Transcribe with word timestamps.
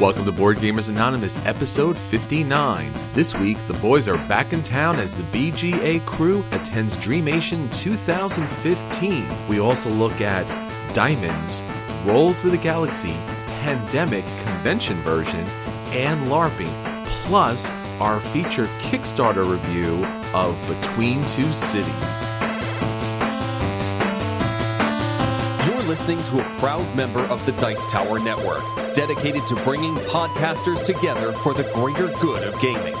Welcome 0.00 0.26
to 0.26 0.32
Board 0.32 0.58
Gamers 0.58 0.90
Anonymous, 0.90 1.38
episode 1.46 1.96
59. 1.96 2.92
This 3.14 3.34
week, 3.40 3.56
the 3.66 3.72
boys 3.72 4.08
are 4.08 4.28
back 4.28 4.52
in 4.52 4.62
town 4.62 4.96
as 4.96 5.16
the 5.16 5.22
BGA 5.22 6.04
crew 6.04 6.44
attends 6.52 6.94
Dreamation 6.96 7.66
2015. 7.70 9.24
We 9.48 9.58
also 9.58 9.88
look 9.88 10.20
at 10.20 10.44
Diamonds, 10.94 11.62
Roll 12.04 12.34
Through 12.34 12.50
the 12.50 12.58
Galaxy, 12.58 13.14
Pandemic 13.62 14.26
Convention 14.44 14.96
version, 14.96 15.46
and 15.92 16.20
LARPing, 16.26 16.74
plus 17.24 17.70
our 17.98 18.20
feature 18.20 18.66
Kickstarter 18.82 19.50
review 19.50 20.04
of 20.34 20.60
Between 20.68 21.24
Two 21.28 21.50
Cities. 21.54 22.25
Listening 25.86 26.20
to 26.24 26.38
a 26.40 26.58
proud 26.58 26.96
member 26.96 27.20
of 27.20 27.44
the 27.46 27.52
Dice 27.52 27.86
Tower 27.86 28.18
Network, 28.18 28.62
dedicated 28.94 29.46
to 29.46 29.54
bringing 29.56 29.94
podcasters 29.96 30.84
together 30.84 31.32
for 31.32 31.54
the 31.54 31.62
greater 31.74 32.08
good 32.20 32.42
of 32.42 32.60
gaming. 32.60 32.94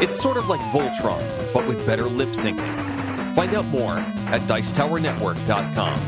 It's 0.00 0.20
sort 0.20 0.38
of 0.38 0.48
like 0.48 0.60
Voltron, 0.72 1.22
but 1.52 1.68
with 1.68 1.84
better 1.86 2.04
lip 2.04 2.30
syncing. 2.30 2.66
Find 3.34 3.54
out 3.54 3.66
more 3.66 3.96
at 4.32 4.40
Dicetowernetwork.com. 4.42 6.00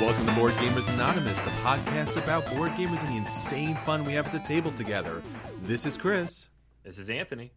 Welcome 0.00 0.26
to 0.26 0.34
Board 0.34 0.52
Gamers 0.54 0.92
Anonymous, 0.92 1.40
the 1.42 1.50
podcast 1.50 2.22
about 2.22 2.44
board 2.54 2.70
gamers 2.72 3.02
and 3.04 3.14
the 3.14 3.16
insane 3.18 3.76
fun 3.76 4.04
we 4.04 4.14
have 4.14 4.26
at 4.26 4.32
the 4.32 4.40
table 4.40 4.72
together. 4.72 5.22
This 5.62 5.86
is 5.86 5.96
Chris. 5.96 6.48
This 6.82 6.98
is 6.98 7.08
Anthony. 7.08 7.52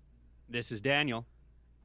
This 0.47 0.72
is 0.72 0.79
Daniel. 0.79 1.25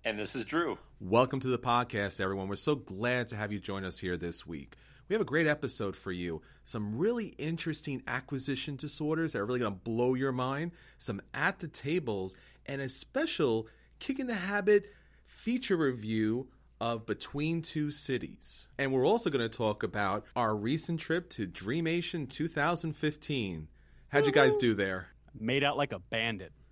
And 0.06 0.18
this 0.18 0.36
is 0.36 0.44
Drew. 0.44 0.76
Welcome 1.00 1.40
to 1.40 1.48
the 1.48 1.58
podcast, 1.58 2.20
everyone. 2.20 2.48
We're 2.48 2.56
so 2.56 2.74
glad 2.74 3.28
to 3.28 3.36
have 3.36 3.52
you 3.52 3.58
join 3.58 3.86
us 3.86 3.98
here 3.98 4.18
this 4.18 4.46
week. 4.46 4.76
We 5.08 5.14
have 5.14 5.22
a 5.22 5.24
great 5.24 5.46
episode 5.46 5.96
for 5.96 6.12
you. 6.12 6.42
Some 6.62 6.98
really 6.98 7.28
interesting 7.38 8.02
acquisition 8.06 8.76
disorders 8.76 9.32
that 9.32 9.38
are 9.38 9.46
really 9.46 9.60
going 9.60 9.72
to 9.72 9.80
blow 9.80 10.12
your 10.12 10.30
mind, 10.32 10.72
some 10.98 11.22
at 11.32 11.60
the 11.60 11.68
tables, 11.68 12.36
and 12.66 12.82
a 12.82 12.90
special 12.90 13.66
kick 13.98 14.20
in 14.20 14.26
the 14.26 14.34
habit 14.34 14.92
feature 15.26 15.78
review 15.78 16.48
of 16.82 17.06
Between 17.06 17.62
Two 17.62 17.90
Cities. 17.90 18.68
And 18.78 18.92
we're 18.92 19.06
also 19.06 19.30
going 19.30 19.48
to 19.48 19.56
talk 19.56 19.82
about 19.82 20.26
our 20.36 20.54
recent 20.54 21.00
trip 21.00 21.30
to 21.30 21.46
Dreamation 21.46 22.26
2015. 22.26 23.68
How'd 24.08 24.26
you 24.26 24.32
guys 24.32 24.58
do 24.58 24.74
there? 24.74 25.08
Made 25.38 25.64
out 25.64 25.78
like 25.78 25.92
a 25.92 25.98
bandit. 25.98 26.52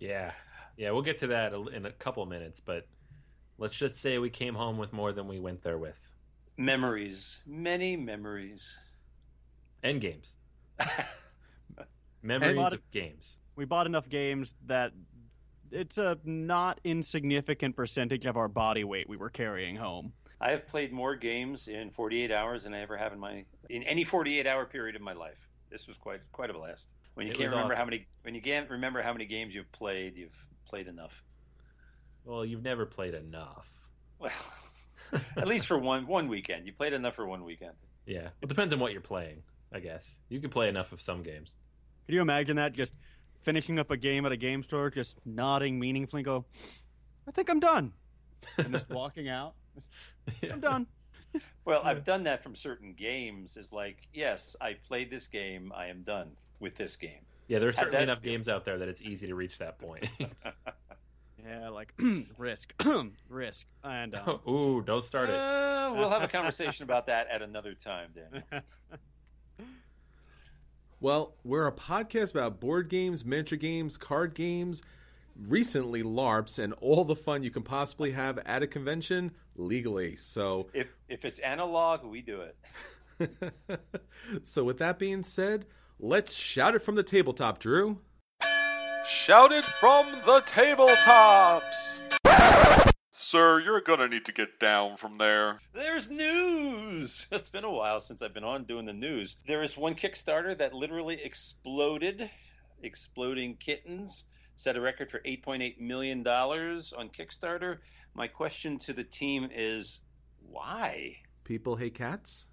Yeah. 0.00 0.32
Yeah, 0.76 0.90
we'll 0.90 1.02
get 1.02 1.18
to 1.18 1.28
that 1.28 1.52
in 1.72 1.86
a 1.86 1.92
couple 1.92 2.24
minutes, 2.26 2.60
but 2.60 2.86
let's 3.58 3.76
just 3.76 3.96
say 3.98 4.18
we 4.18 4.30
came 4.30 4.54
home 4.54 4.76
with 4.78 4.92
more 4.92 5.12
than 5.12 5.28
we 5.28 5.38
went 5.38 5.62
there 5.62 5.78
with. 5.78 6.12
Memories. 6.56 7.40
Many 7.46 7.96
memories. 7.96 8.76
And 9.82 10.00
games. 10.00 10.36
Memories 12.22 12.56
And- 12.58 12.72
of 12.72 12.90
games. 12.90 13.36
We 13.56 13.64
bought 13.64 13.86
enough 13.86 14.08
games 14.08 14.54
that 14.66 14.92
it's 15.70 15.96
a 15.98 16.18
not 16.24 16.80
insignificant 16.82 17.76
percentage 17.76 18.26
of 18.26 18.36
our 18.36 18.48
body 18.48 18.82
weight 18.82 19.08
we 19.08 19.16
were 19.16 19.30
carrying 19.30 19.76
home. 19.76 20.12
I 20.40 20.50
have 20.50 20.66
played 20.66 20.92
more 20.92 21.14
games 21.14 21.68
in 21.68 21.90
48 21.90 22.32
hours 22.32 22.64
than 22.64 22.74
I 22.74 22.80
ever 22.80 22.96
have 22.96 23.12
in 23.12 23.20
my 23.20 23.44
in 23.70 23.84
any 23.84 24.02
48 24.02 24.44
hour 24.46 24.64
period 24.66 24.96
of 24.96 25.02
my 25.02 25.12
life. 25.12 25.38
This 25.70 25.86
was 25.86 25.96
quite 25.96 26.20
quite 26.32 26.50
a 26.50 26.52
blast. 26.52 26.88
When 27.14 27.26
you 27.28 27.32
It 27.32 27.38
can't 27.38 27.50
remember 27.52 27.74
awesome. 27.74 27.78
how 27.78 27.84
many 27.84 28.06
when 28.22 28.34
you 28.34 28.42
can't 28.42 28.68
remember 28.68 29.00
how 29.02 29.12
many 29.12 29.26
games 29.26 29.54
you've 29.54 29.70
played, 29.70 30.16
you've 30.16 30.46
played 30.64 30.88
enough. 30.88 31.22
Well, 32.24 32.44
you've 32.44 32.62
never 32.62 32.86
played 32.86 33.14
enough. 33.14 33.70
Well, 34.18 34.32
at 35.36 35.46
least 35.46 35.66
for 35.66 35.78
one 35.78 36.06
one 36.06 36.28
weekend. 36.28 36.66
You 36.66 36.72
played 36.72 36.92
enough 36.92 37.14
for 37.14 37.26
one 37.26 37.44
weekend. 37.44 37.74
Yeah. 38.06 38.28
It 38.42 38.48
depends 38.48 38.72
on 38.72 38.80
what 38.80 38.92
you're 38.92 39.00
playing, 39.00 39.42
I 39.72 39.80
guess. 39.80 40.16
You 40.28 40.40
can 40.40 40.50
play 40.50 40.68
enough 40.68 40.92
of 40.92 41.00
some 41.00 41.22
games. 41.22 41.54
Can 42.06 42.14
you 42.14 42.20
imagine 42.20 42.56
that? 42.56 42.72
Just 42.72 42.94
finishing 43.42 43.78
up 43.78 43.90
a 43.90 43.96
game 43.96 44.26
at 44.26 44.32
a 44.32 44.36
game 44.36 44.62
store, 44.62 44.90
just 44.90 45.18
nodding 45.24 45.78
meaningfully, 45.78 46.22
go, 46.22 46.44
I 47.28 47.30
think 47.30 47.50
I'm 47.50 47.60
done. 47.60 47.92
And 48.58 48.72
just 48.72 48.88
walking 48.90 49.28
out. 49.28 49.54
I'm 50.50 50.60
done. 50.60 50.86
Well, 51.64 51.80
I've 51.82 52.04
done 52.04 52.24
that 52.24 52.42
from 52.42 52.54
certain 52.54 52.94
games. 52.94 53.56
Is 53.56 53.72
like, 53.72 54.08
yes, 54.12 54.54
I 54.60 54.74
played 54.86 55.10
this 55.10 55.28
game. 55.28 55.72
I 55.74 55.86
am 55.86 56.02
done 56.02 56.32
with 56.60 56.76
this 56.76 56.96
game. 56.96 57.26
Yeah, 57.48 57.58
there 57.58 57.68
are 57.68 57.72
certainly 57.74 58.02
enough 58.02 58.20
feel- 58.22 58.32
games 58.32 58.48
out 58.48 58.64
there 58.64 58.78
that 58.78 58.88
it's 58.88 59.02
easy 59.02 59.26
to 59.26 59.34
reach 59.34 59.58
that 59.58 59.78
point. 59.78 60.06
Yeah, 61.46 61.68
like 61.68 61.92
risk, 62.38 62.72
risk, 63.28 63.66
and 63.82 64.14
um, 64.14 64.40
Ooh, 64.48 64.80
don't 64.80 65.04
start 65.04 65.28
it. 65.28 65.34
Uh, 65.36 65.92
we'll 65.94 66.08
have 66.08 66.22
a 66.22 66.28
conversation 66.32 66.84
about 66.84 67.08
that 67.08 67.26
at 67.30 67.42
another 67.42 67.74
time, 67.74 68.08
Daniel. 68.14 68.62
Well, 71.00 71.34
we're 71.44 71.66
a 71.66 71.72
podcast 71.72 72.30
about 72.30 72.60
board 72.60 72.88
games, 72.88 73.26
miniature 73.26 73.58
games, 73.58 73.98
card 73.98 74.34
games, 74.34 74.82
recently 75.38 76.02
LARPs, 76.02 76.58
and 76.58 76.72
all 76.80 77.04
the 77.04 77.16
fun 77.16 77.42
you 77.42 77.50
can 77.50 77.62
possibly 77.62 78.12
have 78.12 78.38
at 78.46 78.62
a 78.62 78.66
convention 78.66 79.32
legally. 79.54 80.16
So, 80.16 80.68
If 80.72 80.88
if 81.10 81.26
it's 81.26 81.40
analog, 81.40 82.04
we 82.04 82.22
do 82.22 82.40
it. 83.20 83.40
so 84.42 84.64
with 84.64 84.78
that 84.78 84.98
being 84.98 85.22
said, 85.24 85.66
let's 85.98 86.34
shout 86.34 86.74
it 86.74 86.80
from 86.82 86.94
the 86.94 87.02
tabletop, 87.02 87.58
Drew. 87.58 87.98
Shout 89.06 89.52
it 89.52 89.64
from 89.64 90.06
the 90.24 90.40
tabletops! 90.46 91.98
Sir, 93.12 93.60
you're 93.60 93.80
gonna 93.80 94.08
need 94.08 94.24
to 94.26 94.32
get 94.32 94.58
down 94.58 94.96
from 94.96 95.18
there. 95.18 95.60
There's 95.72 96.10
news! 96.10 97.26
It's 97.32 97.48
been 97.48 97.64
a 97.64 97.70
while 97.70 98.00
since 98.00 98.22
I've 98.22 98.34
been 98.34 98.44
on 98.44 98.64
doing 98.64 98.86
the 98.86 98.92
news. 98.92 99.36
There 99.46 99.62
is 99.62 99.76
one 99.76 99.94
Kickstarter 99.94 100.56
that 100.58 100.72
literally 100.74 101.18
exploded. 101.22 102.30
Exploding 102.82 103.56
Kittens 103.56 104.24
set 104.56 104.76
a 104.76 104.80
record 104.80 105.10
for 105.10 105.20
$8.8 105.20 105.80
million 105.80 106.26
on 106.26 107.08
Kickstarter. 107.10 107.78
My 108.14 108.26
question 108.28 108.78
to 108.80 108.92
the 108.92 109.04
team 109.04 109.48
is 109.54 110.00
why? 110.40 111.16
People 111.44 111.76
hate 111.76 111.94
cats, 111.94 112.46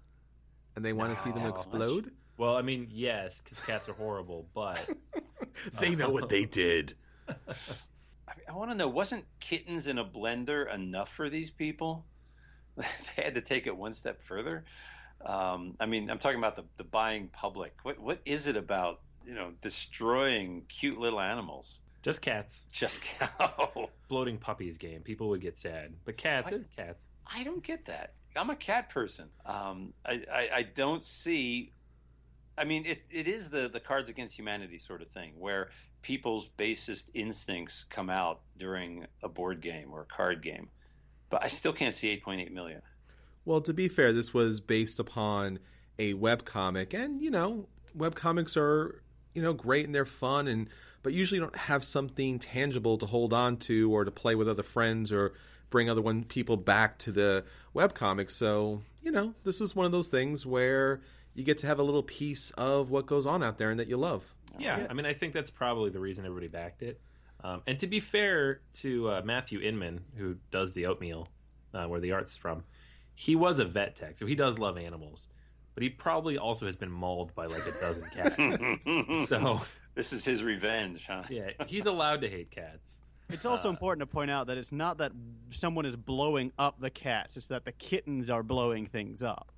and 0.74 0.84
they 0.84 0.92
want 0.92 1.14
to 1.14 1.20
see 1.20 1.30
them 1.30 1.42
No. 1.44 1.48
explode. 1.48 2.12
Well, 2.36 2.56
I 2.56 2.62
mean, 2.62 2.88
yes, 2.90 3.40
because 3.42 3.60
cats 3.64 3.88
are 3.88 3.94
horrible, 3.94 4.46
but 4.54 4.78
They 5.78 5.94
know 5.94 6.10
what 6.10 6.28
they 6.28 6.44
did. 6.44 6.94
I, 7.28 8.32
I 8.48 8.52
want 8.52 8.70
to 8.70 8.74
know 8.74 8.88
wasn't 8.88 9.24
Kittens 9.40 9.86
in 9.86 9.98
a 9.98 10.04
blender 10.04 10.72
enough 10.72 11.12
for 11.12 11.28
these 11.28 11.50
people? 11.50 12.06
they 12.76 13.22
had 13.22 13.34
to 13.34 13.40
take 13.40 13.66
it 13.66 13.76
one 13.76 13.94
step 13.94 14.22
further. 14.22 14.64
Um, 15.24 15.76
I 15.78 15.86
mean, 15.86 16.10
I'm 16.10 16.18
talking 16.18 16.38
about 16.38 16.56
the, 16.56 16.64
the 16.78 16.84
buying 16.84 17.28
public. 17.28 17.76
What 17.82 18.00
what 18.00 18.20
is 18.24 18.46
it 18.46 18.56
about 18.56 19.00
you 19.26 19.34
know, 19.34 19.52
destroying 19.60 20.62
cute 20.68 20.98
little 20.98 21.20
animals. 21.20 21.80
Just 22.02 22.20
cats. 22.20 22.62
Just 22.72 23.00
cow. 23.02 23.88
Floating 24.08 24.38
puppies 24.38 24.76
game. 24.78 25.02
People 25.02 25.28
would 25.28 25.40
get 25.40 25.58
sad. 25.58 25.94
But 26.04 26.16
cats, 26.16 26.52
I- 26.52 26.80
cats. 26.80 27.04
I 27.34 27.44
don't 27.44 27.62
get 27.62 27.86
that. 27.86 28.14
I'm 28.34 28.50
a 28.50 28.56
cat 28.56 28.88
person. 28.88 29.28
Um, 29.44 29.92
I, 30.04 30.22
I, 30.32 30.48
I 30.56 30.62
don't 30.62 31.04
see. 31.04 31.72
I 32.56 32.64
mean, 32.64 32.84
it, 32.86 33.02
it 33.10 33.28
is 33.28 33.50
the, 33.50 33.68
the 33.68 33.80
Cards 33.80 34.08
Against 34.08 34.36
Humanity 34.36 34.78
sort 34.78 35.02
of 35.02 35.08
thing 35.08 35.32
where 35.38 35.70
people's 36.02 36.48
basest 36.48 37.10
instincts 37.14 37.84
come 37.84 38.10
out 38.10 38.40
during 38.58 39.06
a 39.22 39.28
board 39.28 39.60
game 39.60 39.90
or 39.92 40.02
a 40.02 40.06
card 40.06 40.42
game. 40.42 40.68
But 41.30 41.42
I 41.44 41.48
still 41.48 41.72
can't 41.72 41.94
see 41.94 42.14
8.8 42.24 42.50
million. 42.50 42.82
Well, 43.44 43.60
to 43.62 43.72
be 43.72 43.88
fair, 43.88 44.12
this 44.12 44.34
was 44.34 44.60
based 44.60 45.00
upon 45.00 45.58
a 45.98 46.14
webcomic, 46.14 46.94
and 46.94 47.20
you 47.20 47.30
know, 47.30 47.66
webcomics 47.96 48.56
are 48.56 49.02
you 49.34 49.42
know 49.42 49.52
great 49.52 49.84
and 49.86 49.94
they're 49.94 50.04
fun, 50.04 50.46
and 50.46 50.68
but 51.02 51.12
usually 51.12 51.40
don't 51.40 51.56
have 51.56 51.84
something 51.84 52.38
tangible 52.38 52.98
to 52.98 53.06
hold 53.06 53.32
on 53.32 53.56
to 53.56 53.92
or 53.92 54.04
to 54.04 54.10
play 54.10 54.34
with 54.34 54.48
other 54.48 54.62
friends 54.62 55.10
or 55.10 55.32
bring 55.70 55.90
other 55.90 56.02
one 56.02 56.22
people 56.22 56.56
back 56.56 56.98
to 56.98 57.10
the 57.10 57.44
webcomic. 57.74 58.30
So 58.30 58.82
you 59.02 59.10
know, 59.10 59.34
this 59.42 59.58
was 59.58 59.74
one 59.74 59.86
of 59.86 59.92
those 59.92 60.08
things 60.08 60.46
where 60.46 61.00
you 61.34 61.44
get 61.44 61.58
to 61.58 61.66
have 61.66 61.78
a 61.78 61.82
little 61.82 62.02
piece 62.02 62.50
of 62.52 62.90
what 62.90 63.06
goes 63.06 63.26
on 63.26 63.42
out 63.42 63.58
there 63.58 63.70
and 63.70 63.80
that 63.80 63.88
you 63.88 63.96
love. 63.96 64.34
Yeah, 64.58 64.86
I 64.88 64.92
mean, 64.92 65.06
I 65.06 65.14
think 65.14 65.32
that's 65.32 65.50
probably 65.50 65.90
the 65.90 66.00
reason 66.00 66.26
everybody 66.26 66.48
backed 66.48 66.82
it. 66.82 67.00
Um, 67.42 67.62
and 67.66 67.78
to 67.80 67.86
be 67.86 68.00
fair 68.00 68.60
to 68.80 69.08
uh, 69.08 69.22
Matthew 69.24 69.60
Inman, 69.60 70.02
who 70.16 70.36
does 70.50 70.72
the 70.72 70.86
oatmeal, 70.86 71.28
uh, 71.74 71.86
where 71.86 72.00
the 72.00 72.12
art's 72.12 72.36
from, 72.36 72.64
he 73.14 73.34
was 73.34 73.58
a 73.58 73.64
vet 73.64 73.96
tech, 73.96 74.18
so 74.18 74.26
he 74.26 74.34
does 74.34 74.58
love 74.58 74.78
animals. 74.78 75.28
But 75.74 75.82
he 75.82 75.88
probably 75.88 76.38
also 76.38 76.66
has 76.66 76.76
been 76.76 76.90
mauled 76.90 77.34
by 77.34 77.46
like 77.46 77.66
a 77.66 77.72
dozen 77.80 78.06
cats. 78.14 79.28
so 79.28 79.62
this 79.94 80.12
is 80.12 80.24
his 80.24 80.42
revenge, 80.42 81.06
huh? 81.08 81.22
yeah, 81.30 81.50
he's 81.66 81.86
allowed 81.86 82.20
to 82.20 82.28
hate 82.28 82.50
cats. 82.50 82.98
It's 83.30 83.46
also 83.46 83.70
important 83.70 84.00
to 84.00 84.12
point 84.12 84.30
out 84.30 84.48
that 84.48 84.58
it's 84.58 84.72
not 84.72 84.98
that 84.98 85.12
someone 85.50 85.86
is 85.86 85.96
blowing 85.96 86.52
up 86.58 86.78
the 86.78 86.90
cats; 86.90 87.38
it's 87.38 87.48
that 87.48 87.64
the 87.64 87.72
kittens 87.72 88.28
are 88.28 88.42
blowing 88.42 88.86
things 88.86 89.22
up. 89.22 89.50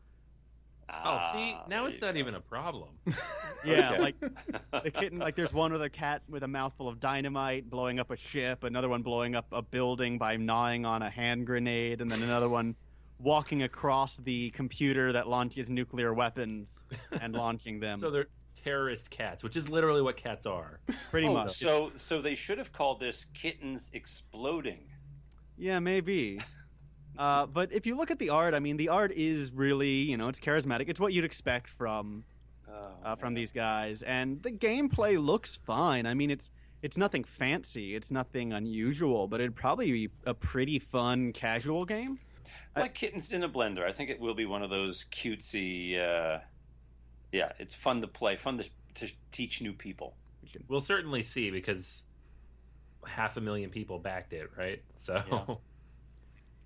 Oh, 0.89 1.19
see, 1.33 1.55
Ah, 1.57 1.65
now 1.69 1.87
it's 1.87 2.01
not 2.01 2.15
go. 2.15 2.19
even 2.21 2.35
a 2.35 2.41
problem. 2.41 2.91
Yeah, 3.65 3.93
Okay. 3.93 3.99
like 4.01 4.15
the 4.85 4.91
kitten. 4.91 5.19
Like 5.19 5.37
there's 5.37 5.53
one 5.55 5.73
with 5.73 5.81
a 5.83 5.89
cat 5.89 6.21
with 6.29 6.43
a 6.43 6.49
mouthful 6.49 6.87
of 6.87 7.01
dynamite 7.01 7.71
blowing 7.71 7.99
up 7.99 8.11
a 8.11 8.17
ship. 8.17 8.63
Another 8.63 8.91
one 8.91 9.01
blowing 9.03 9.35
up 9.35 9.47
a 9.53 9.63
building 9.63 10.19
by 10.19 10.37
gnawing 10.37 10.85
on 10.85 11.01
a 11.01 11.09
hand 11.09 11.47
grenade, 11.47 12.03
and 12.03 12.11
then 12.11 12.23
another 12.23 12.51
one 12.51 12.75
walking 13.19 13.63
across 13.63 14.19
the 14.19 14.51
computer 14.51 15.13
that 15.13 15.29
launches 15.29 15.71
nuclear 15.71 16.13
weapons 16.13 16.85
and 17.23 17.33
launching 17.33 17.81
them. 17.81 17.99
so 17.99 18.11
they're 18.11 18.27
terrorist 18.63 19.09
cats, 19.09 19.43
which 19.43 19.57
is 19.57 19.69
literally 19.71 20.03
what 20.03 20.17
cats 20.19 20.45
are. 20.45 20.81
pretty 21.11 21.27
Oh, 21.29 21.33
much. 21.33 21.53
so 21.53 21.91
so 21.97 22.21
they 22.21 22.35
should 22.35 22.59
have 22.59 22.71
called 22.73 23.01
this 23.01 23.25
kittens 23.33 23.89
exploding. 23.95 24.81
Yeah, 25.57 25.79
maybe. 25.79 26.39
Uh, 27.19 27.46
but 27.46 27.72
if 27.72 27.87
you 27.87 27.96
look 27.96 28.11
at 28.11 28.19
the 28.19 28.31
art, 28.31 28.55
I 28.55 28.58
mean, 28.58 28.76
the 28.76 28.88
art 28.88 29.12
is 29.12 29.52
really, 29.52 29.90
you 30.02 30.16
know, 30.16 30.28
it's 30.28 30.40
charismatic. 30.40 30.88
It's 30.88 30.99
what 31.00 31.12
you'd 31.12 31.25
expect 31.25 31.69
from 31.70 32.25
Oh, 32.69 32.88
uh, 33.05 33.14
from 33.16 33.34
man. 33.34 33.34
these 33.34 33.52
guys, 33.52 34.02
and 34.02 34.43
the 34.43 34.50
gameplay 34.50 35.22
looks 35.22 35.55
fine. 35.55 36.06
I 36.06 36.14
mean, 36.14 36.31
it's 36.31 36.50
it's 36.82 36.96
nothing 36.99 37.22
fancy, 37.25 37.94
it's 37.94 38.11
nothing 38.11 38.52
unusual, 38.52 39.28
but 39.28 39.40
it'd 39.40 39.55
probably 39.55 39.90
be 39.93 40.08
a 40.26 40.34
pretty 40.34 40.78
fun 40.78 41.32
casual 41.32 41.84
game. 41.84 42.19
like 42.76 42.94
kittens 42.94 43.32
in 43.32 43.43
a 43.44 43.49
blender. 43.49 43.84
I 43.84 43.93
think 43.93 44.11
it 44.11 44.19
will 44.19 44.34
be 44.34 44.44
one 44.46 44.62
of 44.62 44.70
those 44.70 45.05
cutesy. 45.05 45.99
Uh, 45.99 46.40
yeah, 47.32 47.52
it's 47.58 47.75
fun 47.75 48.00
to 48.00 48.06
play, 48.08 48.37
fun 48.37 48.58
to, 48.58 48.64
to 49.06 49.12
teach 49.31 49.61
new 49.62 49.72
people. 49.72 50.14
We'll 50.69 50.81
certainly 50.81 51.22
see 51.22 51.50
because 51.50 52.02
half 53.06 53.37
a 53.37 53.40
million 53.40 53.70
people 53.70 53.99
backed 53.99 54.32
it, 54.32 54.50
right? 54.56 54.82
So 54.96 55.22
Yeah. 55.31 55.55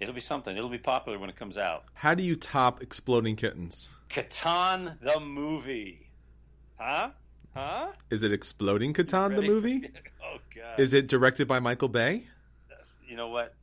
It'll 0.01 0.15
be 0.15 0.21
something. 0.21 0.57
It'll 0.57 0.69
be 0.69 0.79
popular 0.79 1.19
when 1.19 1.29
it 1.29 1.37
comes 1.37 1.59
out. 1.59 1.85
How 1.95 2.15
do 2.15 2.23
you 2.23 2.37
top 2.37 2.83
exploding 2.83 3.37
kittens? 3.37 3.91
Catan 4.09 5.01
the 5.01 5.21
movie, 5.21 6.11
huh? 6.77 7.11
Huh? 7.55 7.89
Is 8.11 8.23
it 8.23 8.33
Exploding 8.33 8.95
Catan 8.95 9.35
the 9.35 9.43
movie? 9.43 9.91
oh 10.25 10.39
God! 10.55 10.79
Is 10.79 10.93
it 10.93 11.09
directed 11.09 11.49
by 11.49 11.59
Michael 11.59 11.89
Bay? 11.89 12.27
That's- 12.69 12.95
you 13.07 13.17
know 13.17 13.29
what? 13.29 13.55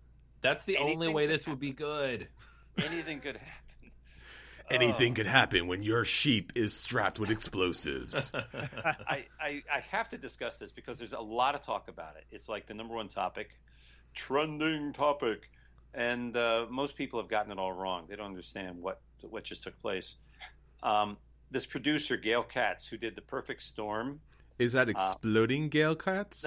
that's 0.41 0.63
the 0.65 0.77
only 0.77 1.07
way 1.07 1.25
could 1.25 1.35
this 1.35 1.47
would 1.47 1.59
be 1.59 1.71
good. 1.71 2.27
Anything 2.77 3.19
could 3.19 3.37
happen. 3.37 3.91
Anything 4.69 5.13
could 5.13 5.25
happen 5.27 5.67
when 5.67 5.81
your 5.81 6.05
sheep 6.05 6.51
is 6.55 6.73
strapped 6.73 7.19
with 7.19 7.31
explosives. 7.31 8.31
I, 8.53 9.25
I, 9.39 9.61
I 9.71 9.79
have 9.91 10.09
to 10.09 10.17
discuss 10.17 10.57
this 10.57 10.71
because 10.71 10.97
there's 10.97 11.13
a 11.13 11.19
lot 11.19 11.55
of 11.55 11.61
talk 11.61 11.87
about 11.87 12.15
it. 12.17 12.25
It's 12.31 12.49
like 12.49 12.67
the 12.67 12.73
number 12.73 12.95
one 12.95 13.07
topic, 13.07 13.59
trending 14.13 14.93
topic, 14.93 15.49
and 15.95 16.35
uh, 16.35 16.65
most 16.69 16.95
people 16.95 17.19
have 17.19 17.29
gotten 17.29 17.51
it 17.51 17.57
all 17.57 17.71
wrong. 17.71 18.05
They 18.09 18.15
don't 18.15 18.27
understand 18.27 18.81
what 18.81 19.01
what 19.21 19.43
just 19.43 19.63
took 19.63 19.79
place. 19.81 20.15
Um, 20.83 21.17
this 21.51 21.65
producer 21.65 22.17
Gail 22.17 22.43
Katz, 22.43 22.87
who 22.87 22.97
did 22.97 23.15
the 23.15 23.21
Perfect 23.21 23.63
Storm, 23.63 24.19
is 24.57 24.73
that 24.73 24.89
exploding 24.89 25.69
Gale 25.69 25.95
Katz? 25.95 26.45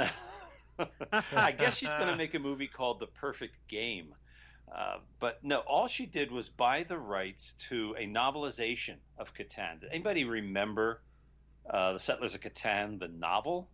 I 1.32 1.52
guess 1.52 1.76
she's 1.76 1.92
going 1.94 2.06
to 2.08 2.16
make 2.16 2.34
a 2.34 2.38
movie 2.38 2.68
called 2.68 3.00
The 3.00 3.06
Perfect 3.06 3.56
Game. 3.68 4.14
Uh, 4.74 4.98
but 5.18 5.42
no, 5.42 5.58
all 5.60 5.88
she 5.88 6.06
did 6.06 6.30
was 6.30 6.48
buy 6.48 6.84
the 6.84 6.98
rights 6.98 7.54
to 7.68 7.94
a 7.98 8.06
novelization 8.06 8.96
of 9.18 9.34
Catan. 9.34 9.80
Did 9.80 9.90
anybody 9.90 10.24
remember 10.24 11.02
uh, 11.68 11.94
The 11.94 12.00
Settlers 12.00 12.34
of 12.34 12.40
Catan, 12.40 12.98
the 12.98 13.08
novel? 13.08 13.68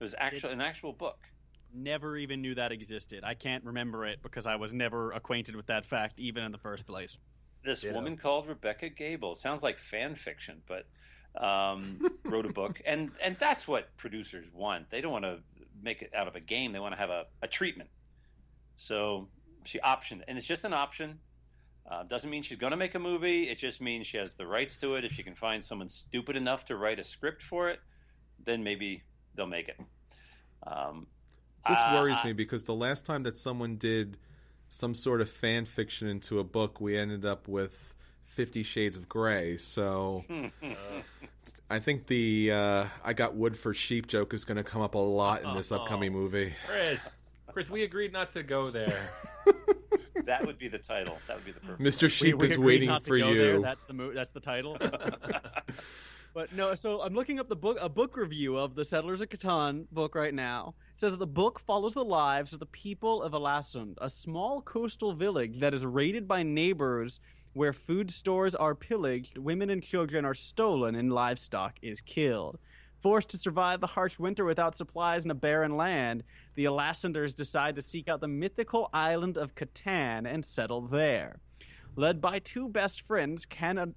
It 0.00 0.04
was 0.04 0.14
actually 0.16 0.52
an 0.52 0.60
actual 0.60 0.92
book. 0.92 1.18
Never 1.74 2.16
even 2.16 2.40
knew 2.40 2.54
that 2.54 2.72
existed. 2.72 3.24
I 3.24 3.34
can't 3.34 3.64
remember 3.64 4.06
it 4.06 4.22
because 4.22 4.46
I 4.46 4.56
was 4.56 4.72
never 4.72 5.10
acquainted 5.10 5.56
with 5.56 5.66
that 5.66 5.84
fact, 5.84 6.20
even 6.20 6.44
in 6.44 6.52
the 6.52 6.58
first 6.58 6.86
place. 6.86 7.18
This 7.64 7.80
Ditto. 7.80 7.94
woman 7.94 8.16
called 8.16 8.46
Rebecca 8.46 8.90
Gable. 8.90 9.34
Sounds 9.34 9.62
like 9.62 9.78
fan 9.78 10.14
fiction, 10.14 10.62
but 10.68 10.86
um, 11.42 12.08
wrote 12.24 12.46
a 12.46 12.52
book, 12.52 12.80
and 12.86 13.10
and 13.22 13.36
that's 13.38 13.66
what 13.66 13.96
producers 13.96 14.46
want. 14.52 14.90
They 14.90 15.00
don't 15.00 15.12
want 15.12 15.24
to 15.24 15.38
make 15.82 16.02
it 16.02 16.12
out 16.14 16.28
of 16.28 16.36
a 16.36 16.40
game. 16.40 16.72
They 16.72 16.78
want 16.78 16.94
to 16.94 16.98
have 16.98 17.10
a, 17.10 17.24
a 17.42 17.48
treatment. 17.48 17.90
So 18.76 19.28
she 19.64 19.78
optioned, 19.80 20.22
and 20.28 20.38
it's 20.38 20.46
just 20.46 20.64
an 20.64 20.72
option. 20.72 21.18
Uh, 21.90 22.02
doesn't 22.04 22.30
mean 22.30 22.42
she's 22.42 22.56
going 22.56 22.70
to 22.70 22.76
make 22.76 22.94
a 22.94 22.98
movie. 22.98 23.44
It 23.44 23.58
just 23.58 23.80
means 23.80 24.06
she 24.06 24.16
has 24.16 24.34
the 24.34 24.46
rights 24.46 24.78
to 24.78 24.94
it. 24.94 25.04
If 25.04 25.12
she 25.12 25.22
can 25.22 25.34
find 25.34 25.62
someone 25.62 25.88
stupid 25.88 26.34
enough 26.36 26.64
to 26.66 26.76
write 26.76 26.98
a 26.98 27.04
script 27.04 27.42
for 27.42 27.68
it, 27.68 27.80
then 28.42 28.62
maybe 28.64 29.02
they'll 29.34 29.46
make 29.46 29.68
it. 29.68 29.78
Um, 30.66 31.06
This 31.68 31.78
uh, 31.78 31.90
worries 31.94 32.18
I- 32.22 32.26
me 32.28 32.32
because 32.32 32.64
the 32.64 32.74
last 32.74 33.06
time 33.06 33.22
that 33.24 33.36
someone 33.36 33.76
did 33.76 34.18
some 34.68 34.94
sort 34.94 35.20
of 35.20 35.30
fan 35.30 35.64
fiction 35.66 36.08
into 36.08 36.38
a 36.38 36.44
book, 36.44 36.80
we 36.80 36.96
ended 36.98 37.24
up 37.24 37.46
with 37.48 37.94
Fifty 38.24 38.62
Shades 38.62 38.96
of 38.96 39.08
Grey. 39.08 39.56
So 39.56 40.24
I 41.70 41.78
think 41.78 42.06
the 42.08 42.50
uh, 42.52 42.84
"I 43.04 43.12
got 43.12 43.34
wood 43.36 43.56
for 43.56 43.72
sheep" 43.74 44.06
joke 44.08 44.34
is 44.34 44.44
going 44.44 44.56
to 44.56 44.64
come 44.64 44.82
up 44.82 44.94
a 44.94 44.98
lot 44.98 45.42
in 45.42 45.54
this 45.54 45.70
upcoming 45.72 46.12
movie. 46.12 46.52
Chris, 46.66 47.16
Chris, 47.52 47.70
we 47.70 47.82
agreed 47.84 48.12
not 48.12 48.32
to 48.32 48.42
go 48.42 48.70
there. 48.70 49.10
that 50.24 50.44
would 50.46 50.58
be 50.58 50.68
the 50.68 50.78
title. 50.78 51.18
That 51.28 51.36
would 51.36 51.44
be 51.44 51.52
the 51.52 51.60
perfect. 51.60 51.80
Mister 51.80 52.08
Sheep 52.08 52.34
We- 52.36 52.48
we 52.48 52.52
is 52.52 52.58
waiting 52.58 52.88
not 52.88 53.02
to 53.02 53.08
for 53.08 53.18
go 53.18 53.32
there. 53.34 53.54
you. 53.54 53.62
That's 53.62 53.84
the 53.84 53.92
mo- 53.94 54.12
That's 54.12 54.30
the 54.30 54.40
title. 54.40 54.76
but 56.34 56.52
no, 56.52 56.74
so 56.74 57.00
I'm 57.00 57.14
looking 57.14 57.38
up 57.38 57.48
the 57.48 57.54
book, 57.54 57.78
a 57.80 57.88
book 57.88 58.16
review 58.16 58.56
of 58.56 58.74
the 58.74 58.84
Settlers 58.84 59.20
of 59.20 59.28
Catan 59.28 59.86
book 59.92 60.16
right 60.16 60.34
now. 60.34 60.74
It 60.92 60.98
says 60.98 61.12
that 61.12 61.18
the 61.18 61.26
book 61.28 61.60
follows 61.60 61.94
the 61.94 62.04
lives 62.04 62.52
of 62.52 62.58
the 62.58 62.66
people 62.66 63.22
of 63.22 63.32
Elasund, 63.32 63.94
a 63.98 64.10
small 64.10 64.60
coastal 64.60 65.14
village 65.14 65.58
that 65.58 65.72
is 65.72 65.86
raided 65.86 66.26
by 66.26 66.42
neighbors, 66.42 67.20
where 67.52 67.72
food 67.72 68.10
stores 68.10 68.56
are 68.56 68.74
pillaged, 68.74 69.38
women 69.38 69.70
and 69.70 69.80
children 69.80 70.24
are 70.24 70.34
stolen, 70.34 70.96
and 70.96 71.12
livestock 71.12 71.78
is 71.82 72.00
killed. 72.00 72.58
Forced 73.00 73.28
to 73.28 73.38
survive 73.38 73.80
the 73.80 73.86
harsh 73.86 74.18
winter 74.18 74.44
without 74.44 74.74
supplies 74.74 75.24
in 75.24 75.30
a 75.30 75.36
barren 75.36 75.76
land, 75.76 76.24
the 76.56 76.64
Elasunders 76.64 77.36
decide 77.36 77.76
to 77.76 77.82
seek 77.82 78.08
out 78.08 78.20
the 78.20 78.26
mythical 78.26 78.90
island 78.92 79.38
of 79.38 79.54
Catan 79.54 80.26
and 80.26 80.44
settle 80.44 80.80
there. 80.80 81.38
Led 81.94 82.20
by 82.20 82.40
two 82.40 82.68
best 82.68 83.02
friends, 83.02 83.44
Can- 83.44 83.94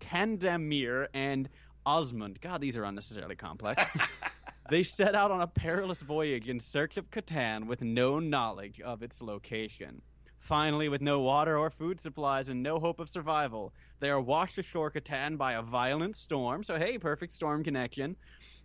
Candamir 0.00 1.06
and 1.14 1.48
Osmund. 1.86 2.40
God, 2.40 2.60
these 2.60 2.76
are 2.76 2.84
unnecessarily 2.84 3.36
complex. 3.36 3.86
they 4.70 4.82
set 4.82 5.14
out 5.14 5.30
on 5.30 5.40
a 5.40 5.46
perilous 5.46 6.02
voyage 6.02 6.48
in 6.48 6.60
search 6.60 6.96
of 6.96 7.10
Catan 7.10 7.66
with 7.66 7.82
no 7.82 8.18
knowledge 8.18 8.80
of 8.80 9.02
its 9.02 9.20
location. 9.20 10.02
Finally, 10.38 10.88
with 10.88 11.02
no 11.02 11.20
water 11.20 11.56
or 11.56 11.70
food 11.70 12.00
supplies 12.00 12.48
and 12.48 12.62
no 12.62 12.80
hope 12.80 12.98
of 12.98 13.08
survival, 13.08 13.72
they 14.00 14.10
are 14.10 14.20
washed 14.20 14.58
ashore 14.58 14.90
Catan 14.90 15.36
by 15.36 15.52
a 15.52 15.62
violent 15.62 16.16
storm. 16.16 16.62
So, 16.62 16.76
hey, 16.76 16.98
perfect 16.98 17.32
storm 17.32 17.62
connection. 17.62 18.16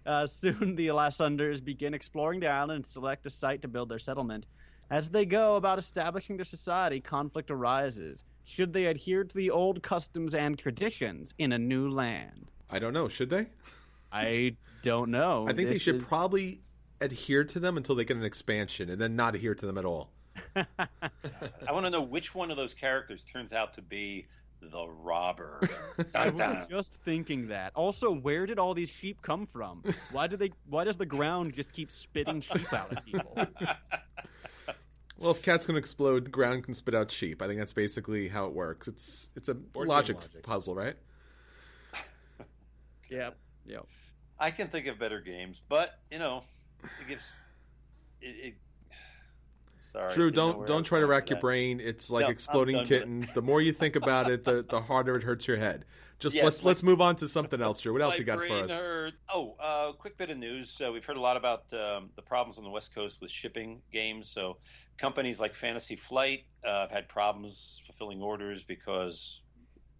Uh, 0.05 0.25
soon, 0.25 0.75
the 0.75 0.87
Elasunders 0.87 1.63
begin 1.63 1.93
exploring 1.93 2.39
the 2.39 2.47
island 2.47 2.77
and 2.77 2.85
select 2.85 3.25
a 3.25 3.29
site 3.29 3.61
to 3.61 3.67
build 3.67 3.89
their 3.89 3.99
settlement. 3.99 4.45
As 4.89 5.09
they 5.09 5.25
go 5.25 5.55
about 5.55 5.79
establishing 5.79 6.37
their 6.37 6.45
society, 6.45 7.01
conflict 7.01 7.49
arises. 7.49 8.23
Should 8.43 8.71
they 8.71 8.85
adhere 8.85 9.23
to 9.23 9.35
the 9.35 9.49
old 9.49 9.81
customs 9.81 10.35
and 10.35 10.57
traditions 10.57 11.33
in 11.39 11.51
a 11.51 11.57
new 11.57 11.89
land? 11.89 12.51
I 12.69 12.79
don't 12.79 12.93
know. 12.93 13.07
Should 13.07 13.29
they? 13.29 13.47
I 14.11 14.55
don't 14.81 15.11
know. 15.11 15.45
I 15.47 15.53
think 15.53 15.69
they 15.69 15.77
should 15.77 15.97
is- 16.01 16.07
probably 16.07 16.61
adhere 17.01 17.43
to 17.43 17.59
them 17.59 17.77
until 17.77 17.95
they 17.95 18.05
get 18.05 18.17
an 18.17 18.23
expansion, 18.23 18.89
and 18.89 18.99
then 18.99 19.15
not 19.15 19.35
adhere 19.35 19.55
to 19.55 19.65
them 19.65 19.77
at 19.77 19.85
all. 19.85 20.09
I 20.55 21.71
want 21.71 21.85
to 21.85 21.89
know 21.89 22.01
which 22.01 22.33
one 22.35 22.51
of 22.51 22.57
those 22.57 22.73
characters 22.73 23.23
turns 23.23 23.53
out 23.53 23.73
to 23.75 23.81
be 23.81 24.27
the 24.61 24.87
robber. 24.87 25.69
I 26.15 26.29
was 26.29 26.67
just 26.69 26.97
thinking 27.03 27.49
that. 27.49 27.71
Also, 27.75 28.11
where 28.11 28.45
did 28.45 28.57
all 28.59 28.73
these 28.73 28.91
sheep 28.91 29.21
come 29.21 29.45
from? 29.45 29.83
Why 30.11 30.27
do 30.27 30.37
they? 30.37 30.51
Why 30.69 30.83
does 30.85 30.97
the 30.97 31.05
ground 31.05 31.53
just 31.53 31.73
keep 31.73 31.91
spitting 31.91 32.41
sheep 32.41 32.71
out 32.73 32.91
at 32.91 33.05
people? 33.05 33.37
Well, 35.17 35.31
if 35.31 35.41
cats 35.41 35.65
can 35.65 35.77
explode, 35.77 36.29
ground 36.29 36.65
can 36.65 36.73
spit 36.73 36.93
out 36.93 37.09
sheep. 37.09 37.41
I 37.41 37.47
think 37.47 37.57
that's 37.57 37.71
basically 37.71 38.27
how 38.27 38.47
it 38.47 38.53
works. 38.53 38.87
It's 38.89 39.29
it's 39.35 39.47
a 39.47 39.55
logic, 39.73 40.17
logic. 40.17 40.43
puzzle, 40.43 40.75
right? 40.75 40.95
Yep. 43.09 43.37
Yep. 43.67 43.85
I 44.39 44.51
can 44.51 44.67
think 44.67 44.87
of 44.87 44.99
better 44.99 45.21
games, 45.21 45.61
but 45.69 45.91
you 46.11 46.19
know, 46.19 46.43
it 46.83 47.07
gives. 47.07 47.23
It, 48.21 48.27
it, 48.27 48.53
sorry, 49.91 50.13
Drew, 50.13 50.31
didn't 50.31 50.35
don't 50.35 50.63
I 50.63 50.65
don't 50.65 50.83
try 50.83 50.99
to 50.99 51.05
rack 51.07 51.29
your 51.29 51.37
that. 51.37 51.41
brain. 51.41 51.79
It's 51.79 52.09
like 52.09 52.25
No, 52.25 52.29
exploding 52.31 52.75
done 52.75 52.83
with 52.83 52.91
it. 52.91 52.99
kittens. 52.99 53.33
The 53.33 53.41
more 53.41 53.61
you 53.61 53.71
think 53.71 53.95
about 53.95 54.29
it, 54.29 54.43
the 54.43 54.65
the 54.67 54.81
harder 54.81 55.15
it 55.15 55.23
hurts 55.23 55.47
your 55.47 55.57
head. 55.57 55.85
Just 56.19 56.35
Yes, 56.35 56.43
let's 56.45 56.57
like- 56.59 56.65
let's 56.65 56.83
move 56.83 57.01
on 57.01 57.15
to 57.17 57.27
something 57.27 57.61
else, 57.61 57.81
Drew. 57.81 57.91
What 57.93 58.01
else 58.01 58.17
you 58.17 58.23
got 58.25 58.39
for 58.39 58.53
us? 58.63 58.71
hurt. 58.71 59.13
Oh, 59.33 59.55
uh, 59.59 59.91
quick 59.93 60.17
bit 60.17 60.29
of 60.29 60.37
news. 60.37 60.81
Uh, 60.85 60.91
we've 60.91 61.03
heard 61.03 61.17
a 61.17 61.21
lot 61.21 61.35
about 61.37 61.65
um, 61.73 62.09
the 62.15 62.21
problems 62.21 62.57
on 62.57 62.63
the 62.63 62.69
West 62.69 62.95
Coast 62.95 63.19
with 63.21 63.29
shipping 63.31 63.81
games. 63.91 64.29
So 64.29 64.57
companies 64.97 65.39
like 65.41 65.55
Fantasy 65.55 65.97
Flight 65.97 66.45
uh, 66.65 66.81
have 66.81 66.91
had 66.91 67.09
problems 67.09 67.81
fulfilling 67.85 68.21
orders 68.21 68.63
because 68.63 69.41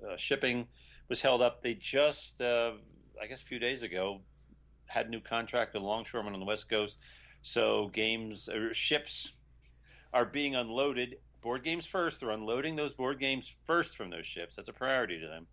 uh, 0.06 0.16
shipping 0.16 0.68
was 1.10 1.22
held 1.22 1.42
up. 1.42 1.62
They 1.62 1.74
just, 1.74 2.40
uh, 2.42 2.72
I 3.22 3.28
guess, 3.28 3.42
a 3.42 3.46
few 3.46 3.60
days 3.60 3.84
ago, 3.84 4.22
had 4.88 5.08
a 5.08 5.10
new 5.10 5.22
contract 5.22 5.74
with 5.74 5.84
Longshoremen 5.84 6.34
on 6.34 6.40
the 6.40 6.46
West 6.46 6.70
Coast. 6.70 6.98
So 7.42 7.90
games 7.94 8.50
or 8.50 8.74
ships 8.74 9.32
are 10.14 10.26
being 10.26 10.56
unloaded. 10.56 11.18
Board 11.42 11.64
games 11.64 11.86
first. 11.86 12.20
They're 12.20 12.32
unloading 12.32 12.76
those 12.76 12.94
board 12.94 13.20
games 13.20 13.54
first 13.66 13.96
from 13.96 14.10
those 14.10 14.26
ships. 14.26 14.56
That's 14.56 14.68
a 14.68 14.74
priority 14.74 15.20
to 15.20 15.28
them. 15.28 15.48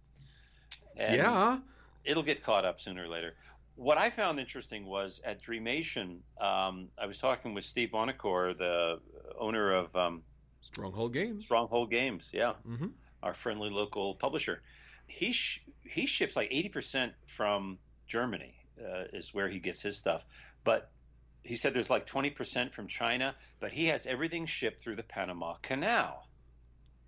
And 0.97 1.17
yeah, 1.17 1.59
it'll 2.05 2.23
get 2.23 2.43
caught 2.43 2.65
up 2.65 2.81
sooner 2.81 3.05
or 3.05 3.09
later. 3.09 3.35
What 3.75 3.99
I 3.99 4.11
found 4.11 4.39
interesting 4.39 4.87
was 4.87 5.21
at 5.25 5.43
Dreamation, 5.43 6.23
um, 6.41 6.89
I 6.99 7.07
was 7.07 7.19
talking 7.19 7.55
with 7.55 7.65
Steve 7.65 7.91
Buonocore, 7.93 8.57
the 8.57 9.01
owner 9.39 9.73
of 9.73 9.95
um, 9.97 10.23
Stronghold 10.61 11.13
Games. 11.13 11.45
Stronghold 11.45 11.91
Games. 11.91 12.31
Yeah, 12.33 12.55
hmm 12.67 12.89
our 13.23 13.35
friendly 13.35 13.71
local 13.71 14.15
publisher. 14.17 14.63
He 15.07 15.33
sh- 15.33 15.63
he 15.83 16.07
ships 16.07 16.37
like 16.37 16.49
eighty 16.51 16.69
percent 16.69 17.13
from 17.27 17.79
Germany 18.07 18.55
uh, 18.81 19.05
is 19.13 19.33
where 19.33 19.49
he 19.49 19.59
gets 19.59 19.83
his 19.83 19.97
stuff, 19.97 20.25
but 20.65 20.91
he 21.43 21.57
said 21.57 21.75
there's 21.75 21.91
like 21.91 22.07
twenty 22.07 22.31
percent 22.31 22.73
from 22.73 22.89
China, 22.89 23.35
but 23.61 23.73
he 23.73 23.87
has 23.87 24.07
everything 24.07 24.47
shipped 24.47 24.83
through 24.83 24.97
the 24.97 25.03
Panama 25.03 25.55
Canal. 25.63 26.29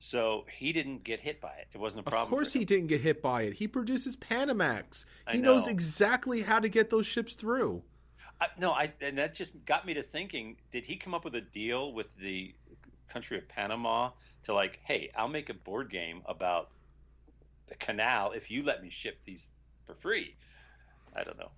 So 0.00 0.44
he 0.52 0.72
didn't 0.72 1.02
get 1.02 1.20
hit 1.20 1.40
by 1.40 1.52
it. 1.60 1.68
It 1.72 1.78
wasn't 1.78 2.06
a 2.06 2.10
problem. 2.10 2.26
Of 2.26 2.30
course, 2.30 2.52
he 2.52 2.66
didn't 2.66 2.88
get 2.88 3.00
hit 3.00 3.22
by 3.22 3.42
it. 3.42 3.54
He 3.54 3.66
produces 3.66 4.16
Panamax. 4.16 5.06
He 5.30 5.38
knows 5.38 5.66
exactly 5.66 6.42
how 6.42 6.60
to 6.60 6.68
get 6.68 6.90
those 6.90 7.06
ships 7.06 7.34
through. 7.34 7.82
I, 8.40 8.48
no, 8.58 8.72
I 8.72 8.92
and 9.00 9.16
that 9.16 9.34
just 9.34 9.52
got 9.64 9.86
me 9.86 9.94
to 9.94 10.02
thinking: 10.02 10.56
Did 10.72 10.84
he 10.84 10.96
come 10.96 11.14
up 11.14 11.24
with 11.24 11.34
a 11.36 11.40
deal 11.40 11.92
with 11.92 12.08
the 12.18 12.54
country 13.08 13.38
of 13.38 13.48
Panama 13.48 14.10
to 14.44 14.52
like, 14.52 14.80
hey, 14.84 15.10
I'll 15.16 15.28
make 15.28 15.48
a 15.48 15.54
board 15.54 15.90
game 15.90 16.22
about 16.26 16.70
the 17.68 17.74
canal 17.74 18.32
if 18.32 18.50
you 18.50 18.62
let 18.62 18.82
me 18.82 18.90
ship 18.90 19.18
these 19.24 19.48
for 19.86 19.94
free? 19.94 20.36
I 21.14 21.24
don't 21.24 21.38
know. 21.38 21.50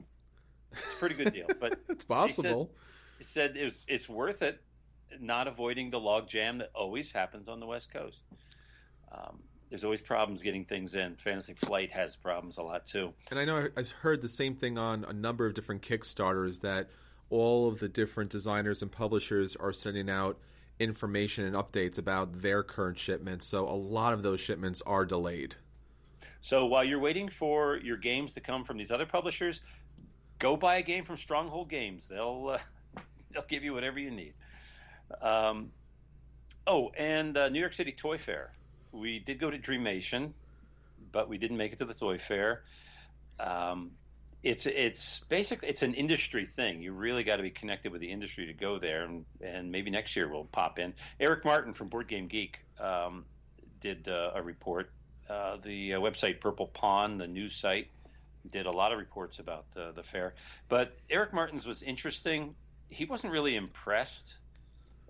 It's 0.73 0.93
a 0.93 0.97
pretty 0.97 1.15
good 1.15 1.33
deal, 1.33 1.47
but 1.59 1.79
it's 1.89 2.05
possible. 2.05 2.71
he 3.19 3.25
said 3.25 3.57
it 3.57 3.65
was, 3.65 3.85
it's 3.89 4.09
worth 4.09 4.43
it, 4.43 4.61
not 5.21 5.49
avoiding 5.49 5.91
the 5.91 6.01
log 6.01 6.29
jam 6.29 6.59
that 6.59 6.71
always 6.75 7.13
happens 7.13 7.49
on 7.49 7.61
the 7.61 7.67
West 7.67 7.93
Coast. 7.93 8.25
Um, 9.11 9.39
there's 9.71 9.85
always 9.85 10.01
problems 10.01 10.43
getting 10.43 10.65
things 10.65 10.95
in. 10.95 11.17
Fantasy 11.17 11.55
Flight 11.55 11.91
has 11.93 12.17
problems 12.17 12.59
a 12.59 12.63
lot 12.63 12.87
too. 12.87 13.13
And 13.31 13.39
I 13.39 13.45
know 13.45 13.57
I 13.57 13.81
I 13.81 13.85
heard 14.01 14.23
the 14.23 14.29
same 14.29 14.55
thing 14.55 14.79
on 14.79 15.05
a 15.05 15.13
number 15.13 15.47
of 15.47 15.55
different 15.55 15.83
Kickstarters 15.83 16.61
that 16.61 16.89
all 17.31 17.69
of 17.69 17.81
the 17.81 17.89
different 17.89 18.31
designers 18.31 18.83
and 18.83 18.93
publishers 18.93 19.57
are 19.57 19.73
sending 19.73 20.09
out 20.09 20.39
information 20.79 21.45
and 21.45 21.57
updates 21.57 21.99
about 21.99 22.41
their 22.41 22.63
current 22.63 22.99
shipments. 22.99 23.47
So 23.47 23.69
a 23.69 23.75
lot 23.75 24.13
of 24.13 24.23
those 24.23 24.41
shipments 24.41 24.83
are 24.87 25.05
delayed. 25.05 25.57
So 26.47 26.65
while 26.65 26.85
you're 26.85 27.01
waiting 27.01 27.29
for 27.29 27.77
your 27.79 27.97
games 27.97 28.35
to 28.35 28.41
come 28.41 28.63
from 28.63 28.77
these 28.77 28.93
other 28.93 29.05
publishers, 29.05 29.63
go 30.39 30.57
buy 30.57 30.77
a 30.77 30.83
game 30.83 31.05
from 31.05 31.17
Stronghold 31.17 31.69
Games. 31.69 32.07
They'll 32.07 32.51
uh, 32.55 33.01
they'll 33.33 33.43
give 33.49 33.65
you 33.65 33.75
whatever 33.75 33.99
you 33.99 34.13
need. 34.13 34.35
Um, 35.21 35.73
oh, 36.65 36.93
and 36.97 37.37
uh, 37.37 37.49
New 37.49 37.59
York 37.59 37.73
City 37.73 37.91
Toy 37.91 38.17
Fair. 38.17 38.53
We 38.93 39.19
did 39.19 39.41
go 39.41 39.51
to 39.51 39.59
Dreamation, 39.59 40.35
but 41.11 41.29
we 41.29 41.37
didn't 41.37 41.57
make 41.57 41.73
it 41.73 41.81
to 41.81 41.85
the 41.85 41.95
Toy 41.95 42.19
Fair. 42.19 42.63
Um, 43.41 43.91
it's 44.45 44.67
it's 44.67 45.25
basically 45.29 45.67
it's 45.67 45.83
an 45.83 45.95
industry 45.95 46.47
thing. 46.47 46.81
You 46.81 46.93
really 46.93 47.25
got 47.25 47.39
to 47.39 47.43
be 47.43 47.51
connected 47.51 47.91
with 47.91 48.01
the 48.01 48.13
industry 48.13 48.47
to 48.47 48.53
go 48.53 48.79
there, 48.79 49.03
and, 49.03 49.25
and 49.41 49.73
maybe 49.73 49.91
next 49.91 50.15
year 50.15 50.29
we'll 50.29 50.45
pop 50.45 50.79
in. 50.79 50.95
Eric 51.19 51.45
Martin 51.45 51.75
from 51.75 51.89
Board 51.89 52.07
Game 52.07 52.29
Geek 52.29 52.61
um, 52.79 53.25
did 53.81 54.07
uh, 54.07 54.31
a 54.37 54.41
report. 54.41 54.93
Uh, 55.29 55.57
the 55.57 55.95
uh, 55.95 55.99
website 56.01 56.41
Purple 56.41 56.69
Pawn, 56.69 57.19
the 57.19 57.27
news 57.27 57.57
site, 57.57 57.89
did 58.51 58.67
a 58.67 58.71
lot 58.71 58.93
of 58.93 58.99
reports 58.99 59.39
about 59.39 59.67
uh, 59.77 59.91
the 59.93 60.03
fair. 60.03 60.35
But 60.69 60.97
Eric 61.11 61.33
Martin's 61.33 61.67
was 61.67 61.83
interesting. 61.83 62.55
He 62.89 63.05
wasn't 63.05 63.33
really 63.33 63.57
impressed, 63.57 64.35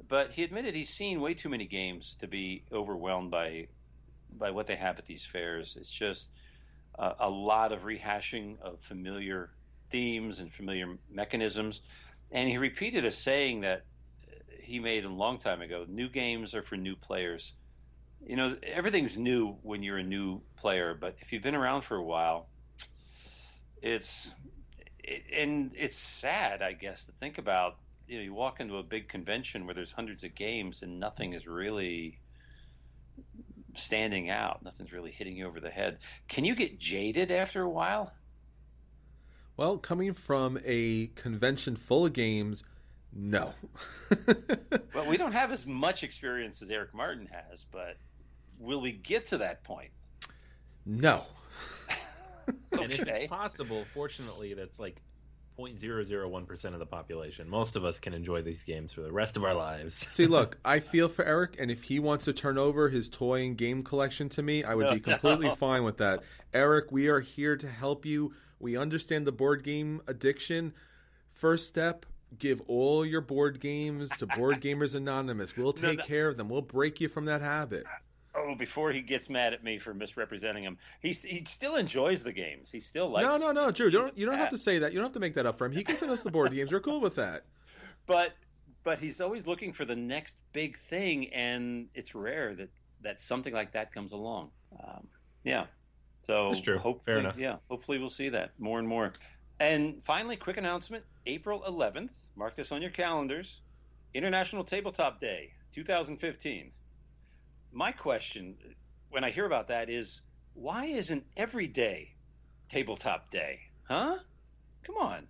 but 0.09 0.33
he 0.33 0.43
admitted 0.43 0.75
he's 0.75 0.89
seen 0.89 1.21
way 1.21 1.35
too 1.35 1.51
many 1.51 1.67
games 1.67 2.17
to 2.21 2.27
be 2.27 2.65
overwhelmed 2.73 3.31
by 3.31 3.69
by 4.39 4.51
what 4.51 4.67
they 4.67 4.77
have 4.77 4.99
at 4.99 5.07
these 5.07 5.25
fairs. 5.25 5.77
It's 5.79 5.91
just 5.91 6.31
uh, 6.99 7.13
a 7.19 7.29
lot 7.29 7.73
of 7.73 7.83
rehashing 7.83 8.61
of 8.61 8.81
familiar 8.81 9.51
themes 9.91 10.39
and 10.39 10.53
familiar 10.53 10.99
mechanisms. 11.11 11.83
And 12.31 12.49
he 12.49 12.59
repeated 12.59 13.05
a 13.05 13.13
saying 13.13 13.61
that 13.61 13.85
he 14.61 14.81
made 14.81 15.05
a 15.05 15.11
long 15.11 15.39
time 15.39 15.61
ago: 15.61 15.85
"New 15.87 16.09
games 16.09 16.55
are 16.55 16.63
for 16.63 16.77
new 16.77 16.97
players." 16.97 17.53
You 18.25 18.37
know, 18.37 18.57
everything's 18.63 19.17
new 19.17 19.57
when 19.63 19.83
you're 19.83 19.99
a 19.99 20.03
new 20.03 20.41
player, 20.57 20.97
but 20.99 21.17
if 21.21 21.33
you've 21.33 21.43
been 21.43 21.55
around 21.55 21.83
for 21.83 21.97
a 21.97 22.03
while, 22.03 22.49
it's 23.83 24.33
it, 24.99 25.23
and 25.33 25.73
it's 25.77 25.97
sad, 25.97 26.63
I 26.63 26.73
guess, 26.73 27.05
to 27.07 27.13
think 27.13 27.39
about. 27.39 27.77
You 28.09 28.19
know, 28.19 28.25
you 28.25 28.35
walk 28.35 28.61
into 28.61 28.77
a 28.77 28.83
big 28.83 29.09
convention 29.09 29.67
where 29.67 29.75
there's 29.75 29.93
hundreds 29.93 30.23
of 30.23 30.35
games 30.35 30.83
and 30.83 31.01
nothing 31.01 31.33
is 31.33 31.47
really 31.47 32.21
standing 33.75 34.31
out. 34.31 34.63
Nothing's 34.63 34.93
really 34.93 35.11
hitting 35.11 35.37
you 35.37 35.47
over 35.47 35.61
the 35.61 35.71
head. 35.71 35.99
Can 36.29 36.45
you 36.45 36.55
get 36.55 36.79
jaded 36.79 37.31
after 37.31 37.63
a 37.63 37.69
while? 37.69 38.13
Well, 39.57 39.79
coming 39.79 40.13
from 40.13 40.59
a 40.65 41.09
convention 41.09 41.77
full 41.77 42.07
of 42.07 42.13
games, 42.13 42.63
no. 43.17 43.53
Well, 44.95 45.07
we 45.07 45.19
don't 45.19 45.33
have 45.33 45.53
as 45.53 45.67
much 45.67 46.03
experience 46.03 46.63
as 46.63 46.71
Eric 46.71 46.95
Martin 46.95 47.29
has, 47.31 47.67
but 47.71 47.99
will 48.59 48.81
we 48.81 48.93
get 48.93 49.27
to 49.29 49.39
that 49.39 49.63
point? 49.65 49.91
no. 50.85 51.25
And 52.73 52.93
if 52.93 53.01
it's 53.01 53.27
possible, 53.27 53.85
fortunately, 53.93 54.55
that's 54.55 54.79
like 54.79 55.03
0.001% 55.59 56.65
of 56.73 56.79
the 56.79 56.87
population. 56.87 57.49
Most 57.49 57.77
of 57.77 57.85
us 57.85 57.99
can 57.99 58.15
enjoy 58.15 58.43
these 58.43 58.63
games 58.63 58.93
for 58.93 59.01
the 59.01 59.11
rest 59.11 59.37
of 59.37 59.45
our 59.45 59.55
lives. 59.55 60.07
See, 60.11 60.27
look, 60.29 60.59
I 60.65 60.81
feel 60.81 61.09
for 61.09 61.25
Eric, 61.25 61.57
and 61.59 61.71
if 61.71 61.85
he 61.85 61.99
wants 61.99 62.27
to 62.27 62.33
turn 62.33 62.59
over 62.59 62.89
his 62.89 63.09
toy 63.09 63.45
and 63.45 63.57
game 63.57 63.83
collection 63.83 64.29
to 64.31 64.43
me, 64.43 64.63
I 64.63 64.75
would 64.75 64.91
be 64.91 65.01
completely 65.01 65.49
fine 65.57 65.85
with 65.85 65.97
that. 65.97 66.23
Eric, 66.53 66.93
we 66.93 67.09
are 67.09 67.21
here 67.21 67.57
to 67.57 67.69
help 67.69 68.05
you. 68.05 68.33
We 68.61 68.77
understand 68.77 69.27
the 69.27 69.33
board 69.33 69.65
game 69.65 70.03
addiction. 70.07 70.73
First 71.33 71.67
step, 71.67 72.07
give 72.39 72.63
all 72.67 73.05
your 73.05 73.21
board 73.21 73.61
games 73.61 74.11
to 74.11 74.27
Board 74.27 74.61
Gamers 74.61 74.95
Anonymous. 74.95 75.57
We'll 75.57 75.73
take 75.73 75.99
no. 75.99 76.05
care 76.05 76.29
of 76.29 76.37
them. 76.37 76.49
We'll 76.49 76.63
break 76.63 77.01
you 77.01 77.09
from 77.09 77.25
that 77.27 77.41
habit. 77.41 77.85
Oh, 78.35 78.55
before 78.55 78.93
he 78.93 79.01
gets 79.01 79.31
mad 79.31 79.55
at 79.55 79.65
me 79.65 79.79
for 79.79 79.95
misrepresenting 79.95 80.63
him, 80.63 80.77
he 81.01 81.13
he 81.13 81.45
still 81.47 81.77
enjoys 81.77 82.23
the 82.23 82.33
games. 82.33 82.71
He 82.71 82.81
still 82.81 83.09
likes. 83.09 83.25
no, 83.25 83.37
no, 83.39 83.53
no, 83.53 83.71
Drew. 83.71 83.87
You 83.87 83.93
don't, 83.93 84.19
you 84.19 84.27
don't 84.27 84.37
have 84.37 84.51
to 84.51 84.59
say 84.59 84.79
that. 84.81 84.93
You 84.93 84.99
don't 84.99 85.07
have 85.07 85.15
to 85.15 85.21
make 85.21 85.35
that 85.35 85.47
up 85.47 85.57
for 85.57 85.65
him. 85.65 85.73
He 85.73 85.83
can 85.83 85.97
send 85.97 86.13
us 86.13 86.23
the 86.23 86.31
board 86.31 86.53
games. 86.53 86.71
We're 86.71 86.81
cool 86.81 87.01
with 87.01 87.15
that. 87.17 87.45
But 88.05 88.33
but 88.85 88.99
he's 88.99 89.21
always 89.21 89.47
looking 89.47 89.73
for 89.73 89.85
the 89.85 89.97
next 89.97 90.37
big 90.53 90.79
thing, 90.79 91.33
and 91.33 91.89
it's 91.95 92.15
rare 92.15 92.55
that 92.55 92.69
that 93.03 93.21
something 93.21 93.55
like 93.55 93.73
that 93.73 93.93
comes 93.93 94.13
along. 94.13 94.51
Um, 94.79 95.09
yeah. 95.43 95.67
So 96.23 96.51
That's 96.51 96.61
true. 96.61 96.79
Hopefully, 96.79 97.05
Fair 97.05 97.19
enough. 97.19 97.39
Yeah. 97.39 97.57
Hopefully, 97.71 97.99
we'll 97.99 98.11
see 98.11 98.29
that 98.31 98.51
more 98.59 98.79
and 98.79 98.87
more. 98.87 99.13
And 99.59 100.03
finally, 100.05 100.37
quick 100.37 100.57
announcement: 100.57 101.05
April 101.27 101.65
11th. 101.67 102.11
Mark 102.37 102.57
this 102.57 102.71
on 102.71 102.83
your 102.83 102.91
calendars. 102.91 103.63
International 104.15 104.63
Tabletop 104.63 105.21
Day, 105.21 105.53
2015. 105.75 106.73
My 107.73 107.93
question, 107.93 108.57
when 109.11 109.25
I 109.25 109.31
hear 109.31 109.47
about 109.47 109.69
that, 109.69 109.89
is 109.91 110.21
why 110.55 110.87
isn't 110.87 111.25
every 111.37 111.67
day 111.67 112.15
Tabletop 112.71 113.31
Day? 113.31 113.61
Huh? 113.89 114.19
Come 114.85 114.97
on. 114.97 115.29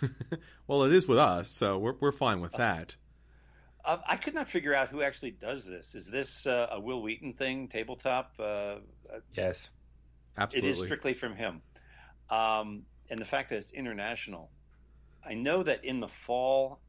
well, 0.66 0.82
it 0.82 0.92
is 0.92 1.06
with 1.06 1.18
us, 1.18 1.50
so 1.50 1.78
we're 1.78 1.94
we're 2.00 2.12
fine 2.12 2.40
with 2.40 2.52
that. 2.52 2.96
Uh, 3.84 3.98
I 4.04 4.16
could 4.16 4.34
not 4.34 4.48
figure 4.48 4.74
out 4.74 4.88
who 4.88 5.00
actually 5.00 5.30
does 5.30 5.64
this. 5.64 5.94
Is 5.94 6.10
this 6.10 6.46
uh, 6.46 6.68
a 6.72 6.80
Wil 6.80 7.02
Wheaton 7.02 7.34
thing, 7.34 7.68
tabletop? 7.68 8.32
Uh, 8.38 8.76
Yes. 9.34 9.70
Absolutely. 10.36 10.70
It 10.70 10.72
is 10.72 10.84
strictly 10.84 11.14
from 11.14 11.36
him. 11.36 11.62
Um, 12.28 12.82
and 13.08 13.18
the 13.20 13.24
fact 13.24 13.50
that 13.50 13.56
it's 13.56 13.70
international. 13.70 14.50
I 15.26 15.34
know 15.34 15.62
that 15.62 15.84
in 15.84 16.00
the 16.00 16.08
fall 16.08 16.80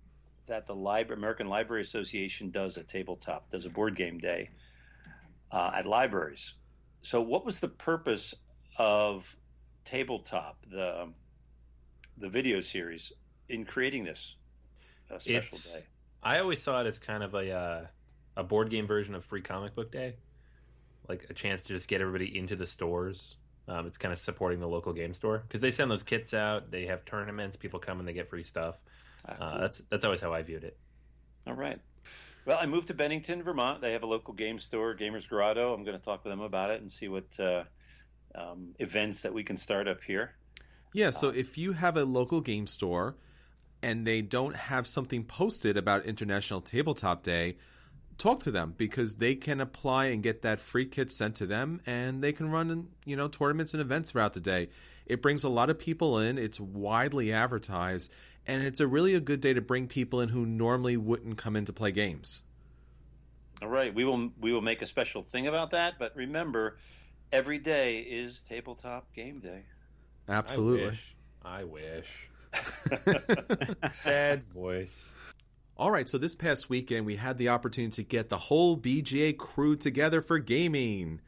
that 0.47 0.67
the 0.67 0.75
American 0.75 1.47
Library 1.47 1.81
Association 1.81 2.51
does 2.51 2.77
a 2.77 2.83
tabletop, 2.83 3.51
does 3.51 3.65
a 3.65 3.69
board 3.69 3.95
game 3.95 4.17
day 4.19 4.49
uh, 5.51 5.71
at 5.75 5.85
libraries. 5.85 6.55
So 7.01 7.21
what 7.21 7.45
was 7.45 7.59
the 7.59 7.67
purpose 7.67 8.33
of 8.77 9.35
tabletop, 9.85 10.57
the 10.69 11.09
the 12.17 12.29
video 12.29 12.59
series, 12.61 13.11
in 13.49 13.65
creating 13.65 14.05
this 14.05 14.35
uh, 15.11 15.19
special 15.19 15.37
It's- 15.57 15.73
day? 15.73 15.87
I 16.23 16.39
always 16.39 16.61
saw 16.61 16.81
it 16.81 16.87
as 16.87 16.97
kind 16.97 17.23
of 17.23 17.35
a 17.35 17.51
uh, 17.51 17.85
a 18.35 18.43
board 18.43 18.69
game 18.69 18.87
version 18.87 19.15
of 19.15 19.23
Free 19.23 19.41
Comic 19.41 19.75
Book 19.75 19.91
Day, 19.91 20.15
like 21.07 21.25
a 21.29 21.33
chance 21.33 21.61
to 21.63 21.69
just 21.69 21.87
get 21.87 22.01
everybody 22.01 22.37
into 22.37 22.55
the 22.55 22.65
stores. 22.67 23.35
Um, 23.67 23.85
it's 23.85 23.97
kind 23.97 24.13
of 24.13 24.19
supporting 24.19 24.59
the 24.59 24.67
local 24.67 24.93
game 24.93 25.13
store 25.13 25.39
because 25.39 25.59
they 25.61 25.71
send 25.71 25.91
those 25.91 26.03
kits 26.03 26.33
out. 26.33 26.71
They 26.71 26.85
have 26.85 27.03
tournaments. 27.05 27.57
People 27.57 27.79
come 27.79 27.99
and 27.99 28.07
they 28.07 28.13
get 28.13 28.29
free 28.29 28.43
stuff. 28.45 28.79
Ah, 29.27 29.31
Uh, 29.39 29.51
cool. 29.51 29.59
that's 29.59 29.79
that's 29.89 30.05
always 30.05 30.19
how 30.21 30.33
I 30.33 30.41
viewed 30.43 30.63
it. 30.63 30.77
All 31.45 31.53
right. 31.53 31.79
Well, 32.45 32.57
I 32.61 32.65
moved 32.65 32.87
to 32.87 32.93
Bennington, 32.93 33.43
Vermont. 33.43 33.81
They 33.81 33.91
have 33.91 34.03
a 34.03 34.07
local 34.07 34.33
game 34.33 34.57
store, 34.59 34.95
Gamers 34.95 35.27
Grotto. 35.27 35.73
I'm 35.73 35.83
going 35.83 35.97
to 35.99 36.03
talk 36.03 36.23
with 36.23 36.31
them 36.31 36.39
about 36.39 36.69
it 36.69 36.81
and 36.81 36.89
see 36.91 37.09
what 37.09 37.37
uh, 37.39 37.65
um, 38.35 38.73
events 38.79 39.21
that 39.21 39.33
we 39.33 39.43
can 39.43 39.57
start 39.57 39.87
up 39.87 40.01
here. 40.03 40.35
Yeah, 40.93 41.09
so 41.09 41.27
if 41.29 41.57
you 41.57 41.73
have 41.73 41.97
a 41.97 42.05
local 42.05 42.39
game 42.39 42.65
store 42.67 43.17
and 43.83 44.07
they 44.07 44.21
don't 44.21 44.55
have 44.55 44.87
something 44.87 45.25
posted 45.25 45.75
about 45.75 46.05
International 46.05 46.61
Tabletop 46.61 47.21
Day, 47.23 47.57
talk 48.17 48.39
to 48.41 48.51
them 48.51 48.73
because 48.77 49.15
they 49.15 49.35
can 49.35 49.61
apply 49.61 50.05
and 50.05 50.23
get 50.23 50.41
that 50.41 50.59
free 50.59 50.85
kit 50.85 51.11
sent 51.11 51.35
to 51.35 51.45
them 51.45 51.81
and 51.85 52.23
they 52.23 52.31
can 52.31 52.49
run, 52.49 52.89
you 53.05 53.15
know, 53.15 53.27
tournaments 53.27 53.73
and 53.73 53.81
events 53.81 54.11
throughout 54.11 54.33
the 54.33 54.39
day. 54.39 54.69
It 55.05 55.21
brings 55.21 55.43
a 55.43 55.49
lot 55.49 55.69
of 55.69 55.79
people 55.79 56.19
in, 56.19 56.37
it's 56.37 56.59
widely 56.59 57.31
advertised, 57.31 58.11
and 58.45 58.63
it's 58.63 58.79
a 58.79 58.87
really 58.87 59.13
a 59.13 59.19
good 59.19 59.41
day 59.41 59.53
to 59.53 59.61
bring 59.61 59.87
people 59.87 60.19
in 60.19 60.29
who 60.29 60.45
normally 60.45 60.97
wouldn't 60.97 61.37
come 61.37 61.55
in 61.55 61.65
to 61.65 61.73
play 61.73 61.91
games. 61.91 62.41
All 63.61 63.69
right, 63.69 63.93
we 63.93 64.03
will 64.03 64.29
we 64.39 64.53
will 64.53 64.61
make 64.61 64.81
a 64.81 64.85
special 64.85 65.23
thing 65.23 65.47
about 65.47 65.71
that. 65.71 65.95
But 65.97 66.15
remember, 66.15 66.77
every 67.31 67.57
day 67.57 67.99
is 67.99 68.43
tabletop 68.43 69.13
game 69.15 69.39
day. 69.39 69.63
Absolutely. 70.29 70.99
I 71.43 71.63
wish. 71.63 72.29
Sad 73.91 74.43
voice. 74.43 75.13
All 75.79 75.91
right, 75.91 76.09
so 76.09 76.17
this 76.17 76.33
past 76.33 76.71
weekend 76.71 77.05
we 77.05 77.17
had 77.17 77.37
the 77.37 77.49
opportunity 77.49 77.91
to 77.97 78.03
get 78.03 78.29
the 78.29 78.37
whole 78.39 78.75
BGA 78.75 79.37
crew 79.37 79.75
together 79.75 80.21
for 80.21 80.39
gaming, 80.39 81.21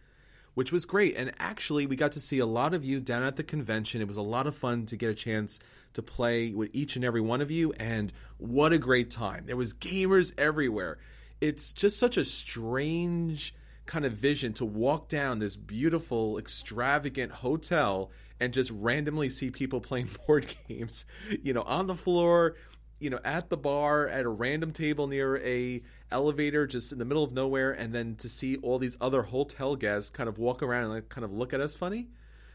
which 0.56 0.72
was 0.72 0.86
great. 0.86 1.16
And 1.16 1.32
actually, 1.38 1.86
we 1.86 1.96
got 1.96 2.14
to 2.14 2.20
see 2.20 2.40
a 2.40 2.48
lot 2.48 2.74
of 2.74 2.84
you 2.84 3.00
down 3.00 3.22
at 3.22 3.36
the 3.36 3.44
convention. 3.44 4.02
It 4.02 4.08
was 4.08 4.18
a 4.18 4.24
lot 4.24 4.48
of 4.48 4.56
fun 4.56 4.88
to 4.88 4.98
get 4.98 5.12
a 5.12 5.14
chance 5.14 5.60
to 5.94 6.02
play 6.02 6.52
with 6.52 6.72
each 6.74 6.96
and 6.96 7.06
every 7.06 7.22
one 7.22 7.42
of 7.42 7.52
you, 7.52 7.74
and 7.74 8.12
what 8.40 8.74
a 8.74 8.80
great 8.80 9.12
time. 9.12 9.44
There 9.46 9.56
was 9.56 9.72
gamers 9.72 10.34
everywhere. 10.36 10.98
It's 11.40 11.72
just 11.72 12.00
such 12.00 12.18
a 12.18 12.26
strange 12.26 13.54
kind 13.86 14.04
of 14.04 14.14
vision 14.14 14.54
to 14.54 14.66
walk 14.66 15.10
down 15.10 15.38
this 15.38 15.56
beautiful, 15.56 16.40
extravagant 16.40 17.32
hotel 17.32 18.10
and 18.40 18.54
just 18.54 18.72
randomly 18.72 19.30
see 19.30 19.52
people 19.52 19.80
playing 19.80 20.10
board 20.28 20.52
games, 20.68 21.06
you 21.44 21.54
know, 21.54 21.64
on 21.64 21.86
the 21.86 21.96
floor, 21.96 22.56
you 23.00 23.10
know, 23.10 23.20
at 23.24 23.50
the 23.50 23.58
bar, 23.58 24.08
at 24.08 24.26
a 24.26 24.30
random 24.30 24.72
table 24.72 25.08
near 25.08 25.38
a 25.38 25.82
elevator, 26.12 26.68
just 26.68 26.92
in 26.92 27.00
the 27.00 27.06
middle 27.06 27.24
of 27.24 27.32
nowhere, 27.32 27.72
and 27.72 27.94
then 27.94 28.16
to 28.16 28.30
see 28.30 28.58
all 28.58 28.78
these 28.80 28.98
other 29.00 29.24
hotel 29.24 29.76
guests 29.76 30.10
kind 30.10 30.28
of 30.28 30.38
walk 30.38 30.62
around 30.62 30.84
and 30.84 30.94
like, 30.94 31.10
kind 31.10 31.26
of 31.26 31.32
look 31.32 31.54
at 31.54 31.62
us 31.62 31.76
funny, 31.76 32.08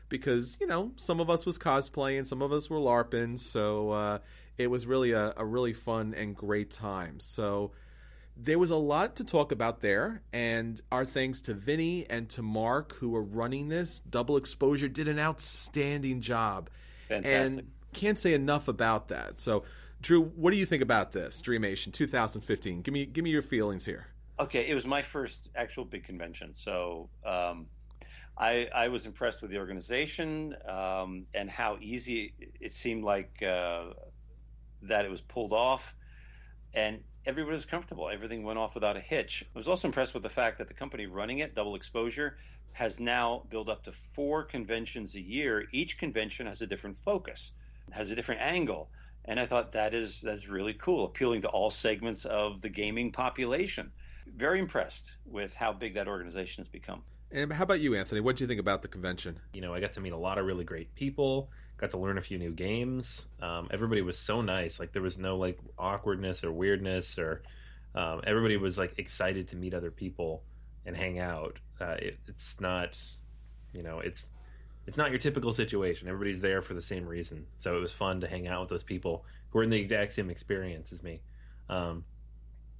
because 0.09 0.57
you 0.61 0.66
know, 0.66 0.92
some 0.96 1.20
of 1.20 1.30
us 1.30 1.46
was 1.46 1.59
cosplaying, 1.59 2.26
some 2.26 2.42
of 2.42 2.52
us 2.52 2.68
were 2.68 2.78
larping, 2.78 3.38
so 3.38 3.90
uh, 3.90 4.18
it 4.59 4.68
was 4.68 4.87
really 4.87 5.12
a, 5.12 5.33
a 5.37 5.44
really 5.44 5.72
fun 5.72 6.14
and 6.14 6.37
great 6.37 6.70
time. 6.70 7.20
So 7.20 7.72
there 8.37 8.59
was 8.59 8.70
a 8.70 8.76
lot 8.76 9.16
to 9.16 9.24
talk 9.24 9.52
about 9.52 9.80
there, 9.80 10.22
and 10.33 10.80
our 10.90 11.04
thanks 11.04 11.40
to 11.42 11.54
Vinny 11.54 12.04
and 12.11 12.28
to 12.30 12.42
Mark 12.42 12.94
who 12.96 13.11
were 13.11 13.22
running 13.22 13.68
this. 13.68 14.00
Double 14.00 14.37
Exposure 14.37 14.88
did 14.88 15.09
an 15.09 15.18
outstanding 15.18 16.20
job, 16.20 16.68
Fantastic. 17.09 17.59
and 17.59 17.70
can't 17.92 18.18
say 18.18 18.35
enough 18.35 18.66
about 18.66 19.09
that. 19.09 19.38
So, 19.38 19.62
Drew, 20.04 20.22
what 20.22 20.52
do 20.52 20.58
you 20.58 20.66
think 20.66 20.82
about 20.82 21.12
this 21.12 21.40
Dreamation 21.40 21.90
2015? 21.90 22.82
Give 22.82 22.92
me 22.92 23.06
give 23.06 23.24
me 23.24 23.30
your 23.30 23.40
feelings 23.40 23.86
here. 23.86 24.08
Okay, 24.38 24.68
it 24.68 24.74
was 24.74 24.84
my 24.84 25.00
first 25.00 25.48
actual 25.56 25.86
big 25.86 26.04
convention, 26.04 26.52
so 26.54 27.08
um, 27.24 27.68
I, 28.36 28.68
I 28.74 28.88
was 28.88 29.06
impressed 29.06 29.40
with 29.40 29.50
the 29.50 29.56
organization 29.56 30.56
um, 30.68 31.24
and 31.32 31.48
how 31.48 31.78
easy 31.80 32.34
it 32.60 32.74
seemed 32.74 33.02
like 33.02 33.42
uh, 33.42 33.94
that 34.82 35.06
it 35.06 35.10
was 35.10 35.22
pulled 35.22 35.54
off, 35.54 35.94
and 36.74 37.00
everybody 37.24 37.54
was 37.54 37.64
comfortable. 37.64 38.10
Everything 38.10 38.42
went 38.42 38.58
off 38.58 38.74
without 38.74 38.98
a 38.98 39.00
hitch. 39.00 39.42
I 39.54 39.58
was 39.58 39.68
also 39.68 39.88
impressed 39.88 40.12
with 40.12 40.22
the 40.22 40.28
fact 40.28 40.58
that 40.58 40.68
the 40.68 40.74
company 40.74 41.06
running 41.06 41.38
it, 41.38 41.54
Double 41.54 41.76
Exposure, 41.76 42.36
has 42.72 43.00
now 43.00 43.44
built 43.48 43.70
up 43.70 43.84
to 43.84 43.92
four 44.12 44.42
conventions 44.42 45.14
a 45.14 45.20
year. 45.22 45.64
Each 45.72 45.96
convention 45.96 46.46
has 46.46 46.60
a 46.60 46.66
different 46.66 46.98
focus, 46.98 47.52
has 47.90 48.10
a 48.10 48.14
different 48.14 48.42
angle. 48.42 48.90
And 49.24 49.40
I 49.40 49.46
thought 49.46 49.72
that 49.72 49.94
is 49.94 50.20
that's 50.20 50.48
really 50.48 50.74
cool, 50.74 51.06
appealing 51.06 51.42
to 51.42 51.48
all 51.48 51.70
segments 51.70 52.24
of 52.24 52.60
the 52.60 52.68
gaming 52.68 53.12
population. 53.12 53.92
Very 54.26 54.58
impressed 54.60 55.12
with 55.24 55.54
how 55.54 55.72
big 55.72 55.94
that 55.94 56.08
organization 56.08 56.64
has 56.64 56.68
become. 56.68 57.02
And 57.30 57.52
how 57.52 57.64
about 57.64 57.80
you, 57.80 57.94
Anthony? 57.96 58.20
What 58.20 58.37
do 58.37 58.44
you 58.44 58.48
think 58.48 58.60
about 58.60 58.82
the 58.82 58.88
convention? 58.88 59.40
You 59.52 59.60
know, 59.60 59.74
I 59.74 59.80
got 59.80 59.94
to 59.94 60.00
meet 60.00 60.12
a 60.12 60.18
lot 60.18 60.38
of 60.38 60.46
really 60.46 60.64
great 60.64 60.94
people. 60.94 61.50
Got 61.78 61.90
to 61.90 61.98
learn 61.98 62.18
a 62.18 62.20
few 62.20 62.38
new 62.38 62.52
games. 62.52 63.26
Um, 63.42 63.68
everybody 63.72 64.02
was 64.02 64.16
so 64.16 64.40
nice. 64.40 64.78
Like 64.78 64.92
there 64.92 65.02
was 65.02 65.18
no 65.18 65.37
like 65.37 65.58
awkwardness 65.76 66.44
or 66.44 66.52
weirdness, 66.52 67.18
or 67.18 67.42
um, 67.94 68.20
everybody 68.26 68.56
was 68.56 68.78
like 68.78 68.98
excited 68.98 69.48
to 69.48 69.56
meet 69.56 69.74
other 69.74 69.90
people 69.90 70.44
and 70.87 70.96
hang 70.96 71.18
out. 71.18 71.58
Uh, 71.80 71.96
it, 71.98 72.18
it's 72.28 72.60
not, 72.60 72.96
you 73.72 73.82
know, 73.82 73.98
it's 73.98 74.28
it's 74.87 74.97
not 74.97 75.11
your 75.11 75.18
typical 75.18 75.53
situation. 75.53 76.09
Everybody's 76.09 76.40
there 76.40 76.62
for 76.62 76.75
the 76.75 76.83
same 76.83 77.07
reason. 77.07 77.47
So 77.59 77.77
it 77.77 77.81
was 77.81 77.92
fun 77.92 78.20
to 78.20 78.29
hang 78.29 78.47
out 78.47 78.61
with 78.61 78.70
those 78.70 78.83
people 78.83 79.25
who 79.51 79.59
were 79.59 79.64
in 79.64 79.70
the 79.70 79.81
exact 79.81 80.12
same 80.12 80.31
experience 80.31 80.92
as 80.92 81.03
me. 81.03 81.20
Um, 81.68 82.05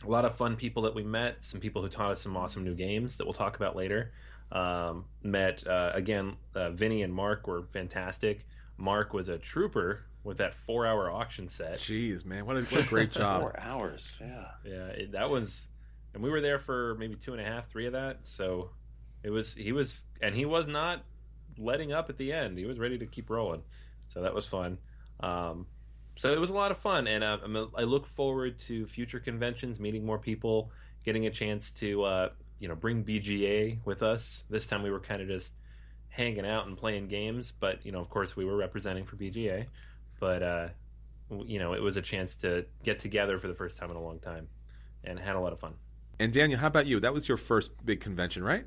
a 0.05 0.11
lot 0.11 0.25
of 0.25 0.37
fun 0.37 0.57
people 0.57 0.83
that 0.83 0.95
we 0.95 1.03
met. 1.03 1.45
Some 1.45 1.61
people 1.61 1.83
who 1.83 1.89
taught 1.89 2.13
us 2.13 2.21
some 2.21 2.37
awesome 2.37 2.65
new 2.65 2.75
games 2.75 3.17
that 3.17 3.25
we'll 3.25 3.35
talk 3.35 3.57
about 3.57 3.77
later. 3.77 4.13
Um, 4.53 5.07
met 5.23 5.67
uh, 5.67 5.93
again, 5.95 6.37
uh, 6.55 6.71
Vinny 6.71 7.03
and 7.03 7.13
Mark 7.13 7.47
were 7.47 7.63
fantastic. 7.63 8.47
Mark 8.77 9.15
was 9.15 9.29
a 9.29 9.39
trooper 9.39 10.05
with 10.23 10.39
that 10.39 10.55
four-hour 10.55 11.11
auction 11.11 11.49
set. 11.49 11.79
Jeez, 11.79 12.25
man, 12.25 12.47
what 12.47 12.57
a, 12.57 12.63
what 12.63 12.85
a 12.85 12.89
great 12.89 13.11
job! 13.13 13.41
Four 13.41 13.59
hours, 13.61 14.13
yeah. 14.21 14.47
Yeah, 14.65 14.87
it, 14.87 15.13
that 15.13 15.31
was, 15.31 15.63
and 16.13 16.23
we 16.23 16.31
were 16.31 16.41
there 16.41 16.59
for 16.59 16.95
maybe 16.97 17.15
two 17.15 17.33
and 17.33 17.41
a 17.41 17.45
half, 17.45 17.71
three 17.71 17.87
of 17.87 17.93
that. 17.93 18.21
So 18.25 18.71
it 19.23 19.31
was 19.31 19.55
he 19.55 19.73
was, 19.73 20.03
and 20.21 20.35
he 20.35 20.45
was 20.45 20.67
not 20.67 21.03
letting 21.59 21.93
up 21.93 22.11
at 22.11 22.17
the 22.17 22.33
end. 22.33 22.59
He 22.59 22.65
was 22.65 22.79
ready 22.79 22.99
to 22.99 23.07
keep 23.07 23.31
rolling. 23.31 23.63
So 24.09 24.23
that 24.23 24.35
was 24.35 24.47
fun. 24.47 24.79
Um, 25.21 25.67
so 26.17 26.33
it 26.33 26.39
was 26.39 26.51
a 26.51 26.55
lot 26.55 26.71
of 26.71 26.79
fun, 26.79 27.09
and 27.09 27.25
uh, 27.25 27.39
I 27.77 27.83
look 27.83 28.07
forward 28.07 28.59
to 28.61 28.87
future 28.87 29.19
conventions, 29.19 29.81
meeting 29.81 30.07
more 30.07 30.19
people, 30.19 30.71
getting 31.05 31.27
a 31.27 31.31
chance 31.31 31.71
to 31.73 32.05
uh, 32.05 32.29
you 32.61 32.69
know 32.69 32.77
bring 32.77 33.05
BGA 33.05 33.79
with 33.85 34.03
us. 34.03 34.45
This 34.49 34.67
time 34.67 34.83
we 34.83 34.91
were 34.91 35.01
kind 35.01 35.21
of 35.21 35.29
just 35.29 35.53
hanging 36.09 36.47
out 36.47 36.69
and 36.69 36.77
playing 36.77 37.09
games, 37.09 37.53
but 37.53 37.85
you 37.85 37.91
know, 37.91 38.01
of 38.01 38.09
course, 38.09 38.37
we 38.37 38.45
were 38.45 38.57
representing 38.57 39.05
for 39.05 39.17
BGA. 39.17 39.67
But 40.21 40.43
uh, 40.43 40.69
you 41.45 41.59
know, 41.59 41.75
it 41.75 41.83
was 41.83 41.97
a 41.97 42.03
chance 42.03 42.37
to 42.37 42.65
get 42.85 43.01
together 43.01 43.39
for 43.39 43.49
the 43.49 43.55
first 43.55 43.77
time 43.77 43.91
in 43.91 43.97
a 43.97 44.03
long 44.03 44.21
time, 44.21 44.49
and 45.03 45.19
had 45.19 45.35
a 45.35 45.41
lot 45.41 45.53
of 45.53 45.59
fun. 45.59 45.75
And 46.21 46.33
Daniel, 46.33 46.61
how 46.61 46.69
about 46.69 46.87
you? 46.87 47.01
That 47.01 47.13
was 47.13 47.27
your 47.27 47.37
first 47.37 47.85
big 47.85 48.01
convention, 48.01 48.45
right? 48.45 48.67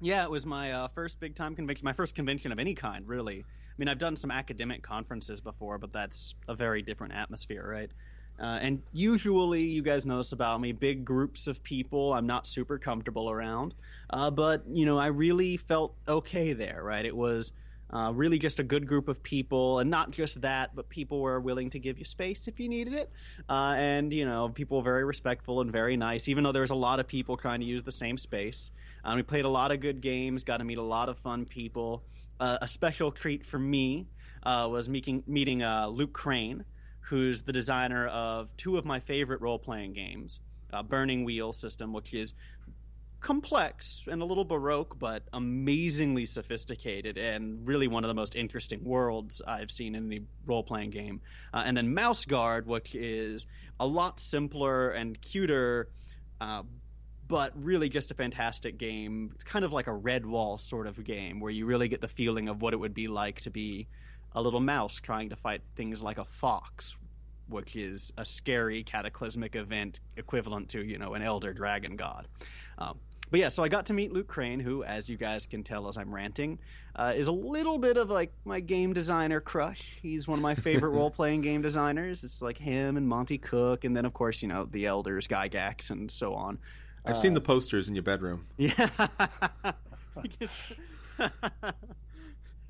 Yeah, 0.00 0.24
it 0.24 0.30
was 0.30 0.44
my 0.44 0.72
uh, 0.72 0.88
first 0.88 1.20
big 1.20 1.34
time 1.34 1.54
convention, 1.56 1.84
my 1.84 1.92
first 1.92 2.14
convention 2.14 2.52
of 2.52 2.58
any 2.58 2.74
kind, 2.74 3.06
really. 3.08 3.40
I 3.40 3.74
mean, 3.78 3.88
I've 3.88 3.98
done 3.98 4.16
some 4.16 4.30
academic 4.30 4.82
conferences 4.82 5.40
before, 5.40 5.78
but 5.78 5.92
that's 5.92 6.34
a 6.48 6.54
very 6.54 6.82
different 6.82 7.14
atmosphere, 7.14 7.66
right? 7.66 7.90
Uh, 8.38 8.58
and 8.60 8.82
usually, 8.92 9.62
you 9.62 9.82
guys 9.82 10.04
know 10.04 10.18
this 10.18 10.32
about 10.32 10.60
me 10.60 10.72
big 10.72 11.04
groups 11.04 11.46
of 11.46 11.62
people 11.62 12.12
I'm 12.12 12.26
not 12.26 12.46
super 12.46 12.78
comfortable 12.78 13.30
around. 13.30 13.74
Uh, 14.10 14.30
but, 14.30 14.64
you 14.70 14.84
know, 14.84 14.98
I 14.98 15.06
really 15.06 15.56
felt 15.56 15.94
okay 16.06 16.52
there, 16.52 16.82
right? 16.82 17.04
It 17.04 17.16
was 17.16 17.52
uh, 17.92 18.12
really 18.14 18.38
just 18.38 18.60
a 18.60 18.62
good 18.62 18.86
group 18.86 19.08
of 19.08 19.22
people, 19.22 19.78
and 19.78 19.90
not 19.90 20.10
just 20.10 20.40
that, 20.40 20.74
but 20.74 20.88
people 20.88 21.20
were 21.20 21.40
willing 21.40 21.70
to 21.70 21.78
give 21.78 21.98
you 21.98 22.04
space 22.04 22.48
if 22.48 22.58
you 22.58 22.68
needed 22.68 22.94
it. 22.94 23.10
Uh, 23.48 23.74
and, 23.76 24.12
you 24.12 24.24
know, 24.24 24.48
people 24.48 24.82
very 24.82 25.04
respectful 25.04 25.60
and 25.60 25.70
very 25.70 25.96
nice, 25.96 26.28
even 26.28 26.44
though 26.44 26.52
there 26.52 26.62
was 26.62 26.70
a 26.70 26.74
lot 26.74 27.00
of 27.00 27.06
people 27.06 27.36
trying 27.36 27.60
to 27.60 27.66
use 27.66 27.84
the 27.84 27.92
same 27.92 28.18
space. 28.18 28.72
Um, 29.04 29.16
we 29.16 29.22
played 29.22 29.44
a 29.44 29.48
lot 29.48 29.70
of 29.70 29.80
good 29.80 30.00
games, 30.00 30.44
got 30.44 30.58
to 30.58 30.64
meet 30.64 30.78
a 30.78 30.82
lot 30.82 31.08
of 31.08 31.18
fun 31.18 31.46
people. 31.46 32.02
Uh, 32.40 32.58
a 32.60 32.68
special 32.68 33.12
treat 33.12 33.46
for 33.46 33.58
me 33.58 34.08
uh, 34.42 34.68
was 34.70 34.88
meeting, 34.88 35.22
meeting 35.26 35.62
uh, 35.62 35.86
Luke 35.86 36.12
Crane. 36.12 36.64
who's 37.06 37.42
the 37.42 37.52
designer 37.52 38.08
of 38.08 38.56
two 38.56 38.76
of 38.76 38.84
my 38.84 38.98
favorite 38.98 39.40
role 39.40 39.58
playing 39.58 39.92
games 39.92 40.40
uh, 40.72 40.82
Burning 40.82 41.24
Wheel 41.24 41.52
system, 41.52 41.92
which 41.92 42.12
is 42.12 42.34
complex 43.20 44.04
and 44.10 44.22
a 44.22 44.24
little 44.24 44.44
baroque, 44.44 44.98
but 44.98 45.24
amazingly 45.32 46.26
sophisticated 46.26 47.18
and 47.18 47.66
really 47.66 47.88
one 47.88 48.04
of 48.04 48.08
the 48.08 48.14
most 48.14 48.36
interesting 48.36 48.84
worlds 48.84 49.42
I've 49.46 49.70
seen 49.70 49.94
in 49.94 50.08
the 50.08 50.22
role 50.46 50.62
playing 50.62 50.90
game. 50.90 51.20
Uh, 51.52 51.62
and 51.66 51.76
then 51.76 51.92
Mouse 51.92 52.24
Guard, 52.24 52.66
which 52.66 52.94
is 52.94 53.46
a 53.80 53.86
lot 53.86 54.20
simpler 54.20 54.90
and 54.90 55.20
cuter. 55.20 55.88
Uh, 56.40 56.62
but 57.28 57.52
really 57.56 57.88
just 57.88 58.10
a 58.10 58.14
fantastic 58.14 58.78
game. 58.78 59.32
It's 59.34 59.44
kind 59.44 59.64
of 59.64 59.72
like 59.72 59.88
a 59.88 59.90
Redwall 59.90 60.60
sort 60.60 60.86
of 60.86 61.02
game 61.02 61.40
where 61.40 61.50
you 61.50 61.66
really 61.66 61.88
get 61.88 62.00
the 62.00 62.08
feeling 62.08 62.48
of 62.48 62.62
what 62.62 62.72
it 62.72 62.76
would 62.76 62.94
be 62.94 63.08
like 63.08 63.40
to 63.40 63.50
be 63.50 63.88
a 64.32 64.40
little 64.40 64.60
mouse 64.60 64.96
trying 64.96 65.30
to 65.30 65.36
fight 65.36 65.62
things 65.74 66.02
like 66.02 66.18
a 66.18 66.24
fox, 66.24 66.96
which 67.48 67.74
is 67.74 68.12
a 68.16 68.24
scary 68.24 68.84
cataclysmic 68.84 69.56
event 69.56 70.00
equivalent 70.16 70.68
to, 70.68 70.84
you 70.84 70.98
know, 70.98 71.14
an 71.14 71.22
elder 71.22 71.52
dragon 71.52 71.96
god. 71.96 72.28
Um, 72.78 72.98
but 73.30 73.40
yeah, 73.40 73.48
so 73.48 73.64
I 73.64 73.68
got 73.68 73.86
to 73.86 73.92
meet 73.92 74.12
Luke 74.12 74.28
Crane, 74.28 74.60
who, 74.60 74.84
as 74.84 75.08
you 75.08 75.16
guys 75.16 75.46
can 75.46 75.64
tell 75.64 75.88
as 75.88 75.98
I'm 75.98 76.14
ranting, 76.14 76.60
uh, 76.94 77.12
is 77.16 77.26
a 77.26 77.32
little 77.32 77.76
bit 77.78 77.96
of 77.96 78.08
like 78.08 78.32
my 78.44 78.60
game 78.60 78.92
designer 78.92 79.40
crush. 79.40 79.98
He's 80.00 80.28
one 80.28 80.38
of 80.38 80.42
my 80.42 80.54
favorite 80.54 80.90
role 80.96 81.10
playing 81.10 81.40
game 81.42 81.60
designers. 81.60 82.22
It's 82.22 82.40
like 82.40 82.56
him 82.56 82.96
and 82.96 83.08
Monte 83.08 83.38
Cook, 83.38 83.84
and 83.84 83.96
then 83.96 84.04
of 84.04 84.12
course 84.14 84.42
you 84.42 84.48
know 84.48 84.66
the 84.70 84.86
elders, 84.86 85.26
Gygax, 85.26 85.90
and 85.90 86.10
so 86.10 86.34
on. 86.34 86.58
I've 87.04 87.18
seen 87.18 87.34
the 87.34 87.40
posters 87.40 87.88
in 87.88 87.94
your 87.94 88.02
bedroom. 88.02 88.46
Yeah. 88.58 88.88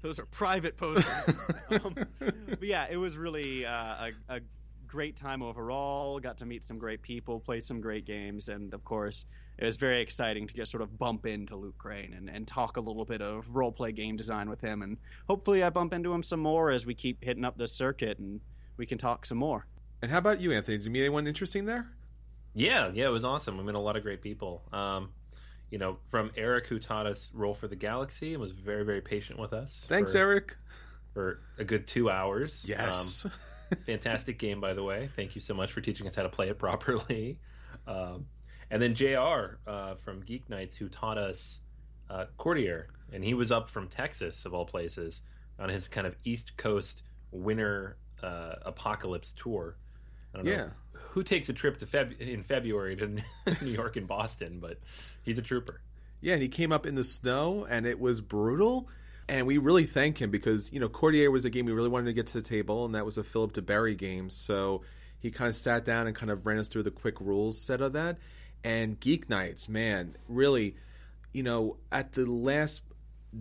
Those 0.03 0.19
are 0.19 0.27
private 0.27 0.77
posters. 0.77 1.37
um, 1.71 1.95
but 2.19 2.63
yeah, 2.63 2.87
it 2.91 2.97
was 2.97 3.17
really 3.17 3.65
uh, 3.65 3.71
a, 3.71 4.11
a 4.29 4.41
great 4.87 5.17
time 5.17 5.43
overall. 5.43 6.19
Got 6.19 6.39
to 6.39 6.47
meet 6.47 6.65
some 6.65 6.79
great 6.79 7.03
people, 7.03 7.41
play 7.41 7.61
some 7.61 7.81
great 7.81 8.05
games, 8.05 8.49
and 8.49 8.73
of 8.75 8.85
course, 8.85 9.25
it 9.59 9.65
was 9.65 9.77
very 9.77 10.03
exciting 10.03 10.47
to 10.47 10.55
just 10.55 10.71
sort 10.71 10.83
of 10.83 10.99
bump 10.99 11.27
into 11.27 11.57
Luke 11.57 11.79
Crane 11.79 12.15
and, 12.15 12.29
and 12.29 12.47
talk 12.47 12.77
a 12.77 12.81
little 12.81 13.05
bit 13.05 13.23
of 13.23 13.49
role 13.55 13.73
play 13.73 13.93
game 13.93 14.17
design 14.17 14.51
with 14.51 14.61
him. 14.61 14.83
And 14.83 14.99
hopefully, 15.29 15.63
I 15.63 15.71
bump 15.71 15.93
into 15.95 16.13
him 16.13 16.23
some 16.23 16.41
more 16.41 16.71
as 16.71 16.85
we 16.85 16.95
keep 16.95 17.25
hitting 17.25 17.45
up 17.45 17.57
this 17.57 17.73
circuit 17.73 18.19
and 18.19 18.41
we 18.77 18.87
can 18.87 18.99
talk 18.99 19.25
some 19.27 19.39
more. 19.39 19.67
And 20.03 20.11
how 20.11 20.19
about 20.19 20.41
you, 20.41 20.53
Anthony? 20.53 20.77
Did 20.77 20.85
you 20.85 20.91
meet 20.91 21.01
anyone 21.01 21.27
interesting 21.27 21.65
there? 21.65 21.89
Yeah, 22.55 22.91
yeah, 22.93 23.07
it 23.07 23.13
was 23.13 23.25
awesome. 23.25 23.57
We 23.57 23.65
met 23.65 23.75
a 23.75 23.81
lot 23.81 23.97
of 23.97 24.03
great 24.03 24.23
people. 24.23 24.63
Um, 24.73 25.11
you 25.71 25.79
know, 25.79 25.99
from 26.07 26.31
Eric, 26.37 26.67
who 26.67 26.79
taught 26.79 27.07
us 27.07 27.31
Roll 27.35 27.55
for 27.55 27.69
the 27.69 27.77
Galaxy 27.77 28.33
and 28.33 28.41
was 28.41 28.53
very, 28.53 28.85
very 28.85 29.01
patient 29.01 29.39
with 29.39 29.53
us. 29.53 29.85
Thanks, 29.89 30.13
for, 30.13 30.19
Eric. 30.19 30.57
For 31.13 31.41
a 31.59 31.65
good 31.65 31.87
two 31.87 32.11
hours. 32.11 32.65
Yes. 32.69 33.25
Um, 33.25 33.33
fantastic 33.75 34.39
game, 34.39 34.61
by 34.61 34.73
the 34.75 34.83
way. 34.85 35.09
Thank 35.17 35.35
you 35.35 35.41
so 35.41 35.55
much 35.55 35.73
for 35.73 35.81
teaching 35.81 36.07
us 36.07 36.15
how 36.15 36.23
to 36.23 36.29
play 36.29 36.49
it 36.49 36.59
properly. 36.61 37.39
Um, 37.87 38.27
and 38.71 38.81
then 38.83 38.95
JR 38.95 39.59
uh, 39.67 39.95
from 39.97 40.21
Geek 40.21 40.49
Nights, 40.49 40.77
who 40.77 40.89
taught 40.89 41.19
us 41.19 41.61
uh, 42.11 42.27
Courtier. 42.37 42.89
And 43.13 43.23
he 43.25 43.35
was 43.35 43.53
up 43.53 43.71
from 43.71 43.89
Texas, 43.89 44.45
of 44.47 44.55
all 44.55 44.65
places, 44.65 45.23
on 45.59 45.69
his 45.69 45.87
kind 45.89 46.07
of 46.07 46.17
East 46.25 46.57
Coast 46.57 47.03
winter 47.31 47.97
uh, 48.23 48.55
apocalypse 48.63 49.33
tour. 49.37 49.77
I 50.35 50.39
don't 50.39 50.47
Yeah. 50.47 50.57
know 50.57 50.71
who 50.93 51.23
takes 51.23 51.49
a 51.49 51.53
trip 51.53 51.79
to 51.79 51.87
Feb- 51.87 52.21
in 52.21 52.43
February 52.43 52.97
to 52.97 53.07
New 53.63 53.71
York 53.71 53.97
and 53.97 54.07
Boston, 54.09 54.59
but 54.61 54.79
he's 55.23 55.39
a 55.39 55.43
trooper. 55.43 55.81
Yeah, 56.21 56.35
and 56.35 56.43
he 56.43 56.49
came 56.49 56.73
up 56.73 56.85
in 56.87 56.95
the 56.95 57.05
snow, 57.05 57.67
and 57.69 57.87
it 57.87 57.99
was 58.01 58.21
brutal. 58.21 58.89
And 59.29 59.47
we 59.47 59.59
really 59.59 59.87
thank 59.87 60.21
him 60.21 60.31
because 60.31 60.73
you 60.73 60.79
know 60.79 60.89
Courtier 60.89 61.31
was 61.31 61.45
a 61.45 61.51
game 61.51 61.67
we 61.67 61.73
really 61.73 61.89
wanted 61.89 62.07
to 62.07 62.13
get 62.13 62.27
to 62.29 62.35
the 62.35 62.43
table, 62.43 62.85
and 62.85 62.95
that 62.95 63.05
was 63.05 63.19
a 63.19 63.25
Philip 63.25 63.53
duBarry 63.53 63.97
game. 63.97 64.31
So 64.31 64.83
he 65.19 65.31
kind 65.31 65.49
of 65.49 65.57
sat 65.57 65.85
down 65.85 66.07
and 66.07 66.15
kind 66.15 66.31
of 66.31 66.47
ran 66.47 66.59
us 66.59 66.69
through 66.69 66.85
the 66.85 66.91
quick 66.91 67.21
rules 67.21 67.61
set 67.61 67.81
of 67.81 67.95
that. 67.95 68.19
And 68.63 68.99
Geek 68.99 69.29
Nights, 69.29 69.69
man, 69.69 70.17
really, 70.29 70.77
you 71.33 71.43
know, 71.43 71.77
at 71.91 72.13
the 72.13 72.27
last 72.27 72.83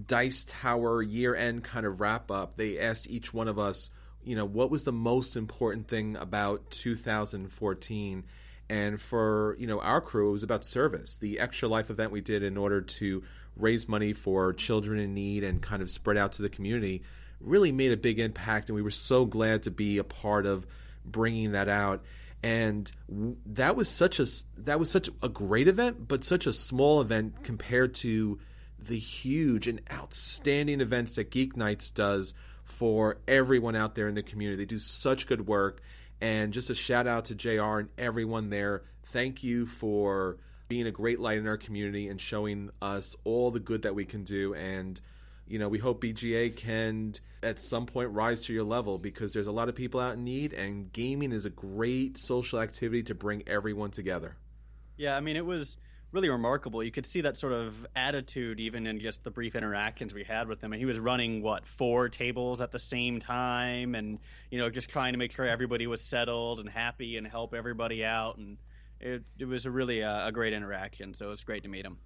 Dice 0.07 0.45
Tower 0.47 1.01
year 1.01 1.35
end 1.35 1.63
kind 1.63 1.85
of 1.85 1.99
wrap 2.01 2.31
up, 2.31 2.55
they 2.55 2.79
asked 2.79 3.07
each 3.09 3.33
one 3.33 3.47
of 3.47 3.59
us, 3.59 3.89
you 4.23 4.35
know, 4.35 4.45
what 4.45 4.71
was 4.71 4.83
the 4.83 4.91
most 4.91 5.35
important 5.35 5.87
thing 5.87 6.17
about 6.17 6.69
2014 6.71 8.23
and 8.67 8.99
for 8.99 9.55
you 9.59 9.67
know 9.67 9.79
our 9.79 10.01
crew 10.01 10.29
it 10.29 10.31
was 10.31 10.41
about 10.41 10.65
service 10.65 11.17
the 11.17 11.39
extra 11.39 11.67
life 11.67 11.91
event 11.91 12.11
we 12.11 12.21
did 12.21 12.41
in 12.41 12.57
order 12.57 12.81
to 12.81 13.23
raise 13.55 13.87
money 13.87 14.13
for 14.13 14.53
children 14.53 14.99
in 14.99 15.13
need 15.13 15.43
and 15.43 15.61
kind 15.61 15.81
of 15.81 15.89
spread 15.89 16.17
out 16.17 16.33
to 16.33 16.41
the 16.41 16.49
community 16.49 17.01
really 17.41 17.71
made 17.71 17.91
a 17.91 17.97
big 17.97 18.19
impact 18.19 18.69
and 18.69 18.75
we 18.75 18.81
were 18.81 18.91
so 18.91 19.25
glad 19.25 19.63
to 19.63 19.71
be 19.71 19.97
a 19.97 20.03
part 20.03 20.45
of 20.45 20.65
bringing 21.05 21.51
that 21.51 21.69
out 21.69 22.03
and 22.41 22.91
that 23.45 23.75
was 23.75 23.89
such 23.89 24.19
a 24.19 24.25
that 24.57 24.79
was 24.79 24.89
such 24.89 25.09
a 25.21 25.29
great 25.29 25.67
event 25.67 26.07
but 26.07 26.23
such 26.23 26.47
a 26.47 26.53
small 26.53 27.01
event 27.01 27.43
compared 27.43 27.93
to 27.93 28.39
the 28.87 28.97
huge 28.97 29.67
and 29.67 29.81
outstanding 29.91 30.81
events 30.81 31.13
that 31.13 31.31
Geek 31.31 31.57
Nights 31.57 31.91
does 31.91 32.33
for 32.63 33.17
everyone 33.27 33.75
out 33.75 33.95
there 33.95 34.07
in 34.07 34.15
the 34.15 34.23
community. 34.23 34.63
They 34.63 34.67
do 34.67 34.79
such 34.79 35.27
good 35.27 35.47
work. 35.47 35.81
And 36.21 36.53
just 36.53 36.69
a 36.69 36.75
shout 36.75 37.07
out 37.07 37.25
to 37.25 37.35
JR 37.35 37.79
and 37.79 37.89
everyone 37.97 38.49
there. 38.49 38.83
Thank 39.03 39.43
you 39.43 39.65
for 39.65 40.37
being 40.67 40.87
a 40.87 40.91
great 40.91 41.19
light 41.19 41.37
in 41.37 41.47
our 41.47 41.57
community 41.57 42.07
and 42.07 42.19
showing 42.19 42.69
us 42.81 43.15
all 43.23 43.51
the 43.51 43.59
good 43.59 43.83
that 43.83 43.95
we 43.95 44.05
can 44.05 44.23
do. 44.23 44.53
And, 44.53 44.99
you 45.47 45.59
know, 45.59 45.69
we 45.69 45.77
hope 45.77 46.01
BGA 46.01 46.55
can 46.55 47.13
at 47.43 47.59
some 47.59 47.85
point 47.85 48.11
rise 48.11 48.41
to 48.45 48.53
your 48.53 48.63
level 48.63 48.97
because 48.97 49.33
there's 49.33 49.47
a 49.47 49.51
lot 49.51 49.69
of 49.69 49.75
people 49.75 49.99
out 49.99 50.13
in 50.13 50.23
need, 50.23 50.53
and 50.53 50.91
gaming 50.91 51.31
is 51.31 51.45
a 51.45 51.49
great 51.49 52.17
social 52.17 52.59
activity 52.59 53.03
to 53.03 53.15
bring 53.15 53.43
everyone 53.47 53.91
together. 53.91 54.35
Yeah, 54.97 55.15
I 55.15 55.19
mean, 55.19 55.35
it 55.35 55.45
was 55.45 55.77
really 56.11 56.29
remarkable. 56.29 56.81
You 56.81 56.91
could 56.91 57.05
see 57.05 57.21
that 57.21 57.35
sort 57.35 57.53
of 57.53 57.85
attitude 57.95 58.59
even 58.59 58.87
in 58.87 58.99
just 58.99 59.23
the 59.23 59.31
brief 59.31 59.53
interactions 59.53 60.13
we 60.13 60.23
had 60.23 60.47
with 60.47 60.63
him. 60.63 60.71
And 60.71 60.79
he 60.79 60.85
was 60.85 60.97
running 60.97 61.41
what 61.41 61.67
four 61.67 62.07
tables 62.07 62.61
at 62.61 62.71
the 62.71 62.79
same 62.79 63.19
time, 63.19 63.93
and 63.93 64.19
you 64.49 64.57
know, 64.57 64.69
just 64.69 64.89
trying 64.89 65.13
to 65.13 65.19
make 65.19 65.33
sure 65.33 65.45
everybody 65.45 65.85
was 65.85 66.01
settled 66.01 66.59
and 66.59 66.69
happy 66.69 67.17
and 67.17 67.27
help 67.27 67.53
everybody 67.53 68.03
out. 68.03 68.37
And 68.37 68.57
it 69.05 69.23
it 69.39 69.45
was 69.45 69.65
a 69.65 69.71
really 69.71 70.03
uh, 70.03 70.27
a 70.27 70.31
great 70.31 70.53
interaction. 70.53 71.13
So 71.13 71.27
it 71.27 71.29
was 71.29 71.43
great 71.43 71.63
to 71.63 71.69
meet 71.69 71.85
him. 71.85 71.97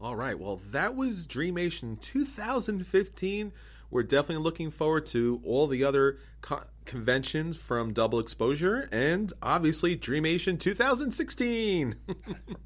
All 0.00 0.14
right. 0.14 0.38
Well, 0.38 0.60
that 0.70 0.94
was 0.94 1.26
Dreamation 1.26 1.96
2015. 1.96 3.52
We're 3.90 4.02
definitely 4.02 4.42
looking 4.44 4.70
forward 4.70 5.06
to 5.06 5.40
all 5.44 5.66
the 5.66 5.84
other 5.84 6.18
co- 6.42 6.64
conventions 6.84 7.56
from 7.56 7.92
Double 7.92 8.18
Exposure 8.18 8.88
and 8.92 9.32
obviously 9.40 9.96
Dreamation 9.96 10.58
2016. 10.58 11.96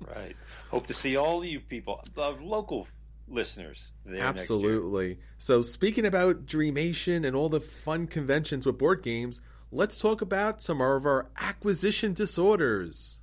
Right. 0.06 0.34
Hope 0.70 0.88
to 0.88 0.94
see 0.94 1.16
all 1.16 1.44
you 1.44 1.60
people, 1.60 2.02
uh, 2.16 2.30
local 2.40 2.88
listeners 3.28 3.92
there 4.04 4.14
next 4.14 4.22
year. 4.22 4.28
Absolutely. 4.28 5.18
So, 5.38 5.62
speaking 5.62 6.04
about 6.04 6.46
Dreamation 6.46 7.24
and 7.24 7.36
all 7.36 7.48
the 7.48 7.60
fun 7.60 8.08
conventions 8.08 8.66
with 8.66 8.76
board 8.76 9.02
games, 9.04 9.40
let's 9.72 9.96
talk 9.96 10.20
about 10.20 10.62
some 10.62 10.80
of 10.80 11.06
our 11.06 11.28
acquisition 11.36 12.12
disorders. 12.12 13.18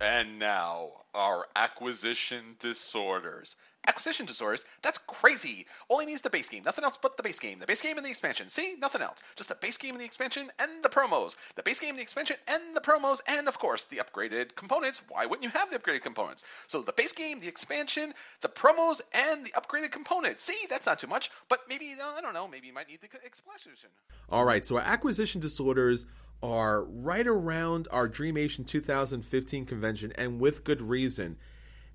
And 0.00 0.38
now, 0.38 0.88
our 1.14 1.46
acquisition 1.54 2.56
disorders. 2.58 3.56
Acquisition 3.86 4.26
disorders? 4.26 4.64
That's 4.82 4.98
crazy! 4.98 5.66
He 5.88 6.06
needs 6.06 6.22
the 6.22 6.30
base 6.30 6.48
game, 6.48 6.64
nothing 6.64 6.84
else 6.84 6.98
but 7.00 7.16
the 7.16 7.22
base 7.22 7.40
game. 7.40 7.58
The 7.58 7.66
base 7.66 7.82
game 7.82 7.96
and 7.96 8.04
the 8.04 8.10
expansion. 8.10 8.48
See? 8.48 8.74
Nothing 8.78 9.02
else. 9.02 9.22
Just 9.36 9.48
the 9.48 9.54
base 9.54 9.76
game 9.76 9.94
and 9.94 10.00
the 10.00 10.04
expansion 10.04 10.50
and 10.58 10.82
the 10.82 10.88
promos. 10.88 11.36
The 11.56 11.62
base 11.62 11.80
game, 11.80 11.96
the 11.96 12.02
expansion, 12.02 12.36
and 12.48 12.62
the 12.74 12.80
promos, 12.80 13.20
and 13.26 13.48
of 13.48 13.58
course, 13.58 13.84
the 13.84 13.96
upgraded 13.98 14.54
components. 14.54 15.02
Why 15.08 15.26
wouldn't 15.26 15.44
you 15.44 15.50
have 15.50 15.70
the 15.70 15.78
upgraded 15.78 16.02
components? 16.02 16.44
So 16.66 16.82
the 16.82 16.92
base 16.92 17.12
game, 17.12 17.40
the 17.40 17.48
expansion, 17.48 18.14
the 18.40 18.48
promos, 18.48 19.00
and 19.12 19.44
the 19.44 19.50
upgraded 19.50 19.90
components. 19.90 20.42
See? 20.42 20.66
That's 20.68 20.86
not 20.86 20.98
too 20.98 21.06
much, 21.06 21.30
but 21.48 21.60
maybe, 21.68 21.94
uh, 22.00 22.12
I 22.16 22.20
don't 22.20 22.34
know, 22.34 22.48
maybe 22.48 22.66
you 22.66 22.74
might 22.74 22.88
need 22.88 23.00
the 23.00 23.08
expansion. 23.24 23.90
All 24.30 24.44
right, 24.44 24.64
so 24.64 24.76
our 24.76 24.82
acquisition 24.82 25.40
disorders 25.40 26.06
are 26.42 26.84
right 26.84 27.26
around 27.26 27.88
our 27.90 28.08
Dreamation 28.08 28.64
2015 28.64 29.66
convention, 29.66 30.12
and 30.16 30.40
with 30.40 30.64
good 30.64 30.80
reason. 30.80 31.36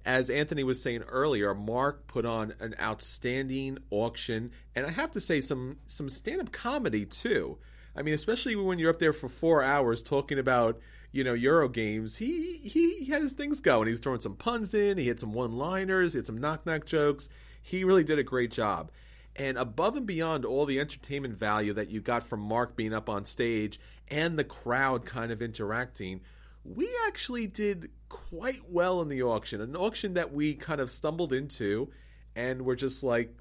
As 0.06 0.30
Anthony 0.30 0.64
was 0.64 0.82
saying 0.82 1.02
earlier, 1.02 1.56
Mark 1.56 2.06
put 2.06 2.26
on 2.26 2.54
an 2.60 2.76
outstanding 2.80 3.80
auction, 3.90 4.52
and 4.76 4.86
I 4.86 4.92
have 4.92 5.12
to 5.12 5.20
say 5.20 5.42
some 5.42 5.78
some 5.88 6.10
stand 6.10 6.42
up 6.42 6.52
comedy 6.52 7.06
too. 7.06 7.58
I 7.96 8.04
mean, 8.04 8.14
especially 8.14 8.56
when 8.56 8.78
you're 8.78 8.92
up 8.92 9.00
there 9.00 9.14
for 9.14 9.30
four 9.30 9.64
hours 9.64 10.04
talking 10.04 10.38
about 10.38 10.80
you 11.12 11.24
know 11.24 11.34
Euro 11.34 11.68
games, 11.70 12.18
he 12.18 12.58
he 12.58 13.06
had 13.06 13.24
his 13.24 13.34
things 13.34 13.62
going. 13.62 13.88
He 13.88 13.94
was 13.94 14.00
throwing 14.00 14.20
some 14.20 14.36
puns 14.36 14.76
in, 14.76 15.00
he 15.00 15.08
had 15.08 15.20
some 15.20 15.34
one 15.34 15.54
liners, 15.54 16.14
he 16.14 16.20
had 16.20 16.28
some 16.28 16.38
knock 16.38 16.68
knock 16.68 16.86
jokes. 16.86 17.28
He 17.60 17.84
really 17.84 18.04
did 18.04 18.20
a 18.20 18.24
great 18.24 18.52
job. 18.52 18.92
And 19.36 19.58
above 19.58 19.96
and 19.96 20.06
beyond 20.06 20.46
all 20.46 20.66
the 20.66 20.80
entertainment 20.80 21.34
value 21.34 21.74
that 21.74 21.90
you 21.90 22.00
got 22.00 22.24
from 22.24 22.40
Mark 22.40 22.76
being 22.76 22.94
up 22.94 23.10
on 23.10 23.26
stage 23.26 23.80
and 24.08 24.38
the 24.38 24.44
crowd 24.44 25.06
kind 25.06 25.32
of 25.32 25.42
interacting, 25.42 26.22
we 26.64 26.90
actually 27.08 27.48
did 27.48 27.90
quite 28.30 28.70
well 28.70 29.02
in 29.02 29.10
the 29.10 29.24
auction. 29.24 29.62
An 29.62 29.76
auction 29.76 30.14
that 30.16 30.34
we 30.34 30.56
kind 30.56 30.82
of 30.82 30.90
stumbled 30.90 31.34
into 31.34 31.90
and 32.36 32.64
we're 32.64 32.76
just 32.76 33.04
like, 33.04 33.34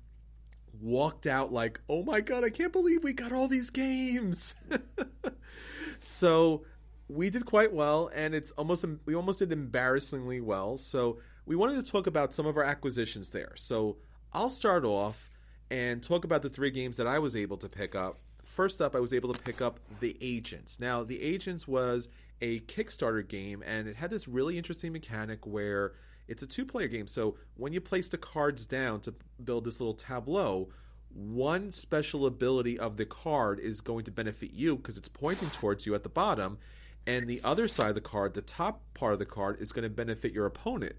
walked 0.80 1.26
out 1.26 1.52
like, 1.52 1.80
"Oh 1.88 2.02
my 2.02 2.20
god, 2.20 2.44
I 2.44 2.50
can't 2.50 2.72
believe 2.72 3.02
we 3.04 3.12
got 3.12 3.32
all 3.32 3.48
these 3.48 3.70
games." 3.70 4.54
so 5.98 6.64
we 7.08 7.30
did 7.30 7.46
quite 7.46 7.72
well, 7.72 8.10
and 8.14 8.34
it's 8.34 8.50
almost 8.52 8.84
we 9.06 9.14
almost 9.14 9.40
did 9.40 9.52
embarrassingly 9.52 10.40
well. 10.40 10.76
So 10.76 11.18
we 11.46 11.56
wanted 11.56 11.84
to 11.84 11.90
talk 11.90 12.06
about 12.06 12.32
some 12.32 12.46
of 12.46 12.56
our 12.56 12.64
acquisitions 12.64 13.30
there. 13.30 13.52
So 13.56 13.96
I'll 14.32 14.50
start 14.50 14.84
off 14.84 15.30
and 15.70 16.02
talk 16.02 16.24
about 16.24 16.42
the 16.42 16.50
three 16.50 16.70
games 16.70 16.96
that 16.96 17.06
I 17.06 17.18
was 17.18 17.36
able 17.36 17.56
to 17.58 17.68
pick 17.68 17.94
up. 17.94 18.18
First 18.54 18.80
up, 18.80 18.94
I 18.94 19.00
was 19.00 19.12
able 19.12 19.34
to 19.34 19.42
pick 19.42 19.60
up 19.60 19.80
The 19.98 20.16
Agents. 20.20 20.78
Now, 20.78 21.02
The 21.02 21.20
Agents 21.20 21.66
was 21.66 22.08
a 22.40 22.60
Kickstarter 22.60 23.26
game, 23.26 23.64
and 23.66 23.88
it 23.88 23.96
had 23.96 24.10
this 24.10 24.28
really 24.28 24.56
interesting 24.56 24.92
mechanic 24.92 25.44
where 25.44 25.94
it's 26.28 26.44
a 26.44 26.46
two 26.46 26.64
player 26.64 26.86
game. 26.86 27.08
So 27.08 27.34
when 27.56 27.72
you 27.72 27.80
place 27.80 28.08
the 28.08 28.16
cards 28.16 28.64
down 28.64 29.00
to 29.00 29.14
build 29.42 29.64
this 29.64 29.80
little 29.80 29.94
tableau, 29.94 30.68
one 31.12 31.72
special 31.72 32.26
ability 32.26 32.78
of 32.78 32.96
the 32.96 33.04
card 33.04 33.58
is 33.58 33.80
going 33.80 34.04
to 34.04 34.12
benefit 34.12 34.52
you 34.52 34.76
because 34.76 34.98
it's 34.98 35.08
pointing 35.08 35.50
towards 35.50 35.84
you 35.84 35.96
at 35.96 36.04
the 36.04 36.08
bottom, 36.08 36.58
and 37.08 37.26
the 37.26 37.40
other 37.42 37.66
side 37.66 37.88
of 37.88 37.96
the 37.96 38.00
card, 38.00 38.34
the 38.34 38.40
top 38.40 38.82
part 38.94 39.14
of 39.14 39.18
the 39.18 39.26
card, 39.26 39.60
is 39.60 39.72
going 39.72 39.82
to 39.82 39.90
benefit 39.90 40.32
your 40.32 40.46
opponent. 40.46 40.94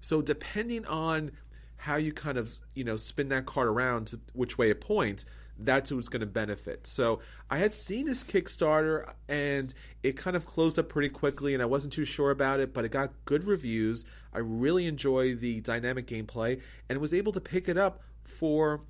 So 0.00 0.22
depending 0.22 0.86
on 0.86 1.32
how 1.80 1.96
you 1.96 2.12
kind 2.12 2.38
of 2.38 2.54
you 2.74 2.84
know 2.84 2.96
spin 2.96 3.28
that 3.30 3.46
card 3.46 3.66
around 3.66 4.08
to 4.08 4.20
which 4.32 4.58
way 4.58 4.70
it 4.70 4.80
points, 4.80 5.24
that's 5.58 5.90
who's 5.90 6.08
going 6.08 6.20
to 6.20 6.26
benefit. 6.26 6.86
So 6.86 7.20
I 7.50 7.58
had 7.58 7.72
seen 7.72 8.06
this 8.06 8.22
Kickstarter 8.22 9.12
and 9.28 9.72
it 10.02 10.16
kind 10.16 10.36
of 10.36 10.46
closed 10.46 10.78
up 10.78 10.88
pretty 10.88 11.08
quickly, 11.08 11.54
and 11.54 11.62
I 11.62 11.66
wasn't 11.66 11.92
too 11.92 12.04
sure 12.04 12.30
about 12.30 12.60
it, 12.60 12.72
but 12.72 12.84
it 12.84 12.90
got 12.90 13.12
good 13.24 13.44
reviews. 13.44 14.04
I 14.32 14.38
really 14.38 14.86
enjoy 14.86 15.34
the 15.34 15.60
dynamic 15.60 16.06
gameplay 16.06 16.60
and 16.88 16.98
was 16.98 17.12
able 17.12 17.32
to 17.32 17.40
pick 17.40 17.68
it 17.68 17.76
up 17.76 18.02
for 18.24 18.82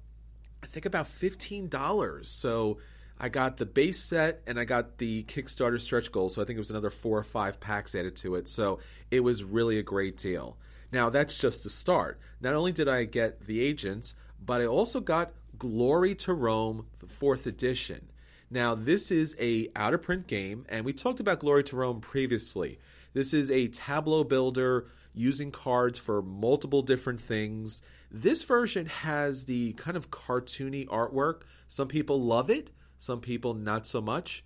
I 0.62 0.66
think 0.66 0.84
about 0.84 1.06
fifteen 1.06 1.68
dollars. 1.68 2.28
So 2.30 2.78
I 3.18 3.28
got 3.28 3.58
the 3.58 3.66
base 3.66 3.98
set 4.02 4.42
and 4.46 4.58
I 4.58 4.64
got 4.64 4.98
the 4.98 5.24
Kickstarter 5.24 5.80
stretch 5.80 6.10
goal. 6.10 6.28
So 6.28 6.40
I 6.40 6.44
think 6.44 6.56
it 6.56 6.60
was 6.60 6.70
another 6.70 6.90
four 6.90 7.18
or 7.18 7.22
five 7.22 7.60
packs 7.60 7.94
added 7.94 8.16
to 8.16 8.34
it. 8.36 8.48
So 8.48 8.80
it 9.10 9.20
was 9.20 9.44
really 9.44 9.78
a 9.78 9.82
great 9.82 10.16
deal. 10.16 10.56
Now 10.92 11.10
that's 11.10 11.36
just 11.36 11.64
the 11.64 11.70
start. 11.70 12.18
Not 12.40 12.54
only 12.54 12.72
did 12.72 12.88
I 12.88 13.04
get 13.04 13.46
the 13.46 13.60
agents, 13.60 14.14
but 14.44 14.60
I 14.60 14.66
also 14.66 15.00
got 15.00 15.32
Glory 15.58 16.14
to 16.16 16.32
Rome, 16.32 16.86
the 17.00 17.06
fourth 17.06 17.46
edition. 17.46 18.08
Now, 18.50 18.74
this 18.74 19.12
is 19.12 19.36
a 19.38 19.68
out 19.76 19.94
of 19.94 20.02
print 20.02 20.26
game, 20.26 20.66
and 20.68 20.84
we 20.84 20.92
talked 20.92 21.20
about 21.20 21.38
Glory 21.38 21.62
to 21.64 21.76
Rome 21.76 22.00
previously. 22.00 22.80
This 23.12 23.32
is 23.32 23.50
a 23.50 23.68
tableau 23.68 24.24
builder 24.24 24.86
using 25.14 25.52
cards 25.52 25.98
for 25.98 26.22
multiple 26.22 26.82
different 26.82 27.20
things. 27.20 27.82
This 28.10 28.42
version 28.42 28.86
has 28.86 29.44
the 29.44 29.74
kind 29.74 29.96
of 29.96 30.10
cartoony 30.10 30.86
artwork. 30.88 31.42
Some 31.68 31.86
people 31.86 32.20
love 32.20 32.50
it, 32.50 32.70
some 32.98 33.20
people 33.20 33.54
not 33.54 33.86
so 33.86 34.00
much. 34.00 34.42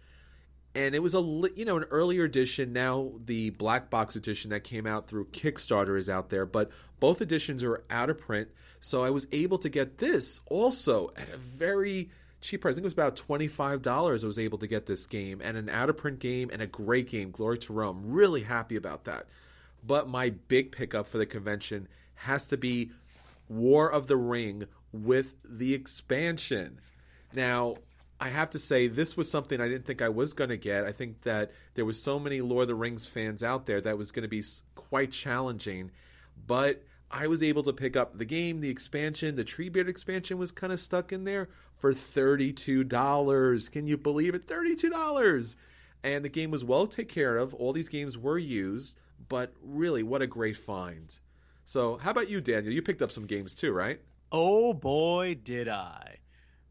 And 0.75 0.95
it 0.95 1.03
was 1.03 1.15
a 1.15 1.21
you 1.57 1.65
know 1.65 1.77
an 1.77 1.85
earlier 1.91 2.25
edition. 2.25 2.73
Now 2.73 3.13
the 3.25 3.51
black 3.51 3.91
box 3.91 4.17
edition 4.17 4.51
that 4.51 4.65
came 4.65 4.87
out 4.87 5.07
through 5.07 5.27
Kickstarter 5.27 5.99
is 5.99 6.09
out 6.09 6.31
there, 6.31 6.47
but 6.47 6.71
both 7.01 7.21
editions 7.21 7.63
are 7.63 7.85
out 7.91 8.11
of 8.11 8.19
print. 8.19 8.49
So 8.81 9.05
I 9.05 9.11
was 9.11 9.27
able 9.33 9.59
to 9.59 9.69
get 9.69 9.99
this 9.99 10.41
also 10.47 11.11
at 11.17 11.29
a 11.29 11.37
very 11.37 12.11
cheap 12.41 12.61
price. 12.61 12.75
I 12.75 12.77
think 12.77 12.85
it 12.85 12.87
was 12.87 12.93
about 12.93 13.17
$25 13.17 14.23
I 14.23 14.27
was 14.27 14.39
able 14.39 14.59
to 14.59 14.67
get 14.67 14.87
this 14.87 15.07
game 15.07 15.41
and 15.43 15.57
an 15.57 15.71
out 15.71 15.89
of 15.89 15.97
print 15.97 16.19
game 16.19 16.51
and 16.53 16.61
a 16.61 16.67
great 16.67 17.09
game, 17.09 17.31
Glory 17.31 17.59
to 17.59 17.73
Rome. 17.73 18.03
Really 18.05 18.43
happy 18.43 18.77
about 18.77 19.05
that. 19.05 19.27
But 19.87 20.09
my 20.09 20.31
big 20.31 20.71
pickup 20.71 21.07
for 21.09 21.19
the 21.19 21.27
convention 21.27 21.89
has 22.17 22.47
to 22.49 22.57
be 22.57 22.91
War 23.49 23.91
of 23.91 24.07
the 24.07 24.17
Ring 24.17 24.67
with 24.93 25.35
the 25.45 25.75
expansion. 25.75 26.81
Now, 27.33 27.77
I 28.21 28.29
have 28.29 28.51
to 28.51 28.59
say 28.59 28.87
this 28.87 29.17
was 29.17 29.31
something 29.31 29.61
I 29.61 29.69
didn't 29.69 29.87
think 29.87 30.01
I 30.01 30.09
was 30.09 30.33
going 30.33 30.51
to 30.51 30.57
get. 30.57 30.85
I 30.85 30.93
think 30.93 31.23
that 31.23 31.53
there 31.75 31.85
was 31.85 32.01
so 32.01 32.19
many 32.19 32.41
Lord 32.41 32.63
of 32.63 32.69
the 32.69 32.75
Rings 32.75 33.07
fans 33.07 33.43
out 33.43 33.67
there 33.67 33.81
that 33.81 33.99
was 33.99 34.13
going 34.13 34.23
to 34.23 34.29
be 34.29 34.43
quite 34.75 35.11
challenging, 35.11 35.91
but 36.47 36.85
I 37.11 37.27
was 37.27 37.43
able 37.43 37.63
to 37.65 37.73
pick 37.73 37.97
up 37.97 38.19
the 38.19 38.25
game, 38.25 38.61
the 38.61 38.71
expansion, 38.71 39.37
the 39.37 39.45
Treebeard 39.45 39.89
expansion 39.89 40.39
was 40.39 40.53
kind 40.53 40.73
of 40.73 40.81
stuck 40.81 41.13
in 41.13 41.25
there 41.25 41.49
for 41.77 41.93
$32. 41.93 43.71
Can 43.71 43.87
you 43.87 43.97
believe 43.97 44.35
it? 44.35 44.47
$32. 44.47 45.57
And 46.03 46.25
the 46.25 46.29
game 46.29 46.51
was 46.51 46.65
well 46.65 46.87
taken 46.87 47.15
care 47.15 47.37
of. 47.37 47.55
All 47.55 47.73
these 47.73 47.89
games 47.89 48.19
were 48.19 48.39
used, 48.39 48.97
but 49.29 49.55
really, 49.63 50.03
what 50.03 50.23
a 50.23 50.27
great 50.27 50.57
find. 50.57 51.19
So, 51.65 51.97
how 51.97 52.11
about 52.11 52.29
you, 52.29 52.41
Daniel? 52.41 52.73
You 52.73 52.83
picked 52.83 53.01
up 53.01 53.13
some 53.13 53.27
games 53.27 53.55
too, 53.55 53.73
right? 53.73 54.01
Oh 54.31 54.75
boy, 54.75 55.37
did 55.43 55.69
I. 55.69 56.19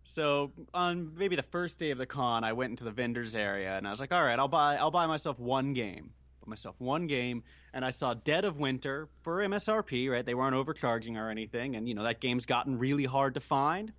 So 0.04 0.52
on 0.74 1.14
maybe 1.16 1.36
the 1.36 1.44
first 1.44 1.80
day 1.80 1.92
of 1.92 1.98
the 1.98 2.06
con, 2.06 2.44
I 2.44 2.54
went 2.54 2.72
into 2.72 2.84
the 2.84 2.92
vendors 2.92 3.36
area 3.36 3.76
and 3.78 3.88
I 3.88 3.92
was 3.92 4.00
like, 4.00 4.14
"All 4.14 4.24
right, 4.24 4.38
I'll 4.38 4.48
buy 4.48 4.76
I'll 4.76 4.92
buy 4.92 5.08
myself 5.08 5.40
one 5.40 5.74
game." 5.74 6.12
Bought 6.42 6.50
myself 6.50 6.76
one 6.80 7.08
game 7.08 7.44
and 7.74 7.84
I 7.84 7.90
saw 7.90 8.14
Dead 8.14 8.46
of 8.46 8.60
Winter 8.60 9.10
for 9.24 9.42
MSRP, 9.42 10.10
right? 10.10 10.26
They 10.26 10.36
weren't 10.36 10.56
overcharging 10.56 11.18
or 11.18 11.30
anything, 11.30 11.76
and 11.76 11.88
you 11.88 11.96
know 11.96 12.04
that 12.04 12.22
game's 12.22 12.46
gotten 12.46 12.78
really 12.78 13.06
hard 13.06 13.34
to 13.34 13.40
find, 13.40 13.92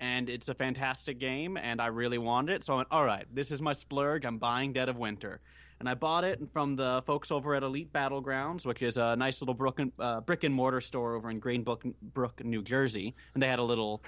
and 0.00 0.30
it's 0.30 0.48
a 0.48 0.54
fantastic 0.54 1.18
game, 1.18 1.56
and 1.56 1.80
I 1.80 1.86
really 1.86 2.18
wanted 2.18 2.54
it, 2.54 2.64
so 2.64 2.74
I 2.74 2.76
went, 2.78 2.88
all 2.90 3.04
right, 3.04 3.26
this 3.32 3.50
is 3.50 3.60
my 3.60 3.74
splurge. 3.74 4.24
I'm 4.24 4.38
buying 4.38 4.72
Dead 4.72 4.88
of 4.88 4.96
Winter, 4.96 5.40
and 5.78 5.88
I 5.88 5.94
bought 5.94 6.24
it 6.24 6.40
from 6.52 6.76
the 6.76 7.02
folks 7.06 7.30
over 7.30 7.54
at 7.54 7.62
Elite 7.62 7.92
Battlegrounds, 7.92 8.64
which 8.64 8.80
is 8.80 8.96
a 8.96 9.14
nice 9.16 9.42
little 9.42 9.54
brick 9.54 9.78
and, 9.78 9.92
uh, 9.98 10.20
brick 10.20 10.44
and 10.44 10.54
mortar 10.54 10.80
store 10.80 11.14
over 11.14 11.30
in 11.30 11.40
Greenbrook, 11.40 11.92
Brook, 12.00 12.42
New 12.42 12.62
Jersey, 12.62 13.14
and 13.34 13.42
they 13.42 13.48
had 13.48 13.58
a 13.58 13.64
little 13.64 14.02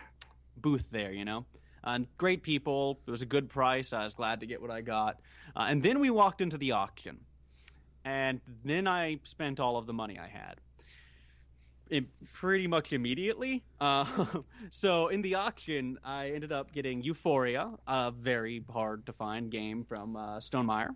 booth 0.61 0.89
there, 0.91 1.13
you 1.13 1.25
know. 1.25 1.47
And 1.83 2.07
great 2.19 2.43
people. 2.43 3.01
It 3.07 3.11
was 3.11 3.23
a 3.23 3.27
good 3.27 3.49
price. 3.49 3.93
I 3.93 4.05
was 4.05 4.15
glad 4.15 4.41
to 4.41 4.47
get 4.47 4.61
what 4.61 4.71
I 4.71 4.83
got. 4.83 5.21
Uh, 5.57 5.67
and 5.69 5.83
then 5.83 5.99
we 5.99 6.11
walked 6.11 6.41
into 6.41 6.59
the 6.59 6.73
auction 6.73 7.21
and 8.05 8.41
then 8.65 8.87
I 8.87 9.21
spent 9.25 9.61
all 9.61 9.77
of 9.77 9.87
the 9.87 9.93
money 9.93 10.19
I 10.19 10.29
had. 10.29 10.61
Pretty 12.33 12.69
much 12.69 12.93
immediately. 12.93 13.65
Uh, 13.81 14.27
so 14.71 15.09
in 15.09 15.23
the 15.23 15.35
auction, 15.35 15.99
I 16.05 16.31
ended 16.31 16.53
up 16.53 16.73
getting 16.73 17.03
Euphoria, 17.03 17.73
a 17.87 18.13
very 18.13 18.63
hard 18.71 19.07
to 19.07 19.13
find 19.13 19.51
game 19.51 19.85
from 19.85 20.17
uh, 20.17 20.39
Stonemaier, 20.39 20.91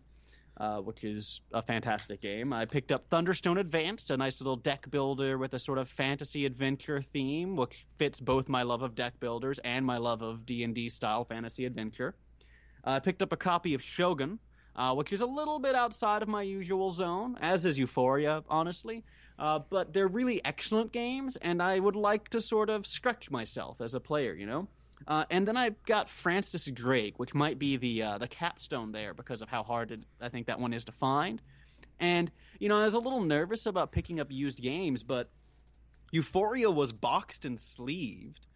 uh, 0.59 0.79
which 0.79 1.05
is 1.05 1.41
a 1.53 1.61
fantastic 1.61 2.21
game. 2.21 2.53
I 2.53 2.65
picked 2.65 2.93
up 2.93 3.09
Thunderstone 3.11 3.59
Advanced, 3.59 4.11
a 4.11 4.17
nice 4.17 4.41
little 4.41 4.57
deck 4.57 4.91
builder 4.91 5.37
with 5.39 5.55
a 5.55 5.59
sort 5.59 5.79
of 5.79 5.89
fantasy 5.89 6.47
adventure 6.47 7.03
theme, 7.03 7.57
which 7.57 7.87
fits 7.97 8.21
both 8.21 8.49
my 8.49 8.63
love 8.63 8.83
of 8.83 8.95
deck 8.95 9.19
builders 9.21 9.59
and 9.61 9.85
my 9.85 9.99
love 9.99 10.23
of 10.23 10.47
D 10.47 10.63
and 10.63 10.75
D 10.75 10.89
style 10.89 11.25
fantasy 11.25 11.65
adventure. 11.65 12.15
I 12.85 13.01
picked 13.01 13.23
up 13.23 13.33
a 13.33 13.37
copy 13.37 13.75
of 13.75 13.83
Shogun, 13.83 14.39
uh, 14.77 14.95
which 14.95 15.13
is 15.13 15.23
a 15.23 15.27
little 15.27 15.59
bit 15.59 15.75
outside 15.75 16.23
of 16.23 16.29
my 16.29 16.43
usual 16.43 16.91
zone, 16.91 17.37
as 17.41 17.67
is 17.67 17.79
Euphoria, 17.79 18.43
honestly. 18.49 19.05
Uh, 19.39 19.59
but 19.59 19.93
they're 19.93 20.07
really 20.07 20.45
excellent 20.45 20.93
games, 20.93 21.37
and 21.39 21.61
I 21.61 21.81
would 21.81 21.97
like 21.97 22.29
to 22.29 22.41
sort 22.41 22.71
of 22.71 22.87
stretch 22.87 23.31
myself 23.31 23.81
as 23.81 23.95
a 23.95 24.01
player, 24.01 24.35
you 24.35 24.47
know? 24.47 24.69
Uh, 25.07 25.25
and 25.31 25.47
then 25.47 25.57
I 25.57 25.71
got 25.87 26.09
Francis 26.09 26.67
Drake, 26.67 27.19
which 27.19 27.35
might 27.35 27.59
be 27.59 27.77
the 27.77 28.03
uh, 28.03 28.19
the 28.19 28.29
capstone 28.29 28.93
there 28.93 29.15
because 29.15 29.43
of 29.43 29.49
how 29.49 29.63
hard 29.63 29.91
it, 29.91 30.01
I 30.21 30.29
think 30.29 30.47
that 30.47 30.61
one 30.61 30.73
is 30.73 30.85
to 30.87 30.93
find. 30.93 31.43
And 32.01 32.31
you 32.59 32.69
know, 32.69 32.79
I 32.79 32.85
was 32.85 32.95
a 32.95 32.99
little 32.99 33.23
nervous 33.23 33.67
about 33.67 33.93
picking 33.93 34.21
up 34.21 34.31
used 34.31 34.63
games, 34.63 35.03
but 35.03 35.31
Euphoria 36.13 36.71
was 36.71 36.93
boxed 36.93 37.45
and 37.45 37.59
sleeved, 37.59 38.47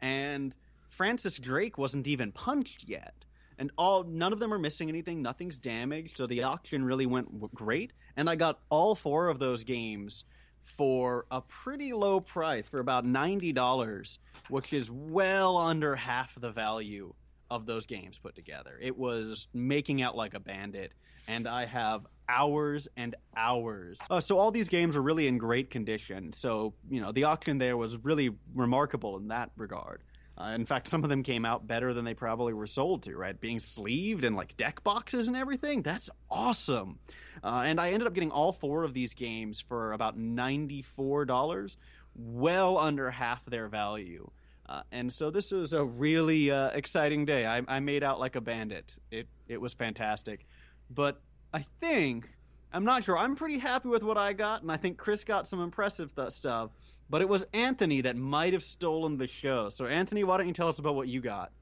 and 0.00 0.56
Francis 0.88 1.38
Drake 1.38 1.78
wasn't 1.78 2.06
even 2.06 2.32
punched 2.32 2.84
yet. 2.88 3.24
And 3.58 3.70
all 3.76 4.02
none 4.02 4.32
of 4.32 4.40
them 4.40 4.52
are 4.52 4.58
missing 4.58 4.88
anything. 4.88 5.22
Nothing's 5.22 5.58
damaged. 5.58 6.16
So 6.16 6.26
the 6.26 6.42
auction 6.42 6.84
really 6.84 7.06
went 7.06 7.54
great. 7.54 7.92
And 8.16 8.28
i 8.28 8.34
got 8.34 8.60
all 8.70 8.94
four 8.94 9.28
of 9.28 9.38
those 9.38 9.62
games 9.62 10.24
for 10.62 11.26
a 11.30 11.40
pretty 11.40 11.92
low 11.92 12.20
price 12.20 12.68
for 12.68 12.80
about 12.80 13.04
$90 13.04 14.18
which 14.48 14.72
is 14.72 14.90
well 14.90 15.56
under 15.56 15.96
half 15.96 16.38
the 16.40 16.50
value 16.50 17.14
of 17.50 17.66
those 17.66 17.86
games 17.86 18.18
put 18.18 18.34
together. 18.34 18.78
It 18.80 18.96
was 18.96 19.48
making 19.52 20.02
out 20.02 20.16
like 20.16 20.34
a 20.34 20.40
bandit 20.40 20.92
and 21.28 21.46
i 21.46 21.64
have 21.64 22.04
hours 22.28 22.88
and 22.96 23.14
hours. 23.36 23.98
Uh, 24.10 24.20
so 24.20 24.38
all 24.38 24.50
these 24.50 24.68
games 24.68 24.96
are 24.96 25.02
really 25.02 25.26
in 25.26 25.38
great 25.38 25.70
condition. 25.70 26.32
So 26.32 26.74
you 26.90 27.00
know 27.00 27.12
the 27.12 27.24
auction 27.24 27.58
there 27.58 27.76
was 27.76 27.98
really 28.04 28.30
remarkable 28.54 29.16
in 29.16 29.28
that 29.28 29.50
regard 29.56 30.02
uh, 30.42 30.54
in 30.54 30.64
fact, 30.64 30.88
some 30.88 31.04
of 31.04 31.10
them 31.10 31.22
came 31.22 31.44
out 31.44 31.66
better 31.66 31.94
than 31.94 32.04
they 32.04 32.14
probably 32.14 32.52
were 32.52 32.66
sold 32.66 33.02
to, 33.04 33.16
right? 33.16 33.38
Being 33.38 33.60
sleeved 33.60 34.24
and 34.24 34.34
like 34.34 34.56
deck 34.56 34.82
boxes 34.82 35.28
and 35.28 35.36
everything. 35.36 35.82
That's 35.82 36.10
awesome. 36.30 36.98
Uh, 37.44 37.62
and 37.64 37.80
I 37.80 37.92
ended 37.92 38.06
up 38.06 38.14
getting 38.14 38.30
all 38.30 38.52
four 38.52 38.82
of 38.82 38.92
these 38.92 39.14
games 39.14 39.60
for 39.60 39.92
about 39.92 40.18
$94, 40.18 41.76
well 42.14 42.78
under 42.78 43.10
half 43.10 43.44
their 43.46 43.68
value. 43.68 44.30
Uh, 44.68 44.82
and 44.90 45.12
so 45.12 45.30
this 45.30 45.52
was 45.52 45.72
a 45.72 45.84
really 45.84 46.50
uh, 46.50 46.70
exciting 46.70 47.24
day. 47.24 47.46
I, 47.46 47.62
I 47.68 47.80
made 47.80 48.02
out 48.02 48.18
like 48.18 48.34
a 48.34 48.40
bandit. 48.40 48.98
It, 49.10 49.28
it 49.48 49.60
was 49.60 49.74
fantastic. 49.74 50.46
But 50.90 51.20
I 51.52 51.64
think, 51.80 52.28
I'm 52.72 52.84
not 52.84 53.04
sure, 53.04 53.16
I'm 53.16 53.36
pretty 53.36 53.58
happy 53.58 53.88
with 53.88 54.02
what 54.02 54.18
I 54.18 54.32
got, 54.32 54.62
and 54.62 54.72
I 54.72 54.76
think 54.76 54.98
Chris 54.98 55.24
got 55.24 55.46
some 55.46 55.60
impressive 55.60 56.14
th- 56.14 56.30
stuff. 56.30 56.70
But 57.10 57.20
it 57.20 57.28
was 57.28 57.44
Anthony 57.52 58.00
that 58.02 58.16
might 58.16 58.52
have 58.52 58.62
stolen 58.62 59.18
the 59.18 59.26
show. 59.26 59.68
So, 59.68 59.86
Anthony, 59.86 60.24
why 60.24 60.36
don't 60.36 60.46
you 60.46 60.52
tell 60.52 60.68
us 60.68 60.78
about 60.78 60.94
what 60.94 61.08
you 61.08 61.20
got? 61.20 61.52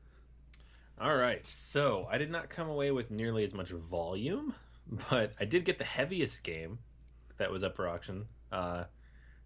All 1.01 1.17
right. 1.17 1.43
So 1.55 2.07
I 2.11 2.19
did 2.19 2.31
not 2.31 2.51
come 2.51 2.69
away 2.69 2.91
with 2.91 3.11
nearly 3.11 3.45
as 3.45 3.55
much 3.55 3.71
volume, 3.71 4.55
but 5.11 5.33
I 5.41 5.47
did 5.47 5.65
get 5.65 5.79
the 5.79 5.85
heaviest 5.85 6.43
game 6.43 6.79
that 7.39 7.51
was 7.51 7.65
up 7.65 7.75
for 7.75 7.89
auction. 7.89 8.27
Uh, 8.53 8.85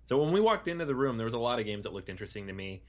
so 0.06 0.22
when 0.22 0.32
we 0.32 0.40
walked 0.40 0.68
into 0.68 0.84
the 0.84 0.94
room, 0.94 1.16
there 1.16 1.26
was 1.26 1.34
a 1.34 1.38
lot 1.38 1.60
of 1.60 1.64
games 1.64 1.84
that 1.84 1.92
looked 1.92 2.08
interesting 2.08 2.48
to 2.48 2.52
me. 2.52 2.82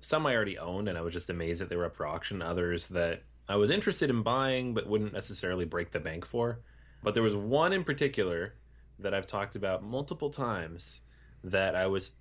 Some 0.00 0.26
I 0.26 0.34
already 0.34 0.58
owned, 0.58 0.88
and 0.88 0.96
I 0.96 1.02
was 1.02 1.12
just 1.12 1.30
amazed 1.30 1.60
that 1.60 1.68
they 1.68 1.76
were 1.76 1.84
up 1.84 1.96
for 1.96 2.06
auction. 2.06 2.42
Others 2.42 2.86
that 2.88 3.24
I 3.48 3.56
was 3.56 3.70
interested 3.70 4.08
in 4.08 4.22
buying, 4.22 4.72
but 4.72 4.86
wouldn't 4.86 5.12
necessarily 5.12 5.64
break 5.64 5.90
the 5.90 6.00
bank 6.00 6.24
for. 6.24 6.60
But 7.02 7.14
there 7.14 7.22
was 7.22 7.36
one 7.36 7.72
in 7.72 7.84
particular 7.84 8.54
that 9.00 9.14
I've 9.14 9.26
talked 9.26 9.56
about 9.56 9.82
multiple 9.82 10.30
times 10.30 11.00
that 11.44 11.74
I 11.74 11.86
was 11.88 12.12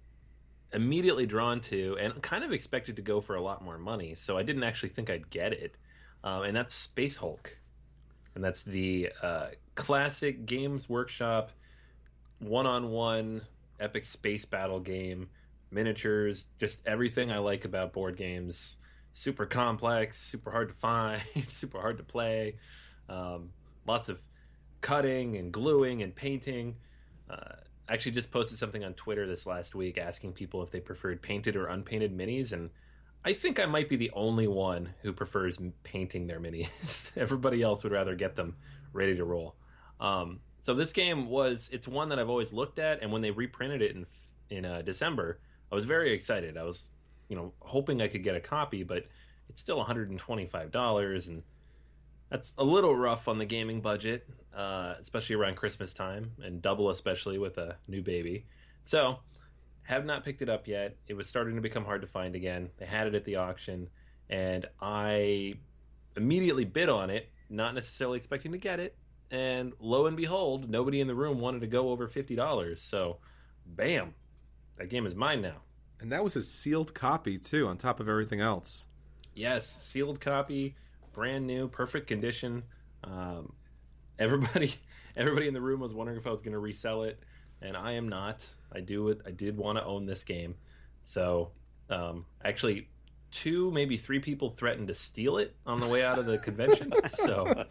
immediately 0.73 1.25
drawn 1.25 1.61
to 1.61 1.97
and 1.99 2.21
kind 2.21 2.43
of 2.43 2.51
expected 2.51 2.95
to 2.95 3.01
go 3.01 3.21
for 3.21 3.35
a 3.35 3.41
lot 3.41 3.63
more 3.63 3.77
money. 3.77 4.15
So 4.15 4.37
I 4.37 4.43
didn't 4.43 4.63
actually 4.63 4.89
think 4.89 5.09
I'd 5.09 5.29
get 5.29 5.53
it. 5.53 5.75
Um, 6.23 6.43
and 6.43 6.55
that's 6.55 6.73
Space 6.75 7.17
Hulk. 7.17 7.57
And 8.35 8.43
that's 8.43 8.63
the 8.63 9.11
uh, 9.21 9.47
classic 9.75 10.45
Games 10.45 10.87
Workshop 10.87 11.51
one 12.41 12.65
on 12.65 12.89
one 12.89 13.41
epic 13.79 14.05
space 14.05 14.45
battle 14.45 14.79
game, 14.79 15.29
miniatures, 15.69 16.47
just 16.59 16.85
everything 16.85 17.31
I 17.31 17.37
like 17.37 17.65
about 17.65 17.93
board 17.93 18.17
games. 18.17 18.75
Super 19.13 19.45
complex, 19.45 20.21
super 20.21 20.51
hard 20.51 20.69
to 20.69 20.75
find, 20.75 21.21
super 21.49 21.79
hard 21.79 21.97
to 21.97 22.03
play. 22.03 22.57
Um, 23.09 23.49
lots 23.85 24.09
of 24.09 24.19
cutting 24.79 25.37
and 25.37 25.51
gluing 25.51 26.01
and 26.01 26.15
painting. 26.15 26.77
Uh, 27.29 27.55
actually 27.93 28.13
just 28.13 28.31
posted 28.31 28.57
something 28.57 28.83
on 28.83 28.93
Twitter 28.93 29.27
this 29.27 29.45
last 29.45 29.75
week 29.75 29.97
asking 29.97 30.33
people 30.33 30.63
if 30.63 30.71
they 30.71 30.79
preferred 30.79 31.21
painted 31.21 31.55
or 31.55 31.67
unpainted 31.67 32.15
minis, 32.17 32.53
and 32.53 32.69
I 33.23 33.33
think 33.33 33.59
I 33.59 33.65
might 33.65 33.89
be 33.89 33.97
the 33.97 34.11
only 34.13 34.47
one 34.47 34.93
who 35.01 35.13
prefers 35.13 35.59
painting 35.83 36.27
their 36.27 36.39
minis. 36.39 37.11
Everybody 37.17 37.61
else 37.61 37.83
would 37.83 37.93
rather 37.93 38.15
get 38.15 38.35
them 38.35 38.55
ready 38.93 39.15
to 39.15 39.25
roll. 39.25 39.55
Um, 39.99 40.39
so 40.61 40.73
this 40.73 40.93
game 40.93 41.27
was 41.27 41.69
it's 41.71 41.87
one 41.87 42.09
that 42.09 42.19
I've 42.19 42.29
always 42.29 42.53
looked 42.53 42.79
at, 42.79 43.01
and 43.01 43.11
when 43.11 43.21
they 43.21 43.31
reprinted 43.31 43.81
it 43.81 43.95
in 43.95 44.05
in 44.49 44.65
uh, 44.65 44.81
December, 44.81 45.39
I 45.71 45.75
was 45.75 45.85
very 45.85 46.13
excited. 46.13 46.57
I 46.57 46.63
was 46.63 46.87
you 47.29 47.35
know 47.35 47.53
hoping 47.59 48.01
I 48.01 48.07
could 48.07 48.23
get 48.23 48.35
a 48.35 48.41
copy, 48.41 48.83
but 48.83 49.05
it's 49.49 49.61
still 49.61 49.77
125 49.77 50.71
dollars, 50.71 51.27
and 51.27 51.43
that's 52.31 52.53
a 52.57 52.63
little 52.63 52.95
rough 52.95 53.27
on 53.27 53.37
the 53.37 53.45
gaming 53.45 53.81
budget, 53.81 54.27
uh, 54.55 54.95
especially 54.99 55.35
around 55.35 55.57
Christmas 55.57 55.93
time, 55.93 56.31
and 56.41 56.61
double 56.61 56.89
especially 56.89 57.37
with 57.37 57.57
a 57.57 57.75
new 57.87 58.01
baby. 58.01 58.45
So 58.85 59.17
have 59.83 60.05
not 60.05 60.23
picked 60.23 60.41
it 60.41 60.49
up 60.49 60.67
yet. 60.67 60.95
It 61.07 61.15
was 61.15 61.27
starting 61.27 61.55
to 61.55 61.61
become 61.61 61.83
hard 61.83 62.01
to 62.01 62.07
find 62.07 62.33
again. 62.33 62.69
They 62.77 62.85
had 62.85 63.07
it 63.07 63.15
at 63.15 63.25
the 63.25 63.35
auction, 63.35 63.89
and 64.29 64.65
I 64.81 65.55
immediately 66.15 66.63
bid 66.63 66.87
on 66.87 67.09
it, 67.09 67.29
not 67.49 67.75
necessarily 67.75 68.17
expecting 68.17 68.53
to 68.53 68.57
get 68.57 68.79
it. 68.79 68.95
And 69.29 69.73
lo 69.79 70.07
and 70.07 70.15
behold, 70.15 70.69
nobody 70.69 71.01
in 71.01 71.07
the 71.07 71.15
room 71.15 71.39
wanted 71.39 71.61
to 71.61 71.67
go 71.67 71.89
over 71.89 72.07
fifty 72.07 72.35
dollars. 72.35 72.81
So, 72.81 73.17
bam, 73.65 74.13
that 74.77 74.89
game 74.89 75.05
is 75.05 75.15
mine 75.15 75.41
now. 75.41 75.63
And 75.99 76.13
that 76.13 76.23
was 76.23 76.35
a 76.37 76.43
sealed 76.43 76.93
copy 76.93 77.37
too, 77.37 77.67
on 77.67 77.77
top 77.77 77.99
of 77.99 78.07
everything 78.07 78.39
else. 78.39 78.87
Yes, 79.33 79.77
sealed 79.81 80.19
copy, 80.19 80.75
brand 81.13 81.47
new, 81.47 81.67
perfect 81.67 82.07
condition. 82.07 82.63
Um, 83.03 83.53
everybody, 84.19 84.73
everybody 85.15 85.47
in 85.47 85.53
the 85.53 85.61
room 85.61 85.79
was 85.79 85.93
wondering 85.93 86.17
if 86.17 86.27
I 86.27 86.31
was 86.31 86.41
going 86.41 86.53
to 86.53 86.59
resell 86.59 87.03
it, 87.03 87.19
and 87.61 87.75
I 87.77 87.93
am 87.93 88.09
not. 88.09 88.45
I 88.73 88.79
do 88.79 89.09
it. 89.09 89.21
I 89.25 89.31
did 89.31 89.57
want 89.57 89.77
to 89.77 89.83
own 89.85 90.05
this 90.05 90.23
game, 90.23 90.55
so 91.03 91.51
um, 91.89 92.25
actually, 92.43 92.87
two 93.31 93.71
maybe 93.71 93.97
three 93.97 94.19
people 94.19 94.49
threatened 94.49 94.87
to 94.89 94.93
steal 94.95 95.37
it 95.37 95.55
on 95.65 95.79
the 95.79 95.87
way 95.87 96.03
out 96.03 96.19
of 96.19 96.25
the 96.25 96.37
convention. 96.39 96.93
so, 97.09 97.65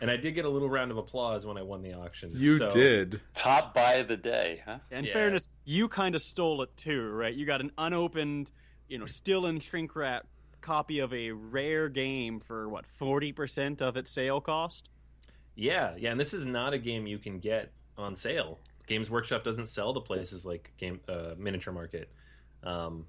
and 0.00 0.10
I 0.10 0.16
did 0.16 0.34
get 0.34 0.44
a 0.44 0.48
little 0.48 0.68
round 0.70 0.90
of 0.90 0.96
applause 0.98 1.44
when 1.44 1.56
I 1.58 1.62
won 1.62 1.82
the 1.82 1.94
auction. 1.94 2.30
You 2.34 2.58
So- 2.58 2.68
did. 2.70 3.20
Top 3.34 3.74
buy 3.74 3.94
of 3.94 4.08
the 4.08 4.16
day, 4.16 4.62
huh? 4.64 4.78
In 4.90 5.04
Yeah. 5.04 5.12
fairness, 5.12 5.48
you 5.64 5.88
kind 5.88 6.14
of 6.14 6.22
stole 6.22 6.62
it 6.62 6.76
too, 6.76 7.10
right? 7.10 7.34
You 7.34 7.44
got 7.46 7.60
an 7.60 7.72
unopened, 7.76 8.50
you 8.88 8.98
know, 8.98 9.06
still 9.06 9.46
in 9.46 9.58
shrink 9.60 9.94
wrap 9.96 10.26
copy 10.60 10.98
of 11.00 11.12
a 11.12 11.30
rare 11.32 11.88
game 11.88 12.40
for 12.40 12.68
what 12.68 12.86
forty 12.86 13.32
percent 13.32 13.80
of 13.80 13.96
its 13.96 14.10
sale 14.10 14.40
cost. 14.40 14.88
Yeah, 15.54 15.94
yeah, 15.98 16.10
and 16.10 16.20
this 16.20 16.32
is 16.32 16.44
not 16.44 16.72
a 16.72 16.78
game 16.78 17.06
you 17.06 17.18
can 17.18 17.38
get 17.38 17.72
on 17.98 18.16
sale. 18.16 18.58
Games 18.86 19.10
Workshop 19.10 19.44
doesn't 19.44 19.68
sell 19.68 19.94
to 19.94 20.00
places 20.00 20.44
like 20.44 20.72
Game 20.78 21.00
uh, 21.08 21.34
Miniature 21.36 21.72
Market. 21.72 22.08
Um, 22.62 23.06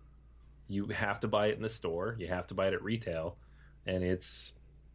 you 0.67 0.87
have 0.87 1.19
to 1.21 1.27
buy 1.27 1.47
it 1.47 1.55
in 1.55 1.61
the 1.61 1.69
store. 1.69 2.15
You 2.19 2.27
have 2.27 2.47
to 2.47 2.53
buy 2.53 2.67
it 2.67 2.73
at 2.73 2.83
retail, 2.83 3.37
and 3.85 4.03
it's 4.03 4.53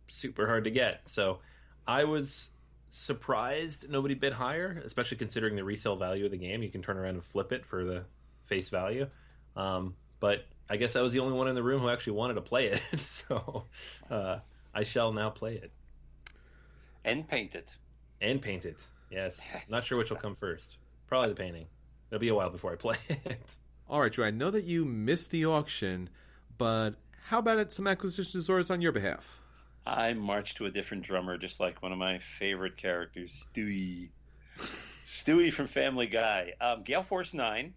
super 0.08 0.46
hard 0.46 0.64
to 0.64 0.70
get. 0.70 1.08
So, 1.08 1.38
I 1.86 2.04
was 2.04 2.50
surprised 2.88 3.88
nobody 3.88 4.14
bid 4.14 4.32
higher, 4.32 4.80
especially 4.84 5.18
considering 5.18 5.56
the 5.56 5.64
resale 5.64 5.96
value 5.96 6.24
of 6.24 6.30
the 6.30 6.38
game. 6.38 6.62
You 6.62 6.70
can 6.70 6.82
turn 6.82 6.96
around 6.96 7.14
and 7.14 7.24
flip 7.24 7.52
it 7.52 7.66
for 7.66 7.84
the 7.84 8.04
face 8.44 8.68
value. 8.68 9.08
Um, 9.56 9.96
but 10.20 10.44
I 10.68 10.76
guess 10.76 10.96
I 10.96 11.00
was 11.00 11.12
the 11.12 11.20
only 11.20 11.36
one 11.36 11.48
in 11.48 11.54
the 11.54 11.62
room 11.62 11.80
who 11.82 11.88
actually 11.88 12.14
wanted 12.14 12.34
to 12.34 12.40
play 12.40 12.66
it, 12.66 12.82
so 13.00 13.64
uh, 14.10 14.38
I 14.74 14.82
shall 14.82 15.12
now 15.12 15.30
play 15.30 15.54
it 15.54 15.70
And 17.04 17.26
paint 17.28 17.54
it. 17.54 17.68
and 18.20 18.40
paint 18.42 18.64
it. 18.64 18.82
Yes, 19.10 19.40
not 19.68 19.84
sure 19.84 19.96
which 19.98 20.10
will 20.10 20.16
come 20.16 20.34
first. 20.34 20.76
Probably 21.06 21.28
the 21.30 21.36
painting. 21.36 21.66
It'll 22.10 22.20
be 22.20 22.28
a 22.28 22.34
while 22.34 22.50
before 22.50 22.72
I 22.72 22.76
play 22.76 22.96
it. 23.08 23.56
All 23.88 24.00
right, 24.00 24.10
Drew. 24.12 24.24
I 24.24 24.30
know 24.32 24.50
that 24.50 24.64
you 24.64 24.84
missed 24.84 25.30
the 25.30 25.46
auction, 25.46 26.08
but 26.58 26.96
how 27.28 27.38
about 27.38 27.58
it, 27.58 27.70
some 27.72 27.86
acquisition 27.86 28.32
disorders 28.40 28.70
on 28.70 28.80
your 28.80 28.90
behalf? 28.92 29.40
I 29.86 30.14
marched 30.14 30.56
to 30.56 30.66
a 30.66 30.70
different 30.70 31.04
drummer, 31.04 31.38
just 31.38 31.60
like 31.60 31.80
one 31.80 31.92
of 31.92 31.98
my 31.98 32.18
favorite 32.40 32.76
characters, 32.76 33.46
Stewie. 33.54 34.08
Stewie 35.04 35.52
from 35.52 35.68
Family 35.68 36.06
Guy. 36.08 36.54
Um, 36.60 36.82
Gale 36.82 37.04
Force 37.04 37.32
9 37.32 37.74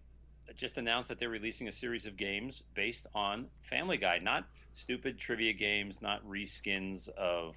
just 0.56 0.76
announced 0.76 1.08
that 1.08 1.18
they're 1.18 1.28
releasing 1.28 1.68
a 1.68 1.72
series 1.72 2.06
of 2.06 2.16
games 2.16 2.62
based 2.74 3.06
on 3.14 3.46
Family 3.62 3.96
Guy, 3.96 4.18
not 4.18 4.46
stupid 4.74 5.18
trivia 5.18 5.52
games, 5.52 6.00
not 6.00 6.26
reskins 6.26 7.08
of 7.10 7.56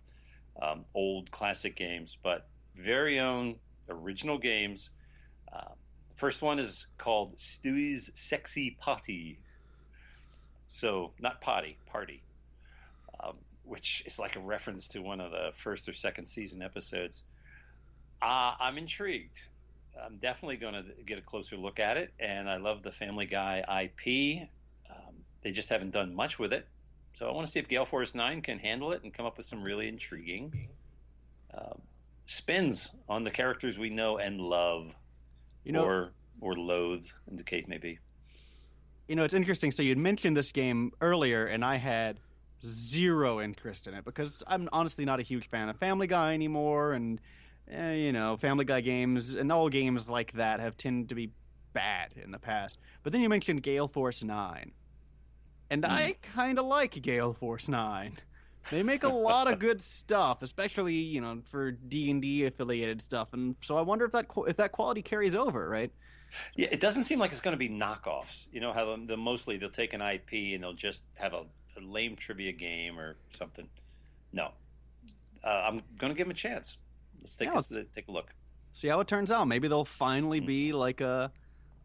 um, 0.62 0.84
old 0.94 1.32
classic 1.32 1.76
games, 1.76 2.18
but 2.22 2.48
very 2.76 3.20
own 3.20 3.56
original 3.90 4.38
games. 4.38 4.90
Uh, 5.52 5.74
first 6.16 6.42
one 6.42 6.60
is 6.60 6.88
called 6.98 7.40
Stewie's 7.40 8.12
Sexy 8.16 8.78
Potty. 8.80 9.40
So, 10.68 11.12
not 11.20 11.42
potty, 11.42 11.78
party. 11.86 12.24
Um, 13.24 13.38
which 13.64 14.04
is 14.06 14.20
like 14.20 14.36
a 14.36 14.40
reference 14.40 14.88
to 14.90 15.00
one 15.00 15.22
of 15.22 15.32
the 15.32 15.52
first 15.54 15.88
or 15.88 15.94
second 15.94 16.26
season 16.26 16.62
episodes. 16.62 17.24
Uh, 18.22 18.54
I'm 18.60 18.78
intrigued. 18.78 19.42
I'm 20.02 20.18
definitely 20.18 20.58
going 20.58 20.74
to 20.74 20.84
get 21.06 21.18
a 21.18 21.22
closer 21.22 21.56
look 21.58 21.80
at 21.80 21.98
it, 21.98 22.14
and 22.20 22.50
I 22.50 22.58
love 22.58 22.84
the 22.84 22.92
Family 22.92 23.26
Guy 23.26 23.60
IP. 23.84 24.48
Um, 24.90 25.16
they 25.44 25.52
just 25.52 25.70
haven't 25.70 25.92
done 25.92 26.14
much 26.16 26.40
with 26.40 26.54
it, 26.54 26.68
so 27.18 27.28
I 27.30 27.32
want 27.34 27.48
to 27.48 27.52
see 27.52 27.60
if 27.60 27.68
Gale 27.68 27.86
Force 27.86 28.16
Nine 28.16 28.42
can 28.42 28.60
handle 28.60 28.92
it 28.92 29.04
and 29.04 29.14
come 29.14 29.26
up 29.26 29.38
with 29.38 29.46
some 29.46 29.64
really 29.64 29.88
intriguing 29.88 30.70
um, 31.54 31.82
spins 32.26 32.90
on 33.08 33.24
the 33.24 33.32
characters 33.32 33.78
we 33.78 33.90
know 33.90 34.18
and 34.18 34.40
love, 34.40 34.92
You 35.64 35.74
know, 35.74 35.84
or 35.84 36.14
or 36.42 36.56
loathe, 36.56 37.06
in 37.30 37.38
the 37.38 37.44
case 37.44 37.66
maybe. 37.68 38.00
you 39.08 39.16
know, 39.16 39.24
it's 39.24 39.34
interesting. 39.34 39.72
So 39.72 39.84
you'd 39.84 39.98
mentioned 39.98 40.36
this 40.36 40.52
game 40.52 40.92
earlier, 41.02 41.46
and 41.46 41.64
I 41.64 41.78
had 41.78 42.20
zero 42.64 43.40
interest 43.42 43.88
in 43.88 43.94
it 43.94 44.06
because 44.06 44.42
I'm 44.48 44.68
honestly 44.74 45.06
not 45.06 45.20
a 45.20 45.24
huge 45.24 45.48
fan 45.50 45.70
of 45.70 45.78
Family 45.78 46.08
Guy 46.08 46.34
anymore, 46.34 46.94
and 46.94 47.20
eh, 47.70 47.94
you 47.94 48.12
know, 48.12 48.38
Family 48.38 48.66
Guy 48.66 48.82
games 48.82 49.34
and 49.34 49.52
all 49.52 49.70
games 49.70 50.10
like 50.10 50.34
that 50.34 50.60
have 50.60 50.78
tended 50.78 51.10
to 51.10 51.16
be 51.16 51.32
bad 51.74 52.14
in 52.22 52.32
the 52.32 52.40
past. 52.40 52.78
But 53.04 53.12
then 53.12 53.22
you 53.22 53.30
mentioned 53.30 53.64
Gale 53.64 53.88
Force 53.88 54.24
Nine, 54.24 54.72
and 55.70 55.86
I 55.86 56.16
kind 56.22 56.60
of 56.60 56.66
like 56.66 57.02
Gale 57.02 57.34
Force 57.34 57.68
Nine. 57.68 58.18
They 58.72 58.82
make 58.82 59.04
a 59.04 59.10
lot 59.10 59.52
of 59.52 59.60
good 59.60 59.82
stuff, 59.82 60.42
especially 60.42 60.96
you 60.96 61.20
know 61.20 61.42
for 61.50 61.72
D 61.72 62.10
and 62.10 62.22
D 62.22 62.46
affiliated 62.46 63.02
stuff, 63.02 63.34
and 63.34 63.56
so 63.62 63.78
I 63.78 63.82
wonder 63.82 64.06
if 64.06 64.12
that 64.14 64.28
if 64.48 64.58
that 64.58 64.72
quality 64.72 65.02
carries 65.02 65.36
over, 65.36 65.68
right? 65.68 65.92
Yeah, 66.56 66.68
it 66.72 66.80
doesn't 66.80 67.04
seem 67.04 67.20
like 67.20 67.32
it's 67.32 67.42
going 67.42 67.54
to 67.54 67.58
be 67.58 67.70
knockoffs. 67.70 68.48
You 68.52 68.62
know 68.62 68.74
how 68.74 68.98
the 69.06 69.18
mostly 69.18 69.58
they'll 69.58 69.70
take 69.70 69.94
an 69.94 70.02
IP 70.02 70.54
and 70.54 70.64
they'll 70.64 70.74
just 70.74 71.04
have 71.16 71.34
a, 71.34 71.44
a 71.78 71.82
lame 71.82 72.16
trivia 72.16 72.52
game 72.52 72.98
or 72.98 73.18
something. 73.38 73.68
No, 74.32 74.52
uh, 75.44 75.48
I'm 75.48 75.82
going 75.98 76.12
to 76.12 76.18
give 76.18 76.28
them 76.28 76.32
a 76.32 76.36
chance. 76.36 76.78
Let's 77.24 77.36
take 77.36 77.48
Yeah, 77.48 77.54
a, 77.54 77.56
let's- 77.56 77.80
take 77.96 78.08
a 78.08 78.12
look. 78.12 78.34
see 78.74 78.90
how 78.90 79.00
it 79.00 79.08
turns 79.08 79.32
out. 79.32 79.48
Maybe 79.48 79.68
they'll 79.68 79.86
finally 79.86 80.40
be 80.42 80.70
mm-hmm. 80.70 80.78
like 80.78 81.02
a 81.02 81.32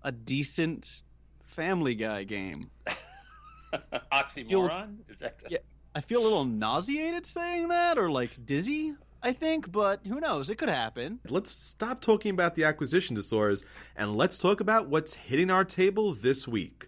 a 0.02 0.12
decent 0.12 1.02
Family 1.42 1.94
Guy 1.94 2.24
game. 2.24 2.70
Oxymoron 4.12 4.98
is 5.08 5.18
that? 5.20 5.40
Yeah. 5.48 5.58
I 5.94 6.00
feel 6.00 6.20
a 6.20 6.24
little 6.24 6.44
nauseated 6.44 7.26
saying 7.26 7.68
that, 7.68 7.98
or 7.98 8.10
like 8.10 8.30
dizzy. 8.44 8.94
I 9.22 9.32
think, 9.32 9.72
but 9.72 10.06
who 10.06 10.20
knows? 10.20 10.48
It 10.50 10.56
could 10.56 10.68
happen. 10.68 11.18
Let's 11.28 11.50
stop 11.50 12.00
talking 12.00 12.30
about 12.30 12.54
the 12.54 12.62
acquisition 12.64 13.16
disorders 13.16 13.64
and 13.96 14.16
let's 14.16 14.38
talk 14.38 14.60
about 14.60 14.88
what's 14.88 15.14
hitting 15.14 15.50
our 15.50 15.64
table 15.64 16.14
this 16.14 16.46
week. 16.46 16.86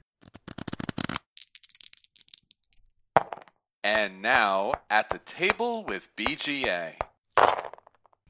And 3.82 4.22
now, 4.22 4.74
at 4.90 5.08
the 5.08 5.18
table 5.18 5.84
with 5.84 6.14
BGA. 6.14 6.92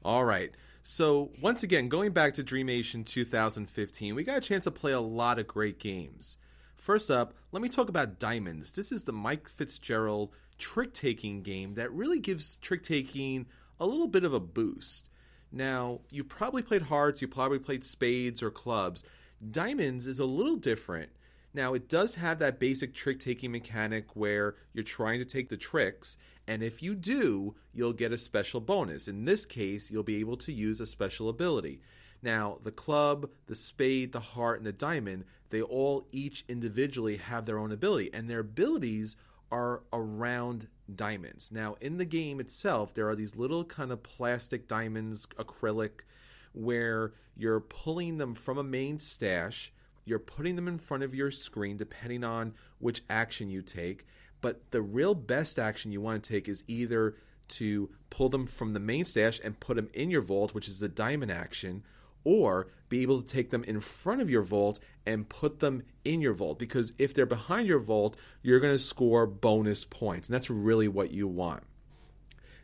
All 0.03 0.25
right. 0.25 0.51
So, 0.81 1.29
once 1.39 1.61
again, 1.61 1.87
going 1.87 2.11
back 2.11 2.33
to 2.33 2.43
Dreamation 2.43 3.03
2015, 3.03 4.15
we 4.15 4.23
got 4.23 4.37
a 4.37 4.41
chance 4.41 4.63
to 4.63 4.71
play 4.71 4.91
a 4.93 4.99
lot 4.99 5.37
of 5.37 5.47
great 5.47 5.77
games. 5.77 6.37
First 6.75 7.11
up, 7.11 7.35
let 7.51 7.61
me 7.61 7.69
talk 7.69 7.87
about 7.87 8.17
Diamonds. 8.17 8.71
This 8.71 8.91
is 8.91 9.03
the 9.03 9.11
Mike 9.11 9.47
Fitzgerald 9.47 10.31
trick 10.57 10.93
taking 10.93 11.43
game 11.43 11.75
that 11.75 11.91
really 11.91 12.17
gives 12.17 12.57
trick 12.57 12.81
taking 12.81 13.45
a 13.79 13.85
little 13.85 14.07
bit 14.07 14.23
of 14.23 14.33
a 14.33 14.39
boost. 14.39 15.07
Now, 15.51 15.99
you've 16.09 16.29
probably 16.29 16.63
played 16.63 16.83
hearts, 16.83 17.21
you've 17.21 17.29
probably 17.29 17.59
played 17.59 17.83
spades 17.83 18.41
or 18.41 18.49
clubs. 18.49 19.03
Diamonds 19.51 20.07
is 20.07 20.17
a 20.17 20.25
little 20.25 20.55
different. 20.55 21.11
Now, 21.53 21.75
it 21.75 21.89
does 21.89 22.15
have 22.15 22.39
that 22.39 22.59
basic 22.59 22.95
trick 22.95 23.19
taking 23.19 23.51
mechanic 23.51 24.15
where 24.15 24.55
you're 24.73 24.83
trying 24.83 25.19
to 25.19 25.25
take 25.25 25.49
the 25.49 25.57
tricks, 25.57 26.17
and 26.51 26.61
if 26.61 26.83
you 26.83 26.95
do, 26.95 27.55
you'll 27.73 27.93
get 27.93 28.11
a 28.11 28.17
special 28.17 28.59
bonus. 28.59 29.07
In 29.07 29.23
this 29.23 29.45
case, 29.45 29.89
you'll 29.89 30.03
be 30.03 30.17
able 30.17 30.35
to 30.35 30.51
use 30.51 30.81
a 30.81 30.85
special 30.85 31.29
ability. 31.29 31.79
Now, 32.21 32.57
the 32.61 32.73
club, 32.73 33.29
the 33.47 33.55
spade, 33.55 34.11
the 34.11 34.19
heart, 34.19 34.57
and 34.57 34.65
the 34.65 34.73
diamond, 34.73 35.23
they 35.49 35.61
all 35.61 36.09
each 36.11 36.43
individually 36.49 37.15
have 37.15 37.45
their 37.45 37.57
own 37.57 37.71
ability, 37.71 38.13
and 38.13 38.29
their 38.29 38.39
abilities 38.39 39.15
are 39.49 39.83
around 39.93 40.67
diamonds. 40.93 41.53
Now, 41.53 41.77
in 41.79 41.95
the 41.95 42.03
game 42.03 42.41
itself, 42.41 42.93
there 42.93 43.07
are 43.07 43.15
these 43.15 43.37
little 43.37 43.63
kind 43.63 43.93
of 43.93 44.03
plastic 44.03 44.67
diamonds, 44.67 45.25
acrylic, 45.37 46.01
where 46.51 47.13
you're 47.37 47.61
pulling 47.61 48.17
them 48.17 48.35
from 48.35 48.57
a 48.57 48.63
main 48.63 48.99
stash 48.99 49.71
you're 50.05 50.19
putting 50.19 50.55
them 50.55 50.67
in 50.67 50.79
front 50.79 51.03
of 51.03 51.13
your 51.15 51.31
screen 51.31 51.77
depending 51.77 52.23
on 52.23 52.53
which 52.79 53.03
action 53.09 53.49
you 53.49 53.61
take. 53.61 54.05
But 54.41 54.71
the 54.71 54.81
real 54.81 55.15
best 55.15 55.59
action 55.59 55.91
you 55.91 56.01
want 56.01 56.23
to 56.23 56.33
take 56.33 56.49
is 56.49 56.63
either 56.67 57.15
to 57.49 57.89
pull 58.09 58.29
them 58.29 58.47
from 58.47 58.73
the 58.73 58.79
main 58.79 59.05
stash 59.05 59.39
and 59.43 59.59
put 59.59 59.75
them 59.75 59.89
in 59.93 60.09
your 60.09 60.21
vault, 60.21 60.53
which 60.53 60.67
is 60.67 60.79
the 60.79 60.89
diamond 60.89 61.31
action, 61.31 61.83
or 62.23 62.67
be 62.89 63.01
able 63.01 63.21
to 63.21 63.27
take 63.27 63.49
them 63.49 63.63
in 63.63 63.79
front 63.79 64.21
of 64.21 64.29
your 64.29 64.41
vault 64.41 64.79
and 65.05 65.29
put 65.29 65.59
them 65.59 65.83
in 66.03 66.21
your 66.21 66.33
vault. 66.33 66.59
Because 66.59 66.93
if 66.97 67.13
they're 67.13 67.25
behind 67.25 67.67
your 67.67 67.79
vault, 67.79 68.17
you're 68.41 68.59
going 68.59 68.73
to 68.73 68.79
score 68.79 69.25
bonus 69.25 69.85
points. 69.85 70.27
And 70.27 70.35
that's 70.35 70.49
really 70.49 70.87
what 70.87 71.11
you 71.11 71.27
want. 71.27 71.63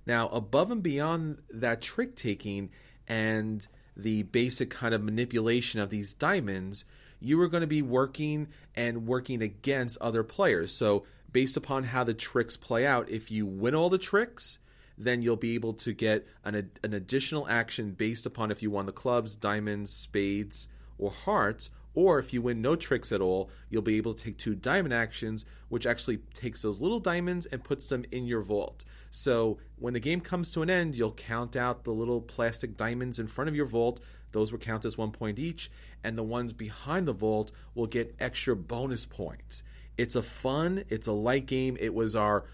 Now, 0.05 0.29
above 0.29 0.71
and 0.71 0.81
beyond 0.81 1.41
that 1.49 1.81
trick 1.81 2.15
taking 2.15 2.69
and 3.07 3.67
the 3.95 4.23
basic 4.23 4.69
kind 4.69 4.93
of 4.93 5.03
manipulation 5.03 5.81
of 5.81 5.89
these 5.89 6.13
diamonds, 6.13 6.85
you 7.19 7.41
are 7.41 7.47
going 7.47 7.61
to 7.61 7.67
be 7.67 7.81
working 7.81 8.47
and 8.75 9.07
working 9.07 9.41
against 9.41 9.97
other 9.99 10.23
players. 10.23 10.71
So, 10.71 11.03
based 11.31 11.57
upon 11.57 11.85
how 11.85 12.03
the 12.03 12.13
tricks 12.13 12.57
play 12.57 12.85
out, 12.85 13.09
if 13.09 13.31
you 13.31 13.45
win 13.45 13.75
all 13.75 13.89
the 13.89 13.97
tricks, 13.97 14.59
then 14.97 15.21
you'll 15.21 15.35
be 15.35 15.55
able 15.55 15.73
to 15.73 15.93
get 15.93 16.25
an, 16.43 16.71
an 16.83 16.93
additional 16.93 17.47
action 17.47 17.91
based 17.91 18.25
upon 18.25 18.51
if 18.51 18.63
you 18.63 18.71
won 18.71 18.85
the 18.85 18.91
clubs, 18.91 19.35
diamonds, 19.35 19.91
spades, 19.91 20.67
or 20.97 21.11
hearts. 21.11 21.69
Or 21.93 22.19
if 22.19 22.31
you 22.31 22.43
win 22.43 22.61
no 22.61 22.75
tricks 22.75 23.11
at 23.11 23.21
all, 23.21 23.49
you'll 23.69 23.81
be 23.81 23.97
able 23.97 24.13
to 24.13 24.23
take 24.23 24.37
two 24.37 24.53
diamond 24.53 24.93
actions, 24.93 25.45
which 25.69 25.87
actually 25.87 26.17
takes 26.33 26.61
those 26.61 26.79
little 26.79 26.99
diamonds 26.99 27.47
and 27.47 27.63
puts 27.63 27.89
them 27.89 28.05
in 28.11 28.27
your 28.27 28.41
vault. 28.41 28.85
So 29.09 29.57
when 29.77 29.93
the 29.93 29.99
game 29.99 30.21
comes 30.21 30.51
to 30.51 30.61
an 30.61 30.69
end, 30.69 30.95
you'll 30.95 31.11
count 31.11 31.55
out 31.55 31.83
the 31.83 31.91
little 31.91 32.21
plastic 32.21 32.77
diamonds 32.77 33.17
in 33.17 33.25
front 33.25 33.49
of 33.49 33.55
your 33.55 33.65
vault 33.65 33.99
those 34.31 34.51
will 34.51 34.59
count 34.59 34.85
as 34.85 34.97
one 34.97 35.11
point 35.11 35.39
each, 35.39 35.71
and 36.03 36.17
the 36.17 36.23
ones 36.23 36.53
behind 36.53 37.07
the 37.07 37.13
vault 37.13 37.51
will 37.73 37.87
get 37.87 38.15
extra 38.19 38.55
bonus 38.55 39.05
points. 39.05 39.63
It's 39.97 40.15
a 40.15 40.21
fun, 40.21 40.83
it's 40.89 41.07
a 41.07 41.11
light 41.11 41.45
game. 41.45 41.77
It 41.79 41.93
was 41.93 42.15
our 42.15 42.45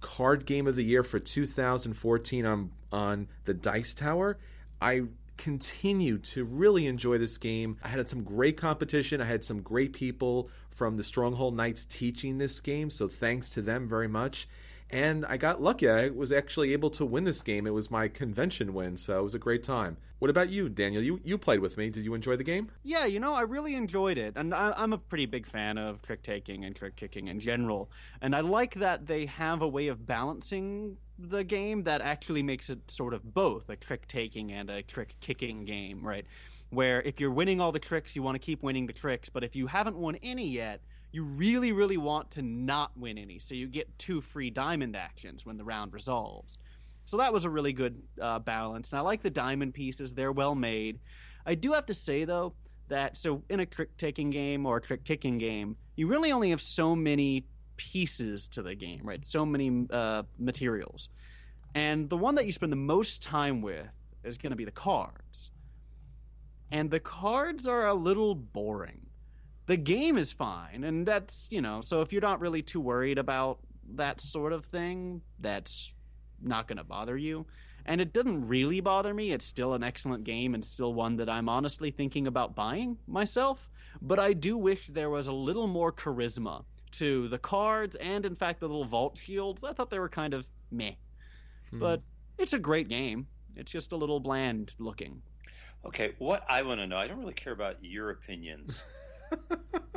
card 0.00 0.46
game 0.46 0.66
of 0.66 0.76
the 0.76 0.84
year 0.84 1.02
for 1.02 1.18
2014 1.18 2.46
on 2.46 2.70
on 2.90 3.28
the 3.44 3.54
Dice 3.54 3.94
Tower. 3.94 4.38
I 4.80 5.02
continue 5.36 6.18
to 6.18 6.44
really 6.44 6.86
enjoy 6.86 7.18
this 7.18 7.38
game. 7.38 7.76
I 7.82 7.88
had 7.88 8.08
some 8.08 8.24
great 8.24 8.56
competition. 8.56 9.20
I 9.20 9.24
had 9.24 9.44
some 9.44 9.62
great 9.62 9.92
people 9.92 10.50
from 10.70 10.96
the 10.96 11.04
Stronghold 11.04 11.54
Knights 11.54 11.84
teaching 11.84 12.38
this 12.38 12.60
game, 12.60 12.90
so 12.90 13.08
thanks 13.08 13.50
to 13.50 13.62
them 13.62 13.88
very 13.88 14.08
much 14.08 14.48
and 14.90 15.26
I 15.26 15.36
got 15.36 15.60
lucky. 15.60 15.88
I 15.88 16.08
was 16.08 16.32
actually 16.32 16.72
able 16.72 16.90
to 16.90 17.04
win 17.04 17.24
this 17.24 17.42
game. 17.42 17.66
It 17.66 17.74
was 17.74 17.90
my 17.90 18.08
convention 18.08 18.72
win, 18.72 18.96
so 18.96 19.20
it 19.20 19.22
was 19.22 19.34
a 19.34 19.38
great 19.38 19.62
time. 19.62 19.98
What 20.18 20.30
about 20.30 20.48
you, 20.48 20.68
Daniel? 20.68 21.02
You 21.02 21.20
you 21.24 21.38
played 21.38 21.60
with 21.60 21.76
me. 21.76 21.90
Did 21.90 22.04
you 22.04 22.14
enjoy 22.14 22.36
the 22.36 22.44
game? 22.44 22.70
Yeah, 22.82 23.04
you 23.04 23.20
know, 23.20 23.34
I 23.34 23.42
really 23.42 23.74
enjoyed 23.74 24.18
it, 24.18 24.34
and 24.36 24.54
I, 24.54 24.72
am 24.76 24.92
a 24.92 24.98
pretty 24.98 25.26
big 25.26 25.46
fan 25.46 25.78
of 25.78 26.02
trick 26.02 26.22
taking 26.22 26.64
and 26.64 26.74
trick 26.74 26.96
kicking 26.96 27.28
in 27.28 27.38
general. 27.38 27.90
And 28.20 28.34
I 28.34 28.40
like 28.40 28.74
that 28.76 29.06
they 29.06 29.26
have 29.26 29.62
a 29.62 29.68
way 29.68 29.88
of 29.88 30.06
balancing 30.06 30.96
the 31.18 31.44
game 31.44 31.84
that 31.84 32.00
actually 32.00 32.42
makes 32.42 32.70
it 32.70 32.90
sort 32.90 33.12
of 33.12 33.34
both 33.34 33.68
a 33.68 33.76
trick 33.76 34.08
taking 34.08 34.52
and 34.52 34.70
a 34.70 34.82
trick 34.82 35.14
kicking 35.20 35.64
game, 35.64 36.02
right? 36.02 36.24
Where 36.70 37.02
if 37.02 37.20
you're 37.20 37.30
winning 37.30 37.60
all 37.60 37.72
the 37.72 37.78
tricks, 37.78 38.16
you 38.16 38.22
want 38.22 38.34
to 38.36 38.40
keep 38.40 38.62
winning 38.62 38.86
the 38.86 38.92
tricks, 38.92 39.28
but 39.28 39.44
if 39.44 39.54
you 39.54 39.66
haven't 39.66 39.96
won 39.96 40.16
any 40.22 40.48
yet 40.48 40.80
you 41.10 41.24
really, 41.24 41.72
really 41.72 41.96
want 41.96 42.30
to 42.32 42.42
not 42.42 42.96
win 42.96 43.18
any, 43.18 43.38
so 43.38 43.54
you 43.54 43.66
get 43.66 43.98
two 43.98 44.20
free 44.20 44.50
diamond 44.50 44.94
actions 44.96 45.46
when 45.46 45.56
the 45.56 45.64
round 45.64 45.92
resolves. 45.92 46.58
So 47.04 47.16
that 47.16 47.32
was 47.32 47.44
a 47.44 47.50
really 47.50 47.72
good 47.72 48.02
uh, 48.20 48.38
balance. 48.38 48.92
And 48.92 48.98
I 48.98 49.02
like 49.02 49.22
the 49.22 49.30
diamond 49.30 49.72
pieces, 49.72 50.12
they're 50.12 50.32
well 50.32 50.54
made. 50.54 50.98
I 51.46 51.54
do 51.54 51.72
have 51.72 51.86
to 51.86 51.94
say, 51.94 52.24
though, 52.24 52.52
that 52.88 53.16
so 53.16 53.42
in 53.48 53.60
a 53.60 53.66
trick 53.66 53.96
taking 53.96 54.30
game 54.30 54.66
or 54.66 54.76
a 54.76 54.80
trick 54.80 55.04
kicking 55.04 55.38
game, 55.38 55.76
you 55.96 56.06
really 56.06 56.32
only 56.32 56.50
have 56.50 56.60
so 56.60 56.94
many 56.94 57.46
pieces 57.76 58.48
to 58.48 58.62
the 58.62 58.74
game, 58.74 59.00
right? 59.04 59.24
So 59.24 59.46
many 59.46 59.86
uh, 59.90 60.24
materials. 60.38 61.08
And 61.74 62.10
the 62.10 62.16
one 62.16 62.34
that 62.34 62.46
you 62.46 62.52
spend 62.52 62.72
the 62.72 62.76
most 62.76 63.22
time 63.22 63.62
with 63.62 63.86
is 64.24 64.36
going 64.36 64.50
to 64.50 64.56
be 64.56 64.64
the 64.64 64.70
cards. 64.70 65.50
And 66.70 66.90
the 66.90 67.00
cards 67.00 67.66
are 67.66 67.86
a 67.86 67.94
little 67.94 68.34
boring 68.34 69.07
the 69.68 69.76
game 69.76 70.18
is 70.18 70.32
fine 70.32 70.82
and 70.82 71.06
that's 71.06 71.46
you 71.50 71.60
know 71.60 71.80
so 71.80 72.00
if 72.00 72.12
you're 72.12 72.20
not 72.20 72.40
really 72.40 72.62
too 72.62 72.80
worried 72.80 73.18
about 73.18 73.60
that 73.94 74.20
sort 74.20 74.52
of 74.52 74.64
thing 74.66 75.22
that's 75.38 75.94
not 76.40 76.68
going 76.68 76.78
to 76.78 76.84
bother 76.84 77.16
you. 77.16 77.46
And 77.84 78.00
it 78.00 78.12
doesn't 78.12 78.46
really 78.46 78.80
bother 78.80 79.14
me. 79.14 79.32
It's 79.32 79.44
still 79.44 79.72
an 79.72 79.82
excellent 79.82 80.24
game 80.24 80.54
and 80.54 80.64
still 80.64 80.92
one 80.92 81.16
that 81.16 81.28
i'm 81.28 81.48
honestly 81.48 81.90
thinking 81.90 82.26
about 82.26 82.54
buying 82.54 82.98
myself. 83.06 83.70
But 84.02 84.18
i 84.18 84.32
do 84.32 84.56
wish 84.56 84.88
there 84.88 85.10
was 85.10 85.26
a 85.26 85.32
little 85.32 85.66
more 85.66 85.92
charisma 85.92 86.64
to 86.90 87.28
the 87.28 87.38
cards 87.38 87.96
and 87.96 88.24
in 88.24 88.34
fact 88.34 88.60
the 88.60 88.66
little 88.66 88.84
vault 88.84 89.18
shields. 89.18 89.64
I 89.64 89.72
thought 89.72 89.90
they 89.90 89.98
were 89.98 90.08
kind 90.08 90.34
of 90.34 90.48
meh. 90.70 90.92
Hmm. 91.70 91.80
but 91.80 92.02
it's 92.38 92.52
a 92.52 92.58
great 92.58 92.88
game. 92.88 93.26
It's 93.56 93.70
just 93.70 93.92
a 93.92 93.96
little 93.96 94.20
bland 94.20 94.74
looking. 94.78 95.22
Okay 95.84 96.12
what 96.18 96.44
i 96.48 96.62
want 96.62 96.80
to 96.80 96.86
know 96.86 96.96
i 96.96 97.06
don't 97.06 97.18
really 97.18 97.32
care 97.32 97.52
about 97.52 97.76
your 97.82 98.10
opinions 98.10 98.82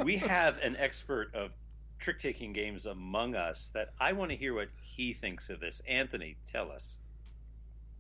we 0.04 0.18
have 0.18 0.58
an 0.60 0.76
expert 0.78 1.34
of 1.36 1.52
trick 2.00 2.20
taking 2.20 2.52
games 2.54 2.86
among 2.86 3.36
us 3.36 3.70
that 3.74 3.94
I 4.00 4.14
want 4.14 4.32
to 4.32 4.38
hear 4.38 4.54
what 4.54 4.70
he 4.82 5.14
thinks 5.14 5.50
of 5.50 5.60
this. 5.60 5.82
Anthony, 5.88 6.38
tell 6.52 6.72
us. 6.72 7.00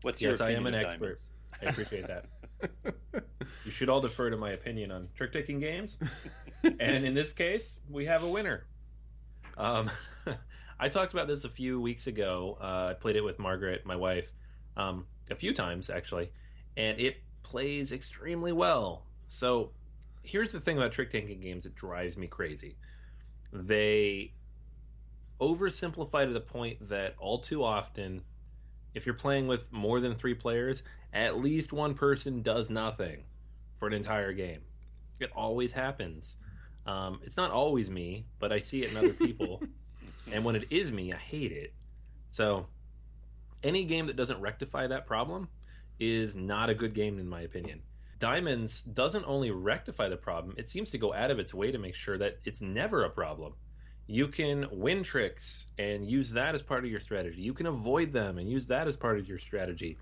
What's 0.01 0.21
yes, 0.21 0.39
your 0.39 0.47
I 0.47 0.53
am 0.53 0.65
an 0.65 0.73
expert. 0.73 1.19
I 1.61 1.69
appreciate 1.69 2.07
that. 2.07 2.25
you 3.65 3.71
should 3.71 3.89
all 3.89 4.01
defer 4.01 4.29
to 4.29 4.37
my 4.37 4.51
opinion 4.51 4.91
on 4.91 5.09
trick 5.15 5.31
taking 5.31 5.59
games. 5.59 5.97
and 6.63 7.05
in 7.05 7.13
this 7.13 7.33
case, 7.33 7.79
we 7.89 8.05
have 8.05 8.23
a 8.23 8.27
winner. 8.27 8.65
Um, 9.57 9.91
I 10.79 10.89
talked 10.89 11.13
about 11.13 11.27
this 11.27 11.45
a 11.45 11.49
few 11.49 11.79
weeks 11.79 12.07
ago. 12.07 12.57
Uh, 12.59 12.87
I 12.89 12.93
played 12.93 13.15
it 13.15 13.21
with 13.21 13.37
Margaret, 13.37 13.85
my 13.85 13.95
wife, 13.95 14.31
um, 14.75 15.05
a 15.29 15.35
few 15.35 15.53
times 15.53 15.91
actually, 15.91 16.31
and 16.75 16.99
it 16.99 17.17
plays 17.43 17.91
extremely 17.91 18.51
well. 18.51 19.05
So 19.27 19.71
here's 20.23 20.51
the 20.51 20.59
thing 20.59 20.77
about 20.77 20.91
trick 20.91 21.11
taking 21.11 21.39
games 21.39 21.63
that 21.63 21.75
drives 21.75 22.17
me 22.17 22.27
crazy. 22.27 22.77
They 23.51 24.33
oversimplify 25.39 26.25
to 26.25 26.33
the 26.33 26.39
point 26.39 26.89
that 26.89 27.15
all 27.17 27.39
too 27.39 27.63
often, 27.63 28.21
if 28.93 29.05
you're 29.05 29.15
playing 29.15 29.47
with 29.47 29.71
more 29.71 29.99
than 29.99 30.15
three 30.15 30.35
players, 30.35 30.83
at 31.13 31.39
least 31.39 31.73
one 31.73 31.93
person 31.95 32.41
does 32.41 32.69
nothing 32.69 33.23
for 33.75 33.87
an 33.87 33.93
entire 33.93 34.33
game. 34.33 34.61
It 35.19 35.31
always 35.35 35.71
happens. 35.71 36.35
Um, 36.85 37.19
it's 37.23 37.37
not 37.37 37.51
always 37.51 37.89
me, 37.89 38.25
but 38.39 38.51
I 38.51 38.59
see 38.59 38.83
it 38.83 38.91
in 38.91 38.97
other 38.97 39.13
people. 39.13 39.61
and 40.31 40.45
when 40.45 40.55
it 40.55 40.67
is 40.69 40.91
me, 40.91 41.11
I 41.11 41.17
hate 41.17 41.51
it. 41.51 41.73
So, 42.29 42.67
any 43.63 43.85
game 43.85 44.07
that 44.07 44.15
doesn't 44.15 44.41
rectify 44.41 44.87
that 44.87 45.05
problem 45.05 45.49
is 45.99 46.35
not 46.35 46.69
a 46.69 46.73
good 46.73 46.93
game, 46.93 47.19
in 47.19 47.27
my 47.27 47.41
opinion. 47.41 47.81
Diamonds 48.21 48.81
doesn't 48.83 49.25
only 49.25 49.49
rectify 49.49 50.07
the 50.07 50.15
problem, 50.15 50.53
it 50.59 50.69
seems 50.69 50.91
to 50.91 50.99
go 50.99 51.11
out 51.11 51.31
of 51.31 51.39
its 51.39 51.55
way 51.55 51.71
to 51.71 51.79
make 51.79 51.95
sure 51.95 52.19
that 52.19 52.37
it's 52.45 52.61
never 52.61 53.03
a 53.03 53.09
problem. 53.09 53.55
You 54.05 54.27
can 54.27 54.67
win 54.71 55.01
tricks 55.01 55.65
and 55.79 56.07
use 56.07 56.29
that 56.33 56.53
as 56.53 56.61
part 56.61 56.85
of 56.85 56.91
your 56.91 56.99
strategy. 56.99 57.41
You 57.41 57.55
can 57.55 57.65
avoid 57.65 58.13
them 58.13 58.37
and 58.37 58.47
use 58.47 58.67
that 58.67 58.87
as 58.87 58.95
part 58.95 59.17
of 59.17 59.27
your 59.27 59.39
strategy. 59.39 59.97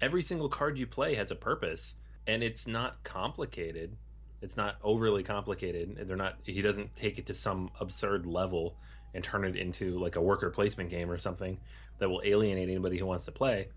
every 0.00 0.22
single 0.22 0.48
card 0.48 0.78
you 0.78 0.86
play 0.86 1.16
has 1.16 1.30
a 1.30 1.34
purpose, 1.34 1.96
and 2.26 2.42
it's 2.42 2.66
not 2.66 3.04
complicated. 3.04 3.94
It's 4.40 4.56
not 4.56 4.76
overly 4.82 5.22
complicated, 5.22 5.98
they're 6.08 6.16
not. 6.16 6.38
He 6.44 6.62
doesn't 6.62 6.96
take 6.96 7.18
it 7.18 7.26
to 7.26 7.34
some 7.34 7.70
absurd 7.78 8.24
level 8.24 8.78
and 9.12 9.22
turn 9.22 9.44
it 9.44 9.56
into 9.56 9.98
like 9.98 10.16
a 10.16 10.22
worker 10.22 10.48
placement 10.48 10.88
game 10.88 11.10
or 11.10 11.18
something 11.18 11.58
that 11.98 12.08
will 12.08 12.22
alienate 12.24 12.70
anybody 12.70 12.96
who 12.96 13.04
wants 13.04 13.26
to 13.26 13.32
play. 13.32 13.68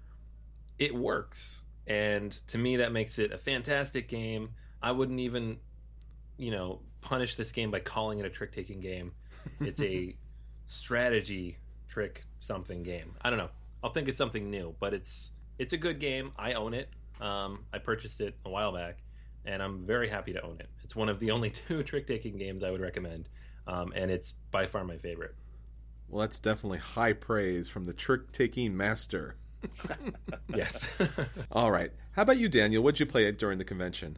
It 0.79 0.95
works, 0.95 1.62
and 1.87 2.31
to 2.47 2.57
me, 2.57 2.77
that 2.77 2.91
makes 2.91 3.19
it 3.19 3.31
a 3.31 3.37
fantastic 3.37 4.07
game. 4.07 4.51
I 4.81 4.91
wouldn't 4.91 5.19
even, 5.19 5.57
you 6.37 6.51
know, 6.51 6.79
punish 7.01 7.35
this 7.35 7.51
game 7.51 7.71
by 7.71 7.79
calling 7.79 8.19
it 8.19 8.25
a 8.25 8.29
trick 8.29 8.53
taking 8.53 8.79
game. 8.79 9.11
It's 9.59 9.81
a 9.81 10.15
strategy 10.65 11.57
trick 11.89 12.25
something 12.39 12.83
game. 12.83 13.13
I 13.21 13.29
don't 13.29 13.39
know. 13.39 13.49
I'll 13.83 13.91
think 13.91 14.07
of 14.07 14.15
something 14.15 14.49
new, 14.49 14.75
but 14.79 14.93
it's 14.93 15.31
it's 15.59 15.73
a 15.73 15.77
good 15.77 15.99
game. 15.99 16.31
I 16.37 16.53
own 16.53 16.73
it. 16.73 16.89
Um, 17.21 17.65
I 17.73 17.77
purchased 17.77 18.21
it 18.21 18.35
a 18.45 18.49
while 18.49 18.71
back, 18.71 18.97
and 19.45 19.61
I'm 19.61 19.85
very 19.85 20.09
happy 20.09 20.33
to 20.33 20.41
own 20.41 20.57
it. 20.59 20.69
It's 20.83 20.95
one 20.95 21.09
of 21.09 21.19
the 21.19 21.31
only 21.35 21.49
two 21.49 21.83
trick 21.83 22.07
taking 22.07 22.37
games 22.37 22.63
I 22.63 22.71
would 22.71 22.81
recommend, 22.81 23.29
um, 23.67 23.93
and 23.95 24.09
it's 24.09 24.33
by 24.51 24.67
far 24.67 24.83
my 24.83 24.97
favorite. 24.97 25.35
Well, 26.07 26.21
that's 26.21 26.39
definitely 26.39 26.79
high 26.79 27.13
praise 27.13 27.69
from 27.69 27.85
the 27.85 27.93
trick 27.93 28.31
taking 28.31 28.77
master. 28.77 29.35
Yes. 30.55 30.87
All 31.51 31.71
right. 31.71 31.91
How 32.11 32.21
about 32.23 32.37
you, 32.37 32.49
Daniel? 32.49 32.83
What'd 32.83 32.99
you 32.99 33.05
play 33.05 33.29
during 33.31 33.57
the 33.57 33.63
convention? 33.63 34.17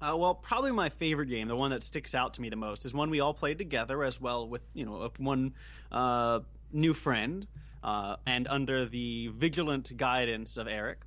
Uh, 0.00 0.16
well, 0.16 0.34
probably 0.34 0.72
my 0.72 0.88
favorite 0.88 1.26
game, 1.26 1.46
the 1.48 1.56
one 1.56 1.70
that 1.72 1.82
sticks 1.82 2.14
out 2.14 2.34
to 2.34 2.40
me 2.40 2.48
the 2.48 2.56
most, 2.56 2.86
is 2.86 2.94
one 2.94 3.10
we 3.10 3.20
all 3.20 3.34
played 3.34 3.58
together 3.58 4.02
as 4.02 4.18
well 4.18 4.48
with 4.48 4.62
you 4.72 4.86
know 4.86 5.10
one 5.18 5.52
uh, 5.92 6.40
new 6.72 6.94
friend, 6.94 7.46
uh, 7.84 8.16
and 8.26 8.48
under 8.48 8.86
the 8.86 9.28
vigilant 9.28 9.94
guidance 9.98 10.56
of 10.56 10.66
Eric, 10.66 11.02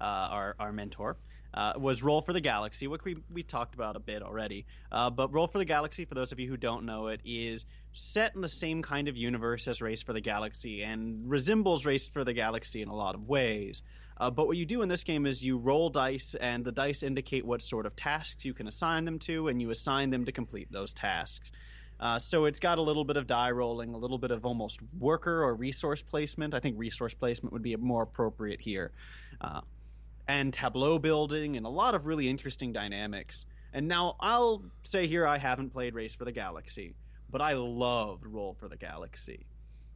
uh, 0.00 0.04
our 0.04 0.56
our 0.58 0.72
mentor. 0.72 1.18
Uh, 1.52 1.72
was 1.76 2.02
Roll 2.02 2.22
for 2.22 2.32
the 2.32 2.40
Galaxy, 2.40 2.86
which 2.86 3.04
we, 3.04 3.16
we 3.32 3.42
talked 3.42 3.74
about 3.74 3.96
a 3.96 4.00
bit 4.00 4.22
already. 4.22 4.66
Uh, 4.92 5.10
but 5.10 5.32
Roll 5.32 5.48
for 5.48 5.58
the 5.58 5.64
Galaxy, 5.64 6.04
for 6.04 6.14
those 6.14 6.30
of 6.30 6.38
you 6.38 6.48
who 6.48 6.56
don't 6.56 6.86
know 6.86 7.08
it, 7.08 7.20
is 7.24 7.66
set 7.92 8.34
in 8.34 8.40
the 8.40 8.48
same 8.48 8.82
kind 8.82 9.08
of 9.08 9.16
universe 9.16 9.66
as 9.66 9.82
Race 9.82 10.02
for 10.02 10.12
the 10.12 10.20
Galaxy 10.20 10.82
and 10.82 11.28
resembles 11.28 11.84
Race 11.84 12.06
for 12.06 12.22
the 12.22 12.32
Galaxy 12.32 12.82
in 12.82 12.88
a 12.88 12.94
lot 12.94 13.14
of 13.14 13.28
ways. 13.28 13.82
Uh, 14.20 14.30
but 14.30 14.46
what 14.46 14.56
you 14.58 14.66
do 14.66 14.82
in 14.82 14.88
this 14.88 15.02
game 15.02 15.26
is 15.26 15.42
you 15.42 15.56
roll 15.56 15.88
dice, 15.88 16.36
and 16.38 16.62
the 16.64 16.72
dice 16.72 17.02
indicate 17.02 17.44
what 17.44 17.62
sort 17.62 17.86
of 17.86 17.96
tasks 17.96 18.44
you 18.44 18.52
can 18.52 18.68
assign 18.68 19.06
them 19.06 19.18
to, 19.18 19.48
and 19.48 19.62
you 19.62 19.70
assign 19.70 20.10
them 20.10 20.26
to 20.26 20.32
complete 20.32 20.70
those 20.70 20.92
tasks. 20.92 21.50
Uh, 21.98 22.18
so 22.18 22.44
it's 22.44 22.60
got 22.60 22.78
a 22.78 22.82
little 22.82 23.04
bit 23.04 23.16
of 23.16 23.26
die 23.26 23.50
rolling, 23.50 23.94
a 23.94 23.98
little 23.98 24.18
bit 24.18 24.30
of 24.30 24.44
almost 24.44 24.80
worker 24.98 25.42
or 25.42 25.54
resource 25.54 26.02
placement. 26.02 26.54
I 26.54 26.60
think 26.60 26.78
resource 26.78 27.14
placement 27.14 27.52
would 27.52 27.62
be 27.62 27.74
more 27.76 28.02
appropriate 28.02 28.60
here. 28.60 28.92
Uh, 29.40 29.60
and 30.28 30.52
tableau 30.52 30.98
building, 30.98 31.56
and 31.56 31.66
a 31.66 31.70
lot 31.70 31.94
of 31.94 32.06
really 32.06 32.28
interesting 32.28 32.72
dynamics. 32.72 33.44
And 33.72 33.88
now 33.88 34.16
I'll 34.20 34.62
say 34.82 35.06
here 35.06 35.26
I 35.26 35.38
haven't 35.38 35.70
played 35.70 35.94
Race 35.94 36.14
for 36.14 36.24
the 36.24 36.32
Galaxy, 36.32 36.94
but 37.30 37.40
I 37.40 37.54
loved 37.54 38.26
Roll 38.26 38.54
for 38.54 38.68
the 38.68 38.76
Galaxy. 38.76 39.46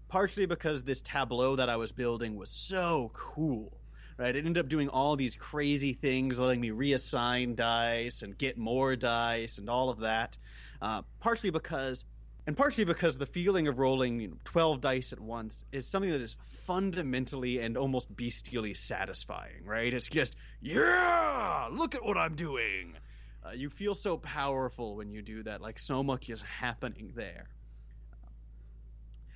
Partially 0.08 0.46
because 0.46 0.82
this 0.82 1.00
tableau 1.00 1.56
that 1.56 1.68
I 1.68 1.76
was 1.76 1.92
building 1.92 2.36
was 2.36 2.50
so 2.50 3.10
cool 3.14 3.80
right? 4.18 4.34
It 4.34 4.46
ended 4.46 4.58
up 4.58 4.68
doing 4.68 4.88
all 4.88 5.16
these 5.16 5.36
crazy 5.36 5.92
things, 5.92 6.38
letting 6.38 6.60
me 6.60 6.70
reassign 6.70 7.56
dice 7.56 8.22
and 8.22 8.36
get 8.36 8.56
more 8.56 8.96
dice 8.96 9.58
and 9.58 9.68
all 9.68 9.90
of 9.90 10.00
that. 10.00 10.38
Uh, 10.80 11.02
partially 11.20 11.50
because, 11.50 12.04
and 12.46 12.56
partially 12.56 12.84
because 12.84 13.18
the 13.18 13.26
feeling 13.26 13.68
of 13.68 13.78
rolling 13.78 14.20
you 14.20 14.28
know, 14.28 14.36
12 14.44 14.80
dice 14.80 15.12
at 15.12 15.20
once 15.20 15.64
is 15.72 15.86
something 15.86 16.10
that 16.10 16.20
is 16.20 16.36
fundamentally 16.48 17.58
and 17.58 17.76
almost 17.76 18.14
bestially 18.14 18.76
satisfying, 18.76 19.64
right? 19.64 19.92
It's 19.92 20.08
just, 20.08 20.34
yeah, 20.60 21.68
look 21.70 21.94
at 21.94 22.04
what 22.04 22.16
I'm 22.16 22.34
doing. 22.34 22.96
Uh, 23.44 23.50
you 23.52 23.68
feel 23.68 23.94
so 23.94 24.16
powerful 24.18 24.96
when 24.96 25.10
you 25.10 25.22
do 25.22 25.42
that, 25.42 25.60
like 25.60 25.78
so 25.78 26.02
much 26.02 26.28
is 26.30 26.42
happening 26.42 27.12
there. 27.14 27.48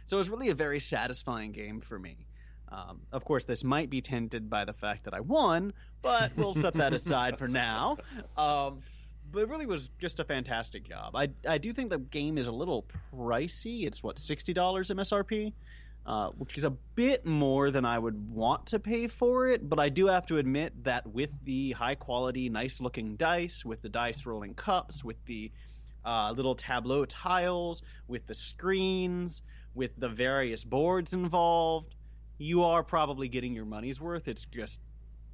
So 0.06 0.18
it's 0.18 0.28
really 0.28 0.48
a 0.48 0.54
very 0.54 0.80
satisfying 0.80 1.52
game 1.52 1.80
for 1.80 1.98
me. 1.98 2.26
Um, 2.70 3.00
of 3.12 3.24
course, 3.24 3.44
this 3.44 3.64
might 3.64 3.90
be 3.90 4.00
tainted 4.00 4.50
by 4.50 4.64
the 4.64 4.72
fact 4.72 5.04
that 5.04 5.14
I 5.14 5.20
won, 5.20 5.72
but 6.02 6.32
we'll 6.36 6.54
set 6.54 6.74
that 6.74 6.92
aside 6.92 7.38
for 7.38 7.46
now. 7.46 7.96
Um, 8.36 8.80
but 9.30 9.40
it 9.40 9.48
really 9.48 9.66
was 9.66 9.90
just 9.98 10.20
a 10.20 10.24
fantastic 10.24 10.88
job. 10.88 11.16
I, 11.16 11.28
I 11.46 11.58
do 11.58 11.72
think 11.72 11.90
the 11.90 11.98
game 11.98 12.38
is 12.38 12.46
a 12.46 12.52
little 12.52 12.86
pricey. 13.14 13.86
It's 13.86 14.02
what 14.02 14.18
sixty 14.18 14.52
dollars 14.52 14.90
MSRP, 14.90 15.52
uh, 16.06 16.28
which 16.30 16.56
is 16.56 16.64
a 16.64 16.70
bit 16.70 17.26
more 17.26 17.70
than 17.70 17.84
I 17.84 17.98
would 17.98 18.30
want 18.30 18.66
to 18.66 18.78
pay 18.78 19.08
for 19.08 19.48
it. 19.48 19.68
But 19.68 19.78
I 19.78 19.88
do 19.88 20.06
have 20.06 20.26
to 20.26 20.38
admit 20.38 20.84
that 20.84 21.06
with 21.06 21.34
the 21.44 21.72
high 21.72 21.94
quality, 21.94 22.48
nice 22.48 22.80
looking 22.80 23.16
dice, 23.16 23.64
with 23.64 23.82
the 23.82 23.88
dice 23.88 24.26
rolling 24.26 24.54
cups, 24.54 25.04
with 25.04 25.22
the 25.26 25.50
uh, 26.04 26.32
little 26.36 26.54
tableau 26.54 27.04
tiles, 27.04 27.82
with 28.06 28.26
the 28.26 28.34
screens, 28.34 29.42
with 29.74 29.92
the 29.98 30.08
various 30.08 30.64
boards 30.64 31.12
involved 31.12 31.94
you 32.38 32.62
are 32.62 32.82
probably 32.82 33.28
getting 33.28 33.52
your 33.52 33.64
money's 33.64 34.00
worth. 34.00 34.28
It's 34.28 34.46
just 34.46 34.80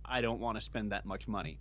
I 0.04 0.20
don't 0.20 0.40
want 0.40 0.56
to 0.56 0.60
spend 0.60 0.92
that 0.92 1.06
much 1.06 1.28
money, 1.28 1.58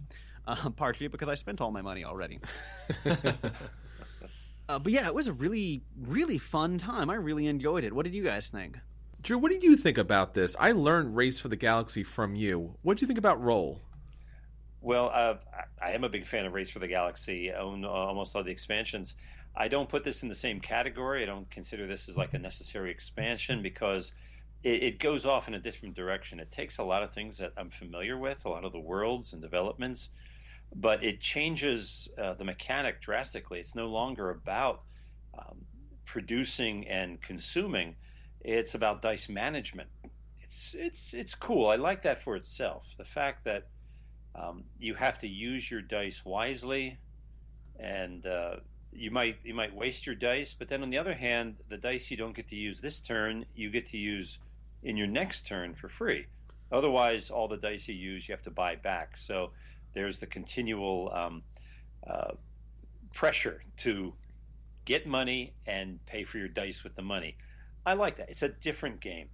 uh, 0.47 0.69
partially 0.75 1.07
because 1.07 1.29
I 1.29 1.35
spent 1.35 1.61
all 1.61 1.71
my 1.71 1.81
money 1.81 2.03
already. 2.03 2.39
uh, 3.05 4.79
but 4.79 4.91
yeah, 4.91 5.07
it 5.07 5.13
was 5.15 5.27
a 5.27 5.33
really 5.33 5.83
really 5.99 6.37
fun 6.37 6.77
time. 6.77 7.09
I 7.09 7.15
really 7.15 7.47
enjoyed 7.47 7.83
it. 7.83 7.93
What 7.93 8.03
did 8.03 8.13
you 8.13 8.23
guys 8.23 8.49
think? 8.49 8.79
Drew, 9.21 9.37
what 9.37 9.51
did 9.51 9.63
you 9.63 9.77
think 9.77 9.97
about 9.97 10.33
this? 10.33 10.53
I 10.59 10.73
learned 10.73 11.15
Race 11.15 11.39
for 11.39 11.47
the 11.47 11.55
Galaxy 11.55 12.03
from 12.03 12.35
you. 12.35 12.75
What 12.81 12.97
did 12.97 13.03
you 13.03 13.07
think 13.07 13.19
about 13.19 13.41
Roll? 13.41 13.81
Well, 14.81 15.11
uh, 15.13 15.35
I 15.81 15.91
am 15.91 16.03
a 16.03 16.09
big 16.09 16.27
fan 16.27 16.45
of 16.45 16.51
Race 16.51 16.69
for 16.69 16.79
the 16.79 16.89
Galaxy. 16.89 17.49
I 17.49 17.55
own 17.55 17.85
uh, 17.85 17.87
almost 17.87 18.35
all 18.35 18.43
the 18.43 18.51
expansions. 18.51 19.15
I 19.55 19.69
don't 19.69 19.87
put 19.87 20.03
this 20.03 20.23
in 20.23 20.29
the 20.29 20.35
same 20.35 20.59
category. 20.59 21.23
I 21.23 21.25
don't 21.25 21.49
consider 21.49 21.87
this 21.87 22.09
as 22.09 22.17
like 22.17 22.33
a 22.33 22.39
necessary 22.39 22.91
expansion 22.91 23.61
because 23.61 24.13
it, 24.63 24.83
it, 24.83 24.99
goes 24.99 25.25
off 25.25 25.47
in 25.47 25.53
a 25.53 25.59
different 25.59 25.95
direction. 25.95 26.39
It 26.39 26.51
takes 26.51 26.79
a 26.79 26.83
lot 26.83 27.01
of 27.01 27.13
things 27.13 27.37
that 27.37 27.53
I'm 27.55 27.69
familiar 27.69 28.17
with, 28.17 28.43
a 28.43 28.49
lot 28.49 28.65
of 28.65 28.73
the 28.73 28.79
worlds 28.79 29.31
and 29.31 29.41
developments, 29.41 30.09
but 30.75 31.03
it 31.03 31.21
changes 31.21 32.09
uh, 32.17 32.33
the 32.33 32.43
mechanic 32.43 33.01
drastically. 33.01 33.59
It's 33.59 33.75
no 33.75 33.87
longer 33.87 34.29
about 34.29 34.81
um, 35.37 35.65
producing 36.05 36.87
and 36.87 37.21
consuming; 37.21 37.95
it's 38.41 38.75
about 38.75 39.01
dice 39.01 39.29
management. 39.29 39.89
It's 40.41 40.75
it's 40.77 41.13
it's 41.13 41.35
cool. 41.35 41.67
I 41.69 41.75
like 41.75 42.01
that 42.03 42.23
for 42.23 42.35
itself. 42.35 42.85
The 42.97 43.05
fact 43.05 43.45
that 43.45 43.67
um, 44.35 44.63
you 44.79 44.95
have 44.95 45.19
to 45.19 45.27
use 45.27 45.69
your 45.69 45.81
dice 45.81 46.23
wisely, 46.25 46.97
and 47.79 48.25
uh, 48.25 48.55
you 48.91 49.11
might 49.11 49.37
you 49.43 49.53
might 49.53 49.75
waste 49.75 50.05
your 50.05 50.15
dice, 50.15 50.55
but 50.57 50.69
then 50.69 50.81
on 50.81 50.89
the 50.89 50.97
other 50.97 51.13
hand, 51.13 51.57
the 51.69 51.77
dice 51.77 52.09
you 52.09 52.17
don't 52.17 52.35
get 52.35 52.49
to 52.49 52.55
use 52.55 52.81
this 52.81 52.99
turn, 52.99 53.45
you 53.55 53.69
get 53.69 53.87
to 53.91 53.97
use 53.97 54.39
in 54.81 54.97
your 54.97 55.07
next 55.07 55.47
turn 55.47 55.75
for 55.75 55.87
free. 55.87 56.25
Otherwise, 56.71 57.29
all 57.29 57.47
the 57.47 57.57
dice 57.57 57.87
you 57.87 57.93
use, 57.93 58.27
you 58.27 58.33
have 58.33 58.43
to 58.43 58.51
buy 58.51 58.75
back. 58.75 59.17
So 59.17 59.51
there's 59.93 60.19
the 60.19 60.27
continual 60.27 61.11
um, 61.13 61.43
uh, 62.07 62.31
pressure 63.13 63.63
to 63.77 64.13
get 64.85 65.07
money 65.07 65.53
and 65.65 66.03
pay 66.05 66.23
for 66.23 66.37
your 66.37 66.47
dice 66.47 66.83
with 66.83 66.95
the 66.95 67.01
money. 67.01 67.37
I 67.85 67.93
like 67.93 68.17
that. 68.17 68.29
It's 68.29 68.43
a 68.43 68.49
different 68.49 68.99
game. 68.99 69.29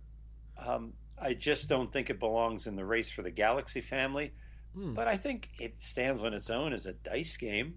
Um, 0.57 0.93
I 1.21 1.33
just 1.33 1.69
don't 1.69 1.91
think 1.91 2.09
it 2.09 2.19
belongs 2.19 2.67
in 2.67 2.75
the 2.75 2.85
race 2.85 3.09
for 3.09 3.21
the 3.21 3.31
Galaxy 3.31 3.81
family, 3.81 4.33
hmm. 4.73 4.93
but 4.93 5.07
I 5.07 5.17
think 5.17 5.49
it 5.59 5.81
stands 5.81 6.23
on 6.23 6.33
its 6.33 6.49
own 6.49 6.73
as 6.73 6.85
a 6.85 6.93
dice 6.93 7.37
game. 7.37 7.75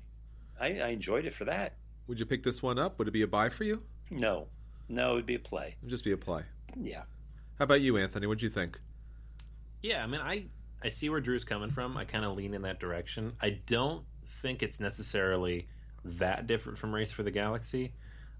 I, 0.60 0.80
I, 0.80 0.88
enjoyed 0.88 1.24
it 1.24 1.34
for 1.34 1.44
that. 1.46 1.76
Would 2.06 2.20
you 2.20 2.26
pick 2.26 2.42
this 2.42 2.62
one 2.62 2.78
up? 2.78 2.98
Would 2.98 3.08
it 3.08 3.12
be 3.12 3.22
a 3.22 3.26
buy 3.26 3.48
for 3.48 3.64
you? 3.64 3.82
No, 4.10 4.48
no, 4.88 5.14
it'd 5.14 5.26
be 5.26 5.34
a 5.34 5.40
play. 5.40 5.76
It'd 5.80 5.90
just 5.90 6.04
be 6.04 6.12
a 6.12 6.16
play. 6.16 6.42
Yeah. 6.78 7.02
How 7.58 7.64
about 7.64 7.80
you, 7.80 7.96
Anthony? 7.96 8.26
What'd 8.26 8.42
you 8.42 8.50
think? 8.50 8.78
Yeah, 9.82 10.04
I 10.04 10.06
mean, 10.06 10.20
I 10.20 10.46
I 10.84 10.88
see 10.88 11.08
where 11.08 11.20
Drew's 11.20 11.44
coming 11.44 11.70
from. 11.70 11.96
I 11.96 12.04
kind 12.04 12.24
of 12.24 12.36
lean 12.36 12.54
in 12.54 12.62
that 12.62 12.80
direction. 12.80 13.32
I 13.40 13.60
don't 13.66 14.04
think 14.42 14.62
it's 14.62 14.80
necessarily 14.80 15.68
that 16.04 16.46
different 16.46 16.78
from 16.78 16.94
Race 16.94 17.12
for 17.12 17.22
the 17.22 17.30
Galaxy. 17.30 17.94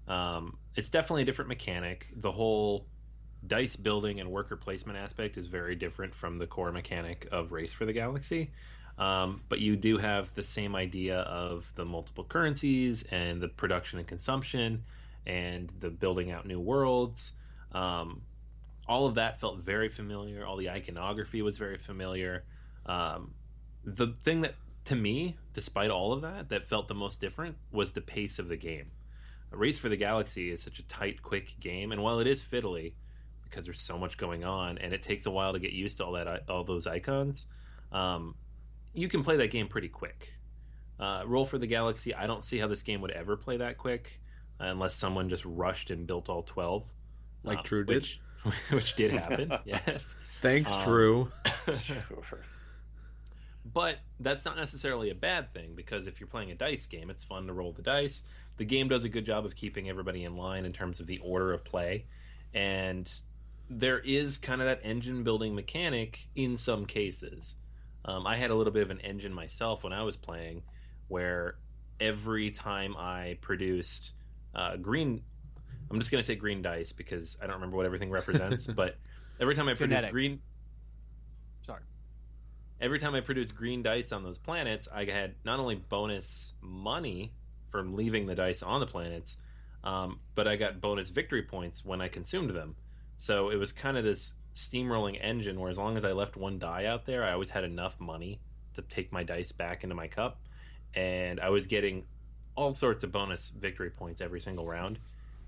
Um, 0.07 0.57
it's 0.75 0.89
definitely 0.89 1.21
a 1.21 1.25
different 1.25 1.49
mechanic. 1.49 2.07
The 2.15 2.31
whole 2.31 2.87
dice 3.45 3.75
building 3.75 4.19
and 4.19 4.31
worker 4.31 4.55
placement 4.55 4.97
aspect 4.97 5.37
is 5.37 5.47
very 5.47 5.75
different 5.75 6.15
from 6.15 6.37
the 6.37 6.47
core 6.47 6.71
mechanic 6.71 7.27
of 7.31 7.51
Race 7.51 7.73
for 7.73 7.85
the 7.85 7.93
Galaxy. 7.93 8.51
Um, 8.97 9.41
but 9.49 9.59
you 9.59 9.75
do 9.75 9.97
have 9.97 10.33
the 10.35 10.43
same 10.43 10.75
idea 10.75 11.19
of 11.19 11.71
the 11.75 11.85
multiple 11.85 12.23
currencies 12.23 13.03
and 13.03 13.41
the 13.41 13.47
production 13.47 13.99
and 13.99 14.07
consumption 14.07 14.83
and 15.25 15.71
the 15.79 15.89
building 15.89 16.31
out 16.31 16.45
new 16.45 16.59
worlds. 16.59 17.31
Um, 17.71 18.21
all 18.87 19.05
of 19.05 19.15
that 19.15 19.39
felt 19.39 19.59
very 19.59 19.89
familiar. 19.89 20.45
All 20.45 20.57
the 20.57 20.69
iconography 20.69 21.41
was 21.41 21.57
very 21.57 21.77
familiar. 21.77 22.43
Um, 22.85 23.33
the 23.83 24.07
thing 24.07 24.41
that, 24.41 24.55
to 24.85 24.95
me, 24.95 25.37
despite 25.53 25.89
all 25.89 26.11
of 26.11 26.21
that, 26.21 26.49
that 26.49 26.65
felt 26.65 26.87
the 26.87 26.93
most 26.93 27.19
different 27.19 27.57
was 27.71 27.93
the 27.93 28.01
pace 28.01 28.39
of 28.39 28.47
the 28.47 28.57
game. 28.57 28.91
A 29.51 29.57
Race 29.57 29.77
for 29.77 29.89
the 29.89 29.97
Galaxy 29.97 30.51
is 30.51 30.61
such 30.61 30.79
a 30.79 30.83
tight, 30.83 31.21
quick 31.21 31.59
game, 31.59 31.91
and 31.91 32.01
while 32.01 32.19
it 32.19 32.27
is 32.27 32.41
fiddly 32.41 32.93
because 33.43 33.65
there's 33.65 33.81
so 33.81 33.99
much 33.99 34.17
going 34.17 34.43
on 34.43 34.79
and 34.79 34.93
it 34.93 35.03
takes 35.03 35.27
a 35.27 35.31
while 35.31 35.53
to 35.53 35.59
get 35.59 35.71
used 35.71 35.97
to 35.97 36.05
all 36.05 36.13
that, 36.13 36.49
all 36.49 36.63
those 36.63 36.87
icons, 36.87 37.45
um, 37.91 38.35
you 38.93 39.07
can 39.07 39.23
play 39.23 39.37
that 39.37 39.51
game 39.51 39.67
pretty 39.67 39.89
quick. 39.89 40.33
Uh, 40.99 41.23
Roll 41.25 41.45
for 41.45 41.57
the 41.57 41.67
Galaxy, 41.67 42.13
I 42.15 42.25
don't 42.25 42.43
see 42.43 42.57
how 42.57 42.67
this 42.67 42.81
game 42.81 43.01
would 43.01 43.11
ever 43.11 43.37
play 43.37 43.57
that 43.57 43.77
quick 43.77 44.19
unless 44.59 44.95
someone 44.95 45.29
just 45.29 45.45
rushed 45.45 45.91
and 45.91 46.07
built 46.07 46.29
all 46.29 46.43
12. 46.43 46.91
Like 47.43 47.59
uh, 47.59 47.61
Drew 47.63 47.83
did. 47.83 47.95
Which, 47.95 48.21
which 48.71 48.95
did 48.95 49.11
happen, 49.11 49.51
yes. 49.65 50.15
Thanks, 50.41 50.73
Um, 50.75 50.83
Drew. 50.83 51.27
Sure. 51.85 52.39
But 53.65 53.99
that's 54.19 54.43
not 54.43 54.57
necessarily 54.57 55.09
a 55.09 55.15
bad 55.15 55.53
thing 55.53 55.73
because 55.75 56.05
if 56.05 56.19
you're 56.19 56.27
playing 56.27 56.51
a 56.51 56.55
dice 56.55 56.85
game, 56.85 57.09
it's 57.09 57.23
fun 57.23 57.47
to 57.47 57.53
roll 57.53 57.71
the 57.71 57.81
dice. 57.81 58.21
The 58.57 58.65
game 58.65 58.89
does 58.89 59.05
a 59.05 59.09
good 59.09 59.25
job 59.25 59.45
of 59.45 59.55
keeping 59.55 59.89
everybody 59.89 60.25
in 60.25 60.35
line 60.35 60.65
in 60.65 60.73
terms 60.73 60.99
of 60.99 61.07
the 61.07 61.19
order 61.19 61.53
of 61.53 61.63
play. 61.63 62.05
And 62.53 63.09
there 63.69 63.99
is 63.99 64.37
kind 64.37 64.61
of 64.61 64.67
that 64.67 64.81
engine 64.83 65.23
building 65.23 65.55
mechanic 65.55 66.27
in 66.35 66.57
some 66.57 66.85
cases. 66.85 67.55
Um, 68.05 68.27
I 68.27 68.35
had 68.35 68.51
a 68.51 68.55
little 68.55 68.73
bit 68.73 68.83
of 68.83 68.91
an 68.91 68.99
engine 68.99 69.33
myself 69.33 69.83
when 69.83 69.93
I 69.93 70.03
was 70.03 70.17
playing 70.17 70.63
where 71.07 71.55
every 72.01 72.51
time 72.51 72.95
I 72.97 73.37
produced 73.41 74.11
uh, 74.53 74.75
green, 74.75 75.23
I'm 75.93 75.99
just 75.99 76.11
going 76.11 76.21
to 76.21 76.27
say 76.27 76.35
green 76.35 76.61
dice 76.61 76.91
because 76.91 77.37
I 77.41 77.45
don't 77.45 77.55
remember 77.55 77.77
what 77.77 77.85
everything 77.85 78.09
represents, 78.09 78.65
but 78.81 78.97
every 79.39 79.55
time 79.55 79.67
I 79.67 79.75
produced 79.75 79.89
Kinetic. 79.97 80.11
green, 80.11 80.39
Sorry. 81.61 81.81
every 82.81 82.99
time 82.99 83.13
I 83.13 83.21
produced 83.21 83.55
green 83.55 83.83
dice 83.83 84.11
on 84.11 84.23
those 84.23 84.37
planets, 84.37 84.87
I 84.93 85.05
had 85.05 85.35
not 85.45 85.59
only 85.59 85.75
bonus 85.75 86.53
money 86.61 87.31
from 87.69 87.95
leaving 87.95 88.25
the 88.25 88.35
dice 88.35 88.63
on 88.63 88.79
the 88.79 88.87
planets, 88.87 89.37
um, 89.83 90.19
but 90.35 90.47
I 90.47 90.55
got 90.55 90.81
bonus 90.81 91.09
victory 91.09 91.43
points 91.43 91.85
when 91.85 92.01
I 92.01 92.07
consumed 92.07 92.51
them. 92.51 92.75
So 93.17 93.49
it 93.49 93.57
was 93.57 93.71
kind 93.71 93.97
of 93.97 94.03
this 94.03 94.33
steamrolling 94.55 95.17
engine 95.21 95.59
where 95.59 95.69
as 95.69 95.77
long 95.77 95.97
as 95.97 96.05
I 96.05 96.11
left 96.11 96.35
one 96.35 96.59
die 96.59 96.85
out 96.85 97.05
there, 97.05 97.23
I 97.23 97.33
always 97.33 97.49
had 97.49 97.63
enough 97.63 97.99
money 97.99 98.39
to 98.75 98.81
take 98.81 99.11
my 99.11 99.23
dice 99.23 99.51
back 99.51 99.83
into 99.83 99.95
my 99.95 100.07
cup. 100.07 100.39
And 100.95 101.39
I 101.39 101.49
was 101.49 101.67
getting 101.67 102.05
all 102.55 102.73
sorts 102.73 103.03
of 103.03 103.11
bonus 103.11 103.49
victory 103.49 103.89
points 103.89 104.21
every 104.21 104.39
single 104.39 104.65
round. 104.67 104.99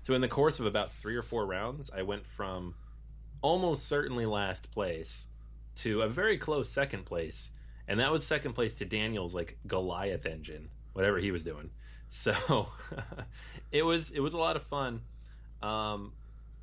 So 0.06 0.14
in 0.14 0.20
the 0.20 0.28
course 0.28 0.60
of 0.60 0.66
about 0.66 0.92
three 0.92 1.16
or 1.16 1.22
four 1.22 1.44
rounds, 1.44 1.90
I 1.92 2.02
went 2.02 2.28
from 2.28 2.76
almost 3.42 3.88
certainly 3.88 4.24
last 4.24 4.70
place 4.70 5.26
to 5.78 6.02
a 6.02 6.08
very 6.08 6.38
close 6.38 6.70
second 6.70 7.06
place, 7.06 7.50
and 7.88 7.98
that 7.98 8.12
was 8.12 8.24
second 8.24 8.52
place 8.52 8.76
to 8.76 8.84
Daniel's 8.84 9.34
like 9.34 9.58
Goliath 9.66 10.24
engine, 10.24 10.68
whatever 10.92 11.18
he 11.18 11.32
was 11.32 11.42
doing. 11.42 11.70
So 12.08 12.68
it 13.72 13.82
was 13.82 14.12
it 14.12 14.20
was 14.20 14.32
a 14.32 14.38
lot 14.38 14.54
of 14.54 14.62
fun, 14.62 15.00
um, 15.60 16.12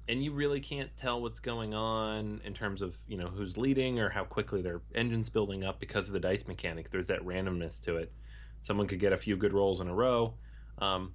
and 0.08 0.24
you 0.24 0.32
really 0.32 0.62
can't 0.62 0.96
tell 0.96 1.22
what's 1.22 1.40
going 1.40 1.74
on 1.74 2.40
in 2.46 2.54
terms 2.54 2.82
of 2.82 2.96
you 3.10 3.18
know 3.18 3.28
who's 3.28 3.58
leading 3.58 4.00
or 4.00 4.08
how 4.10 4.24
quickly 4.24 4.62
their 4.62 4.80
engine's 4.96 5.30
building 5.30 5.66
up 5.66 5.82
because 5.82 6.08
of 6.08 6.14
the 6.14 6.22
dice 6.22 6.48
mechanic. 6.48 6.92
There's 6.92 7.08
that 7.08 7.20
randomness 7.26 7.82
to 7.82 7.98
it. 7.98 8.14
Someone 8.62 8.88
could 8.88 9.02
get 9.02 9.12
a 9.12 9.18
few 9.18 9.36
good 9.36 9.52
rolls 9.52 9.82
in 9.82 9.90
a 9.90 9.94
row. 9.94 10.36
Um, 10.78 11.12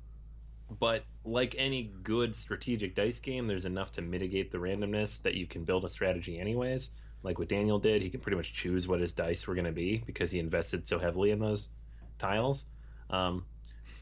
but 0.70 1.04
like 1.24 1.54
any 1.58 1.92
good 2.02 2.36
strategic 2.36 2.94
dice 2.94 3.18
game, 3.18 3.46
there's 3.46 3.64
enough 3.64 3.92
to 3.92 4.02
mitigate 4.02 4.50
the 4.50 4.58
randomness 4.58 5.22
that 5.22 5.34
you 5.34 5.46
can 5.46 5.64
build 5.64 5.84
a 5.84 5.88
strategy 5.88 6.38
anyways. 6.38 6.90
Like 7.22 7.38
what 7.38 7.48
Daniel 7.48 7.78
did, 7.78 8.02
he 8.02 8.10
can 8.10 8.20
pretty 8.20 8.36
much 8.36 8.52
choose 8.52 8.86
what 8.86 9.00
his 9.00 9.12
dice 9.12 9.46
were 9.46 9.54
going 9.54 9.64
to 9.64 9.72
be 9.72 10.02
because 10.06 10.30
he 10.30 10.38
invested 10.38 10.86
so 10.86 10.98
heavily 10.98 11.30
in 11.30 11.38
those 11.38 11.68
tiles. 12.18 12.64
Um, 13.10 13.44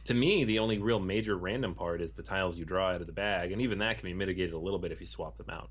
to 0.05 0.15
me, 0.15 0.45
the 0.45 0.59
only 0.59 0.79
real 0.79 1.01
major 1.01 1.37
random 1.37 1.75
part 1.75 2.01
is 2.01 2.13
the 2.13 2.23
tiles 2.23 2.57
you 2.57 2.65
draw 2.65 2.91
out 2.91 3.01
of 3.01 3.07
the 3.07 3.13
bag, 3.13 3.53
and 3.53 3.61
even 3.63 3.79
that 3.79 3.99
can 3.99 4.07
be 4.07 4.15
mitigated 4.15 4.55
a 4.55 4.59
little 4.59 4.79
bit 4.79 4.93
if 4.93 5.01
you 5.01 5.07
swap 5.07 5.37
them 5.37 5.51
out. 5.51 5.71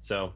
So 0.00 0.32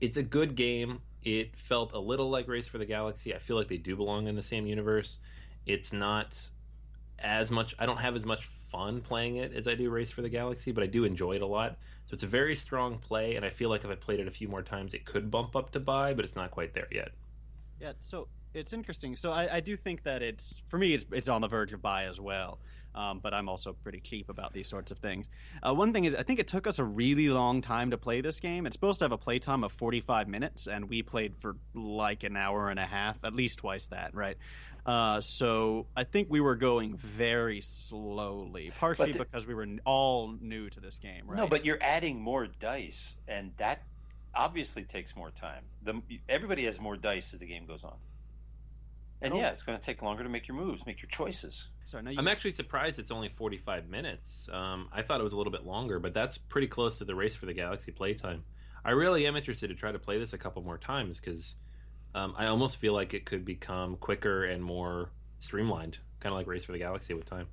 it's 0.00 0.16
a 0.16 0.22
good 0.22 0.54
game. 0.54 1.00
It 1.22 1.56
felt 1.56 1.92
a 1.92 1.98
little 1.98 2.30
like 2.30 2.48
Race 2.48 2.68
for 2.68 2.78
the 2.78 2.86
Galaxy. 2.86 3.34
I 3.34 3.38
feel 3.38 3.56
like 3.56 3.68
they 3.68 3.78
do 3.78 3.96
belong 3.96 4.28
in 4.28 4.36
the 4.36 4.42
same 4.42 4.66
universe. 4.66 5.18
It's 5.66 5.92
not 5.92 6.38
as 7.18 7.50
much 7.50 7.74
I 7.78 7.86
don't 7.86 7.96
have 7.96 8.14
as 8.14 8.24
much 8.24 8.44
fun 8.76 9.00
playing 9.00 9.36
it 9.36 9.54
as 9.54 9.66
I 9.66 9.74
do 9.74 9.88
Race 9.88 10.10
for 10.10 10.20
the 10.20 10.28
Galaxy, 10.28 10.70
but 10.70 10.84
I 10.84 10.86
do 10.86 11.04
enjoy 11.04 11.36
it 11.36 11.42
a 11.42 11.46
lot. 11.46 11.78
So 12.04 12.12
it's 12.12 12.24
a 12.24 12.26
very 12.26 12.54
strong 12.54 12.98
play, 12.98 13.36
and 13.36 13.44
I 13.44 13.48
feel 13.48 13.70
like 13.70 13.84
if 13.84 13.90
I 13.90 13.94
played 13.94 14.20
it 14.20 14.28
a 14.28 14.30
few 14.30 14.48
more 14.48 14.62
times, 14.62 14.92
it 14.92 15.06
could 15.06 15.30
bump 15.30 15.56
up 15.56 15.70
to 15.70 15.80
buy, 15.80 16.12
but 16.12 16.26
it's 16.26 16.36
not 16.36 16.50
quite 16.50 16.74
there 16.74 16.88
yet. 16.92 17.12
Yeah, 17.80 17.92
so 18.00 18.28
it's 18.52 18.74
interesting. 18.74 19.16
So 19.16 19.32
I, 19.32 19.56
I 19.56 19.60
do 19.60 19.76
think 19.76 20.02
that 20.02 20.22
it's 20.22 20.60
for 20.68 20.78
me, 20.78 20.92
it's 20.92 21.06
it's 21.10 21.28
on 21.28 21.40
the 21.40 21.48
verge 21.48 21.72
of 21.72 21.80
buy 21.80 22.04
as 22.04 22.20
well. 22.20 22.58
Um, 22.94 23.20
but 23.22 23.34
I'm 23.34 23.48
also 23.48 23.74
pretty 23.74 24.00
cheap 24.00 24.30
about 24.30 24.54
these 24.54 24.68
sorts 24.68 24.90
of 24.90 24.98
things. 24.98 25.28
Uh, 25.62 25.74
one 25.74 25.92
thing 25.92 26.06
is, 26.06 26.14
I 26.14 26.22
think 26.22 26.38
it 26.38 26.46
took 26.46 26.66
us 26.66 26.78
a 26.78 26.84
really 26.84 27.28
long 27.28 27.60
time 27.60 27.90
to 27.90 27.98
play 27.98 28.22
this 28.22 28.40
game. 28.40 28.64
It's 28.64 28.74
supposed 28.74 29.00
to 29.00 29.04
have 29.04 29.12
a 29.12 29.18
playtime 29.18 29.64
of 29.64 29.72
45 29.72 30.28
minutes, 30.28 30.66
and 30.66 30.88
we 30.88 31.02
played 31.02 31.36
for 31.36 31.56
like 31.74 32.22
an 32.22 32.38
hour 32.38 32.70
and 32.70 32.80
a 32.80 32.86
half, 32.86 33.22
at 33.22 33.34
least 33.34 33.58
twice 33.58 33.86
that, 33.88 34.14
right? 34.14 34.38
Uh, 34.86 35.20
so 35.20 35.88
I 35.96 36.04
think 36.04 36.28
we 36.30 36.40
were 36.40 36.54
going 36.54 36.96
very 36.96 37.60
slowly, 37.60 38.72
partially 38.78 39.12
the- 39.12 39.18
because 39.18 39.46
we 39.46 39.54
were 39.54 39.66
all 39.84 40.32
new 40.40 40.70
to 40.70 40.80
this 40.80 40.98
game, 40.98 41.24
right? 41.26 41.36
No, 41.36 41.48
but 41.48 41.64
you're 41.64 41.82
adding 41.82 42.20
more 42.20 42.46
dice, 42.46 43.16
and 43.26 43.52
that 43.56 43.82
obviously 44.32 44.84
takes 44.84 45.16
more 45.16 45.30
time. 45.32 45.64
The, 45.82 46.00
everybody 46.28 46.64
has 46.66 46.78
more 46.80 46.96
dice 46.96 47.34
as 47.34 47.40
the 47.40 47.46
game 47.46 47.66
goes 47.66 47.82
on. 47.82 47.96
And 49.22 49.32
Cool. 49.32 49.40
yeah, 49.40 49.48
it's 49.48 49.62
going 49.62 49.78
to 49.78 49.84
take 49.84 50.02
longer 50.02 50.22
to 50.22 50.28
make 50.28 50.46
your 50.46 50.56
moves, 50.56 50.84
make 50.86 51.02
your 51.02 51.08
choices. 51.08 51.68
Sorry, 51.86 52.02
no, 52.02 52.10
you, 52.10 52.18
I'm 52.18 52.28
actually 52.28 52.52
surprised 52.52 52.98
it's 52.98 53.10
only 53.10 53.28
45 53.30 53.88
minutes. 53.88 54.48
Um, 54.52 54.88
I 54.92 55.02
thought 55.02 55.20
it 55.20 55.24
was 55.24 55.32
a 55.32 55.36
little 55.36 55.52
bit 55.52 55.64
longer, 55.64 55.98
but 55.98 56.12
that's 56.12 56.36
pretty 56.36 56.66
close 56.66 56.98
to 56.98 57.04
the 57.04 57.14
Race 57.14 57.34
for 57.34 57.46
the 57.46 57.54
Galaxy 57.54 57.92
playtime. 57.92 58.44
I 58.84 58.90
really 58.90 59.26
am 59.26 59.34
interested 59.34 59.68
to 59.68 59.74
try 59.74 59.90
to 59.90 59.98
play 59.98 60.18
this 60.18 60.32
a 60.32 60.38
couple 60.38 60.62
more 60.62 60.78
times 60.78 61.18
because 61.18 61.54
um, 62.16 62.34
I 62.38 62.46
almost 62.46 62.78
feel 62.78 62.94
like 62.94 63.12
it 63.12 63.26
could 63.26 63.44
become 63.44 63.96
quicker 63.96 64.44
and 64.44 64.64
more 64.64 65.10
streamlined, 65.40 65.98
kind 66.18 66.32
of 66.32 66.38
like 66.38 66.46
Race 66.46 66.64
for 66.64 66.72
the 66.72 66.78
Galaxy 66.78 67.12
with 67.12 67.26
time. 67.26 67.46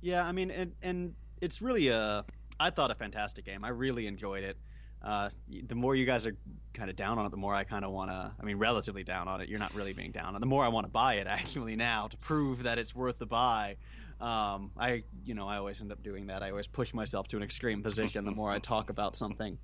Yeah, 0.00 0.24
I 0.24 0.32
mean, 0.32 0.50
and 0.50 0.72
and 0.80 1.14
it's 1.42 1.60
really 1.60 1.88
a 1.88 2.24
I 2.58 2.70
thought 2.70 2.90
a 2.90 2.94
fantastic 2.94 3.44
game. 3.44 3.62
I 3.62 3.68
really 3.68 4.06
enjoyed 4.06 4.42
it. 4.42 4.56
Uh, 5.02 5.28
the 5.68 5.74
more 5.74 5.94
you 5.94 6.06
guys 6.06 6.26
are 6.26 6.34
kind 6.72 6.88
of 6.88 6.96
down 6.96 7.18
on 7.18 7.26
it, 7.26 7.30
the 7.30 7.36
more 7.36 7.54
I 7.54 7.64
kind 7.64 7.84
of 7.84 7.92
want 7.92 8.10
to. 8.10 8.32
I 8.40 8.42
mean, 8.42 8.56
relatively 8.56 9.04
down 9.04 9.28
on 9.28 9.42
it. 9.42 9.50
You're 9.50 9.58
not 9.58 9.74
really 9.74 9.92
being 9.92 10.12
down 10.12 10.28
on 10.28 10.36
it. 10.36 10.40
The 10.40 10.46
more 10.46 10.64
I 10.64 10.68
want 10.68 10.86
to 10.86 10.90
buy 10.90 11.16
it 11.16 11.26
actually 11.28 11.76
now 11.76 12.08
to 12.08 12.16
prove 12.16 12.62
that 12.62 12.78
it's 12.78 12.94
worth 12.94 13.18
the 13.18 13.26
buy. 13.26 13.76
Um, 14.18 14.70
I, 14.78 15.02
you 15.26 15.34
know, 15.34 15.46
I 15.46 15.58
always 15.58 15.82
end 15.82 15.92
up 15.92 16.02
doing 16.02 16.28
that. 16.28 16.42
I 16.42 16.48
always 16.48 16.66
push 16.66 16.94
myself 16.94 17.28
to 17.28 17.36
an 17.36 17.42
extreme 17.42 17.82
position 17.82 18.24
the 18.24 18.30
more 18.30 18.50
I 18.50 18.58
talk 18.60 18.88
about 18.88 19.14
something. 19.14 19.58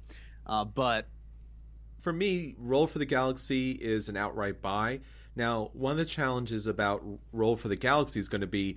Uh, 0.47 0.67
but 0.67 1.09
for 2.03 2.13
me, 2.13 2.57
Roll 2.59 2.89
for 2.89 2.99
the 2.99 3.07
Galaxy 3.07 3.71
is 3.71 4.09
an 4.09 4.17
outright 4.17 4.61
buy. 4.61 5.01
Now, 5.37 5.71
one 5.73 5.93
of 5.93 5.99
the 5.99 6.05
challenges 6.05 6.67
about 6.67 7.03
Roll 7.33 7.57
for 7.57 7.69
the 7.69 7.77
Galaxy 7.77 8.19
is 8.19 8.29
going 8.29 8.41
to 8.41 8.47
be, 8.49 8.77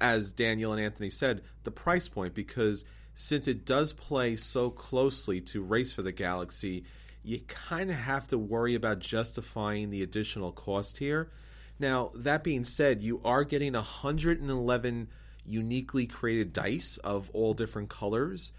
as 0.00 0.32
Daniel 0.32 0.72
and 0.72 0.80
Anthony 0.80 1.10
said, 1.10 1.42
the 1.64 1.70
price 1.70 2.08
point, 2.08 2.34
because 2.34 2.86
since 3.14 3.46
it 3.46 3.66
does 3.66 3.92
play 3.92 4.36
so 4.36 4.70
closely 4.70 5.40
to 5.42 5.62
Race 5.62 5.92
for 5.92 6.00
the 6.00 6.12
Galaxy, 6.12 6.84
you 7.22 7.40
kind 7.40 7.90
of 7.90 7.96
have 7.96 8.26
to 8.28 8.38
worry 8.38 8.74
about 8.74 9.00
justifying 9.00 9.90
the 9.90 10.02
additional 10.02 10.50
cost 10.50 10.96
here. 10.96 11.30
Now, 11.78 12.10
that 12.14 12.42
being 12.42 12.64
said, 12.64 13.02
you 13.02 13.20
are 13.22 13.44
getting 13.44 13.74
111 13.74 15.08
uniquely 15.44 16.06
created 16.06 16.54
dice 16.54 16.96
of 17.04 17.28
all 17.34 17.52
different 17.52 17.90
colors 17.90 18.50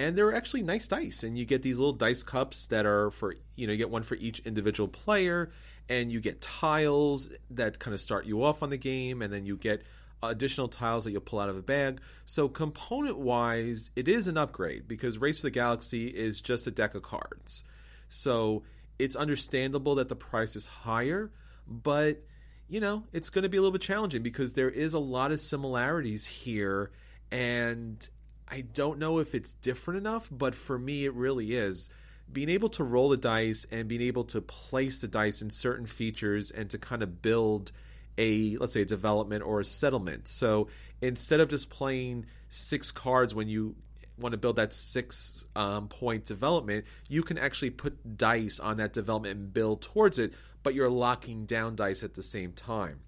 and 0.00 0.16
they're 0.16 0.34
actually 0.34 0.62
nice 0.62 0.86
dice 0.86 1.22
and 1.22 1.36
you 1.36 1.44
get 1.44 1.62
these 1.62 1.78
little 1.78 1.92
dice 1.92 2.22
cups 2.22 2.66
that 2.68 2.86
are 2.86 3.10
for 3.10 3.34
you 3.56 3.66
know 3.66 3.72
you 3.72 3.76
get 3.76 3.90
one 3.90 4.02
for 4.02 4.14
each 4.16 4.40
individual 4.40 4.88
player 4.88 5.50
and 5.88 6.10
you 6.10 6.20
get 6.20 6.40
tiles 6.40 7.28
that 7.50 7.78
kind 7.78 7.92
of 7.92 8.00
start 8.00 8.24
you 8.24 8.42
off 8.42 8.62
on 8.62 8.70
the 8.70 8.76
game 8.76 9.20
and 9.20 9.32
then 9.32 9.44
you 9.44 9.56
get 9.56 9.82
additional 10.22 10.68
tiles 10.68 11.04
that 11.04 11.10
you'll 11.10 11.20
pull 11.20 11.40
out 11.40 11.48
of 11.48 11.56
a 11.56 11.62
bag. 11.62 11.98
So 12.26 12.48
component 12.48 13.18
wise 13.18 13.90
it 13.94 14.08
is 14.08 14.26
an 14.26 14.38
upgrade 14.38 14.88
because 14.88 15.18
race 15.18 15.38
for 15.38 15.46
the 15.46 15.50
galaxy 15.50 16.06
is 16.06 16.40
just 16.40 16.66
a 16.66 16.70
deck 16.70 16.94
of 16.94 17.02
cards. 17.02 17.64
So 18.08 18.62
it's 18.98 19.16
understandable 19.16 19.96
that 19.96 20.08
the 20.08 20.16
price 20.16 20.56
is 20.56 20.66
higher 20.66 21.30
but 21.66 22.22
you 22.68 22.80
know 22.80 23.04
it's 23.12 23.28
going 23.28 23.42
to 23.42 23.48
be 23.48 23.58
a 23.58 23.60
little 23.60 23.72
bit 23.72 23.82
challenging 23.82 24.22
because 24.22 24.54
there 24.54 24.70
is 24.70 24.94
a 24.94 24.98
lot 24.98 25.30
of 25.30 25.40
similarities 25.40 26.24
here 26.24 26.90
and 27.30 28.08
I 28.50 28.62
don't 28.62 28.98
know 28.98 29.18
if 29.18 29.34
it's 29.34 29.52
different 29.52 29.98
enough, 29.98 30.28
but 30.30 30.54
for 30.54 30.78
me, 30.78 31.04
it 31.04 31.14
really 31.14 31.54
is. 31.54 31.88
Being 32.32 32.48
able 32.48 32.68
to 32.70 32.84
roll 32.84 33.08
the 33.08 33.16
dice 33.16 33.66
and 33.70 33.88
being 33.88 34.02
able 34.02 34.24
to 34.24 34.40
place 34.40 35.00
the 35.00 35.08
dice 35.08 35.42
in 35.42 35.50
certain 35.50 35.86
features 35.86 36.50
and 36.50 36.68
to 36.70 36.78
kind 36.78 37.02
of 37.02 37.22
build 37.22 37.72
a, 38.18 38.56
let's 38.58 38.72
say, 38.72 38.82
a 38.82 38.86
development 38.86 39.44
or 39.44 39.60
a 39.60 39.64
settlement. 39.64 40.28
So 40.28 40.68
instead 41.00 41.40
of 41.40 41.48
just 41.48 41.70
playing 41.70 42.26
six 42.48 42.90
cards 42.92 43.34
when 43.34 43.48
you 43.48 43.76
want 44.18 44.32
to 44.32 44.38
build 44.38 44.56
that 44.56 44.74
six 44.74 45.44
um, 45.56 45.88
point 45.88 46.26
development, 46.26 46.84
you 47.08 47.22
can 47.22 47.38
actually 47.38 47.70
put 47.70 48.16
dice 48.16 48.60
on 48.60 48.76
that 48.76 48.92
development 48.92 49.38
and 49.38 49.52
build 49.52 49.82
towards 49.82 50.18
it, 50.18 50.34
but 50.62 50.74
you're 50.74 50.90
locking 50.90 51.46
down 51.46 51.76
dice 51.76 52.02
at 52.02 52.14
the 52.14 52.22
same 52.22 52.52
time. 52.52 53.00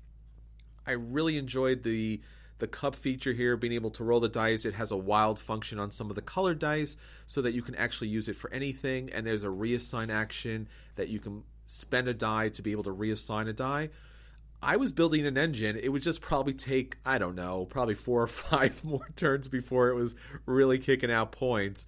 I 0.87 0.93
really 0.93 1.37
enjoyed 1.37 1.83
the 1.83 2.21
the 2.63 2.69
cup 2.69 2.95
feature 2.95 3.33
here, 3.33 3.57
being 3.57 3.73
able 3.73 3.91
to 3.91 4.05
roll 4.05 4.21
the 4.21 4.29
dice. 4.29 4.65
It 4.65 4.75
has 4.75 4.93
a 4.93 4.97
wild 4.97 5.41
function 5.41 5.81
on 5.81 5.91
some 5.91 6.11
of 6.11 6.15
the 6.15 6.23
colored 6.23 6.61
dice 6.61 6.97
so 7.27 7.43
that 7.43 7.55
you 7.55 7.61
can 7.61 7.75
actually 7.75 8.07
use 8.07 8.29
it 8.29 8.37
for 8.37 8.53
anything. 8.53 9.11
And 9.13 9.27
there's 9.27 9.43
a 9.43 9.49
reassign 9.49 10.13
action 10.13 10.69
that 10.95 11.09
you 11.09 11.19
can 11.19 11.43
spend 11.67 12.07
a 12.07 12.15
die 12.15 12.51
to 12.51 12.63
be 12.63 12.71
able 12.71 12.85
to 12.85 12.95
reassign 12.95 13.49
a 13.49 13.53
die. 13.53 13.91
I 14.63 14.77
was 14.77 14.93
building 14.93 15.27
an 15.27 15.37
engine. 15.37 15.77
It 15.77 15.89
would 15.89 16.03
just 16.03 16.21
probably 16.21 16.55
take, 16.55 16.99
I 17.05 17.19
don't 17.19 17.35
know, 17.35 17.67
probably 17.69 17.97
four 17.97 18.23
or 18.23 18.27
five 18.29 18.85
more 18.85 19.09
turns 19.17 19.49
before 19.49 19.89
it 19.89 19.97
was 19.97 20.15
really 20.47 20.79
kicking 20.79 21.11
out 21.11 21.33
points. 21.33 21.85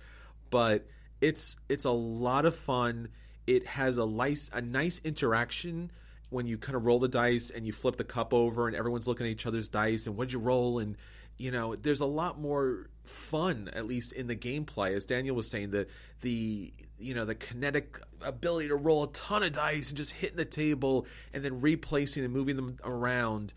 But 0.50 0.88
it's 1.20 1.54
it's 1.68 1.84
a 1.84 1.92
lot 1.92 2.46
of 2.46 2.56
fun. 2.56 3.10
It 3.46 3.64
has 3.68 3.96
a 3.96 4.06
nice 4.06 4.50
a 4.52 4.60
nice 4.60 5.00
interaction 5.04 5.92
when 6.35 6.47
you 6.47 6.59
kind 6.59 6.74
of 6.74 6.85
roll 6.85 6.99
the 6.99 7.09
dice 7.09 7.49
and 7.49 7.64
you 7.64 7.72
flip 7.72 7.97
the 7.97 8.05
cup 8.05 8.35
over 8.35 8.66
and 8.66 8.76
everyone's 8.76 9.07
looking 9.07 9.24
at 9.24 9.30
each 9.30 9.47
other's 9.47 9.68
dice 9.68 10.07
and 10.07 10.16
what'd 10.16 10.32
you 10.32 10.39
roll 10.41 10.80
and 10.80 10.97
you 11.37 11.51
know 11.51 11.76
there's 11.76 12.01
a 12.01 12.07
lot 12.07 12.41
more 12.41 12.91
fun 13.05 13.70
at 13.72 13.87
least 13.87 14.12
in 14.12 14.26
the 14.26 14.35
gameplay. 14.37 14.95
As 14.97 15.05
daniel 15.05 15.37
was 15.37 15.49
saying 15.49 15.70
the 15.70 15.87
the 16.22 16.72
you 16.99 17.14
know 17.14 17.24
the 17.24 17.37
kinetic 17.37 17.99
ability 18.20 18.68
to 18.68 18.76
roll 18.76 19.05
a 19.05 19.12
ton 19.12 19.45
of 19.45 19.53
dice 19.53 19.91
and 19.91 19.97
just 19.97 20.12
hitting 20.12 20.37
the 20.37 20.45
table 20.45 21.07
and 21.32 21.45
then 21.45 21.61
replacing 21.61 22.24
and 22.24 22.32
moving 22.32 22.57
them 22.57 22.78
around. 22.82 23.55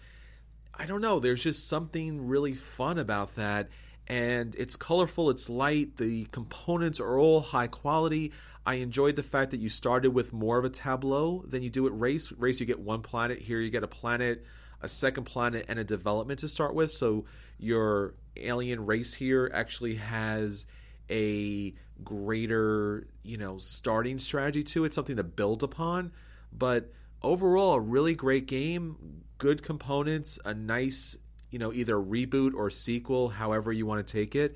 I 0.79 0.85
don't 0.85 1.01
know 1.01 1.19
there's 1.19 1.43
just 1.43 1.67
something 1.67 2.27
really 2.27 2.53
fun 2.53 2.99
about 2.99 3.35
that 3.35 3.69
and 4.07 4.55
it's 4.55 4.75
colorful 4.75 5.29
it's 5.29 5.49
light 5.49 5.97
the 5.97 6.25
components 6.31 6.99
are 6.99 7.17
all 7.19 7.41
high 7.41 7.67
quality. 7.67 8.31
I 8.65 8.75
enjoyed 8.75 9.15
the 9.15 9.23
fact 9.23 9.51
that 9.51 9.59
you 9.59 9.69
started 9.69 10.11
with 10.11 10.33
more 10.33 10.57
of 10.57 10.65
a 10.65 10.69
tableau 10.69 11.43
than 11.47 11.63
you 11.63 11.69
do 11.69 11.87
at 11.87 11.97
race. 11.97 12.31
Race 12.33 12.59
you 12.59 12.65
get 12.65 12.79
one 12.79 13.01
planet 13.01 13.39
here 13.39 13.59
you 13.59 13.69
get 13.69 13.83
a 13.83 13.87
planet 13.87 14.45
a 14.81 14.87
second 14.87 15.23
planet 15.23 15.65
and 15.67 15.79
a 15.79 15.83
development 15.83 16.39
to 16.39 16.47
start 16.47 16.73
with. 16.73 16.91
So 16.91 17.25
your 17.57 18.13
alien 18.35 18.85
race 18.85 19.13
here 19.13 19.49
actually 19.53 19.95
has 19.95 20.65
a 21.09 21.73
greater, 22.03 23.07
you 23.23 23.37
know, 23.37 23.57
starting 23.57 24.19
strategy 24.19 24.63
to 24.63 24.85
it, 24.85 24.93
something 24.93 25.15
to 25.15 25.23
build 25.23 25.63
upon. 25.63 26.11
But 26.51 26.91
overall, 27.21 27.73
a 27.73 27.79
really 27.79 28.15
great 28.15 28.45
game, 28.45 29.23
good 29.37 29.63
components, 29.63 30.37
a 30.45 30.53
nice, 30.53 31.17
you 31.49 31.59
know, 31.59 31.71
either 31.73 31.95
reboot 31.95 32.53
or 32.53 32.69
sequel, 32.69 33.29
however 33.29 33.71
you 33.71 33.85
want 33.85 34.05
to 34.05 34.11
take 34.11 34.35
it. 34.35 34.55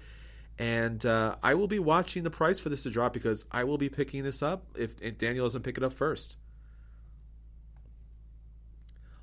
And 0.60 1.04
uh, 1.06 1.36
I 1.42 1.54
will 1.54 1.68
be 1.68 1.80
watching 1.80 2.24
the 2.24 2.30
price 2.30 2.60
for 2.60 2.70
this 2.70 2.84
to 2.84 2.90
drop 2.90 3.14
because 3.14 3.46
I 3.52 3.64
will 3.64 3.78
be 3.78 3.90
picking 3.90 4.24
this 4.24 4.44
up 4.44 4.66
if, 4.76 5.02
if 5.02 5.18
Daniel 5.18 5.46
doesn't 5.46 5.64
pick 5.64 5.78
it 5.78 5.84
up 5.84 5.94
first. 5.94 6.36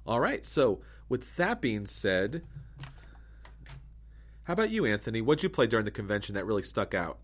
All 0.07 0.21
right, 0.21 0.45
so 0.45 0.81
with 1.09 1.37
that 1.37 1.61
being 1.61 1.87
said, 1.87 2.43
how 4.45 4.55
about 4.55 4.71
you, 4.71 4.87
Anthony? 4.87 5.21
What'd 5.21 5.43
you 5.43 5.51
play 5.51 5.66
during 5.66 5.85
the 5.85 5.91
convention 5.91 6.35
that 6.35 6.47
really 6.47 6.62
stuck 6.62 6.95
out? 6.95 7.19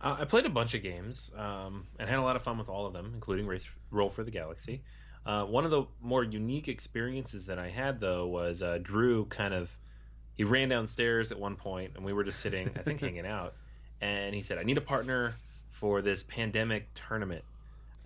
Uh, 0.00 0.18
I 0.20 0.24
played 0.24 0.46
a 0.46 0.50
bunch 0.50 0.74
of 0.74 0.82
games 0.84 1.32
um, 1.36 1.88
and 1.98 2.08
had 2.08 2.20
a 2.20 2.22
lot 2.22 2.36
of 2.36 2.44
fun 2.44 2.56
with 2.56 2.68
all 2.68 2.86
of 2.86 2.92
them, 2.92 3.10
including 3.14 3.48
Race 3.48 3.66
Roll 3.90 4.08
for 4.08 4.22
the 4.22 4.30
Galaxy. 4.30 4.84
Uh, 5.28 5.44
one 5.44 5.66
of 5.66 5.70
the 5.70 5.84
more 6.00 6.24
unique 6.24 6.68
experiences 6.68 7.44
that 7.46 7.58
I 7.58 7.68
had, 7.68 8.00
though, 8.00 8.26
was 8.26 8.62
uh, 8.62 8.78
Drew 8.82 9.26
kind 9.26 9.52
of 9.52 9.76
he 10.38 10.44
ran 10.44 10.70
downstairs 10.70 11.30
at 11.32 11.38
one 11.38 11.56
point, 11.56 11.92
and 11.96 12.04
we 12.04 12.14
were 12.14 12.24
just 12.24 12.40
sitting, 12.40 12.70
I 12.76 12.80
think, 12.80 13.00
hanging 13.02 13.26
out, 13.26 13.54
and 14.00 14.34
he 14.34 14.42
said, 14.42 14.56
"I 14.56 14.62
need 14.62 14.78
a 14.78 14.80
partner 14.80 15.34
for 15.70 16.00
this 16.00 16.22
pandemic 16.22 16.88
tournament." 16.94 17.44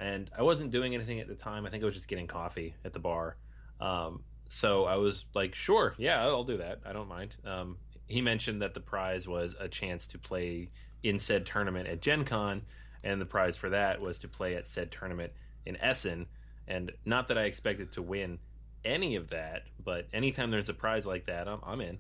And 0.00 0.28
I 0.36 0.42
wasn't 0.42 0.72
doing 0.72 0.96
anything 0.96 1.20
at 1.20 1.28
the 1.28 1.36
time. 1.36 1.64
I 1.64 1.70
think 1.70 1.84
I 1.84 1.86
was 1.86 1.94
just 1.94 2.08
getting 2.08 2.26
coffee 2.26 2.74
at 2.84 2.92
the 2.92 2.98
bar. 2.98 3.36
Um, 3.80 4.24
so 4.48 4.86
I 4.86 4.96
was 4.96 5.24
like, 5.32 5.54
"Sure, 5.54 5.94
yeah, 5.98 6.20
I'll 6.24 6.42
do 6.42 6.56
that. 6.56 6.80
I 6.84 6.92
don't 6.92 7.08
mind." 7.08 7.36
Um, 7.44 7.76
he 8.08 8.20
mentioned 8.20 8.62
that 8.62 8.74
the 8.74 8.80
prize 8.80 9.28
was 9.28 9.54
a 9.60 9.68
chance 9.68 10.08
to 10.08 10.18
play 10.18 10.70
in 11.04 11.20
said 11.20 11.46
tournament 11.46 11.86
at 11.86 12.02
Gen 12.02 12.24
Con, 12.24 12.62
and 13.04 13.20
the 13.20 13.26
prize 13.26 13.56
for 13.56 13.70
that 13.70 14.00
was 14.00 14.18
to 14.18 14.28
play 14.28 14.56
at 14.56 14.66
said 14.66 14.90
tournament 14.90 15.32
in 15.64 15.76
Essen. 15.76 16.26
And 16.68 16.92
not 17.04 17.28
that 17.28 17.38
I 17.38 17.44
expected 17.44 17.92
to 17.92 18.02
win 18.02 18.38
any 18.84 19.16
of 19.16 19.30
that, 19.30 19.64
but 19.82 20.06
anytime 20.12 20.50
there's 20.50 20.68
a 20.68 20.74
prize 20.74 21.06
like 21.06 21.26
that, 21.26 21.48
I'm, 21.48 21.60
I'm 21.64 21.80
in. 21.80 21.98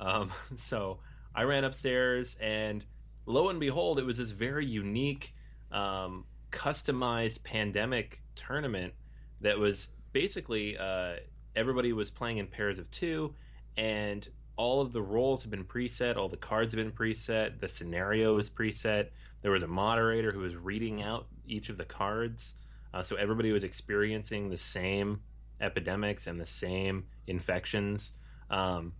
Um, 0.00 0.32
so 0.56 1.00
I 1.34 1.42
ran 1.44 1.64
upstairs, 1.64 2.36
and 2.40 2.84
lo 3.26 3.48
and 3.48 3.60
behold, 3.60 3.98
it 3.98 4.04
was 4.04 4.18
this 4.18 4.30
very 4.30 4.66
unique, 4.66 5.34
um, 5.70 6.24
customized 6.50 7.42
pandemic 7.42 8.22
tournament 8.36 8.92
that 9.40 9.58
was 9.58 9.88
basically 10.12 10.76
uh, 10.76 11.14
everybody 11.56 11.92
was 11.92 12.10
playing 12.10 12.38
in 12.38 12.46
pairs 12.46 12.78
of 12.78 12.90
two, 12.90 13.34
and 13.76 14.28
all 14.56 14.80
of 14.80 14.92
the 14.92 15.02
roles 15.02 15.42
have 15.42 15.50
been 15.50 15.64
preset, 15.64 16.16
all 16.16 16.28
the 16.28 16.36
cards 16.36 16.74
have 16.74 16.82
been 16.82 16.92
preset, 16.92 17.58
the 17.60 17.68
scenario 17.68 18.36
is 18.38 18.50
preset. 18.50 19.08
There 19.40 19.50
was 19.50 19.62
a 19.62 19.68
moderator 19.68 20.30
who 20.30 20.40
was 20.40 20.54
reading 20.54 21.02
out 21.02 21.26
each 21.46 21.68
of 21.68 21.78
the 21.78 21.84
cards, 21.84 22.54
uh, 22.94 23.02
so 23.02 23.16
everybody 23.16 23.52
was 23.52 23.64
experiencing 23.64 24.48
the 24.48 24.56
same 24.56 25.20
epidemics 25.60 26.26
and 26.26 26.40
the 26.40 26.46
same 26.46 27.04
infections. 27.26 28.12
Um, 28.50 28.92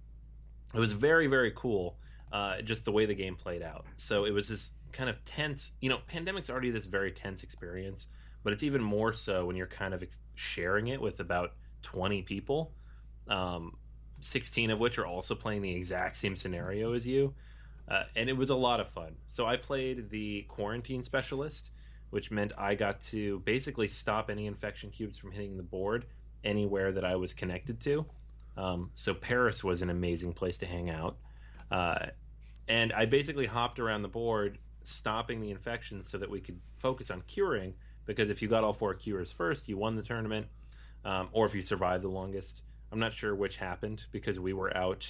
it 0.74 0.78
was 0.78 0.92
very 0.92 1.26
very 1.26 1.52
cool, 1.54 1.98
uh, 2.32 2.62
just 2.62 2.84
the 2.84 2.92
way 2.92 3.06
the 3.06 3.14
game 3.14 3.36
played 3.36 3.62
out. 3.62 3.84
So 3.96 4.24
it 4.24 4.30
was 4.30 4.48
this 4.48 4.72
kind 4.92 5.10
of 5.10 5.22
tense. 5.24 5.72
You 5.80 5.90
know, 5.90 5.98
pandemic's 6.06 6.50
already 6.50 6.70
this 6.70 6.86
very 6.86 7.12
tense 7.12 7.42
experience, 7.42 8.06
but 8.42 8.52
it's 8.52 8.62
even 8.62 8.82
more 8.82 9.12
so 9.12 9.46
when 9.46 9.56
you're 9.56 9.66
kind 9.66 9.94
of 9.94 10.02
ex- 10.02 10.18
sharing 10.34 10.88
it 10.88 11.00
with 11.00 11.20
about 11.20 11.52
twenty 11.82 12.22
people. 12.22 12.72
Um, 13.28 13.76
16 14.24 14.70
of 14.70 14.80
which 14.80 14.98
are 14.98 15.06
also 15.06 15.34
playing 15.34 15.62
the 15.62 15.74
exact 15.74 16.16
same 16.16 16.36
scenario 16.36 16.94
as 16.94 17.06
you. 17.06 17.34
Uh, 17.88 18.04
and 18.14 18.28
it 18.28 18.36
was 18.36 18.50
a 18.50 18.54
lot 18.54 18.80
of 18.80 18.88
fun. 18.88 19.16
So 19.28 19.46
I 19.46 19.56
played 19.56 20.10
the 20.10 20.42
quarantine 20.48 21.02
specialist, 21.02 21.70
which 22.12 22.30
meant 22.30 22.52
I 22.58 22.74
got 22.74 23.00
to 23.04 23.38
basically 23.40 23.88
stop 23.88 24.28
any 24.28 24.46
infection 24.46 24.90
cubes 24.90 25.16
from 25.16 25.32
hitting 25.32 25.56
the 25.56 25.62
board 25.62 26.04
anywhere 26.44 26.92
that 26.92 27.04
I 27.06 27.16
was 27.16 27.32
connected 27.32 27.80
to. 27.80 28.04
Um, 28.54 28.90
so 28.94 29.14
Paris 29.14 29.64
was 29.64 29.80
an 29.80 29.88
amazing 29.88 30.34
place 30.34 30.58
to 30.58 30.66
hang 30.66 30.90
out. 30.90 31.16
Uh, 31.70 32.06
and 32.68 32.92
I 32.92 33.06
basically 33.06 33.46
hopped 33.46 33.78
around 33.78 34.02
the 34.02 34.08
board, 34.08 34.58
stopping 34.84 35.40
the 35.40 35.50
infections 35.50 36.10
so 36.10 36.18
that 36.18 36.28
we 36.28 36.42
could 36.42 36.60
focus 36.76 37.10
on 37.10 37.22
curing. 37.26 37.72
Because 38.04 38.28
if 38.28 38.42
you 38.42 38.48
got 38.48 38.62
all 38.62 38.74
four 38.74 38.92
cures 38.92 39.32
first, 39.32 39.66
you 39.66 39.78
won 39.78 39.96
the 39.96 40.02
tournament. 40.02 40.48
Um, 41.06 41.30
or 41.32 41.46
if 41.46 41.54
you 41.54 41.62
survived 41.62 42.04
the 42.04 42.10
longest, 42.10 42.60
I'm 42.92 42.98
not 42.98 43.14
sure 43.14 43.34
which 43.34 43.56
happened 43.56 44.04
because 44.12 44.38
we 44.38 44.52
were 44.52 44.76
out 44.76 45.08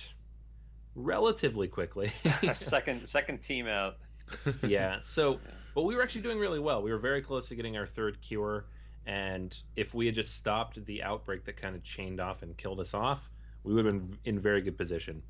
relatively 0.94 1.66
quickly. 1.66 2.12
second 2.54 3.08
second 3.08 3.42
team 3.42 3.66
out. 3.66 3.96
yeah. 4.62 5.00
So, 5.02 5.40
but 5.74 5.82
we 5.82 5.94
were 5.94 6.02
actually 6.02 6.22
doing 6.22 6.38
really 6.38 6.58
well. 6.58 6.82
We 6.82 6.90
were 6.90 6.98
very 6.98 7.22
close 7.22 7.48
to 7.48 7.54
getting 7.54 7.76
our 7.76 7.86
third 7.86 8.20
cure, 8.20 8.66
and 9.06 9.56
if 9.76 9.94
we 9.94 10.06
had 10.06 10.14
just 10.14 10.36
stopped 10.36 10.84
the 10.84 11.02
outbreak 11.02 11.44
that 11.44 11.56
kind 11.56 11.74
of 11.74 11.82
chained 11.82 12.20
off 12.20 12.42
and 12.42 12.56
killed 12.56 12.80
us 12.80 12.94
off, 12.94 13.30
we 13.64 13.74
would 13.74 13.84
have 13.84 13.98
been 13.98 14.18
in 14.24 14.38
very 14.38 14.60
good 14.60 14.76
position. 14.78 15.22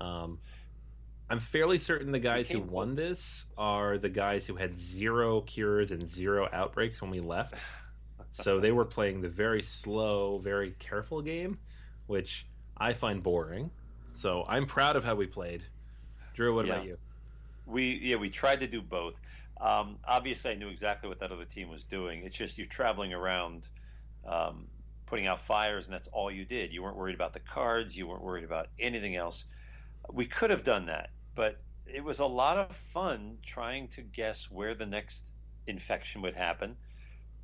Um, 0.00 0.38
I'm 1.30 1.40
fairly 1.40 1.78
certain 1.78 2.12
the 2.12 2.18
guys 2.18 2.48
who 2.48 2.60
won 2.60 2.94
this 2.94 3.44
are 3.58 3.98
the 3.98 4.08
guys 4.08 4.46
who 4.46 4.54
had 4.54 4.78
zero 4.78 5.42
cures 5.42 5.90
and 5.90 6.08
zero 6.08 6.48
outbreaks 6.52 7.02
when 7.02 7.10
we 7.10 7.20
left. 7.20 7.54
So 8.30 8.60
they 8.60 8.70
were 8.70 8.84
playing 8.84 9.22
the 9.22 9.28
very 9.28 9.62
slow, 9.62 10.38
very 10.38 10.72
careful 10.78 11.22
game 11.22 11.58
which 12.08 12.46
I 12.76 12.92
find 12.94 13.22
boring. 13.22 13.70
So 14.14 14.44
I'm 14.48 14.66
proud 14.66 14.96
of 14.96 15.04
how 15.04 15.14
we 15.14 15.26
played. 15.26 15.62
Drew, 16.34 16.54
what 16.54 16.66
yeah. 16.66 16.72
about 16.72 16.86
you? 16.86 16.98
We 17.66 18.00
yeah 18.02 18.16
we 18.16 18.30
tried 18.30 18.60
to 18.60 18.66
do 18.66 18.82
both. 18.82 19.20
Um, 19.60 19.98
obviously, 20.04 20.52
I 20.52 20.54
knew 20.54 20.68
exactly 20.68 21.08
what 21.08 21.20
that 21.20 21.32
other 21.32 21.44
team 21.44 21.68
was 21.68 21.84
doing. 21.84 22.22
It's 22.24 22.36
just 22.36 22.58
you're 22.58 22.66
traveling 22.66 23.12
around, 23.12 23.68
um, 24.26 24.66
putting 25.06 25.26
out 25.26 25.40
fires, 25.40 25.86
and 25.86 25.94
that's 25.94 26.08
all 26.12 26.30
you 26.30 26.44
did. 26.44 26.72
You 26.72 26.82
weren't 26.82 26.96
worried 26.96 27.14
about 27.14 27.32
the 27.32 27.40
cards. 27.40 27.96
You 27.96 28.06
weren't 28.06 28.22
worried 28.22 28.44
about 28.44 28.68
anything 28.78 29.16
else. 29.16 29.44
We 30.12 30.26
could 30.26 30.50
have 30.50 30.64
done 30.64 30.86
that, 30.86 31.10
but 31.34 31.60
it 31.86 32.04
was 32.04 32.20
a 32.20 32.26
lot 32.26 32.56
of 32.58 32.76
fun 32.92 33.38
trying 33.44 33.88
to 33.88 34.02
guess 34.02 34.50
where 34.50 34.74
the 34.74 34.86
next 34.86 35.32
infection 35.66 36.22
would 36.22 36.34
happen 36.34 36.76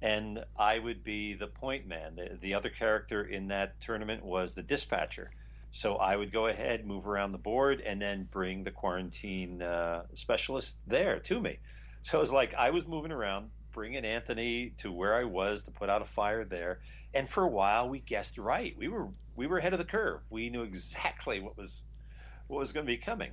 and 0.05 0.45
I 0.55 0.79
would 0.79 1.03
be 1.03 1.33
the 1.33 1.47
point 1.47 1.87
man. 1.87 2.17
The, 2.17 2.39
the, 2.41 2.55
other 2.55 2.69
character 2.69 3.23
in 3.25 3.49
that 3.49 3.81
tournament 3.81 4.23
was 4.23 4.55
the 4.55 4.63
dispatcher. 4.63 5.31
So 5.71 5.97
I 5.97 6.15
would 6.15 6.31
go 6.31 6.47
ahead, 6.47 6.87
move 6.87 7.07
around 7.07 7.33
the 7.33 7.39
board, 7.39 7.81
and 7.81 8.01
then 8.01 8.29
bring 8.31 8.65
the 8.65 8.71
quarantine 8.71 9.63
uh, 9.63 10.03
specialist 10.15 10.77
there 10.87 11.19
to 11.21 11.41
me. 11.41 11.59
So 12.05 12.19
it 12.19 12.21
was 12.21 12.31
like 12.31 12.55
I 12.55 12.71
was 12.71 12.87
moving 12.87 13.13
around, 13.13 13.51
bringing 13.73 14.05
Anthony 14.05 14.75
to 14.79 14.93
where 14.93 15.15
I 15.15 15.25
was 15.25 15.65
to 15.65 15.71
put 15.71 15.89
out 15.89 16.03
a 16.03 16.05
fire 16.05 16.45
there. 16.45 16.81
And 17.15 17.29
for 17.29 17.43
a 17.43 17.49
while, 17.49 17.89
we 17.89 17.99
guessed 17.99 18.37
right. 18.37 18.77
We 18.79 18.89
were 18.89 19.09
we 19.35 19.47
were 19.47 19.57
ahead 19.57 19.73
of 19.73 19.79
the 19.79 19.87
curve. 19.87 20.21
We 20.29 20.51
knew 20.51 20.63
exactly 20.63 21.41
what 21.41 21.57
was 21.57 21.83
what 22.47 22.61
was 22.61 22.73
going 22.73 22.85
to 22.85 22.93
be 22.93 22.99
coming. 22.99 23.31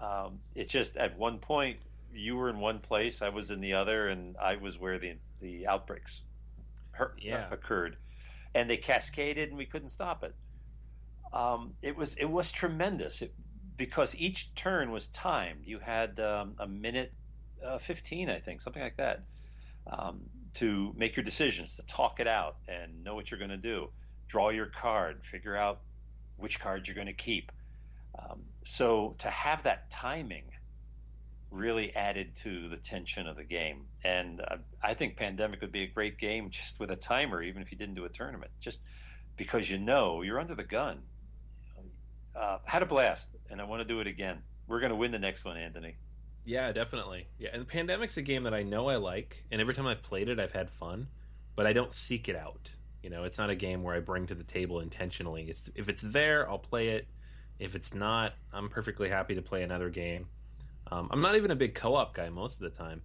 Um, 0.00 0.40
it's 0.54 0.72
just 0.72 0.96
at 0.96 1.18
one 1.18 1.38
point 1.38 1.78
you 2.14 2.36
were 2.36 2.48
in 2.48 2.58
one 2.60 2.78
place, 2.78 3.20
I 3.20 3.28
was 3.28 3.50
in 3.50 3.60
the 3.60 3.74
other, 3.74 4.08
and 4.08 4.36
I 4.38 4.56
was 4.56 4.78
where 4.78 4.98
the 4.98 5.16
the 5.40 5.66
outbreaks 5.66 6.22
her, 6.92 7.14
yeah. 7.18 7.48
uh, 7.50 7.54
occurred, 7.54 7.98
and 8.54 8.70
they 8.70 8.78
cascaded, 8.78 9.50
and 9.50 9.58
we 9.58 9.66
couldn't 9.66 9.90
stop 9.90 10.24
it. 10.24 10.34
Um, 11.30 11.74
it 11.82 11.94
was 11.94 12.14
it 12.14 12.30
was 12.30 12.50
tremendous 12.50 13.20
it, 13.20 13.34
because 13.76 14.16
each 14.16 14.54
turn 14.54 14.92
was 14.92 15.08
timed. 15.08 15.66
You 15.66 15.80
had 15.80 16.18
um, 16.20 16.54
a 16.58 16.66
minute 16.66 17.12
uh, 17.64 17.78
fifteen, 17.78 18.28
I 18.28 18.38
think, 18.38 18.60
something 18.60 18.82
like 18.82 18.96
that, 18.96 19.24
um, 19.90 20.20
to 20.54 20.92
make 20.96 21.16
your 21.16 21.24
decisions, 21.24 21.74
to 21.76 21.82
talk 21.82 22.20
it 22.20 22.28
out 22.28 22.56
and 22.68 23.02
know 23.02 23.14
what 23.14 23.30
you're 23.30 23.38
going 23.38 23.50
to 23.50 23.56
do. 23.56 23.90
Draw 24.28 24.50
your 24.50 24.66
card, 24.66 25.24
figure 25.24 25.56
out 25.56 25.80
which 26.36 26.60
card 26.60 26.86
you're 26.86 26.94
going 26.94 27.06
to 27.06 27.12
keep. 27.12 27.52
Um, 28.18 28.42
so 28.62 29.16
to 29.18 29.28
have 29.28 29.62
that 29.64 29.90
timing 29.90 30.44
really 31.50 31.94
added 31.94 32.34
to 32.34 32.68
the 32.68 32.76
tension 32.76 33.26
of 33.26 33.36
the 33.36 33.44
game. 33.44 33.84
And 34.02 34.40
uh, 34.40 34.56
I 34.82 34.94
think 34.94 35.16
Pandemic 35.16 35.60
would 35.60 35.72
be 35.72 35.82
a 35.82 35.86
great 35.86 36.18
game 36.18 36.50
just 36.50 36.80
with 36.80 36.90
a 36.90 36.96
timer, 36.96 37.42
even 37.42 37.62
if 37.62 37.70
you 37.70 37.78
didn't 37.78 37.94
do 37.94 38.04
a 38.04 38.08
tournament, 38.08 38.50
just 38.60 38.80
because 39.36 39.70
you 39.70 39.78
know 39.78 40.22
you're 40.22 40.40
under 40.40 40.54
the 40.54 40.64
gun. 40.64 40.98
Uh, 42.34 42.58
had 42.64 42.82
a 42.82 42.86
blast, 42.86 43.28
and 43.48 43.60
I 43.60 43.64
want 43.64 43.80
to 43.80 43.84
do 43.84 44.00
it 44.00 44.08
again. 44.08 44.38
We're 44.66 44.80
going 44.80 44.90
to 44.90 44.96
win 44.96 45.12
the 45.12 45.20
next 45.20 45.44
one, 45.44 45.56
Anthony. 45.56 45.96
Yeah, 46.44 46.72
definitely. 46.72 47.26
Yeah, 47.38 47.50
and 47.52 47.66
Pandemic's 47.66 48.16
a 48.16 48.22
game 48.22 48.42
that 48.42 48.54
I 48.54 48.62
know 48.62 48.88
I 48.88 48.96
like, 48.96 49.44
and 49.50 49.60
every 49.60 49.74
time 49.74 49.86
I've 49.86 50.02
played 50.02 50.28
it, 50.28 50.38
I've 50.38 50.52
had 50.52 50.70
fun, 50.70 51.08
but 51.56 51.66
I 51.66 51.72
don't 51.72 51.92
seek 51.92 52.28
it 52.28 52.36
out. 52.36 52.70
You 53.02 53.10
know, 53.10 53.24
it's 53.24 53.38
not 53.38 53.50
a 53.50 53.54
game 53.54 53.82
where 53.82 53.94
I 53.94 54.00
bring 54.00 54.26
to 54.26 54.34
the 54.34 54.44
table 54.44 54.80
intentionally. 54.80 55.44
It's 55.48 55.68
if 55.74 55.88
it's 55.88 56.02
there, 56.02 56.48
I'll 56.48 56.58
play 56.58 56.88
it. 56.88 57.06
If 57.58 57.74
it's 57.74 57.94
not, 57.94 58.34
I'm 58.52 58.68
perfectly 58.68 59.08
happy 59.08 59.34
to 59.36 59.42
play 59.42 59.62
another 59.62 59.90
game. 59.90 60.26
Um, 60.90 61.08
I'm 61.10 61.20
not 61.20 61.36
even 61.36 61.50
a 61.50 61.56
big 61.56 61.74
co-op 61.74 62.14
guy 62.14 62.28
most 62.28 62.54
of 62.54 62.60
the 62.60 62.76
time, 62.76 63.02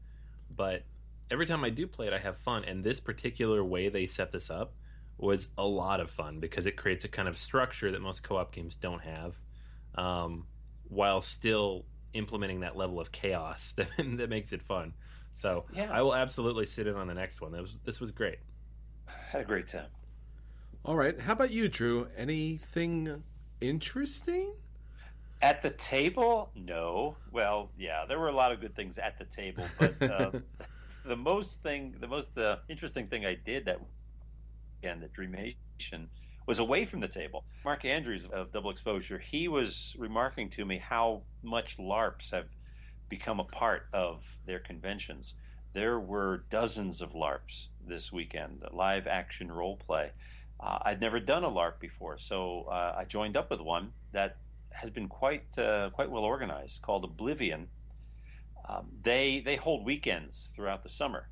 but 0.54 0.84
every 1.32 1.46
time 1.46 1.64
I 1.64 1.70
do 1.70 1.88
play 1.88 2.08
it, 2.08 2.14
I 2.14 2.20
have 2.20 2.38
fun. 2.38 2.66
And 2.66 2.84
this 2.84 3.00
particular 3.00 3.64
way 3.64 3.90
they 3.90 4.06
set 4.06 4.32
this 4.32 4.50
up 4.50 4.74
was 5.18 5.48
a 5.58 5.66
lot 5.66 6.00
of 6.00 6.10
fun 6.10 6.40
because 6.40 6.66
it 6.66 6.78
creates 6.78 7.06
a 7.06 7.10
kind 7.10 7.28
of 7.28 7.38
structure 7.38 7.92
that 7.92 8.02
most 8.02 8.24
co-op 8.24 8.54
games 8.54 8.76
don't 8.76 9.02
have, 9.02 9.36
um, 9.96 10.48
while 10.88 11.22
still 11.22 11.86
implementing 12.14 12.62
that 12.62 12.76
level 12.76 13.00
of 13.00 13.12
chaos 13.12 13.74
that, 13.78 13.90
that 13.98 14.30
makes 14.30 14.52
it 14.54 14.62
fun. 14.62 14.94
So 15.36 15.66
Yeah. 15.74 15.90
I 15.92 16.02
will 16.02 16.16
absolutely 16.16 16.66
sit 16.66 16.88
in 16.88 16.96
on 16.96 17.08
the 17.08 17.14
next 17.14 17.42
one. 17.42 17.52
That 17.52 17.62
was 17.62 17.78
this 17.86 18.00
was 18.00 18.12
great. 18.12 18.40
Had 19.06 19.42
a 19.42 19.46
great 19.46 19.68
time. 19.68 19.88
All 20.86 20.96
right. 20.96 21.20
How 21.20 21.34
about 21.34 21.52
you, 21.52 21.68
Drew? 21.70 22.08
Anything 22.18 23.24
interesting? 23.62 24.54
At 25.42 25.62
the 25.62 25.70
table, 25.72 26.52
no. 26.56 27.16
Well, 27.32 27.72
yeah, 27.78 28.06
there 28.08 28.20
were 28.20 28.28
a 28.28 28.36
lot 28.36 28.52
of 28.52 28.60
good 28.60 28.76
things 28.76 28.98
at 28.98 29.18
the 29.18 29.26
table, 29.26 29.66
but 29.78 30.02
uh, 30.02 30.32
the 31.06 31.16
most 31.16 31.64
thing, 31.64 31.96
the 32.00 32.08
most 32.08 32.38
uh, 32.38 32.58
interesting 32.68 33.08
thing 33.08 33.26
I 33.26 33.36
did 33.36 33.66
that 33.66 33.80
weekend 34.82 35.02
the 35.02 35.08
Dreamation 35.08 36.10
was 36.48 36.60
away 36.60 36.86
from 36.86 37.00
the 37.00 37.08
table. 37.08 37.46
Mark 37.64 37.86
Andrews 37.86 38.26
of 38.26 38.52
Double 38.52 38.72
Exposure, 38.72 39.20
he 39.20 39.48
was 39.48 39.96
remarking 39.98 40.50
to 40.52 40.66
me 40.66 40.78
how 40.80 41.24
much 41.44 41.78
LARPs 41.78 42.32
have 42.32 42.48
become 43.10 43.40
a 43.40 43.44
part 43.44 43.88
of 43.94 44.24
their 44.46 44.60
conventions. 44.60 45.34
There 45.74 46.00
were 46.00 46.46
dozens 46.50 47.02
of 47.02 47.14
LARPs 47.14 47.68
this 47.86 48.12
weekend, 48.12 48.64
live 48.72 49.08
action 49.08 49.52
role 49.52 49.78
play. 49.78 50.12
Uh, 50.60 50.80
I'd 50.82 51.02
never 51.02 51.20
done 51.20 51.44
a 51.44 51.50
LARP 51.50 51.80
before, 51.80 52.18
so 52.18 52.64
uh, 52.70 52.96
I 52.98 53.06
joined 53.06 53.38
up 53.38 53.50
with 53.50 53.62
one 53.62 53.94
that 54.12 54.38
has 54.72 54.90
been 54.90 55.08
quite 55.08 55.58
uh, 55.58 55.90
quite 55.92 56.12
well 56.12 56.24
organized, 56.24 56.82
called 56.82 57.04
Oblivion. 57.04 57.68
Um, 58.68 58.88
they 59.02 59.42
they 59.44 59.56
hold 59.56 59.86
weekends 59.86 60.52
throughout 60.56 60.84
the 60.84 60.90
summer 60.90 61.30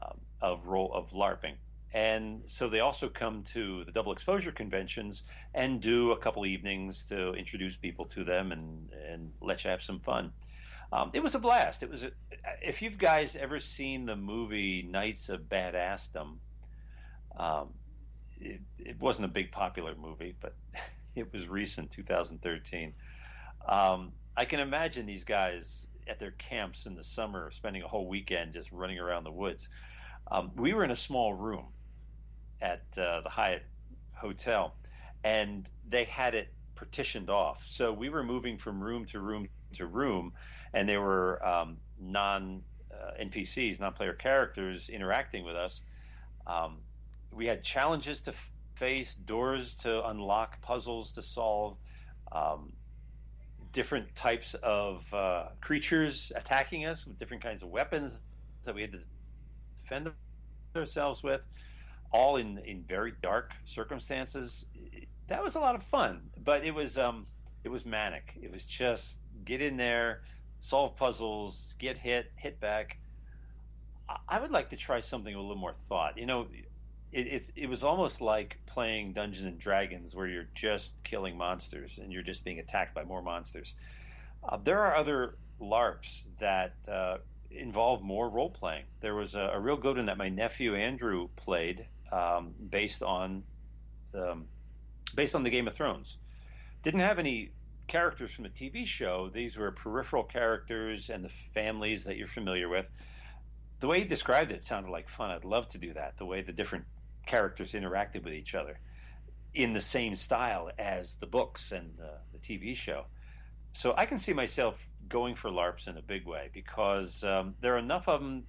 um, 0.00 0.20
of 0.40 0.66
role 0.66 0.92
of 0.94 1.10
LARPing, 1.10 1.56
and 1.94 2.42
so 2.46 2.68
they 2.68 2.80
also 2.80 3.08
come 3.08 3.44
to 3.44 3.84
the 3.84 3.92
double 3.92 4.12
exposure 4.12 4.50
conventions 4.50 5.22
and 5.54 5.80
do 5.80 6.10
a 6.10 6.18
couple 6.18 6.44
evenings 6.44 7.04
to 7.04 7.32
introduce 7.34 7.76
people 7.76 8.04
to 8.06 8.24
them 8.24 8.50
and 8.50 8.90
and 9.08 9.30
let 9.40 9.62
you 9.62 9.70
have 9.70 9.80
some 9.80 10.00
fun. 10.00 10.32
Um, 10.92 11.10
it 11.14 11.22
was 11.22 11.36
a 11.36 11.38
blast. 11.38 11.84
It 11.84 11.90
was 11.90 12.02
a, 12.02 12.10
if 12.60 12.82
you've 12.82 12.98
guys 12.98 13.36
ever 13.36 13.60
seen 13.60 14.06
the 14.06 14.16
movie 14.16 14.82
Knights 14.82 15.28
of 15.28 15.42
Badassdom, 15.42 16.38
um, 17.38 17.68
it, 18.40 18.60
it 18.78 19.00
wasn't 19.00 19.26
a 19.26 19.28
big 19.28 19.52
popular 19.52 19.94
movie, 19.94 20.34
but 20.40 20.54
it 21.14 21.32
was 21.32 21.46
recent, 21.46 21.92
2013. 21.92 22.92
Um, 23.68 24.12
I 24.36 24.44
can 24.44 24.58
imagine 24.58 25.06
these 25.06 25.24
guys 25.24 25.86
at 26.08 26.18
their 26.18 26.32
camps 26.32 26.86
in 26.86 26.96
the 26.96 27.04
summer, 27.04 27.50
spending 27.52 27.82
a 27.82 27.88
whole 27.88 28.08
weekend 28.08 28.52
just 28.52 28.70
running 28.72 28.98
around 28.98 29.24
the 29.24 29.32
woods. 29.32 29.68
Um, 30.30 30.50
we 30.56 30.74
were 30.74 30.84
in 30.84 30.90
a 30.90 30.96
small 30.96 31.34
room 31.34 31.66
at 32.64 32.82
uh, 32.96 33.20
the 33.20 33.28
Hyatt 33.28 33.62
Hotel, 34.14 34.74
and 35.22 35.68
they 35.86 36.04
had 36.04 36.34
it 36.34 36.48
partitioned 36.74 37.28
off. 37.28 37.62
So 37.68 37.92
we 37.92 38.08
were 38.08 38.24
moving 38.24 38.56
from 38.56 38.82
room 38.82 39.04
to 39.06 39.20
room 39.20 39.48
to 39.74 39.86
room, 39.86 40.32
and 40.72 40.88
there 40.88 41.02
were 41.02 41.44
um, 41.46 41.76
non 42.00 42.62
uh, 42.90 43.22
NPCs, 43.22 43.80
non 43.80 43.92
player 43.92 44.14
characters 44.14 44.88
interacting 44.88 45.44
with 45.44 45.56
us. 45.56 45.82
Um, 46.46 46.78
we 47.30 47.46
had 47.46 47.62
challenges 47.62 48.22
to 48.22 48.30
f- 48.30 48.50
face, 48.74 49.14
doors 49.14 49.74
to 49.76 50.06
unlock, 50.08 50.60
puzzles 50.62 51.12
to 51.12 51.22
solve, 51.22 51.76
um, 52.32 52.72
different 53.72 54.14
types 54.14 54.54
of 54.62 55.12
uh, 55.12 55.46
creatures 55.60 56.32
attacking 56.34 56.86
us 56.86 57.06
with 57.06 57.18
different 57.18 57.42
kinds 57.42 57.62
of 57.62 57.68
weapons 57.68 58.20
that 58.62 58.74
we 58.74 58.80
had 58.80 58.92
to 58.92 59.00
defend 59.82 60.10
ourselves 60.76 61.22
with, 61.22 61.46
all 62.14 62.36
in, 62.36 62.58
in 62.58 62.84
very 62.84 63.12
dark 63.22 63.52
circumstances. 63.66 64.64
That 65.26 65.42
was 65.42 65.56
a 65.56 65.58
lot 65.58 65.74
of 65.74 65.82
fun, 65.82 66.30
but 66.42 66.64
it 66.64 66.72
was 66.72 66.96
um, 66.96 67.26
it 67.64 67.70
was 67.70 67.84
manic. 67.84 68.38
It 68.40 68.52
was 68.52 68.64
just 68.64 69.18
get 69.44 69.60
in 69.60 69.76
there, 69.76 70.22
solve 70.60 70.96
puzzles, 70.96 71.74
get 71.78 71.98
hit, 71.98 72.30
hit 72.36 72.60
back. 72.60 72.98
I- 74.28 74.38
would 74.38 74.52
like 74.52 74.70
to 74.70 74.76
try 74.76 75.00
something 75.00 75.34
with 75.34 75.44
a 75.44 75.46
little 75.46 75.60
more 75.60 75.74
thought. 75.88 76.16
You 76.16 76.26
know, 76.26 76.46
it, 77.10 77.26
it, 77.26 77.50
it 77.56 77.68
was 77.68 77.82
almost 77.82 78.20
like 78.20 78.58
playing 78.66 79.14
Dungeons 79.14 79.46
and 79.46 79.58
Dragons, 79.58 80.14
where 80.14 80.28
you're 80.28 80.48
just 80.54 81.02
killing 81.02 81.36
monsters 81.36 81.98
and 82.00 82.12
you're 82.12 82.22
just 82.22 82.44
being 82.44 82.60
attacked 82.60 82.94
by 82.94 83.02
more 83.02 83.22
monsters. 83.22 83.74
Uh, 84.46 84.58
there 84.62 84.80
are 84.80 84.94
other 84.94 85.36
LARPs 85.60 86.24
that 86.38 86.74
uh, 86.86 87.16
involve 87.50 88.02
more 88.02 88.28
role 88.28 88.50
playing. 88.50 88.84
There 89.00 89.14
was 89.16 89.34
a, 89.34 89.50
a 89.54 89.58
real 89.58 89.76
good 89.76 89.96
one 89.96 90.06
that 90.06 90.18
my 90.18 90.28
nephew 90.28 90.76
Andrew 90.76 91.28
played, 91.34 91.86
um, 92.12 92.54
based 92.70 93.02
on 93.02 93.44
um, 94.14 94.46
based 95.14 95.34
on 95.34 95.42
the 95.42 95.50
Game 95.50 95.66
of 95.66 95.74
Thrones. 95.74 96.18
Didn't 96.82 97.00
have 97.00 97.18
any 97.18 97.52
characters 97.86 98.32
from 98.32 98.44
the 98.44 98.50
TV 98.50 98.86
show. 98.86 99.30
These 99.32 99.56
were 99.56 99.70
peripheral 99.72 100.24
characters 100.24 101.10
and 101.10 101.24
the 101.24 101.28
families 101.28 102.04
that 102.04 102.16
you're 102.16 102.26
familiar 102.26 102.68
with. 102.68 102.88
The 103.80 103.88
way 103.88 104.00
he 104.00 104.04
described 104.06 104.52
it 104.52 104.64
sounded 104.64 104.90
like 104.90 105.08
fun. 105.08 105.30
I'd 105.30 105.44
love 105.44 105.68
to 105.70 105.78
do 105.78 105.92
that. 105.94 106.16
The 106.18 106.26
way 106.26 106.42
the 106.42 106.52
different 106.52 106.84
characters 107.26 107.72
interacted 107.72 108.24
with 108.24 108.34
each 108.34 108.54
other 108.54 108.78
in 109.54 109.72
the 109.72 109.80
same 109.80 110.16
style 110.16 110.70
as 110.78 111.14
the 111.16 111.26
books 111.26 111.72
and 111.72 111.96
the, 111.96 112.12
the 112.32 112.38
TV 112.38 112.74
show. 112.76 113.06
So 113.72 113.94
I 113.96 114.06
can 114.06 114.18
see 114.18 114.32
myself 114.32 114.88
going 115.08 115.34
for 115.34 115.50
LARPs 115.50 115.88
in 115.88 115.96
a 115.96 116.02
big 116.02 116.26
way 116.26 116.50
because 116.52 117.22
um, 117.24 117.54
there 117.60 117.74
are 117.74 117.78
enough 117.78 118.08
of 118.08 118.20
them. 118.20 118.44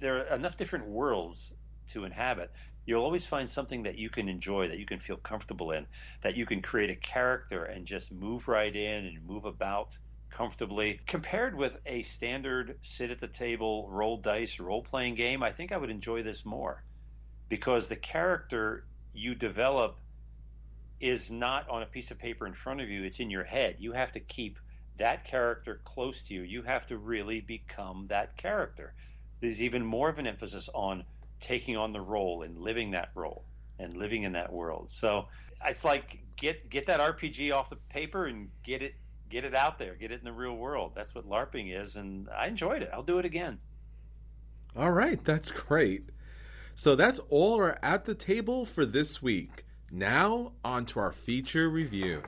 There 0.00 0.18
are 0.18 0.34
enough 0.34 0.56
different 0.56 0.86
worlds 0.86 1.52
to 1.88 2.04
inhabit. 2.04 2.52
You'll 2.88 3.04
always 3.04 3.26
find 3.26 3.50
something 3.50 3.82
that 3.82 3.98
you 3.98 4.08
can 4.08 4.30
enjoy, 4.30 4.68
that 4.68 4.78
you 4.78 4.86
can 4.86 4.98
feel 4.98 5.18
comfortable 5.18 5.72
in, 5.72 5.86
that 6.22 6.38
you 6.38 6.46
can 6.46 6.62
create 6.62 6.88
a 6.88 6.96
character 6.96 7.64
and 7.64 7.84
just 7.84 8.10
move 8.10 8.48
right 8.48 8.74
in 8.74 9.04
and 9.04 9.26
move 9.26 9.44
about 9.44 9.98
comfortably. 10.30 10.98
Compared 11.06 11.54
with 11.54 11.76
a 11.84 12.02
standard 12.04 12.78
sit 12.80 13.10
at 13.10 13.20
the 13.20 13.28
table, 13.28 13.90
roll 13.90 14.16
dice, 14.16 14.58
role 14.58 14.80
playing 14.80 15.16
game, 15.16 15.42
I 15.42 15.50
think 15.50 15.70
I 15.70 15.76
would 15.76 15.90
enjoy 15.90 16.22
this 16.22 16.46
more 16.46 16.82
because 17.50 17.88
the 17.88 17.96
character 17.96 18.86
you 19.12 19.34
develop 19.34 19.98
is 20.98 21.30
not 21.30 21.68
on 21.68 21.82
a 21.82 21.86
piece 21.86 22.10
of 22.10 22.18
paper 22.18 22.46
in 22.46 22.54
front 22.54 22.80
of 22.80 22.88
you, 22.88 23.04
it's 23.04 23.20
in 23.20 23.28
your 23.28 23.44
head. 23.44 23.76
You 23.80 23.92
have 23.92 24.12
to 24.12 24.20
keep 24.20 24.58
that 24.96 25.26
character 25.26 25.82
close 25.84 26.22
to 26.22 26.34
you. 26.34 26.40
You 26.40 26.62
have 26.62 26.86
to 26.86 26.96
really 26.96 27.42
become 27.42 28.06
that 28.08 28.38
character. 28.38 28.94
There's 29.42 29.60
even 29.60 29.84
more 29.84 30.08
of 30.08 30.18
an 30.18 30.26
emphasis 30.26 30.70
on 30.72 31.04
taking 31.40 31.76
on 31.76 31.92
the 31.92 32.00
role 32.00 32.42
and 32.42 32.58
living 32.58 32.92
that 32.92 33.10
role 33.14 33.44
and 33.78 33.96
living 33.96 34.22
in 34.22 34.32
that 34.32 34.52
world. 34.52 34.90
So 34.90 35.26
it's 35.64 35.84
like 35.84 36.18
get 36.36 36.68
get 36.70 36.86
that 36.86 37.00
RPG 37.00 37.52
off 37.52 37.70
the 37.70 37.76
paper 37.76 38.26
and 38.26 38.50
get 38.62 38.82
it 38.82 38.94
get 39.28 39.44
it 39.44 39.54
out 39.54 39.78
there, 39.78 39.94
get 39.94 40.10
it 40.10 40.18
in 40.18 40.24
the 40.24 40.32
real 40.32 40.54
world. 40.54 40.92
That's 40.94 41.14
what 41.14 41.28
LARPing 41.28 41.80
is, 41.80 41.96
and 41.96 42.28
I 42.30 42.46
enjoyed 42.46 42.82
it. 42.82 42.90
I'll 42.92 43.02
do 43.02 43.18
it 43.18 43.24
again. 43.24 43.58
All 44.76 44.92
right, 44.92 45.22
that's 45.22 45.50
great. 45.50 46.10
So 46.74 46.94
that's 46.94 47.18
all 47.28 47.58
we're 47.58 47.76
at 47.82 48.04
the 48.04 48.14
table 48.14 48.64
for 48.64 48.86
this 48.86 49.20
week. 49.20 49.64
Now, 49.90 50.52
on 50.64 50.86
to 50.86 51.00
our 51.00 51.12
feature 51.12 51.68
review. 51.68 52.22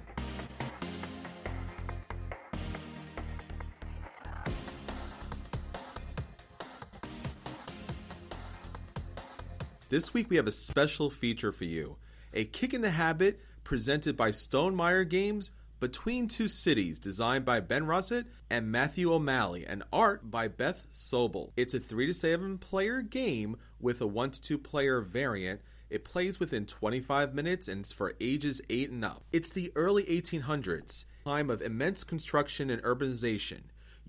This 9.90 10.14
week 10.14 10.30
we 10.30 10.36
have 10.36 10.46
a 10.46 10.52
special 10.52 11.10
feature 11.10 11.50
for 11.50 11.64
you 11.64 11.96
a 12.32 12.44
kick 12.44 12.72
in 12.74 12.80
the 12.80 12.90
habit 12.90 13.40
presented 13.64 14.16
by 14.16 14.30
Stonemaier 14.30 15.08
Games 15.08 15.50
Between 15.80 16.28
Two 16.28 16.46
Cities, 16.46 17.00
designed 17.00 17.44
by 17.44 17.58
Ben 17.58 17.86
Rosset 17.86 18.26
and 18.48 18.70
Matthew 18.70 19.12
O'Malley, 19.12 19.66
and 19.66 19.82
art 19.92 20.30
by 20.30 20.46
Beth 20.46 20.86
Sobel. 20.92 21.50
It's 21.56 21.74
a 21.74 21.80
3 21.80 22.06
to 22.06 22.14
7 22.14 22.58
player 22.58 23.02
game 23.02 23.56
with 23.80 24.00
a 24.00 24.06
1 24.06 24.30
to 24.30 24.40
2 24.40 24.58
player 24.58 25.00
variant. 25.00 25.60
It 25.90 26.04
plays 26.04 26.38
within 26.38 26.66
25 26.66 27.34
minutes 27.34 27.66
and 27.66 27.80
it's 27.80 27.92
for 27.92 28.14
ages 28.20 28.60
8 28.70 28.90
and 28.90 29.04
up. 29.04 29.24
It's 29.32 29.50
the 29.50 29.72
early 29.74 30.04
1800s, 30.04 31.04
time 31.24 31.50
of 31.50 31.62
immense 31.62 32.04
construction 32.04 32.70
and 32.70 32.80
urbanization. 32.84 33.62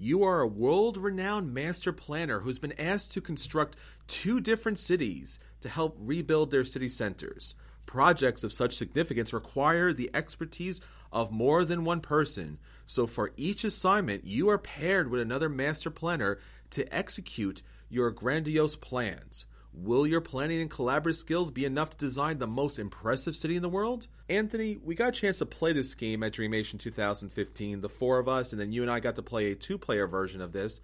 You 0.03 0.23
are 0.23 0.41
a 0.41 0.47
world 0.47 0.97
renowned 0.97 1.53
master 1.53 1.93
planner 1.93 2.39
who's 2.39 2.57
been 2.57 2.73
asked 2.79 3.11
to 3.11 3.21
construct 3.21 3.75
two 4.07 4.39
different 4.39 4.79
cities 4.79 5.39
to 5.59 5.69
help 5.69 5.95
rebuild 5.99 6.49
their 6.49 6.65
city 6.65 6.89
centers. 6.89 7.53
Projects 7.85 8.43
of 8.43 8.51
such 8.51 8.75
significance 8.75 9.31
require 9.31 9.93
the 9.93 10.09
expertise 10.11 10.81
of 11.11 11.31
more 11.31 11.63
than 11.63 11.83
one 11.83 12.01
person, 12.01 12.57
so 12.87 13.05
for 13.05 13.31
each 13.37 13.63
assignment, 13.63 14.25
you 14.25 14.49
are 14.49 14.57
paired 14.57 15.11
with 15.11 15.21
another 15.21 15.49
master 15.49 15.91
planner 15.91 16.39
to 16.71 16.91
execute 16.91 17.61
your 17.87 18.09
grandiose 18.09 18.75
plans. 18.75 19.45
Will 19.73 20.05
your 20.05 20.21
planning 20.21 20.59
and 20.59 20.69
collaborative 20.69 21.15
skills 21.15 21.49
be 21.49 21.63
enough 21.63 21.91
to 21.91 21.97
design 21.97 22.39
the 22.39 22.47
most 22.47 22.77
impressive 22.77 23.37
city 23.37 23.55
in 23.55 23.61
the 23.61 23.69
world? 23.69 24.07
Anthony, 24.27 24.77
we 24.83 24.95
got 24.95 25.09
a 25.09 25.19
chance 25.19 25.37
to 25.37 25.45
play 25.45 25.71
this 25.71 25.95
game 25.95 26.23
at 26.23 26.33
Dreamation 26.33 26.77
2015, 26.77 27.79
the 27.79 27.89
four 27.89 28.19
of 28.19 28.27
us, 28.27 28.51
and 28.51 28.59
then 28.59 28.73
you 28.73 28.81
and 28.81 28.91
I 28.91 28.99
got 28.99 29.15
to 29.15 29.21
play 29.21 29.51
a 29.51 29.55
two 29.55 29.77
player 29.77 30.07
version 30.07 30.41
of 30.41 30.51
this. 30.51 30.81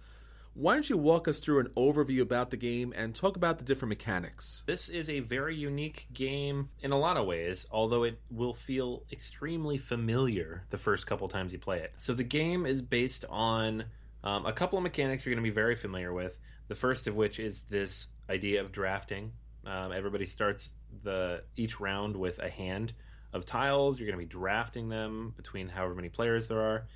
Why 0.54 0.74
don't 0.74 0.88
you 0.90 0.96
walk 0.96 1.28
us 1.28 1.38
through 1.38 1.60
an 1.60 1.68
overview 1.76 2.22
about 2.22 2.50
the 2.50 2.56
game 2.56 2.92
and 2.96 3.14
talk 3.14 3.36
about 3.36 3.58
the 3.58 3.64
different 3.64 3.90
mechanics? 3.90 4.64
This 4.66 4.88
is 4.88 5.08
a 5.08 5.20
very 5.20 5.54
unique 5.54 6.08
game 6.12 6.70
in 6.80 6.90
a 6.90 6.98
lot 6.98 7.16
of 7.16 7.26
ways, 7.26 7.66
although 7.70 8.02
it 8.02 8.18
will 8.30 8.54
feel 8.54 9.04
extremely 9.12 9.78
familiar 9.78 10.64
the 10.70 10.78
first 10.78 11.06
couple 11.06 11.28
times 11.28 11.52
you 11.52 11.58
play 11.60 11.78
it. 11.80 11.92
So 11.98 12.14
the 12.14 12.24
game 12.24 12.66
is 12.66 12.82
based 12.82 13.24
on 13.28 13.84
um, 14.24 14.46
a 14.46 14.52
couple 14.52 14.78
of 14.78 14.82
mechanics 14.82 15.24
you're 15.24 15.34
going 15.34 15.44
to 15.44 15.50
be 15.50 15.54
very 15.54 15.76
familiar 15.76 16.12
with. 16.12 16.38
The 16.68 16.74
first 16.74 17.06
of 17.06 17.14
which 17.14 17.38
is 17.38 17.62
this 17.62 18.08
idea 18.28 18.60
of 18.60 18.72
drafting. 18.72 19.32
Um, 19.66 19.92
everybody 19.92 20.26
starts 20.26 20.70
the 21.02 21.42
each 21.56 21.80
round 21.80 22.16
with 22.16 22.38
a 22.38 22.48
hand 22.48 22.92
of 23.32 23.46
tiles. 23.46 23.98
You're 23.98 24.06
going 24.06 24.18
to 24.18 24.24
be 24.24 24.28
drafting 24.30 24.88
them 24.88 25.34
between 25.36 25.68
however 25.68 25.94
many 25.94 26.08
players 26.08 26.48
there 26.48 26.60
are. 26.60 26.86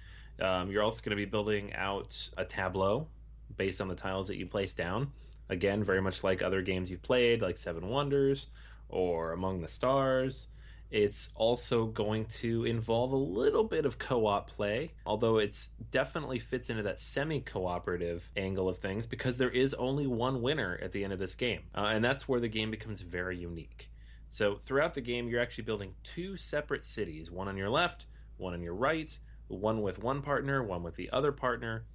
Um, 0.41 0.71
you're 0.71 0.83
also 0.83 1.01
going 1.03 1.17
to 1.17 1.17
be 1.17 1.31
building 1.31 1.73
out 1.75 2.29
a 2.37 2.45
tableau 2.45 3.09
based 3.57 3.81
on 3.81 3.89
the 3.89 3.95
tiles 3.95 4.29
that 4.29 4.37
you 4.37 4.47
place 4.47 4.73
down. 4.73 5.13
Again, 5.49 5.85
very 5.85 6.01
much 6.01 6.25
like 6.25 6.43
other 6.43 6.63
games 6.63 6.91
you've 6.91 7.03
played, 7.03 7.43
like 7.43 7.59
Seven 7.59 7.89
Wonders 7.89 8.47
or 8.89 9.33
Among 9.33 9.61
the 9.61 9.69
Stars. 9.69 10.49
It's 10.93 11.31
also 11.35 11.87
going 11.87 12.27
to 12.41 12.67
involve 12.67 13.13
a 13.13 13.17
little 13.17 13.65
bit 13.65 13.87
of 13.87 13.99
co 13.99 14.27
op 14.27 14.51
play, 14.51 14.93
although 15.07 15.39
it's 15.39 15.71
definitely 15.91 16.39
fits 16.39 16.69
into 16.69 16.83
that 16.83 17.01
semi 17.01 17.41
cooperative 17.41 18.31
angle 18.37 18.69
of 18.69 18.77
things 18.77 19.07
because 19.07 19.39
there 19.39 19.49
is 19.49 19.73
only 19.73 20.07
one 20.07 20.43
winner 20.43 20.79
at 20.83 20.93
the 20.93 21.03
end 21.03 21.15
of 21.15 21.19
this 21.19 21.35
game. 21.35 21.63
Uh, 21.75 21.87
and 21.87 22.05
that's 22.05 22.29
where 22.29 22.41
the 22.41 22.49
game 22.49 22.71
becomes 22.71 23.01
very 23.01 23.39
unique. 23.39 23.91
So, 24.29 24.57
throughout 24.57 24.93
the 24.93 25.01
game, 25.01 25.29
you're 25.29 25.41
actually 25.41 25.65
building 25.65 25.95
two 26.05 26.37
separate 26.37 26.85
cities 26.85 27.31
one 27.31 27.49
on 27.49 27.57
your 27.57 27.71
left, 27.71 28.05
one 28.37 28.53
on 28.53 28.61
your 28.61 28.75
right, 28.75 29.19
one 29.49 29.81
with 29.81 29.99
one 29.99 30.21
partner, 30.21 30.63
one 30.63 30.83
with 30.83 30.97
the 30.97 31.09
other 31.11 31.33
partner. 31.33 31.87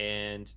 And 0.00 0.52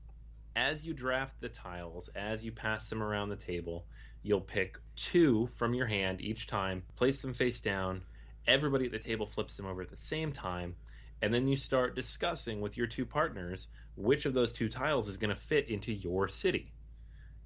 as 0.55 0.83
you 0.83 0.95
draft 0.95 1.39
the 1.41 1.49
tiles, 1.49 2.09
as 2.15 2.43
you 2.43 2.51
pass 2.51 2.89
them 2.89 3.03
around 3.03 3.29
the 3.29 3.35
table, 3.35 3.85
you'll 4.23 4.41
pick 4.41 4.77
two 4.95 5.47
from 5.53 5.73
your 5.73 5.87
hand 5.87 6.21
each 6.21 6.47
time, 6.47 6.83
place 6.95 7.19
them 7.19 7.33
face 7.33 7.61
down. 7.61 8.03
Everybody 8.47 8.85
at 8.85 8.91
the 8.91 8.99
table 8.99 9.25
flips 9.25 9.55
them 9.57 9.65
over 9.65 9.81
at 9.81 9.89
the 9.89 9.95
same 9.95 10.31
time, 10.31 10.75
and 11.21 11.33
then 11.33 11.47
you 11.47 11.55
start 11.55 11.95
discussing 11.95 12.59
with 12.61 12.77
your 12.77 12.87
two 12.87 13.05
partners 13.05 13.67
which 13.95 14.25
of 14.25 14.33
those 14.33 14.51
two 14.51 14.69
tiles 14.69 15.07
is 15.07 15.17
going 15.17 15.29
to 15.29 15.39
fit 15.39 15.69
into 15.69 15.93
your 15.93 16.27
city. 16.27 16.73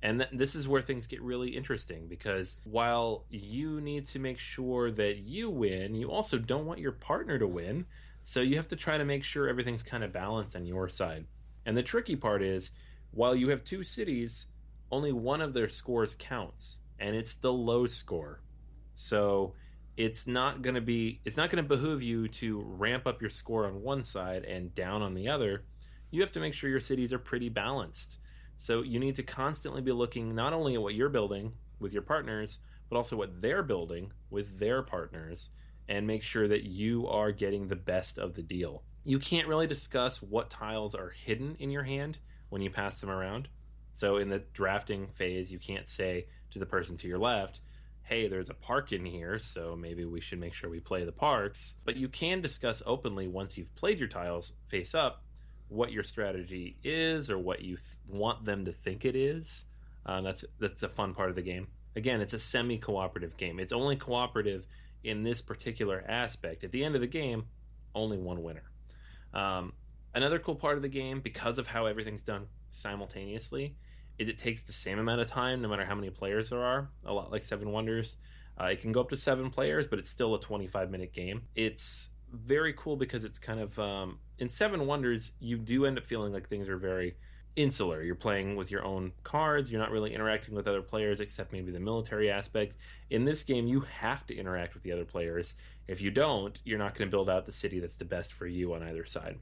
And 0.02 0.20
th- 0.20 0.32
this 0.32 0.56
is 0.56 0.68
where 0.68 0.82
things 0.82 1.08
get 1.08 1.22
really 1.22 1.50
interesting 1.50 2.08
because 2.08 2.56
while 2.64 3.26
you 3.30 3.82
need 3.82 4.06
to 4.08 4.20
make 4.20 4.40
sure 4.40 4.92
that 4.92 5.18
you 5.18 5.50
win, 5.50 5.96
you 5.96 6.12
also 6.12 6.38
don't 6.38 6.66
want 6.66 6.80
your 6.80 6.92
partner 6.92 7.40
to 7.40 7.48
win. 7.48 7.86
So 8.24 8.42
you 8.42 8.58
have 8.58 8.68
to 8.70 8.76
try 8.76 8.98
to 8.98 9.06
make 9.06 9.24
sure 9.24 9.48
everything's 9.48 9.84
kind 9.84 10.04
of 10.04 10.14
balanced 10.14 10.56
on 10.56 10.66
your 10.66 10.90
side. 10.90 11.26
And 11.66 11.76
the 11.76 11.84
tricky 11.84 12.16
part 12.16 12.44
is 12.44 12.72
while 13.12 13.36
you 13.36 13.50
have 13.50 13.64
two 13.64 13.84
cities, 13.84 14.46
only 14.92 15.12
one 15.12 15.42
of 15.42 15.54
their 15.54 15.70
scores 15.70 16.16
counts, 16.16 16.80
and 17.00 17.16
it's 17.16 17.36
the 17.36 17.52
low 17.52 17.88
score. 17.88 18.42
So 18.96 19.54
it's 19.96 20.28
not 20.28 20.62
going 20.62 20.76
to 20.76 20.82
be 20.82 21.22
it's 21.26 21.38
not 21.38 21.50
going 21.50 21.64
to 21.64 21.68
behoove 21.68 22.02
you 22.02 22.28
to 22.28 22.62
ramp 22.62 23.08
up 23.08 23.22
your 23.22 23.30
score 23.30 23.66
on 23.66 23.82
one 23.82 24.04
side 24.04 24.46
and 24.46 24.74
down 24.76 25.02
on 25.02 25.14
the 25.14 25.30
other. 25.30 25.66
You 26.12 26.22
have 26.22 26.32
to 26.34 26.40
make 26.40 26.54
sure 26.54 26.70
your 26.70 26.80
cities 26.80 27.12
are 27.12 27.20
pretty 27.20 27.50
balanced. 27.50 28.18
So 28.58 28.82
you 28.82 29.00
need 29.00 29.16
to 29.18 29.24
constantly 29.24 29.82
be 29.82 29.92
looking 29.92 30.34
not 30.34 30.54
only 30.54 30.76
at 30.76 30.82
what 30.82 30.96
you're 30.96 31.10
building 31.10 31.54
with 31.80 31.94
your 31.94 32.02
partners, 32.02 32.60
but 32.90 32.98
also 32.98 33.16
what 33.16 33.42
they're 33.42 33.64
building 33.64 34.12
with 34.30 34.60
their 34.60 34.82
partners 34.82 35.50
and 35.90 36.08
make 36.08 36.24
sure 36.24 36.48
that 36.48 36.64
you 36.64 37.08
are 37.08 37.32
getting 37.32 37.68
the 37.68 37.76
best 37.76 38.18
of 38.18 38.36
the 38.36 38.42
deal. 38.42 38.84
You 39.04 39.20
can't 39.20 39.48
really 39.48 39.68
discuss 39.68 40.22
what 40.22 40.50
tiles 40.50 40.96
are 40.96 41.10
hidden 41.10 41.56
in 41.60 41.70
your 41.70 41.84
hand 41.84 42.18
when 42.50 42.62
you 42.62 42.70
pass 42.70 43.00
them 43.00 43.10
around. 43.10 43.48
So 43.98 44.18
in 44.18 44.30
the 44.30 44.44
drafting 44.54 45.08
phase, 45.08 45.52
you 45.52 45.58
can't 45.58 45.90
say 45.90 46.28
to 46.52 46.60
the 46.60 46.68
person 46.68 46.98
to 46.98 47.08
your 47.08 47.18
left, 47.18 47.62
hey, 48.04 48.28
there's 48.28 48.52
a 48.52 48.54
park 48.54 48.94
in 48.94 49.04
here, 49.04 49.40
so 49.40 49.76
maybe 49.76 50.06
we 50.06 50.22
should 50.22 50.40
make 50.40 50.54
sure 50.54 50.70
we 50.70 50.80
play 50.80 51.04
the 51.04 51.12
parks. 51.12 51.74
But 51.84 51.96
you 51.96 52.08
can 52.08 52.40
discuss 52.40 52.84
openly 52.86 53.28
once 53.28 53.58
you've 53.58 53.76
played 53.76 53.98
your 53.98 54.08
tiles 54.08 54.54
face 54.68 54.94
up 54.94 55.24
what 55.70 55.92
your 55.92 56.04
strategy 56.04 56.78
is 56.84 57.32
or 57.32 57.40
what 57.40 57.62
you 57.62 57.78
th- 57.78 57.88
want 58.08 58.46
them 58.46 58.66
to 58.66 58.72
think 58.72 59.04
it 59.04 59.16
is. 59.16 59.66
Uh, 60.06 60.22
that's 60.22 60.46
that's 60.60 60.84
a 60.84 60.90
fun 60.90 61.16
part 61.16 61.32
of 61.32 61.36
the 61.36 61.42
game. 61.42 61.66
Again, 61.96 62.22
it's 62.22 62.34
a 62.34 62.40
semi-cooperative 62.40 63.36
game. 63.36 63.60
It's 63.60 63.74
only 63.74 63.96
cooperative 63.96 64.68
in 65.04 65.24
this 65.24 65.42
particular 65.42 66.06
aspect. 66.08 66.64
At 66.64 66.72
the 66.72 66.84
end 66.84 66.94
of 66.94 67.02
the 67.02 67.08
game, 67.08 67.46
only 67.96 68.20
one 68.20 68.44
winner. 68.44 68.70
Um, 69.34 69.74
Another 70.14 70.40
cool 70.40 70.56
part 70.56 70.78
of 70.78 70.82
the 70.82 70.90
game, 70.90 71.22
because 71.22 71.60
of 71.60 71.68
how 71.68 71.86
everything's 71.86 72.24
done 72.24 72.48
simultaneously, 72.72 73.76
is 74.18 74.30
it 74.30 74.38
takes 74.38 74.64
the 74.64 74.74
same 74.74 75.00
amount 75.00 75.22
of 75.22 75.28
time 75.28 75.62
no 75.62 75.68
matter 75.68 75.86
how 75.86 75.96
many 75.96 76.10
players 76.10 76.50
there 76.50 76.64
are. 76.64 76.90
A 77.06 77.14
lot 77.14 77.32
like 77.32 77.44
Seven 77.44 77.72
Wonders. 77.72 78.18
Uh, 78.60 78.66
it 78.66 78.82
can 78.82 78.92
go 78.92 79.02
up 79.02 79.10
to 79.10 79.18
seven 79.18 79.52
players, 79.52 79.88
but 79.88 80.00
it's 80.00 80.10
still 80.10 80.34
a 80.34 80.40
25 80.40 80.90
minute 80.90 81.14
game. 81.14 81.44
It's 81.56 82.10
very 82.34 82.74
cool 82.74 82.96
because 82.98 83.24
it's 83.24 83.38
kind 83.38 83.60
of 83.60 83.78
um, 83.80 84.20
in 84.40 84.50
Seven 84.50 84.86
Wonders, 84.88 85.32
you 85.40 85.58
do 85.58 85.86
end 85.86 85.98
up 85.98 86.06
feeling 86.06 86.34
like 86.34 86.50
things 86.50 86.68
are 86.68 86.78
very 86.78 87.16
insular. 87.56 88.04
You're 88.04 88.16
playing 88.16 88.56
with 88.56 88.72
your 88.72 88.86
own 88.86 89.12
cards. 89.24 89.72
You're 89.72 89.82
not 89.82 89.92
really 89.92 90.14
interacting 90.14 90.56
with 90.56 90.68
other 90.68 90.82
players 90.82 91.20
except 91.20 91.52
maybe 91.52 91.72
the 91.72 91.80
military 91.80 92.30
aspect. 92.30 92.76
In 93.10 93.26
this 93.26 93.44
game, 93.44 93.68
you 93.68 93.82
have 94.00 94.26
to 94.28 94.36
interact 94.36 94.74
with 94.74 94.84
the 94.84 94.92
other 94.92 95.06
players. 95.06 95.56
If 95.88 96.02
you 96.02 96.12
don't, 96.12 96.60
you're 96.64 96.80
not 96.80 96.96
going 96.96 97.10
to 97.10 97.12
build 97.12 97.30
out 97.30 97.46
the 97.46 97.52
city 97.52 97.80
that's 97.80 97.98
the 97.98 98.06
best 98.06 98.34
for 98.34 98.46
you 98.46 98.74
on 98.74 98.84
either 98.84 99.06
side. 99.06 99.40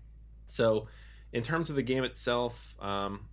So, 0.48 0.88
in 1.34 1.44
terms 1.44 1.70
of 1.70 1.76
the 1.76 1.82
game 1.82 2.04
itself, 2.04 2.76
um, 2.80 3.26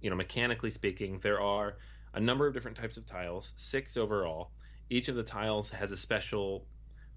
you 0.00 0.10
know, 0.10 0.16
mechanically 0.16 0.70
speaking, 0.70 1.20
there 1.22 1.40
are 1.40 1.76
a 2.14 2.20
number 2.20 2.46
of 2.46 2.54
different 2.54 2.76
types 2.76 2.96
of 2.96 3.06
tiles, 3.06 3.52
six 3.56 3.96
overall. 3.96 4.50
Each 4.88 5.08
of 5.08 5.16
the 5.16 5.22
tiles 5.22 5.70
has 5.70 5.92
a 5.92 5.96
special 5.96 6.66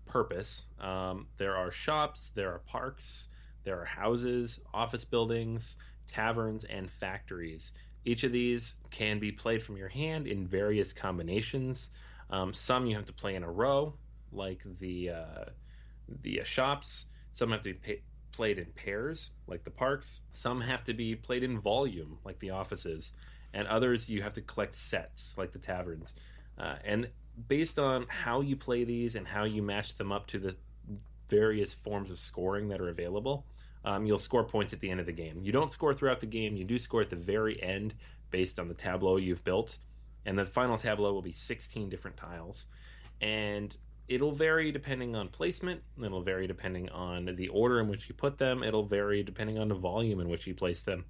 purpose. 0.05 0.65
Um, 0.79 1.27
there 1.37 1.55
are 1.55 1.71
shops, 1.71 2.31
there 2.35 2.51
are 2.51 2.59
parks, 2.59 3.27
there 3.63 3.79
are 3.79 3.85
houses, 3.85 4.59
office 4.73 5.05
buildings, 5.05 5.75
taverns, 6.07 6.65
and 6.65 6.89
factories. 6.89 7.71
Each 8.05 8.23
of 8.23 8.31
these 8.31 8.75
can 8.91 9.19
be 9.19 9.31
played 9.31 9.61
from 9.61 9.77
your 9.77 9.89
hand 9.89 10.27
in 10.27 10.47
various 10.47 10.93
combinations. 10.93 11.89
Um, 12.29 12.53
some 12.53 12.85
you 12.85 12.95
have 12.95 13.05
to 13.05 13.13
play 13.13 13.35
in 13.35 13.43
a 13.43 13.51
row, 13.51 13.93
like 14.31 14.63
the 14.79 15.11
uh, 15.11 15.45
the 16.21 16.41
uh, 16.41 16.43
shops. 16.43 17.05
Some 17.33 17.51
have 17.51 17.61
to 17.61 17.73
be 17.73 18.01
played 18.31 18.57
in 18.57 18.67
pairs, 18.75 19.31
like 19.47 19.63
the 19.63 19.71
parks. 19.71 20.21
Some 20.31 20.61
have 20.61 20.83
to 20.85 20.93
be 20.93 21.15
played 21.15 21.43
in 21.43 21.59
volume, 21.59 22.19
like 22.23 22.39
the 22.39 22.51
offices, 22.51 23.11
and 23.53 23.67
others 23.67 24.09
you 24.09 24.21
have 24.21 24.33
to 24.33 24.41
collect 24.41 24.75
sets, 24.75 25.37
like 25.37 25.51
the 25.51 25.59
taverns. 25.59 26.13
Uh, 26.57 26.75
and 26.83 27.09
based 27.47 27.79
on 27.79 28.05
how 28.07 28.41
you 28.41 28.55
play 28.55 28.83
these 28.83 29.15
and 29.15 29.27
how 29.27 29.43
you 29.43 29.61
match 29.61 29.95
them 29.95 30.11
up 30.11 30.27
to 30.27 30.39
the 30.39 30.55
various 31.29 31.73
forms 31.73 32.11
of 32.11 32.19
scoring 32.19 32.69
that 32.69 32.81
are 32.81 32.89
available, 32.89 33.45
um, 33.85 34.05
you'll 34.05 34.17
score 34.17 34.43
points 34.43 34.73
at 34.73 34.79
the 34.79 34.89
end 34.89 34.99
of 34.99 35.05
the 35.05 35.11
game. 35.11 35.41
You 35.41 35.51
don't 35.51 35.71
score 35.71 35.93
throughout 35.93 36.19
the 36.19 36.27
game; 36.27 36.55
you 36.55 36.65
do 36.65 36.77
score 36.77 37.01
at 37.01 37.09
the 37.09 37.15
very 37.15 37.61
end 37.61 37.93
based 38.31 38.59
on 38.59 38.67
the 38.67 38.73
tableau 38.73 39.17
you've 39.17 39.43
built. 39.43 39.77
And 40.25 40.37
the 40.37 40.45
final 40.45 40.77
tableau 40.77 41.13
will 41.13 41.21
be 41.21 41.31
16 41.31 41.89
different 41.89 42.17
tiles. 42.17 42.65
And 43.21 43.75
it'll 44.09 44.31
vary 44.31 44.71
depending 44.71 45.15
on 45.15 45.29
placement 45.29 45.81
it'll 46.03 46.21
vary 46.21 46.47
depending 46.47 46.89
on 46.89 47.33
the 47.35 47.47
order 47.49 47.79
in 47.79 47.87
which 47.87 48.09
you 48.09 48.15
put 48.15 48.37
them 48.37 48.63
it'll 48.63 48.83
vary 48.83 49.23
depending 49.23 49.57
on 49.57 49.69
the 49.69 49.75
volume 49.75 50.19
in 50.19 50.27
which 50.27 50.47
you 50.47 50.53
place 50.53 50.81
them. 50.81 51.05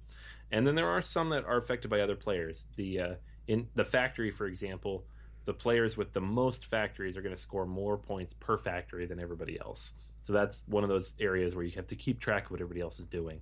And 0.52 0.66
then 0.66 0.74
there 0.74 0.88
are 0.88 1.02
some 1.02 1.30
that 1.30 1.44
are 1.44 1.56
affected 1.56 1.88
by 1.88 2.00
other 2.00 2.16
players. 2.16 2.64
The 2.76 3.00
uh, 3.00 3.14
in 3.48 3.68
the 3.74 3.84
factory 3.84 4.30
for 4.30 4.46
example 4.46 5.04
the 5.46 5.54
players 5.54 5.96
with 5.96 6.12
the 6.12 6.20
most 6.20 6.66
factories 6.66 7.16
are 7.16 7.22
going 7.22 7.34
to 7.34 7.40
score 7.40 7.66
more 7.66 7.96
points 7.96 8.34
per 8.34 8.58
factory 8.58 9.06
than 9.06 9.18
everybody 9.18 9.58
else. 9.58 9.92
So 10.20 10.32
that's 10.32 10.62
one 10.66 10.84
of 10.84 10.90
those 10.90 11.12
areas 11.18 11.54
where 11.54 11.64
you 11.64 11.72
have 11.72 11.86
to 11.88 11.96
keep 11.96 12.20
track 12.20 12.44
of 12.44 12.50
what 12.50 12.60
everybody 12.60 12.82
else 12.82 13.00
is 13.00 13.06
doing. 13.06 13.40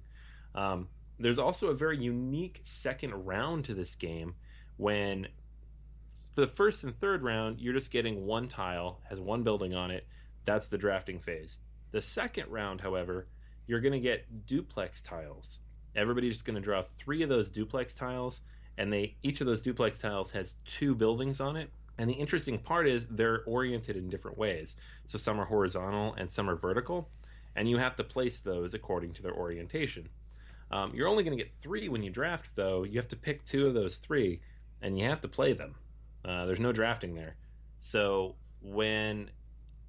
Um, 0.54 0.88
there's 1.18 1.38
also 1.40 1.68
a 1.68 1.74
very 1.74 1.98
unique 1.98 2.60
second 2.62 3.26
round 3.26 3.64
to 3.64 3.74
this 3.74 3.96
game 3.96 4.34
when 4.76 5.26
the 6.38 6.46
first 6.46 6.84
and 6.84 6.94
third 6.94 7.24
round 7.24 7.58
you're 7.58 7.74
just 7.74 7.90
getting 7.90 8.24
one 8.24 8.46
tile 8.46 9.00
has 9.08 9.18
one 9.18 9.42
building 9.42 9.74
on 9.74 9.90
it. 9.90 10.06
That's 10.44 10.68
the 10.68 10.78
drafting 10.78 11.18
phase. 11.18 11.58
The 11.90 12.00
second 12.00 12.48
round 12.48 12.80
however 12.80 13.26
you're 13.66 13.80
going 13.80 13.92
to 13.92 13.98
get 13.98 14.46
duplex 14.46 15.02
tiles. 15.02 15.58
Everybody's 15.96 16.34
just 16.34 16.44
going 16.44 16.54
to 16.54 16.62
draw 16.62 16.80
three 16.80 17.24
of 17.24 17.28
those 17.28 17.48
duplex 17.48 17.92
tiles 17.92 18.42
and 18.76 18.92
they 18.92 19.16
each 19.24 19.40
of 19.40 19.48
those 19.48 19.62
duplex 19.62 19.98
tiles 19.98 20.30
has 20.30 20.54
two 20.64 20.94
buildings 20.94 21.40
on 21.40 21.56
it. 21.56 21.70
And 21.98 22.08
the 22.08 22.14
interesting 22.14 22.60
part 22.60 22.86
is 22.86 23.08
they're 23.10 23.42
oriented 23.44 23.96
in 23.96 24.08
different 24.08 24.38
ways. 24.38 24.76
So 25.06 25.18
some 25.18 25.40
are 25.40 25.44
horizontal 25.44 26.14
and 26.14 26.30
some 26.30 26.48
are 26.48 26.54
vertical 26.54 27.10
and 27.56 27.68
you 27.68 27.78
have 27.78 27.96
to 27.96 28.04
place 28.04 28.38
those 28.38 28.74
according 28.74 29.14
to 29.14 29.22
their 29.22 29.34
orientation. 29.34 30.08
Um, 30.70 30.92
you're 30.94 31.08
only 31.08 31.24
going 31.24 31.36
to 31.36 31.42
get 31.42 31.52
three 31.56 31.88
when 31.88 32.04
you 32.04 32.10
draft 32.10 32.50
though. 32.54 32.84
You 32.84 33.00
have 33.00 33.08
to 33.08 33.16
pick 33.16 33.44
two 33.44 33.66
of 33.66 33.74
those 33.74 33.96
three 33.96 34.40
and 34.80 34.96
you 34.96 35.04
have 35.06 35.20
to 35.22 35.28
play 35.28 35.52
them 35.52 35.74
uh, 36.24 36.46
there's 36.46 36.60
no 36.60 36.72
drafting 36.72 37.14
there. 37.14 37.36
So 37.78 38.34
when 38.60 39.30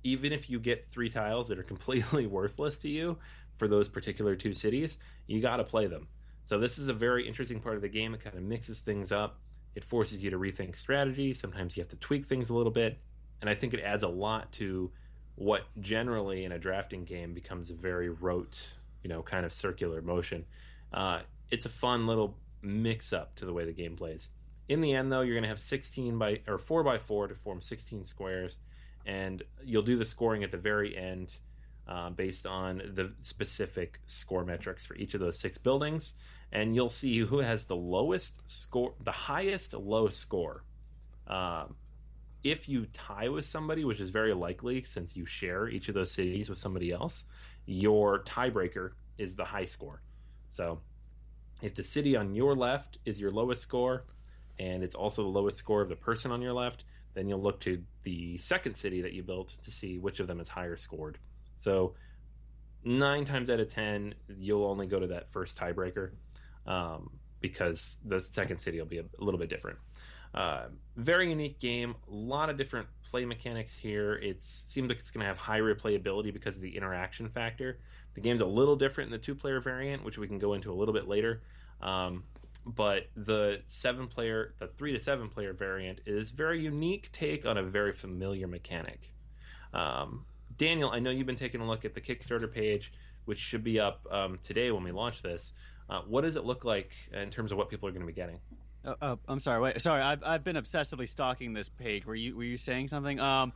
even 0.04 0.32
if 0.32 0.50
you 0.50 0.60
get 0.60 0.88
three 0.88 1.10
tiles 1.10 1.48
that 1.50 1.60
are 1.60 1.64
completely 1.74 2.26
worthless 2.26 2.78
to 2.80 2.90
you 2.90 3.18
for 3.56 3.68
those 3.68 3.90
particular 3.90 4.36
two 4.36 4.54
cities, 4.54 4.98
you 5.28 5.42
got 5.42 5.58
to 5.58 5.64
play 5.64 5.88
them. 5.88 6.08
So 6.46 6.58
this 6.58 6.78
is 6.78 6.88
a 6.88 6.94
very 6.94 7.28
interesting 7.28 7.60
part 7.60 7.76
of 7.76 7.82
the 7.82 7.90
game. 7.90 8.14
It 8.14 8.24
kind 8.24 8.36
of 8.36 8.42
mixes 8.42 8.80
things 8.80 9.12
up. 9.12 9.40
It 9.76 9.84
forces 9.84 10.24
you 10.24 10.32
to 10.32 10.40
rethink 10.40 10.78
strategy. 10.78 11.34
Sometimes 11.34 11.78
you 11.78 11.82
have 11.82 11.90
to 11.90 11.96
tweak 11.98 12.26
things 12.26 12.50
a 12.50 12.56
little 12.56 12.72
bit, 12.72 12.98
and 13.42 13.50
I 13.50 13.54
think 13.54 13.74
it 13.74 13.82
adds 13.82 14.02
a 14.02 14.08
lot 14.08 14.52
to 14.54 14.92
what 15.36 15.64
generally 15.80 16.44
in 16.44 16.52
a 16.52 16.60
drafting 16.60 17.06
game 17.06 17.34
becomes 17.34 17.70
a 17.70 17.74
very 17.74 18.10
rote, 18.10 18.68
you 19.04 19.10
know, 19.10 19.22
kind 19.22 19.46
of 19.46 19.54
circular 19.54 20.02
motion. 20.02 20.44
Uh, 20.92 21.20
it's 21.52 21.66
a 21.66 21.70
fun 21.70 22.08
little 22.08 22.36
mix 22.62 23.14
up 23.14 23.36
to 23.36 23.46
the 23.46 23.54
way 23.54 23.64
the 23.64 23.72
game 23.72 23.96
plays. 23.96 24.30
In 24.70 24.82
the 24.82 24.94
end, 24.94 25.12
though, 25.12 25.22
you're 25.22 25.34
going 25.34 25.44
to 25.44 25.50
have 25.50 25.60
16 25.60 26.18
by 26.20 26.42
or 26.48 26.60
4 26.60 26.84
by 26.84 27.00
4 27.00 27.30
to 27.30 27.36
form 27.36 27.60
16 27.60 28.06
squares, 28.06 28.60
and 29.06 29.42
you'll 29.66 29.82
do 29.82 29.98
the 29.98 30.06
scoring 30.06 30.44
at 30.44 30.52
the 30.52 30.58
very 30.58 30.96
end 30.96 31.36
uh, 31.88 32.12
based 32.12 32.46
on 32.46 32.78
the 32.94 33.12
specific 33.22 34.00
score 34.06 34.46
metrics 34.46 34.86
for 34.86 34.96
each 34.96 35.16
of 35.16 35.22
those 35.22 35.40
six 35.40 35.58
buildings, 35.58 36.14
and 36.52 36.76
you'll 36.76 36.88
see 36.88 37.18
who 37.18 37.40
has 37.40 37.66
the 37.66 37.76
lowest 37.76 38.40
score, 38.46 38.94
the 39.04 39.12
highest 39.12 39.74
low 39.74 40.08
score. 40.08 40.64
Um, 41.26 41.76
if 42.44 42.70
you 42.70 42.86
tie 42.94 43.30
with 43.30 43.46
somebody, 43.46 43.84
which 43.84 44.00
is 44.00 44.12
very 44.12 44.36
likely 44.36 44.84
since 44.84 45.16
you 45.16 45.26
share 45.26 45.68
each 45.68 45.90
of 45.90 45.96
those 45.96 46.12
cities 46.12 46.48
with 46.48 46.60
somebody 46.60 46.92
else, 46.92 47.26
your 47.66 48.24
tiebreaker 48.24 48.92
is 49.18 49.36
the 49.36 49.46
high 49.46 49.66
score. 49.66 50.04
So 50.52 50.80
if 51.64 51.74
the 51.74 51.84
city 51.84 52.16
on 52.16 52.36
your 52.36 52.56
left 52.56 53.00
is 53.04 53.20
your 53.20 53.32
lowest 53.32 53.64
score, 53.64 54.06
and 54.60 54.84
it's 54.84 54.96
also 54.96 55.24
the 55.24 55.30
lowest 55.30 55.58
score 55.58 55.82
of 55.82 55.90
the 55.90 55.96
person 55.96 56.32
on 56.32 56.42
your 56.42 56.54
left, 56.54 56.84
then 57.14 57.28
you'll 57.28 57.42
look 57.42 57.62
to 57.62 57.82
the 58.04 58.38
second 58.38 58.76
city 58.76 59.02
that 59.02 59.14
you 59.14 59.24
built 59.24 59.54
to 59.64 59.72
see 59.72 59.98
which 59.98 60.20
of 60.20 60.28
them 60.28 60.40
is 60.40 60.50
higher 60.50 60.78
scored. 60.78 61.18
So 61.56 61.96
nine 62.84 63.26
times 63.26 63.50
out 63.50 63.60
of 63.60 63.74
ten, 63.74 64.14
you'll 64.28 64.66
only 64.66 64.86
go 64.86 65.00
to 65.00 65.08
that 65.08 65.30
first 65.30 65.58
tiebreaker 65.58 66.12
um, 66.68 67.10
because 67.40 67.98
the 68.06 68.22
second 68.22 68.60
city 68.60 68.80
will 68.80 68.86
be 68.86 69.00
a, 69.00 69.06
little 69.20 69.40
bit 69.40 69.50
different. 69.50 69.80
Uh, 70.34 70.66
very 70.96 71.30
unique 71.30 71.60
game. 71.60 71.96
A 72.08 72.14
lot 72.14 72.50
of 72.50 72.58
different 72.58 72.88
play 73.10 73.26
mechanics 73.26 73.76
here. 73.76 74.14
It 74.14 74.44
seems 74.44 74.90
like 74.90 75.00
it's 75.00 75.10
going 75.10 75.22
to 75.22 75.28
have 75.28 75.38
high 75.38 75.60
replayability 75.60 76.32
because 76.32 76.56
of 76.56 76.62
the 76.62 76.76
interaction 76.78 77.30
factor. 77.30 77.80
The 78.14 78.22
game's 78.22 78.42
a 78.42 78.46
little 78.46 78.76
different 78.76 79.08
in 79.08 79.12
the 79.12 79.18
two-player 79.18 79.60
variant, 79.60 80.04
which 80.04 80.18
we 80.18 80.28
can 80.28 80.38
go 80.38 80.54
into 80.54 80.72
a 80.72 80.76
little 80.76 80.94
bit 80.94 81.08
later. 81.08 81.42
Um, 81.82 82.24
but 82.76 83.08
the 83.16 83.62
seven 83.66 84.08
player, 84.08 84.54
the 84.60 84.68
three 84.68 84.94
to 84.94 85.00
seven 85.00 85.30
player 85.30 85.54
variant 85.54 86.00
is 86.06 86.30
very 86.30 86.62
unique 86.62 87.12
take 87.12 87.46
on 87.46 87.58
a 87.58 87.64
very 87.64 87.94
familiar 87.94 88.48
mechanic. 88.48 89.12
Um, 89.74 90.26
Daniel, 90.58 90.90
I 90.90 91.00
know 91.00 91.10
you've 91.10 91.28
been 91.28 91.36
taking 91.36 91.62
a 91.62 91.68
look 91.68 91.86
at 91.86 91.94
the 91.94 92.02
Kickstarter 92.02 92.52
page, 92.52 92.92
which 93.26 93.40
should 93.40 93.64
be 93.64 93.80
up 93.80 94.06
um, 94.12 94.40
today 94.44 94.72
when 94.72 94.84
we 94.84 94.92
launch 94.92 95.22
this. 95.22 95.54
Uh, 95.90 96.02
what 96.08 96.22
does 96.22 96.36
it 96.36 96.46
look 96.46 96.66
like 96.66 96.92
in 97.12 97.30
terms 97.32 97.52
of 97.52 97.58
what 97.58 97.70
people 97.70 97.88
are 97.88 97.92
going 97.92 98.02
to 98.02 98.08
be 98.08 98.14
getting? 98.14 98.40
Oh, 98.86 98.96
oh, 99.02 99.20
I'm 99.28 99.40
sorry. 99.40 99.60
Wait, 99.60 99.82
sorry. 99.82 100.02
I've 100.02 100.24
I've 100.24 100.44
been 100.44 100.56
obsessively 100.56 101.08
stalking 101.08 101.54
this 101.54 101.68
page. 101.68 102.06
Were 102.06 102.16
you 102.16 102.36
were 102.36 102.44
you 102.44 102.58
saying 102.58 102.88
something? 102.88 103.20
Um, 103.20 103.54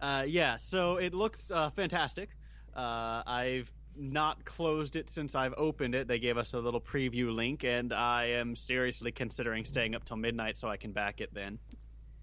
uh, 0.00 0.24
yeah. 0.26 0.56
So 0.56 0.96
it 0.96 1.14
looks 1.14 1.50
uh, 1.50 1.70
fantastic. 1.70 2.30
Uh, 2.76 3.22
I've 3.26 3.72
not 3.98 4.44
closed 4.44 4.96
it 4.96 5.10
since 5.10 5.34
I've 5.34 5.54
opened 5.56 5.94
it. 5.94 6.08
They 6.08 6.18
gave 6.18 6.38
us 6.38 6.54
a 6.54 6.58
little 6.58 6.80
preview 6.80 7.34
link, 7.34 7.64
and 7.64 7.92
I 7.92 8.26
am 8.26 8.56
seriously 8.56 9.12
considering 9.12 9.64
staying 9.64 9.94
up 9.94 10.04
till 10.04 10.16
midnight 10.16 10.56
so 10.56 10.68
I 10.68 10.76
can 10.76 10.92
back 10.92 11.20
it. 11.20 11.32
Then, 11.34 11.58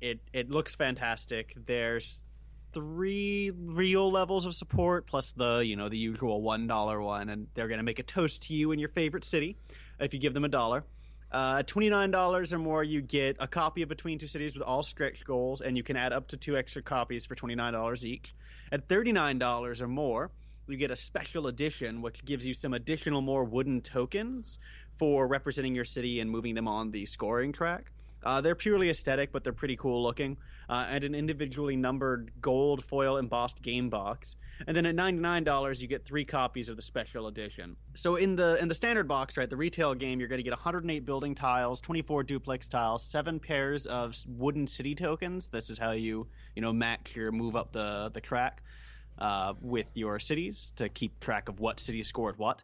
it 0.02 0.20
it 0.34 0.50
looks 0.50 0.76
fantastic. 0.76 1.54
There's 1.66 2.24
three 2.74 3.52
real 3.52 4.12
levels 4.12 4.46
of 4.46 4.54
support 4.54 5.08
plus 5.08 5.32
the 5.32 5.60
you 5.60 5.78
know 5.78 5.88
the 5.88 5.98
usual 5.98 6.42
one 6.42 6.68
dollar 6.68 7.02
one, 7.02 7.30
and 7.30 7.48
they're 7.54 7.68
gonna 7.68 7.84
make 7.84 8.00
a 8.00 8.04
toast 8.04 8.44
to 8.44 8.54
you 8.54 8.72
in 8.72 8.80
your 8.80 8.90
favorite 8.90 9.24
city 9.24 9.58
if 10.00 10.14
you 10.14 10.20
give 10.20 10.34
them 10.34 10.46
a 10.46 10.50
dollar. 10.50 10.84
Uh, 11.32 11.64
$29 11.64 12.54
or 12.54 12.60
more, 12.60 12.82
you 12.82 13.02
get 13.02 13.36
a 13.40 13.48
copy 13.48 13.82
of 13.82 13.90
Between 13.90 14.18
Two 14.18 14.28
Cities 14.28 14.54
with 14.54 14.64
all 14.64 14.84
stretch 14.84 15.26
goals, 15.26 15.60
and 15.60 15.76
you 15.76 15.84
can 15.84 15.98
add 15.98 16.14
up 16.14 16.30
to 16.30 16.38
two 16.38 16.56
extra 16.56 16.82
copies 16.82 17.26
for 17.26 17.36
$29 17.36 18.06
each. 18.06 18.34
At 18.72 18.88
$39 18.88 19.82
or 19.82 19.88
more, 19.88 20.32
you 20.68 20.78
get 20.78 20.92
a 20.92 20.96
special 20.96 21.48
edition 21.48 22.02
which 22.02 22.24
gives 22.26 22.46
you 22.46 22.54
some 22.54 22.74
additional 22.74 23.22
more 23.22 23.44
wooden 23.44 23.82
tokens 23.82 24.60
for 24.98 25.28
representing 25.28 25.76
your 25.76 25.86
city 25.86 26.20
and 26.20 26.30
moving 26.30 26.56
them 26.56 26.68
on 26.68 26.92
the 26.92 27.06
scoring 27.06 27.52
track. 27.52 27.92
Uh, 28.26 28.42
they're 28.42 28.56
purely 28.56 28.90
aesthetic, 28.90 29.32
but 29.32 29.44
they're 29.44 29.54
pretty 29.54 29.76
cool 29.76 30.02
looking. 30.02 30.36
Uh, 30.68 30.88
and 30.90 31.04
an 31.04 31.14
individually 31.14 31.76
numbered 31.76 32.32
gold 32.42 32.84
foil 32.84 33.18
embossed 33.18 33.62
game 33.62 33.88
box. 33.88 34.36
And 34.66 34.76
then 34.76 34.88
at 34.88 34.96
ninety 34.96 35.22
nine 35.22 35.44
dollars, 35.44 35.80
you 35.80 35.88
get 35.88 36.04
three 36.04 36.26
copies 36.26 36.70
of 36.70 36.76
the 36.76 36.82
special 36.82 37.28
edition. 37.28 37.76
So 37.94 38.16
in 38.16 38.36
the 38.36 38.58
in 38.60 38.68
the 38.68 38.74
standard 38.74 39.08
box, 39.08 39.38
right, 39.38 39.48
the 39.48 39.56
retail 39.56 39.94
game, 39.94 40.20
you're 40.20 40.28
going 40.28 40.40
to 40.40 40.44
get 40.44 40.54
108 40.54 41.06
building 41.06 41.36
tiles, 41.36 41.82
24 41.82 42.24
duplex 42.24 42.68
tiles, 42.68 43.04
seven 43.04 43.40
pairs 43.40 43.86
of 43.86 44.18
wooden 44.26 44.66
city 44.66 44.96
tokens. 44.96 45.50
This 45.50 45.70
is 45.70 45.78
how 45.78 45.92
you 45.92 46.28
you 46.56 46.64
know 46.64 46.74
match 46.74 47.16
your 47.16 47.32
move 47.32 47.56
up 47.56 47.72
the 47.72 48.10
the 48.12 48.22
track 48.22 48.64
uh, 49.18 49.54
with 49.62 49.90
your 49.94 50.20
cities 50.20 50.74
to 50.78 50.90
keep 50.90 51.20
track 51.20 51.50
of 51.50 51.60
what 51.60 51.80
city 51.80 52.04
scored 52.04 52.38
what. 52.38 52.64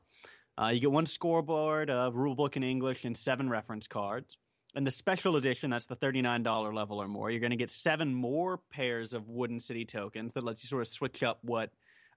Uh, 0.62 0.68
you 0.68 0.80
get 0.80 0.92
one 0.92 1.06
scoreboard, 1.06 1.90
a 1.90 2.12
rule 2.14 2.36
book 2.36 2.58
in 2.58 2.64
English, 2.64 3.06
and 3.06 3.16
seven 3.16 3.50
reference 3.50 3.88
cards. 3.88 4.38
And 4.76 4.88
the 4.88 4.92
special 4.92 5.36
edition, 5.36 5.70
that's 5.70 5.88
the 5.88 5.96
$39 5.96 6.74
level 6.74 7.02
or 7.02 7.08
more, 7.08 7.30
you're 7.30 7.42
going 7.42 7.52
to 7.52 7.58
get 7.58 7.70
seven 7.70 8.14
more 8.14 8.60
pairs 8.72 9.14
of 9.14 9.28
wooden 9.28 9.60
city 9.60 9.86
tokens 9.86 10.34
that 10.34 10.44
lets 10.44 10.64
you 10.64 10.68
sort 10.68 10.82
of 10.82 10.88
switch 10.88 11.24
up 11.24 11.40
what 11.42 11.72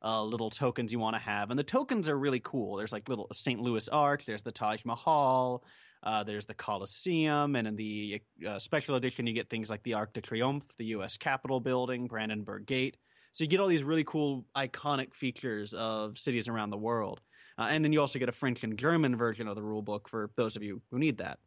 uh, 0.05 0.23
little 0.23 0.51
tokens 0.51 0.93
you 0.93 0.99
want 0.99 1.17
to 1.17 1.21
have. 1.21 1.51
And 1.51 1.59
the 1.59 1.65
tokens 1.65 2.09
are 2.09 2.19
really 2.19 2.41
cool. 2.41 2.77
There's 2.77 2.93
like 2.93 3.09
little 3.09 3.29
St. 3.33 3.61
Louis 3.61 3.89
Arch, 3.89 4.27
there's 4.27 4.43
the 4.43 4.53
Taj 4.53 4.85
Mahal, 4.85 5.65
uh, 6.03 6.23
there's 6.23 6.47
the 6.47 6.55
Colosseum. 6.55 7.57
and 7.57 7.67
in 7.67 7.77
the 7.77 8.23
uh, 8.47 8.59
special 8.59 8.95
edition, 8.95 9.27
you 9.27 9.33
get 9.33 9.49
things 9.49 9.71
like 9.71 9.83
the 9.83 9.95
Arc 9.95 10.13
de 10.13 10.21
Triomphe, 10.21 10.77
the 10.77 10.87
U.S. 10.87 11.17
Capitol 11.17 11.59
building, 11.59 12.07
Brandenburg 12.07 12.67
Gate. 12.67 12.99
So 13.35 13.45
you 13.45 13.49
get 13.49 13.61
all 13.61 13.67
these 13.67 13.85
really 13.85 14.05
cool, 14.05 14.45
iconic 14.57 15.13
features 15.13 15.75
of 15.75 16.17
cities 16.17 16.49
around 16.49 16.71
the 16.71 16.79
world. 16.79 17.21
Uh, 17.59 17.69
and 17.71 17.85
then 17.85 17.93
you 17.93 18.01
also 18.01 18.19
get 18.19 18.29
a 18.29 18.33
French 18.33 18.65
and 18.65 18.79
German 18.79 19.17
version 19.17 19.47
of 19.49 19.57
the 19.57 19.63
rule 19.63 19.83
book 19.83 20.09
for 20.09 20.31
those 20.37 20.57
of 20.57 20.63
you 20.63 20.81
who 20.91 20.99
need 20.99 21.19
that. 21.19 21.39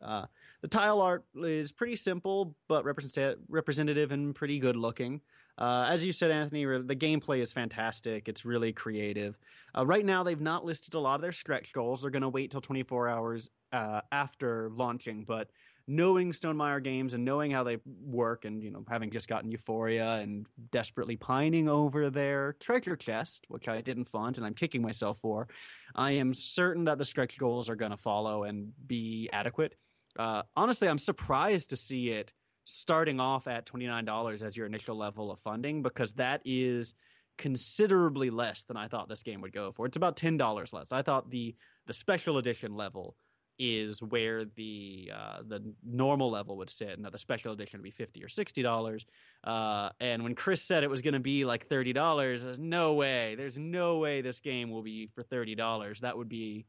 Uh, 0.00 0.26
the 0.62 0.68
tile 0.68 1.00
art 1.00 1.24
is 1.34 1.72
pretty 1.72 1.96
simple, 1.96 2.54
but 2.68 2.84
represent- 2.84 3.38
representative 3.48 4.12
and 4.12 4.34
pretty 4.34 4.58
good 4.58 4.76
looking. 4.76 5.20
Uh, 5.56 5.86
as 5.88 6.04
you 6.04 6.12
said, 6.12 6.30
Anthony, 6.30 6.64
the 6.64 6.96
gameplay 6.96 7.40
is 7.40 7.52
fantastic. 7.52 8.28
It's 8.28 8.44
really 8.44 8.72
creative. 8.72 9.38
Uh, 9.76 9.86
right 9.86 10.04
now, 10.04 10.22
they've 10.22 10.40
not 10.40 10.64
listed 10.64 10.94
a 10.94 10.98
lot 10.98 11.16
of 11.16 11.20
their 11.20 11.32
stretch 11.32 11.72
goals. 11.72 12.02
They're 12.02 12.10
going 12.10 12.22
to 12.22 12.28
wait 12.28 12.50
till 12.50 12.60
24 12.60 13.08
hours 13.08 13.50
uh, 13.72 14.00
after 14.10 14.70
launching, 14.72 15.24
but 15.24 15.50
knowing 15.86 16.32
Stonemaier 16.32 16.82
games 16.82 17.14
and 17.14 17.24
knowing 17.24 17.50
how 17.50 17.62
they 17.62 17.78
work, 17.84 18.44
and 18.44 18.62
you 18.62 18.70
know, 18.70 18.84
having 18.88 19.10
just 19.10 19.28
gotten 19.28 19.50
Euphoria 19.50 20.12
and 20.12 20.46
desperately 20.70 21.16
pining 21.16 21.68
over 21.68 22.10
their 22.10 22.54
treasure 22.54 22.96
chest, 22.96 23.44
which 23.48 23.68
I 23.68 23.80
didn't 23.80 24.06
fund 24.06 24.36
and 24.36 24.46
I'm 24.46 24.54
kicking 24.54 24.82
myself 24.82 25.18
for, 25.20 25.48
I 25.94 26.12
am 26.12 26.32
certain 26.32 26.84
that 26.84 26.98
the 26.98 27.04
stretch 27.04 27.38
goals 27.38 27.68
are 27.68 27.76
going 27.76 27.90
to 27.90 27.96
follow 27.96 28.44
and 28.44 28.72
be 28.86 29.28
adequate. 29.32 29.74
Uh, 30.18 30.42
honestly, 30.56 30.88
I'm 30.88 30.98
surprised 30.98 31.70
to 31.70 31.76
see 31.76 32.10
it 32.10 32.32
starting 32.64 33.20
off 33.20 33.46
at 33.46 33.66
$29 33.66 34.42
as 34.42 34.56
your 34.56 34.66
initial 34.66 34.96
level 34.96 35.30
of 35.30 35.38
funding 35.40 35.82
because 35.82 36.14
that 36.14 36.40
is 36.44 36.94
considerably 37.36 38.30
less 38.30 38.64
than 38.64 38.76
I 38.76 38.88
thought 38.88 39.08
this 39.08 39.22
game 39.22 39.40
would 39.40 39.52
go 39.52 39.72
for. 39.72 39.86
It's 39.86 39.96
about 39.96 40.16
$10 40.16 40.72
less. 40.72 40.92
I 40.92 41.02
thought 41.02 41.30
the 41.30 41.54
the 41.86 41.92
special 41.92 42.38
edition 42.38 42.74
level 42.74 43.14
is 43.58 44.02
where 44.02 44.44
the 44.44 45.10
uh, 45.14 45.38
the 45.46 45.74
normal 45.84 46.30
level 46.30 46.56
would 46.56 46.70
sit, 46.70 47.00
that 47.02 47.12
the 47.12 47.18
special 47.18 47.52
edition 47.52 47.78
would 47.80 47.84
be 47.84 47.90
fifty 47.90 48.22
or 48.24 48.28
sixty 48.28 48.62
dollars. 48.62 49.06
Uh, 49.44 49.90
and 50.00 50.22
when 50.22 50.34
Chris 50.34 50.62
said 50.62 50.82
it 50.82 50.90
was 50.90 51.02
going 51.02 51.14
to 51.14 51.20
be 51.20 51.44
like 51.44 51.66
thirty 51.66 51.92
dollars, 51.92 52.46
no 52.58 52.94
way. 52.94 53.34
There's 53.36 53.58
no 53.58 53.98
way 53.98 54.22
this 54.22 54.40
game 54.40 54.70
will 54.70 54.82
be 54.82 55.08
for 55.14 55.22
thirty 55.22 55.54
dollars. 55.54 56.00
That 56.00 56.16
would 56.16 56.28
be 56.28 56.66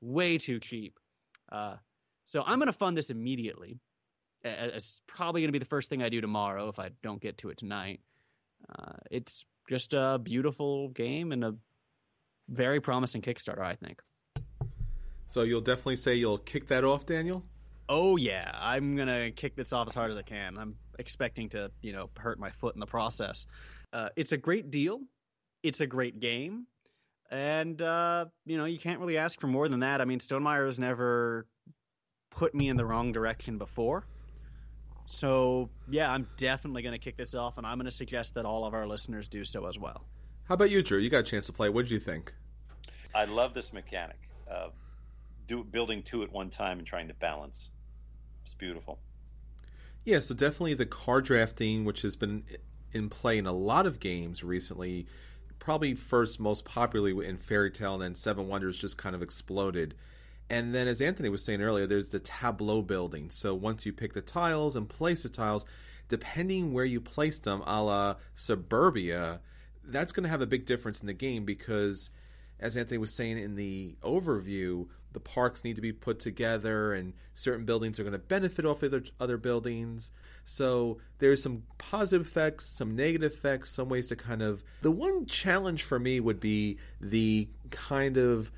way 0.00 0.38
too 0.38 0.60
cheap. 0.60 0.98
Uh, 1.50 1.76
so 2.24 2.42
I'm 2.44 2.58
going 2.58 2.66
to 2.66 2.72
fund 2.72 2.96
this 2.96 3.10
immediately. 3.10 3.78
It's 4.42 5.00
probably 5.06 5.40
going 5.40 5.48
to 5.48 5.52
be 5.52 5.58
the 5.58 5.64
first 5.64 5.88
thing 5.88 6.02
I 6.02 6.08
do 6.10 6.20
tomorrow 6.20 6.68
if 6.68 6.78
I 6.78 6.90
don't 7.02 7.20
get 7.20 7.38
to 7.38 7.48
it 7.48 7.56
tonight. 7.56 8.00
Uh, 8.68 8.92
it's 9.10 9.46
just 9.68 9.94
a 9.94 10.18
beautiful 10.22 10.88
game 10.88 11.32
and 11.32 11.44
a 11.44 11.54
very 12.48 12.80
promising 12.80 13.22
Kickstarter, 13.22 13.62
I 13.62 13.74
think. 13.74 14.02
So 15.26 15.42
you'll 15.42 15.60
definitely 15.60 15.96
say 15.96 16.14
you'll 16.14 16.38
kick 16.38 16.66
that 16.68 16.84
off, 16.84 17.06
Daniel? 17.06 17.44
Oh 17.88 18.16
yeah, 18.16 18.50
I'm 18.54 18.96
gonna 18.96 19.30
kick 19.30 19.56
this 19.56 19.72
off 19.72 19.88
as 19.88 19.94
hard 19.94 20.10
as 20.10 20.16
I 20.16 20.22
can. 20.22 20.56
I'm 20.56 20.76
expecting 20.98 21.48
to, 21.50 21.70
you 21.82 21.92
know, 21.92 22.08
hurt 22.18 22.38
my 22.38 22.50
foot 22.50 22.74
in 22.74 22.80
the 22.80 22.86
process. 22.86 23.46
Uh, 23.92 24.08
it's 24.16 24.32
a 24.32 24.36
great 24.36 24.70
deal. 24.70 25.00
It's 25.62 25.80
a 25.80 25.86
great 25.86 26.20
game, 26.20 26.66
and 27.30 27.80
uh, 27.80 28.26
you 28.46 28.56
know 28.56 28.64
you 28.64 28.78
can't 28.78 29.00
really 29.00 29.18
ask 29.18 29.40
for 29.40 29.46
more 29.48 29.68
than 29.68 29.80
that. 29.80 30.00
I 30.00 30.04
mean, 30.04 30.18
Stonemaier 30.18 30.66
has 30.66 30.78
never 30.78 31.46
put 32.30 32.54
me 32.54 32.68
in 32.68 32.76
the 32.76 32.84
wrong 32.84 33.12
direction 33.12 33.58
before. 33.58 34.06
So 35.06 35.68
yeah, 35.90 36.10
I'm 36.10 36.26
definitely 36.38 36.82
gonna 36.82 36.98
kick 36.98 37.16
this 37.16 37.34
off, 37.34 37.58
and 37.58 37.66
I'm 37.66 37.78
gonna 37.78 37.90
suggest 37.90 38.34
that 38.34 38.46
all 38.46 38.64
of 38.64 38.72
our 38.72 38.86
listeners 38.86 39.28
do 39.28 39.44
so 39.44 39.66
as 39.66 39.78
well. 39.78 40.06
How 40.44 40.54
about 40.54 40.70
you, 40.70 40.82
Drew? 40.82 40.98
You 40.98 41.10
got 41.10 41.20
a 41.20 41.22
chance 41.22 41.46
to 41.46 41.52
play. 41.52 41.68
What 41.68 41.82
did 41.82 41.90
you 41.90 41.98
think? 41.98 42.34
I 43.14 43.24
love 43.26 43.54
this 43.54 43.72
mechanic. 43.72 44.18
Uh, 44.50 44.68
do 45.46 45.64
building 45.64 46.02
two 46.02 46.22
at 46.22 46.32
one 46.32 46.50
time 46.50 46.78
and 46.78 46.86
trying 46.86 47.08
to 47.08 47.14
balance. 47.14 47.70
It's 48.44 48.54
beautiful. 48.54 48.98
Yeah, 50.04 50.20
so 50.20 50.34
definitely 50.34 50.74
the 50.74 50.86
card 50.86 51.24
drafting, 51.24 51.84
which 51.84 52.02
has 52.02 52.16
been 52.16 52.44
in 52.92 53.08
play 53.08 53.38
in 53.38 53.46
a 53.46 53.52
lot 53.52 53.86
of 53.86 54.00
games 54.00 54.44
recently, 54.44 55.06
probably 55.58 55.94
first 55.94 56.38
most 56.38 56.64
popularly 56.64 57.26
in 57.26 57.38
Fairy 57.38 57.70
Tale, 57.70 57.94
and 57.94 58.02
then 58.02 58.14
Seven 58.14 58.48
Wonders 58.48 58.78
just 58.78 58.98
kind 58.98 59.14
of 59.14 59.22
exploded. 59.22 59.94
And 60.50 60.74
then, 60.74 60.88
as 60.88 61.00
Anthony 61.00 61.30
was 61.30 61.42
saying 61.42 61.62
earlier, 61.62 61.86
there's 61.86 62.10
the 62.10 62.20
tableau 62.20 62.82
building. 62.82 63.30
So 63.30 63.54
once 63.54 63.86
you 63.86 63.92
pick 63.92 64.12
the 64.12 64.20
tiles 64.20 64.76
and 64.76 64.88
place 64.88 65.22
the 65.22 65.30
tiles, 65.30 65.64
depending 66.08 66.72
where 66.72 66.84
you 66.84 67.00
place 67.00 67.38
them, 67.38 67.62
a 67.66 67.82
la 67.82 68.16
Suburbia, 68.34 69.40
that's 69.82 70.12
going 70.12 70.24
to 70.24 70.30
have 70.30 70.42
a 70.42 70.46
big 70.46 70.66
difference 70.66 71.00
in 71.00 71.06
the 71.06 71.14
game 71.14 71.46
because, 71.46 72.10
as 72.60 72.76
Anthony 72.76 72.98
was 72.98 73.14
saying 73.14 73.38
in 73.38 73.54
the 73.56 73.96
overview, 74.02 74.88
the 75.14 75.20
parks 75.20 75.64
need 75.64 75.76
to 75.76 75.82
be 75.82 75.92
put 75.92 76.20
together 76.20 76.92
and 76.92 77.14
certain 77.32 77.64
buildings 77.64 77.98
are 77.98 78.02
going 78.02 78.12
to 78.12 78.18
benefit 78.18 78.66
off 78.66 78.82
other 78.82 79.02
other 79.18 79.38
buildings. 79.38 80.10
So 80.44 80.98
there's 81.18 81.42
some 81.42 81.62
positive 81.78 82.26
effects 82.26 82.66
some 82.66 82.94
negative 82.94 83.32
effects 83.32 83.70
some 83.70 83.88
ways 83.88 84.08
to 84.08 84.16
kind 84.16 84.42
of 84.42 84.62
the 84.82 84.90
one 84.90 85.24
challenge 85.24 85.82
for 85.82 85.98
me 85.98 86.20
would 86.20 86.40
be 86.40 86.78
the 87.00 87.48
kind 87.70 88.18
of 88.18 88.50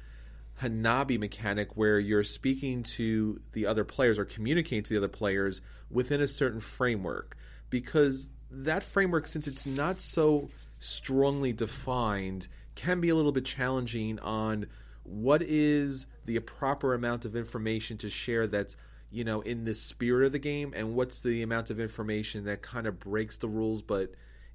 hanabi 0.62 1.18
mechanic 1.18 1.76
where 1.76 1.98
you're 1.98 2.24
speaking 2.24 2.82
to 2.82 3.40
the 3.52 3.66
other 3.66 3.84
players 3.84 4.18
or 4.18 4.24
communicating 4.24 4.82
to 4.82 4.94
the 4.94 4.98
other 4.98 5.08
players 5.08 5.60
within 5.90 6.20
a 6.20 6.26
certain 6.26 6.60
framework. 6.60 7.36
Because 7.68 8.30
that 8.50 8.82
framework 8.82 9.28
since 9.28 9.46
it's 9.46 9.66
not 9.66 10.00
so 10.00 10.48
strongly 10.80 11.52
defined 11.52 12.48
can 12.74 13.00
be 13.00 13.08
a 13.08 13.14
little 13.14 13.32
bit 13.32 13.44
challenging 13.44 14.18
on 14.20 14.66
what 15.06 15.42
is 15.42 16.06
the 16.24 16.38
proper 16.40 16.94
amount 16.94 17.24
of 17.24 17.36
information 17.36 17.98
to 17.98 18.10
share 18.10 18.46
that's 18.46 18.76
you 19.10 19.24
know 19.24 19.40
in 19.40 19.64
the 19.64 19.74
spirit 19.74 20.26
of 20.26 20.32
the 20.32 20.38
game? 20.38 20.72
And 20.76 20.94
what's 20.94 21.20
the 21.20 21.42
amount 21.42 21.70
of 21.70 21.80
information 21.80 22.44
that 22.44 22.62
kind 22.62 22.86
of 22.86 22.98
breaks 22.98 23.36
the 23.38 23.48
rules 23.48 23.82
but 23.82 24.12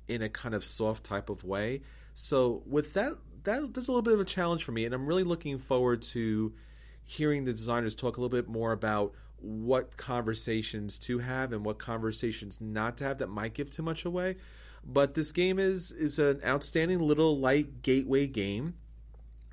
in 0.07 0.21
a 0.21 0.29
kind 0.29 0.53
of 0.55 0.63
soft 0.63 1.03
type 1.03 1.29
of 1.29 1.43
way? 1.43 1.81
So 2.13 2.63
with 2.65 2.93
that 2.93 3.13
that 3.43 3.73
that's 3.73 3.87
a 3.87 3.91
little 3.91 4.01
bit 4.01 4.13
of 4.13 4.19
a 4.19 4.25
challenge 4.25 4.63
for 4.63 4.71
me 4.71 4.85
and 4.85 4.93
i'm 4.93 5.07
really 5.07 5.23
looking 5.23 5.57
forward 5.57 5.99
to 5.99 6.53
hearing 7.03 7.43
the 7.43 7.51
designers 7.51 7.95
talk 7.95 8.17
a 8.17 8.21
little 8.21 8.29
bit 8.29 8.47
more 8.47 8.71
about 8.71 9.13
what 9.41 9.97
conversations 9.97 10.99
to 10.99 11.19
have 11.19 11.51
and 11.51 11.65
what 11.65 11.79
conversations 11.79 12.61
not 12.61 12.97
to 12.97 13.03
have 13.03 13.17
that 13.17 13.27
might 13.27 13.53
give 13.53 13.69
too 13.69 13.81
much 13.83 14.05
away. 14.05 14.37
But 14.83 15.13
this 15.13 15.31
game 15.31 15.59
is 15.59 15.91
is 15.91 16.19
an 16.19 16.41
outstanding 16.45 16.99
little 16.99 17.37
light 17.37 17.81
gateway 17.81 18.27
game 18.27 18.75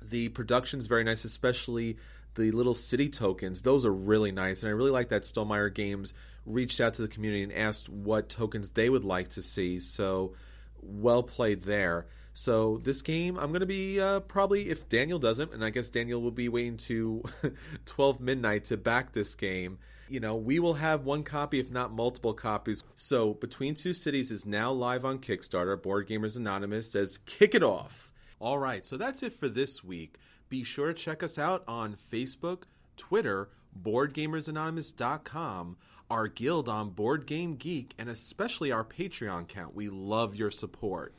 the 0.09 0.29
production's 0.29 0.87
very 0.87 1.03
nice, 1.03 1.23
especially 1.23 1.97
the 2.35 2.51
little 2.51 2.73
city 2.73 3.09
tokens. 3.09 3.61
Those 3.61 3.85
are 3.85 3.93
really 3.93 4.31
nice, 4.31 4.61
and 4.61 4.69
I 4.69 4.73
really 4.73 4.91
like 4.91 5.09
that 5.09 5.23
Stonemaier 5.23 5.73
Games 5.73 6.13
reached 6.45 6.81
out 6.81 6.93
to 6.95 7.01
the 7.01 7.07
community 7.07 7.43
and 7.43 7.53
asked 7.53 7.89
what 7.89 8.29
tokens 8.29 8.71
they 8.71 8.89
would 8.89 9.03
like 9.03 9.29
to 9.29 9.41
see. 9.41 9.79
So 9.79 10.33
well 10.81 11.23
played 11.23 11.63
there. 11.63 12.07
So 12.33 12.79
this 12.83 13.01
game, 13.01 13.37
I'm 13.37 13.49
going 13.49 13.59
to 13.59 13.65
be 13.65 13.99
uh, 13.99 14.21
probably 14.21 14.69
if 14.69 14.87
Daniel 14.87 15.19
doesn't, 15.19 15.53
and 15.53 15.63
I 15.63 15.71
guess 15.71 15.89
Daniel 15.89 16.21
will 16.21 16.31
be 16.31 16.47
waiting 16.47 16.77
to 16.77 17.23
12 17.85 18.19
midnight 18.19 18.65
to 18.65 18.77
back 18.77 19.11
this 19.11 19.35
game. 19.35 19.79
You 20.07 20.19
know, 20.19 20.35
we 20.35 20.57
will 20.59 20.75
have 20.75 21.05
one 21.05 21.23
copy, 21.23 21.59
if 21.59 21.69
not 21.69 21.91
multiple 21.91 22.33
copies. 22.33 22.83
So 22.95 23.33
Between 23.35 23.75
Two 23.75 23.93
Cities 23.93 24.31
is 24.31 24.45
now 24.45 24.71
live 24.71 25.05
on 25.05 25.19
Kickstarter. 25.19 25.79
Board 25.79 26.07
Gamers 26.07 26.35
Anonymous 26.35 26.91
says, 26.91 27.19
"Kick 27.25 27.53
it 27.53 27.61
off." 27.61 28.08
All 28.39 28.57
right, 28.57 28.85
so 28.85 28.95
that's 28.95 29.21
it 29.21 29.33
for 29.33 29.49
this 29.49 29.83
week. 29.83 30.15
Be 30.47 30.63
sure 30.63 30.87
to 30.87 30.93
check 30.93 31.21
us 31.21 31.37
out 31.37 31.63
on 31.67 31.97
Facebook, 32.11 32.63
Twitter, 32.95 33.49
BoardGamersAnonymous.com, 33.81 35.77
our 36.09 36.27
guild 36.27 36.69
on 36.69 36.89
Board 36.91 37.25
Game 37.25 37.55
Geek, 37.55 37.93
and 37.99 38.09
especially 38.09 38.71
our 38.71 38.85
Patreon 38.85 39.41
account. 39.41 39.75
We 39.75 39.89
love 39.89 40.35
your 40.35 40.51
support. 40.51 41.13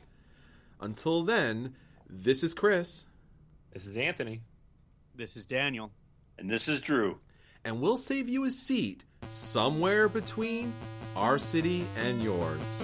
Until 0.79 1.23
then, 1.23 1.75
this 2.09 2.43
is 2.43 2.53
Chris. 2.53 3.05
This 3.71 3.85
is 3.85 3.95
Anthony. 3.95 4.41
This 5.15 5.37
is 5.37 5.45
Daniel. 5.45 5.91
And 6.37 6.49
this 6.49 6.67
is 6.67 6.81
Drew. 6.81 7.19
And 7.63 7.79
we'll 7.79 7.97
save 7.97 8.27
you 8.27 8.45
a 8.45 8.51
seat 8.51 9.03
somewhere 9.29 10.09
between 10.09 10.73
our 11.15 11.37
city 11.37 11.85
and 11.97 12.21
yours. 12.21 12.83